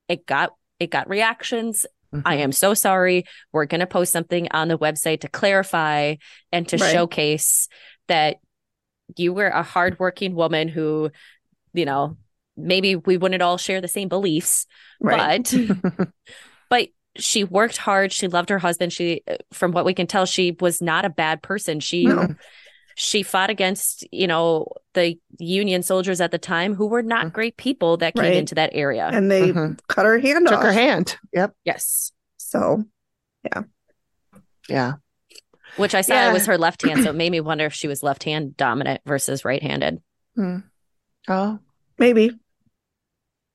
it 0.07 0.25
got 0.25 0.53
it 0.79 0.91
got 0.91 1.09
reactions. 1.09 1.85
I 2.13 2.37
Mhm. 2.37 2.39
am 2.39 2.51
so 2.51 2.73
sorry. 2.73 3.25
We're 3.51 3.65
going 3.65 3.79
to 3.79 3.87
post 3.87 4.11
something 4.13 4.47
on 4.51 4.67
the 4.67 4.77
website 4.77 5.21
to 5.21 5.27
clarify 5.27 6.15
and 6.51 6.67
to 6.69 6.77
Right. 6.77 6.91
showcase 6.93 7.67
that 8.07 8.37
you 9.15 9.33
were 9.33 9.47
a 9.47 9.63
hardworking 9.63 10.35
woman 10.35 10.67
who, 10.67 11.09
you 11.73 11.83
know, 11.85 12.15
maybe 12.55 12.95
we 12.95 13.17
wouldn't 13.17 13.41
all 13.41 13.57
share 13.57 13.81
the 13.81 13.87
same 13.87 14.07
beliefs, 14.07 14.67
Right. 15.01 15.43
but 15.51 15.53
but 16.69 16.89
she 17.17 17.43
worked 17.43 17.77
hard. 17.77 18.13
She 18.13 18.27
loved 18.27 18.49
her 18.49 18.59
husband. 18.59 18.93
She, 18.93 19.23
from 19.51 19.71
what 19.71 19.85
we 19.85 19.93
can 19.95 20.05
tell, 20.07 20.25
she 20.25 20.55
was 20.59 20.81
not 20.81 21.05
a 21.05 21.09
bad 21.09 21.41
person. 21.41 21.79
She 21.79 22.05
No. 22.05 22.35
She 22.99 23.21
fought 23.21 23.51
against 23.51 24.03
you 24.11 24.25
know 24.25 24.67
the 24.95 25.19
Union 25.37 25.83
soldiers 25.83 26.19
at 26.19 26.31
the 26.31 26.39
time 26.39 26.73
who 26.73 26.87
were 26.87 27.03
not 27.03 27.27
Mm. 27.27 27.33
great 27.33 27.55
people 27.57 27.97
that 27.97 28.15
came 28.15 28.23
Right. 28.23 28.33
into 28.33 28.55
that 28.55 28.71
area. 28.73 29.07
and 29.13 29.29
they 29.29 29.51
Mhm. 29.51 29.79
cut 29.87 30.05
her 30.07 30.17
hand 30.17 30.47
Took 30.47 30.57
off. 30.57 30.63
her 30.63 30.71
hand. 30.71 31.15
Yep. 31.31 31.53
yes, 31.63 32.11
So 32.37 32.85
yeah. 33.43 33.61
Yeah. 34.67 34.93
which 35.75 35.93
I 35.93 36.01
saw 36.01 36.15
Yeah. 36.15 36.31
it 36.31 36.33
was 36.33 36.47
her 36.47 36.57
left 36.57 36.81
hand, 36.81 37.03
so 37.03 37.11
it 37.11 37.15
made 37.23 37.31
me 37.31 37.39
wonder 37.39 37.65
if 37.65 37.73
she 37.75 37.87
was 37.87 38.01
left 38.01 38.23
hand 38.23 38.57
dominant 38.57 39.01
versus 39.05 39.45
right 39.45 39.61
handed. 39.61 40.01
Hmm. 40.35 40.57
Oh, 41.27 41.59
maybe. 41.99 42.31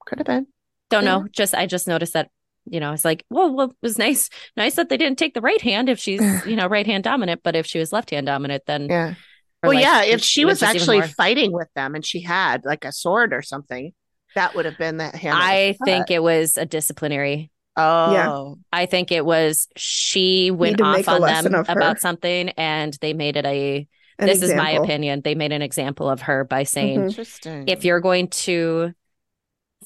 could 0.07 0.19
have 0.19 0.27
been. 0.27 0.47
Don't 0.91 1.05
Yeah. 1.05 1.19
know. 1.19 1.29
Just 1.33 1.55
I 1.55 1.67
just 1.67 1.89
noticed 1.89 2.13
that 2.13 2.31
you 2.65 2.79
know 2.79 2.93
it's 2.93 3.05
like 3.05 3.25
well, 3.29 3.53
well, 3.53 3.71
it 3.71 3.77
was 3.83 3.99
nice 3.99 4.31
nice 4.57 4.77
that 4.77 4.89
they 4.89 4.97
didn't 4.97 5.19
take 5.19 5.35
the 5.35 5.41
right 5.41 5.61
hand 5.61 5.89
if 5.89 5.99
she's 5.99 6.21
you 6.47 6.55
know 6.55 6.69
right 6.69 6.87
hand 6.87 7.03
dominant, 7.03 7.41
but 7.43 7.57
if 7.57 7.67
she 7.67 7.81
was 7.81 7.93
left 7.93 8.11
hand 8.11 8.27
dominant, 8.27 8.63
then 8.67 8.87
Yeah. 8.89 9.15
Her 9.63 9.69
Well, 9.69 9.75
life 9.77 9.85
yeah. 9.85 10.03
If 10.05 10.23
she 10.23 10.45
was 10.45 10.55
was 10.55 10.61
just 10.61 10.75
even 10.89 10.97
actually 11.01 11.13
fighting 11.15 11.53
with 11.53 11.69
them 11.75 11.95
and 11.95 12.05
she 12.05 12.21
had 12.23 12.65
like 12.65 12.85
a 12.85 12.93
sword 12.93 13.33
or 13.33 13.43
something, 13.43 13.93
that 14.35 14.55
would 14.55 14.65
have 14.65 14.79
been 14.79 14.97
the 14.97 15.05
hand. 15.05 15.37
that 15.37 15.43
I 15.43 15.77
was 15.79 15.87
think 15.87 16.11
it 16.11 16.23
was 16.23 16.57
a 16.57 16.67
disciplinary. 16.67 17.51
Oh. 17.77 18.13
yeah. 18.13 18.55
I 18.73 18.87
think 18.87 19.13
it 19.13 19.25
was 19.25 19.69
she 19.77 20.51
went 20.51 20.81
off 20.81 21.09
on 21.09 21.21
them 21.23 21.55
of 21.55 21.67
her. 21.67 21.73
about 21.73 22.01
something 22.01 22.51
and 22.51 22.93
they 23.01 23.15
made 23.15 23.37
it 23.37 23.47
a 23.47 23.89
An 24.19 24.27
this 24.27 24.43
is 24.43 24.53
my 24.55 24.73
opinion. 24.73 25.23
They 25.23 25.35
made 25.35 25.53
an 25.53 25.63
example 25.63 26.09
of 26.11 26.21
her 26.23 26.45
by 26.45 26.65
saying 26.65 27.01
Mhm. 27.01 27.05
Interesting. 27.09 27.65
if 27.69 27.85
you're 27.87 28.01
going 28.01 28.29
to 28.29 28.93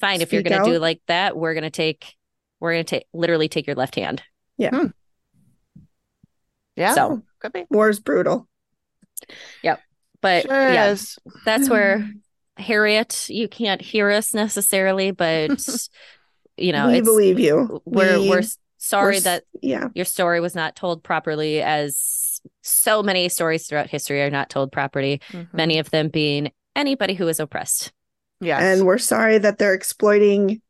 fine, 0.01 0.21
if 0.21 0.33
you're 0.33 0.43
going 0.43 0.65
to 0.65 0.71
do 0.73 0.79
like 0.79 1.01
that, 1.07 1.37
we're 1.37 1.55
going 1.55 1.63
to 1.65 1.71
take 1.71 2.15
we're 2.59 2.73
going 2.73 2.85
to 2.85 2.91
take 2.97 3.07
literally 3.13 3.49
take 3.49 3.67
your 3.69 3.77
left 3.77 3.95
hand. 3.95 4.23
yeah. 4.59 4.87
Yeah. 6.77 6.95
So- 6.95 7.23
could 7.39 7.53
be. 7.53 7.67
War's 7.71 8.01
brutal. 8.01 8.49
But 10.23 10.47
sure 10.47 10.73
yeah, 10.73 10.89
is. 10.91 11.19
that's 11.45 11.69
where 11.69 12.11
Harriet, 12.57 13.29
you 13.29 13.49
can't 13.49 13.83
hear 13.83 14.11
us 14.11 14.33
necessarily, 14.35 15.11
but 15.11 15.51
you 16.57 16.73
know, 16.73 16.89
we 16.89 16.99
it's 16.99 17.07
believe 17.07 17.39
you. 17.39 17.83
we're 17.85 18.19
We- 18.19 18.29
we're 18.31 18.43
sorry 18.79 19.17
we're 19.17 19.21
that 19.21 19.45
yeah. 19.63 19.89
your 19.95 20.07
story 20.07 20.41
was 20.41 20.55
not 20.55 20.75
told 20.75 21.03
properly 21.05 21.61
as 21.63 22.41
so 22.63 23.03
many 23.03 23.29
stories 23.29 23.67
throughout 23.67 23.91
history 23.91 24.23
are 24.23 24.31
not 24.31 24.49
told 24.49 24.73
properly 24.73 25.21
Mhm. 25.31 25.53
many 25.53 25.79
of 25.79 25.91
them 25.91 26.09
being 26.09 26.51
anybody 26.75 27.15
who 27.15 27.29
is 27.29 27.39
oppressed 27.41 27.93
Yes. 28.41 28.61
And 28.63 28.87
we're 28.87 28.99
sorry 28.99 29.39
that 29.39 29.59
they're 29.59 29.75
exploiting 29.75 30.61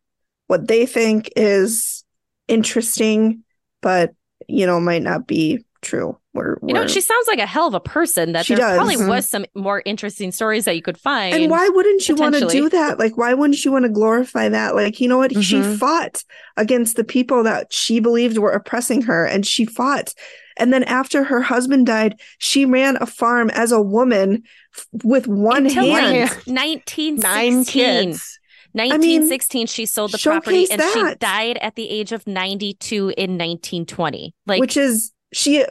what 0.48 0.66
they 0.68 0.86
think 0.86 1.30
is 1.36 2.04
interesting, 2.48 3.42
but 3.82 4.12
you 4.48 4.66
know, 4.66 4.80
might 4.80 5.02
not 5.02 5.26
be 5.26 5.64
true. 5.82 6.18
We're, 6.36 6.56
you 6.66 6.72
know 6.74 6.86
she 6.86 7.00
sounds 7.00 7.26
like 7.26 7.38
a 7.40 7.46
hell 7.46 7.66
of 7.66 7.74
a 7.74 7.80
person 7.80 8.32
that 8.32 8.46
She 8.46 8.54
there 8.54 8.64
does. 8.66 8.76
probably 8.76 8.96
Mhm. 8.96 9.08
was 9.08 9.28
some 9.28 9.44
more 9.54 9.82
interesting 9.84 10.30
stories 10.30 10.64
that 10.66 10.76
you 10.76 10.82
could 10.82 10.98
find 10.98 11.34
and 11.34 11.50
why 11.50 11.68
wouldn't 11.68 12.08
you 12.08 12.14
want 12.14 12.34
to 12.36 12.46
do 12.46 12.68
that? 12.68 12.98
Like, 12.98 13.16
why 13.16 13.34
wouldn't 13.34 13.64
you 13.64 13.72
want 13.72 13.84
to 13.84 13.88
glorify 13.88 14.48
that? 14.50 14.74
Like, 14.76 15.00
you 15.00 15.08
know 15.08 15.18
what? 15.18 15.32
She 15.42 15.56
Mhm. 15.56 15.78
fought 15.78 16.22
against 16.56 16.94
the 16.96 17.04
people 17.04 17.42
that 17.42 17.72
she 17.72 17.98
believed 17.98 18.38
were 18.38 18.52
oppressing 18.52 19.02
her, 19.02 19.24
and 19.26 19.44
she 19.44 19.64
fought. 19.64 20.12
And 20.58 20.72
then 20.72 20.84
after 20.84 21.24
her 21.24 21.42
husband 21.42 21.86
died, 21.86 22.18
she 22.38 22.64
ran 22.64 22.96
a 23.00 23.06
farm 23.06 23.50
as 23.50 23.72
a 23.72 23.80
woman 23.82 24.42
f- 24.76 24.86
with 25.04 25.26
one 25.26 25.66
Until 25.66 25.84
hand. 25.84 26.16
hand. 26.30 26.30
1916 26.46 27.20
nine 27.20 27.64
kids. 27.64 28.38
1916 28.72 29.66
she 29.66 29.86
sold 29.86 30.12
the 30.12 30.18
property 30.18 30.66
showcase 30.66 30.70
and 30.94 31.08
she 31.10 31.14
died 31.16 31.56
at 31.62 31.76
the 31.76 31.88
age 31.88 32.12
of 32.12 32.26
92 32.26 33.08
in 33.16 33.38
1920 33.38 34.34
like 34.46 34.60
which 34.60 34.76
is 34.76 35.12
she 35.32 35.64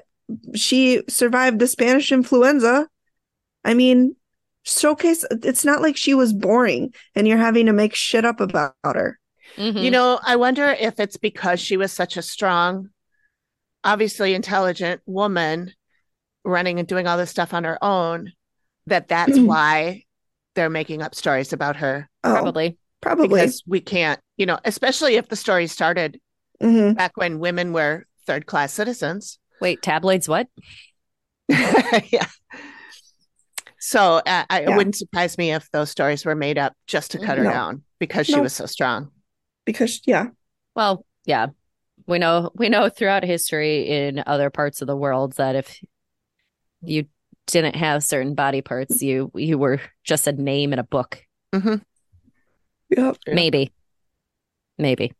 she 0.53 1.03
survived 1.07 1.59
the 1.59 1.67
Spanish 1.67 2.11
influenza. 2.11 2.87
I 3.63 3.73
mean, 3.73 4.15
showcase 4.63 5.25
it's 5.31 5.65
not 5.65 5.81
like 5.81 5.97
she 5.97 6.13
was 6.13 6.33
boring 6.33 6.93
and 7.15 7.27
you're 7.27 7.37
having 7.37 7.67
to 7.67 7.73
make 7.73 7.95
shit 7.95 8.25
up 8.25 8.39
about 8.39 8.73
her. 8.83 9.19
mhm. 9.57 9.83
You 9.83 9.91
know, 9.91 10.19
I 10.23 10.35
wonder 10.37 10.65
if 10.69 10.99
it's 10.99 11.17
because 11.17 11.59
she 11.59 11.77
was 11.77 11.91
such 11.91 12.17
a 12.17 12.21
strong, 12.21 12.89
obviously 13.83 14.33
intelligent 14.33 15.01
woman 15.05 15.71
running 16.43 16.79
and 16.79 16.87
doing 16.87 17.07
all 17.07 17.17
this 17.17 17.29
stuff 17.31 17.53
on 17.53 17.63
her 17.63 17.77
own 17.83 18.31
that 18.87 19.07
that's 19.07 19.37
why 19.39 20.03
they're 20.55 20.69
making 20.69 21.01
up 21.01 21.15
stories 21.15 21.53
about 21.53 21.77
her 21.77 22.09
Oh, 22.23 22.33
probably 22.33 22.77
probably. 23.01 23.27
because 23.27 23.63
we 23.67 23.81
can't, 23.81 24.19
you 24.37 24.45
know, 24.45 24.57
especially 24.65 25.15
if 25.15 25.27
the 25.27 25.35
story 25.35 25.67
started 25.67 26.19
Mhm. 26.61 26.95
back 26.95 27.17
when 27.17 27.39
women 27.39 27.73
were 27.73 28.05
third 28.25 28.45
class 28.45 28.73
citizens. 28.73 29.37
Wait 29.65 29.81
tabloids 29.81 30.29
what 30.29 30.47
yeah. 31.49 32.27
So 33.79 34.15
uh, 34.17 34.45
I, 34.49 34.61
Yeah. 34.61 34.71
it 34.71 34.75
wouldn't 34.77 34.95
surprise 34.95 35.37
me 35.37 35.51
if 35.53 35.69
those 35.71 35.91
stories 35.91 36.25
were 36.25 36.33
made 36.35 36.57
up 36.57 36.73
just 36.87 37.11
to 37.11 37.19
cut 37.19 37.37
her 37.37 37.43
No. 37.43 37.51
down 37.51 37.83
because 37.99 38.25
she 38.25 38.35
No. 38.35 38.41
was 38.41 38.53
so 38.53 38.65
strong. 38.65 39.11
Because 39.65 40.01
yeah, 40.07 40.27
Well, 40.75 41.05
yeah. 41.25 41.47
We 42.07 42.17
know 42.19 42.51
we 42.55 42.69
know 42.69 42.89
throughout 42.89 43.23
history 43.23 43.87
in 43.87 44.23
other 44.25 44.49
parts 44.49 44.81
of 44.81 44.87
the 44.87 44.95
world 44.95 45.33
that 45.33 45.55
if 45.55 45.79
you 46.81 47.05
didn't 47.47 47.75
have 47.75 48.03
certain 48.03 48.33
body 48.35 48.61
parts, 48.61 49.01
you 49.03 49.31
you 49.35 49.57
were 49.59 49.79
just 50.03 50.27
a 50.27 50.31
name 50.33 50.73
in 50.73 50.79
a 50.79 50.83
book. 50.83 51.21
Mm-hmm. 51.53 51.75
yep. 52.89 53.17
Yeah. 53.27 53.33
Maybe. 53.33 53.71
Maybe. 54.77 55.13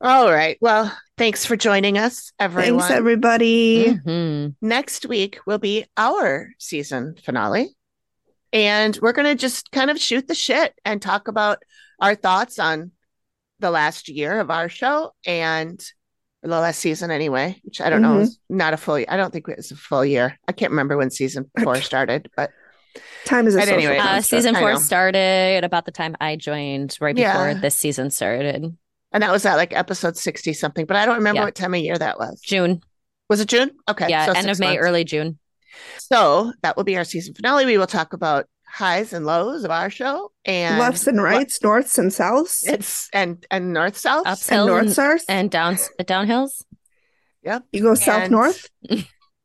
All 0.00 0.30
right. 0.32 0.58
Well, 0.60 0.96
thanks 1.22 1.46
for 1.46 1.54
joining 1.54 1.98
us, 1.98 2.32
everyone. 2.40 2.80
Thanks 2.80 2.90
everybody. 2.92 3.84
Mhm. 3.94 4.56
Next 4.60 5.06
week 5.06 5.38
will 5.46 5.58
be 5.60 5.86
our 5.96 6.48
season 6.58 7.14
finale. 7.24 7.68
And 8.52 8.98
we're 9.00 9.12
going 9.12 9.28
to 9.28 9.36
just 9.36 9.70
kind 9.70 9.88
of 9.88 10.00
shoot 10.00 10.26
the 10.26 10.34
shit 10.34 10.74
and 10.84 11.00
talk 11.00 11.28
about 11.28 11.62
our 12.00 12.16
thoughts 12.16 12.58
on 12.58 12.90
the 13.60 13.70
last 13.70 14.08
year 14.08 14.40
of 14.40 14.50
our 14.50 14.68
show 14.68 15.12
and 15.24 15.80
the 16.42 16.48
last 16.48 16.80
season, 16.80 17.12
anyway, 17.12 17.60
which 17.62 17.80
I 17.80 17.88
don't 17.88 18.02
know 18.02 18.16
Mhm. 18.16 18.22
is 18.22 18.40
not 18.48 18.74
a 18.74 18.76
full 18.76 18.98
year. 18.98 19.06
I 19.08 19.16
don't 19.16 19.32
think 19.32 19.46
it 19.48 19.56
was 19.58 19.70
a 19.70 19.76
full 19.76 20.04
year. 20.04 20.36
I 20.48 20.52
can't 20.52 20.72
remember 20.72 20.96
when 20.96 21.12
season 21.12 21.48
four 21.62 21.80
started, 21.82 22.30
but 22.36 22.50
Time 23.24 23.46
is 23.46 23.54
a 23.54 23.60
At 23.60 23.68
social 23.68 23.78
any 23.78 23.86
rate. 23.86 24.00
Uh, 24.04 24.20
season 24.20 24.56
four 24.56 24.76
started 24.76 25.62
about 25.62 25.84
the 25.86 25.92
time 25.92 26.16
I 26.20 26.34
joined, 26.34 26.98
right 27.00 27.14
before 27.14 27.50
Yeah. 27.50 27.54
this 27.54 27.78
season 27.78 28.10
started. 28.10 28.76
And 29.12 29.22
that 29.22 29.30
was 29.32 29.44
at 29.46 29.56
like 29.56 29.72
episode 29.72 30.16
60 30.16 30.52
something, 30.52 30.86
but 30.86 30.96
I 30.96 31.06
don't 31.06 31.16
remember 31.16 31.40
Yeah. 31.40 31.44
what 31.46 31.54
time 31.54 31.74
of 31.74 31.80
year 31.80 31.96
that 31.98 32.18
was. 32.18 32.40
June. 32.40 32.80
Was 33.28 33.40
it 33.40 33.48
June? 33.48 33.70
Okay. 33.88 34.08
yeah, 34.08 34.26
so 34.26 34.32
end 34.32 34.50
of 34.50 34.58
May, 34.58 34.68
months. 34.74 34.80
early 34.82 35.04
June. 35.04 35.38
So 35.98 36.52
that 36.62 36.76
will 36.76 36.84
be 36.84 36.96
our 36.98 37.04
season 37.04 37.34
finale. 37.34 37.64
We 37.66 37.78
will 37.78 37.86
talk 37.86 38.12
about 38.12 38.46
highs 38.66 39.12
and 39.12 39.24
lows 39.26 39.64
of 39.64 39.70
our 39.70 39.90
show 39.90 40.32
and 40.44 40.78
Lefts 40.78 41.06
and 41.06 41.18
what- 41.18 41.24
rights, 41.24 41.62
norths 41.62 41.98
and 41.98 42.10
souths, 42.10 42.66
It's 42.66 43.08
and 43.12 43.44
and 43.50 43.72
north 43.72 43.96
south. 43.96 44.26
Ups, 44.26 44.48
and 44.50 44.56
hills, 44.56 44.66
north 44.68 44.82
and, 44.84 44.92
stars. 44.92 45.24
and 45.28 45.50
downs 45.50 45.90
downhills. 46.02 46.62
Yep. 47.42 47.64
You 47.72 47.82
go 47.82 47.94
south 47.94 48.22
and 48.24 48.32
north. 48.32 48.68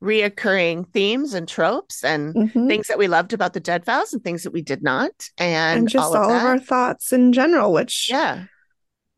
reoccurring 0.03 0.91
themes 0.93 1.33
and 1.33 1.47
tropes 1.47 2.03
and 2.03 2.35
Mhm. 2.35 2.67
things 2.67 2.87
that 2.87 2.97
we 2.99 3.07
loved 3.07 3.33
about 3.33 3.53
the 3.53 3.59
Dead 3.59 3.83
Files 3.85 4.13
and 4.13 4.23
things 4.23 4.43
that 4.43 4.51
we 4.51 4.61
did 4.61 4.83
not, 4.83 5.11
and, 5.37 5.79
And, 5.79 5.89
just 5.89 6.05
all, 6.05 6.15
all, 6.15 6.29
of, 6.29 6.35
of, 6.37 6.45
our 6.45 6.59
thoughts 6.59 7.11
in 7.11 7.33
general, 7.33 7.73
which 7.73 8.07
yeah. 8.09 8.43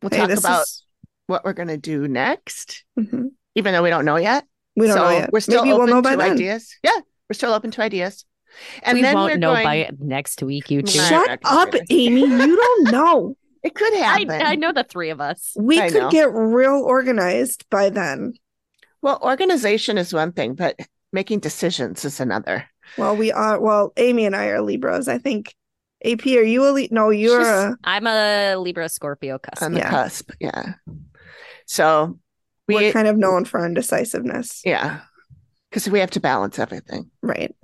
We'll 0.02 0.10
hey, 0.10 0.18
talk 0.26 0.30
about 0.38 0.62
is- 0.62 0.84
what 1.26 1.44
we're 1.44 1.52
going 1.52 1.68
to 1.68 1.76
do 1.76 2.08
next, 2.08 2.84
Mhm. 2.98 3.30
even 3.54 3.72
though 3.72 3.82
we 3.82 3.90
don't 3.90 4.04
know 4.04 4.16
yet. 4.16 4.44
we 4.76 4.86
don't 4.86 4.96
so 4.96 5.04
know 5.04 5.10
yet. 5.10 5.32
We're 5.32 5.40
still 5.40 5.62
Maybe 5.64 5.72
open 5.72 5.86
we'll 5.86 5.96
know 5.96 6.02
by 6.02 6.12
to 6.12 6.16
then. 6.16 6.32
ideas. 6.32 6.74
Yeah, 6.82 6.92
we're 7.28 7.34
still 7.34 7.52
open 7.52 7.70
to 7.72 7.82
ideas. 7.82 8.24
And 8.82 8.96
we 8.96 9.02
then 9.02 9.14
won't 9.14 9.32
we're 9.32 9.38
know 9.38 9.52
going, 9.52 9.64
by 9.64 9.90
next 10.00 10.42
week, 10.42 10.70
you 10.70 10.82
two. 10.82 10.98
Shut 10.98 11.38
up, 11.44 11.74
Amy. 11.90 12.20
You 12.22 12.56
don't 12.56 12.84
know. 12.92 13.36
It 13.62 13.74
could 13.74 13.92
I, 13.94 13.98
happen. 13.98 14.30
I 14.42 14.54
know 14.56 14.72
the 14.72 14.84
three 14.84 15.10
of 15.10 15.20
us. 15.20 15.52
We 15.56 15.78
I 15.80 15.90
could 15.90 16.02
know. 16.02 16.10
get 16.10 16.32
real 16.32 16.80
organized 16.82 17.64
by 17.70 17.90
then. 17.90 18.34
Well, 19.02 19.18
organization 19.22 19.98
is 19.98 20.12
one 20.14 20.32
thing, 20.32 20.54
but 20.54 20.78
making 21.12 21.40
decisions 21.40 22.04
is 22.04 22.20
another. 22.20 22.66
Well, 22.96 23.16
we 23.16 23.30
are. 23.32 23.60
Well, 23.60 23.92
Amy 23.98 24.24
and 24.24 24.34
I 24.34 24.46
are 24.46 24.62
Libras. 24.62 25.08
I 25.08 25.18
think 25.18 25.54
AP, 26.04 26.26
are 26.26 26.42
you 26.42 26.66
a 26.66 26.70
Le- 26.72 26.88
no? 26.90 27.10
You're 27.10 27.40
She's- 27.42 27.46
a 27.72 27.76
I'm 27.84 28.06
a 28.06 28.56
Libra 28.56 28.88
Scorpio 28.88 29.38
cusp. 29.38 29.62
on 29.62 29.72
the 29.72 29.80
Yeah. 29.80 29.90
cusp. 29.90 30.30
Yeah. 30.40 30.74
So 31.66 32.18
we, 32.68 32.74
we're 32.76 32.92
kind 32.92 33.08
of 33.08 33.16
known 33.16 33.44
for 33.44 33.64
indecisiveness, 33.64 34.62
yeah, 34.64 35.00
because 35.70 35.88
we 35.88 36.00
have 36.00 36.10
to 36.12 36.20
balance 36.20 36.58
everything. 36.58 37.10
right? 37.22 37.54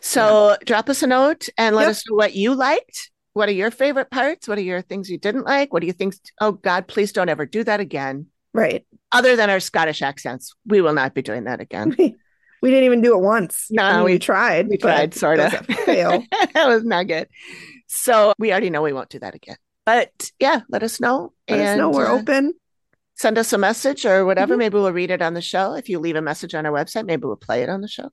So 0.00 0.56
drop 0.64 0.88
us 0.88 1.02
a 1.02 1.06
note 1.06 1.48
and 1.58 1.74
let 1.74 1.82
Yep. 1.82 1.90
us 1.90 2.04
know 2.08 2.16
what 2.16 2.34
you 2.34 2.54
liked. 2.54 3.10
What 3.32 3.48
are 3.48 3.52
your 3.52 3.70
favorite 3.70 4.10
parts? 4.10 4.46
What 4.48 4.58
are 4.58 4.62
your 4.62 4.82
things 4.82 5.10
you 5.10 5.18
didn't 5.18 5.44
like? 5.44 5.72
What 5.72 5.80
do 5.80 5.86
you 5.86 5.92
think? 5.92 6.14
Oh 6.40 6.52
God, 6.52 6.86
please 6.88 7.12
don't 7.12 7.28
ever 7.28 7.44
do 7.46 7.64
that 7.64 7.80
again. 7.80 8.26
Right. 8.54 8.86
Other 9.12 9.36
than 9.36 9.50
our 9.50 9.60
Scottish 9.60 10.02
accents, 10.02 10.54
we 10.66 10.80
will 10.80 10.92
not 10.94 11.14
be 11.14 11.22
doing 11.22 11.44
that 11.44 11.60
again. 11.60 11.96
we 12.62 12.70
didn't 12.70 12.84
even 12.84 13.00
do 13.02 13.14
it 13.14 13.20
once. 13.20 13.66
No, 13.70 14.04
we- 14.04 14.18
tried. 14.18 14.68
We 14.68 14.76
tried, 14.76 15.14
sort 15.14 15.40
of. 15.40 15.52
fail. 15.66 16.22
that 16.54 16.66
was 16.68 16.84
not 16.84 17.06
good. 17.06 17.28
So 17.86 18.32
we 18.38 18.50
already 18.50 18.70
know 18.70 18.82
we 18.82 18.92
won't 18.92 19.08
do 19.10 19.18
that 19.20 19.34
again. 19.34 19.56
But 19.86 20.30
yeah, 20.38 20.60
let 20.68 20.82
us 20.82 21.00
know. 21.00 21.32
Let 21.48 21.60
us 21.60 21.78
know 21.78 21.88
we're 21.90 22.06
uh, 22.06 22.18
open. 22.20 22.52
Send 23.14 23.38
us 23.38 23.52
a 23.52 23.58
message 23.58 24.04
or 24.04 24.24
whatever. 24.26 24.54
Mhm. 24.54 24.58
Maybe 24.58 24.74
we'll 24.74 24.92
read 24.92 25.10
it 25.10 25.22
on 25.22 25.34
the 25.34 25.40
show. 25.40 25.74
If 25.74 25.88
you 25.88 25.98
leave 25.98 26.14
a 26.16 26.22
message 26.22 26.54
on 26.54 26.66
our 26.66 26.72
website, 26.72 27.06
maybe 27.06 27.24
we'll 27.24 27.36
play 27.36 27.62
it 27.62 27.68
on 27.68 27.80
the 27.80 27.88
show. 27.88 28.10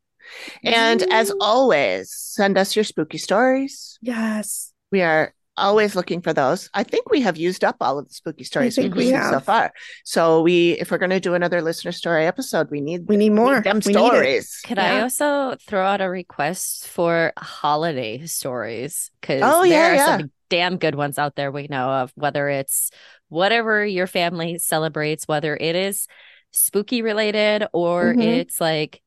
And 0.63 1.03
as 1.11 1.31
Mhm. 1.31 1.37
always, 1.41 2.11
send 2.13 2.57
us 2.57 2.75
your 2.75 2.85
spooky 2.85 3.17
stories. 3.17 3.99
Yes. 4.01 4.71
We 4.91 5.01
are 5.01 5.33
always 5.57 5.95
looking 5.95 6.21
for 6.21 6.33
those. 6.33 6.69
I 6.73 6.83
think 6.83 7.09
we 7.09 7.21
have 7.21 7.37
used 7.37 7.63
up 7.63 7.77
all 7.81 7.97
of 7.99 8.07
the 8.07 8.13
spooky 8.13 8.43
stories 8.43 8.77
we've 8.77 8.93
we 8.93 9.09
so 9.11 9.39
far. 9.39 9.71
So 10.03 10.41
we, 10.41 10.71
if 10.73 10.91
we're 10.91 10.97
going 10.97 11.11
to 11.11 11.19
do 11.19 11.33
another 11.33 11.61
listener 11.61 11.91
story 11.91 12.25
episode, 12.25 12.69
we 12.71 12.81
need, 12.81 13.07
We 13.07 13.17
need 13.17 13.31
more. 13.31 13.55
need 13.55 13.63
them 13.63 13.81
We 13.85 13.93
stories. 13.93 14.59
Could 14.65 14.79
I 14.79 15.01
also 15.01 15.55
throw 15.65 15.85
out 15.85 16.01
a 16.01 16.09
request 16.09 16.87
for 16.87 17.33
holiday 17.37 18.25
stories? 18.25 19.11
Because 19.21 19.41
Oh, 19.43 19.61
there 19.61 19.69
yeah, 19.71 19.91
are 19.91 19.95
yeah. 19.95 20.17
some 20.17 20.31
damn 20.49 20.77
good 20.77 20.95
ones 20.95 21.17
out 21.17 21.35
there 21.35 21.51
we 21.51 21.67
know 21.67 21.89
of, 21.89 22.11
whether 22.15 22.49
it's 22.49 22.91
whatever 23.29 23.85
your 23.85 24.07
family 24.07 24.57
celebrates, 24.59 25.27
whether 25.27 25.55
it 25.55 25.75
is 25.75 26.07
spooky 26.51 27.01
related 27.01 27.65
or 27.73 28.13
Mhm. 28.13 28.21
it's 28.21 28.61
like, 28.61 29.01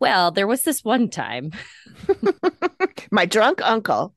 well, 0.00 0.30
there 0.32 0.46
was 0.46 0.62
this 0.62 0.82
one 0.84 1.08
time. 1.08 1.52
My 3.10 3.26
drunk 3.26 3.60
uncle. 3.62 4.13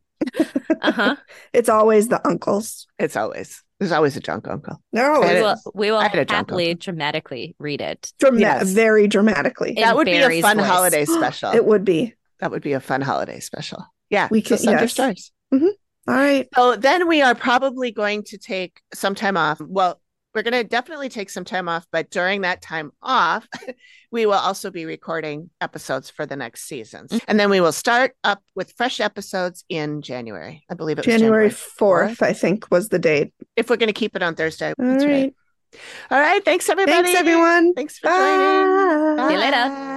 Uh 0.81 0.91
huh. 0.91 1.15
It's 1.53 1.69
always 1.69 2.07
the 2.09 2.25
uncles. 2.27 2.87
It's 2.99 3.15
always 3.15 3.63
there's 3.79 3.91
always 3.91 4.17
a 4.17 4.19
drunk 4.19 4.47
uncle. 4.47 4.81
They're 4.91 5.11
I 5.11 5.15
always 5.15 5.29
had 5.29 5.35
we 5.37 5.41
will, 5.41 5.55
we 5.75 5.91
will 5.91 5.97
I 5.99 6.07
had 6.07 6.19
a 6.19 6.25
drunk 6.25 6.49
happily 6.49 6.71
uncle. 6.71 6.81
dramatically 6.81 7.55
read 7.59 7.81
it. 7.81 8.11
drama- 8.19 8.39
Yes. 8.39 8.71
very 8.71 9.07
dramatically. 9.07 9.69
In 9.71 9.75
that 9.83 9.95
would 9.95 10.05
be 10.05 10.17
a 10.17 10.41
fun 10.41 10.57
voice. 10.57 10.65
holiday 10.67 11.05
special. 11.19 11.51
It 11.53 11.65
would 11.65 11.85
be. 11.85 12.13
that 12.39 12.51
would 12.51 12.63
be 12.63 12.73
a 12.73 12.79
fun 12.79 13.01
holiday 13.01 13.39
special. 13.39 13.85
Yeah, 14.09 14.27
We 14.31 14.41
so 14.41 14.49
can- 14.49 14.57
send 14.59 14.71
your 14.71 14.81
yes. 14.81 14.93
stories. 14.93 15.31
All 15.53 15.59
right. 16.07 16.47
So 16.55 16.75
then 16.77 17.07
we 17.07 17.21
are 17.21 17.35
probably 17.35 17.91
going 17.91 18.23
to 18.27 18.37
take 18.37 18.81
some 18.93 19.13
time 19.15 19.35
off. 19.37 19.59
Well, 19.61 19.99
we're 20.37 20.43
going 20.43 20.63
to 20.63 20.63
definitely 20.63 21.09
take 21.09 21.31
some 21.31 21.43
time 21.43 21.67
off, 21.67 21.87
but 21.91 22.11
during 22.11 22.41
that 22.41 22.61
time 22.61 22.91
off, 23.01 23.47
we 24.11 24.27
will 24.27 24.33
also 24.33 24.69
be 24.69 24.85
recording 24.85 25.49
episodes 25.59 26.11
for 26.11 26.27
the 26.27 26.35
next 26.35 26.65
seasons. 26.65 27.09
Mm-hmm. 27.09 27.25
And 27.27 27.39
then 27.39 27.49
we 27.49 27.59
will 27.59 27.71
start 27.71 28.13
up 28.23 28.43
with 28.53 28.71
fresh 28.77 28.99
episodes 28.99 29.65
in 29.67 30.03
January. 30.03 30.63
I 30.69 30.75
believe 30.75 30.99
it 30.99 31.07
was 31.07 31.13
January 31.13 31.49
January 31.49 31.49
4th, 31.49 32.21
I 32.21 32.33
think, 32.33 32.69
was 32.69 32.89
the 32.89 32.99
date. 32.99 33.33
If 33.55 33.71
we're 33.71 33.77
going 33.77 33.87
to 33.87 33.93
keep 33.93 34.15
it 34.15 34.21
on 34.21 34.35
Thursday. 34.35 34.75
All 34.77 34.85
That's 34.85 35.03
right. 35.03 35.33
All 36.11 36.19
right. 36.19 36.45
Thanks, 36.45 36.69
everybody. 36.69 37.03
Thanks, 37.13 37.19
everyone. 37.19 37.73
Thanks 37.73 37.97
for 37.97 38.07
joining. 38.07 39.17
Bye. 39.17 39.27
See 39.27 39.33
you 39.33 39.39
later. 39.39 39.96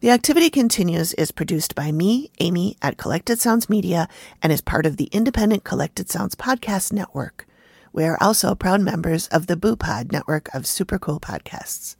The 0.00 0.10
Activity 0.10 0.48
Continues 0.48 1.12
is 1.14 1.32
produced 1.32 1.74
by 1.74 1.90
me, 1.90 2.30
Amy, 2.38 2.76
at 2.80 2.98
Collected 2.98 3.40
Sounds 3.40 3.68
Media 3.68 4.08
and 4.40 4.52
is 4.52 4.60
part 4.60 4.86
of 4.86 4.96
the 4.96 5.06
independent 5.06 5.64
Collected 5.64 6.08
Sounds 6.08 6.36
Podcast 6.36 6.92
Network. 6.92 7.48
We 7.92 8.04
are 8.04 8.16
also 8.20 8.54
proud 8.54 8.80
members 8.80 9.26
of 9.26 9.48
the 9.48 9.56
Boo 9.56 9.74
Pod 9.74 10.12
network 10.12 10.54
of 10.54 10.68
super 10.68 11.00
cool 11.00 11.18
podcasts. 11.18 11.96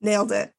Nailed 0.00 0.30
it. 0.30 0.52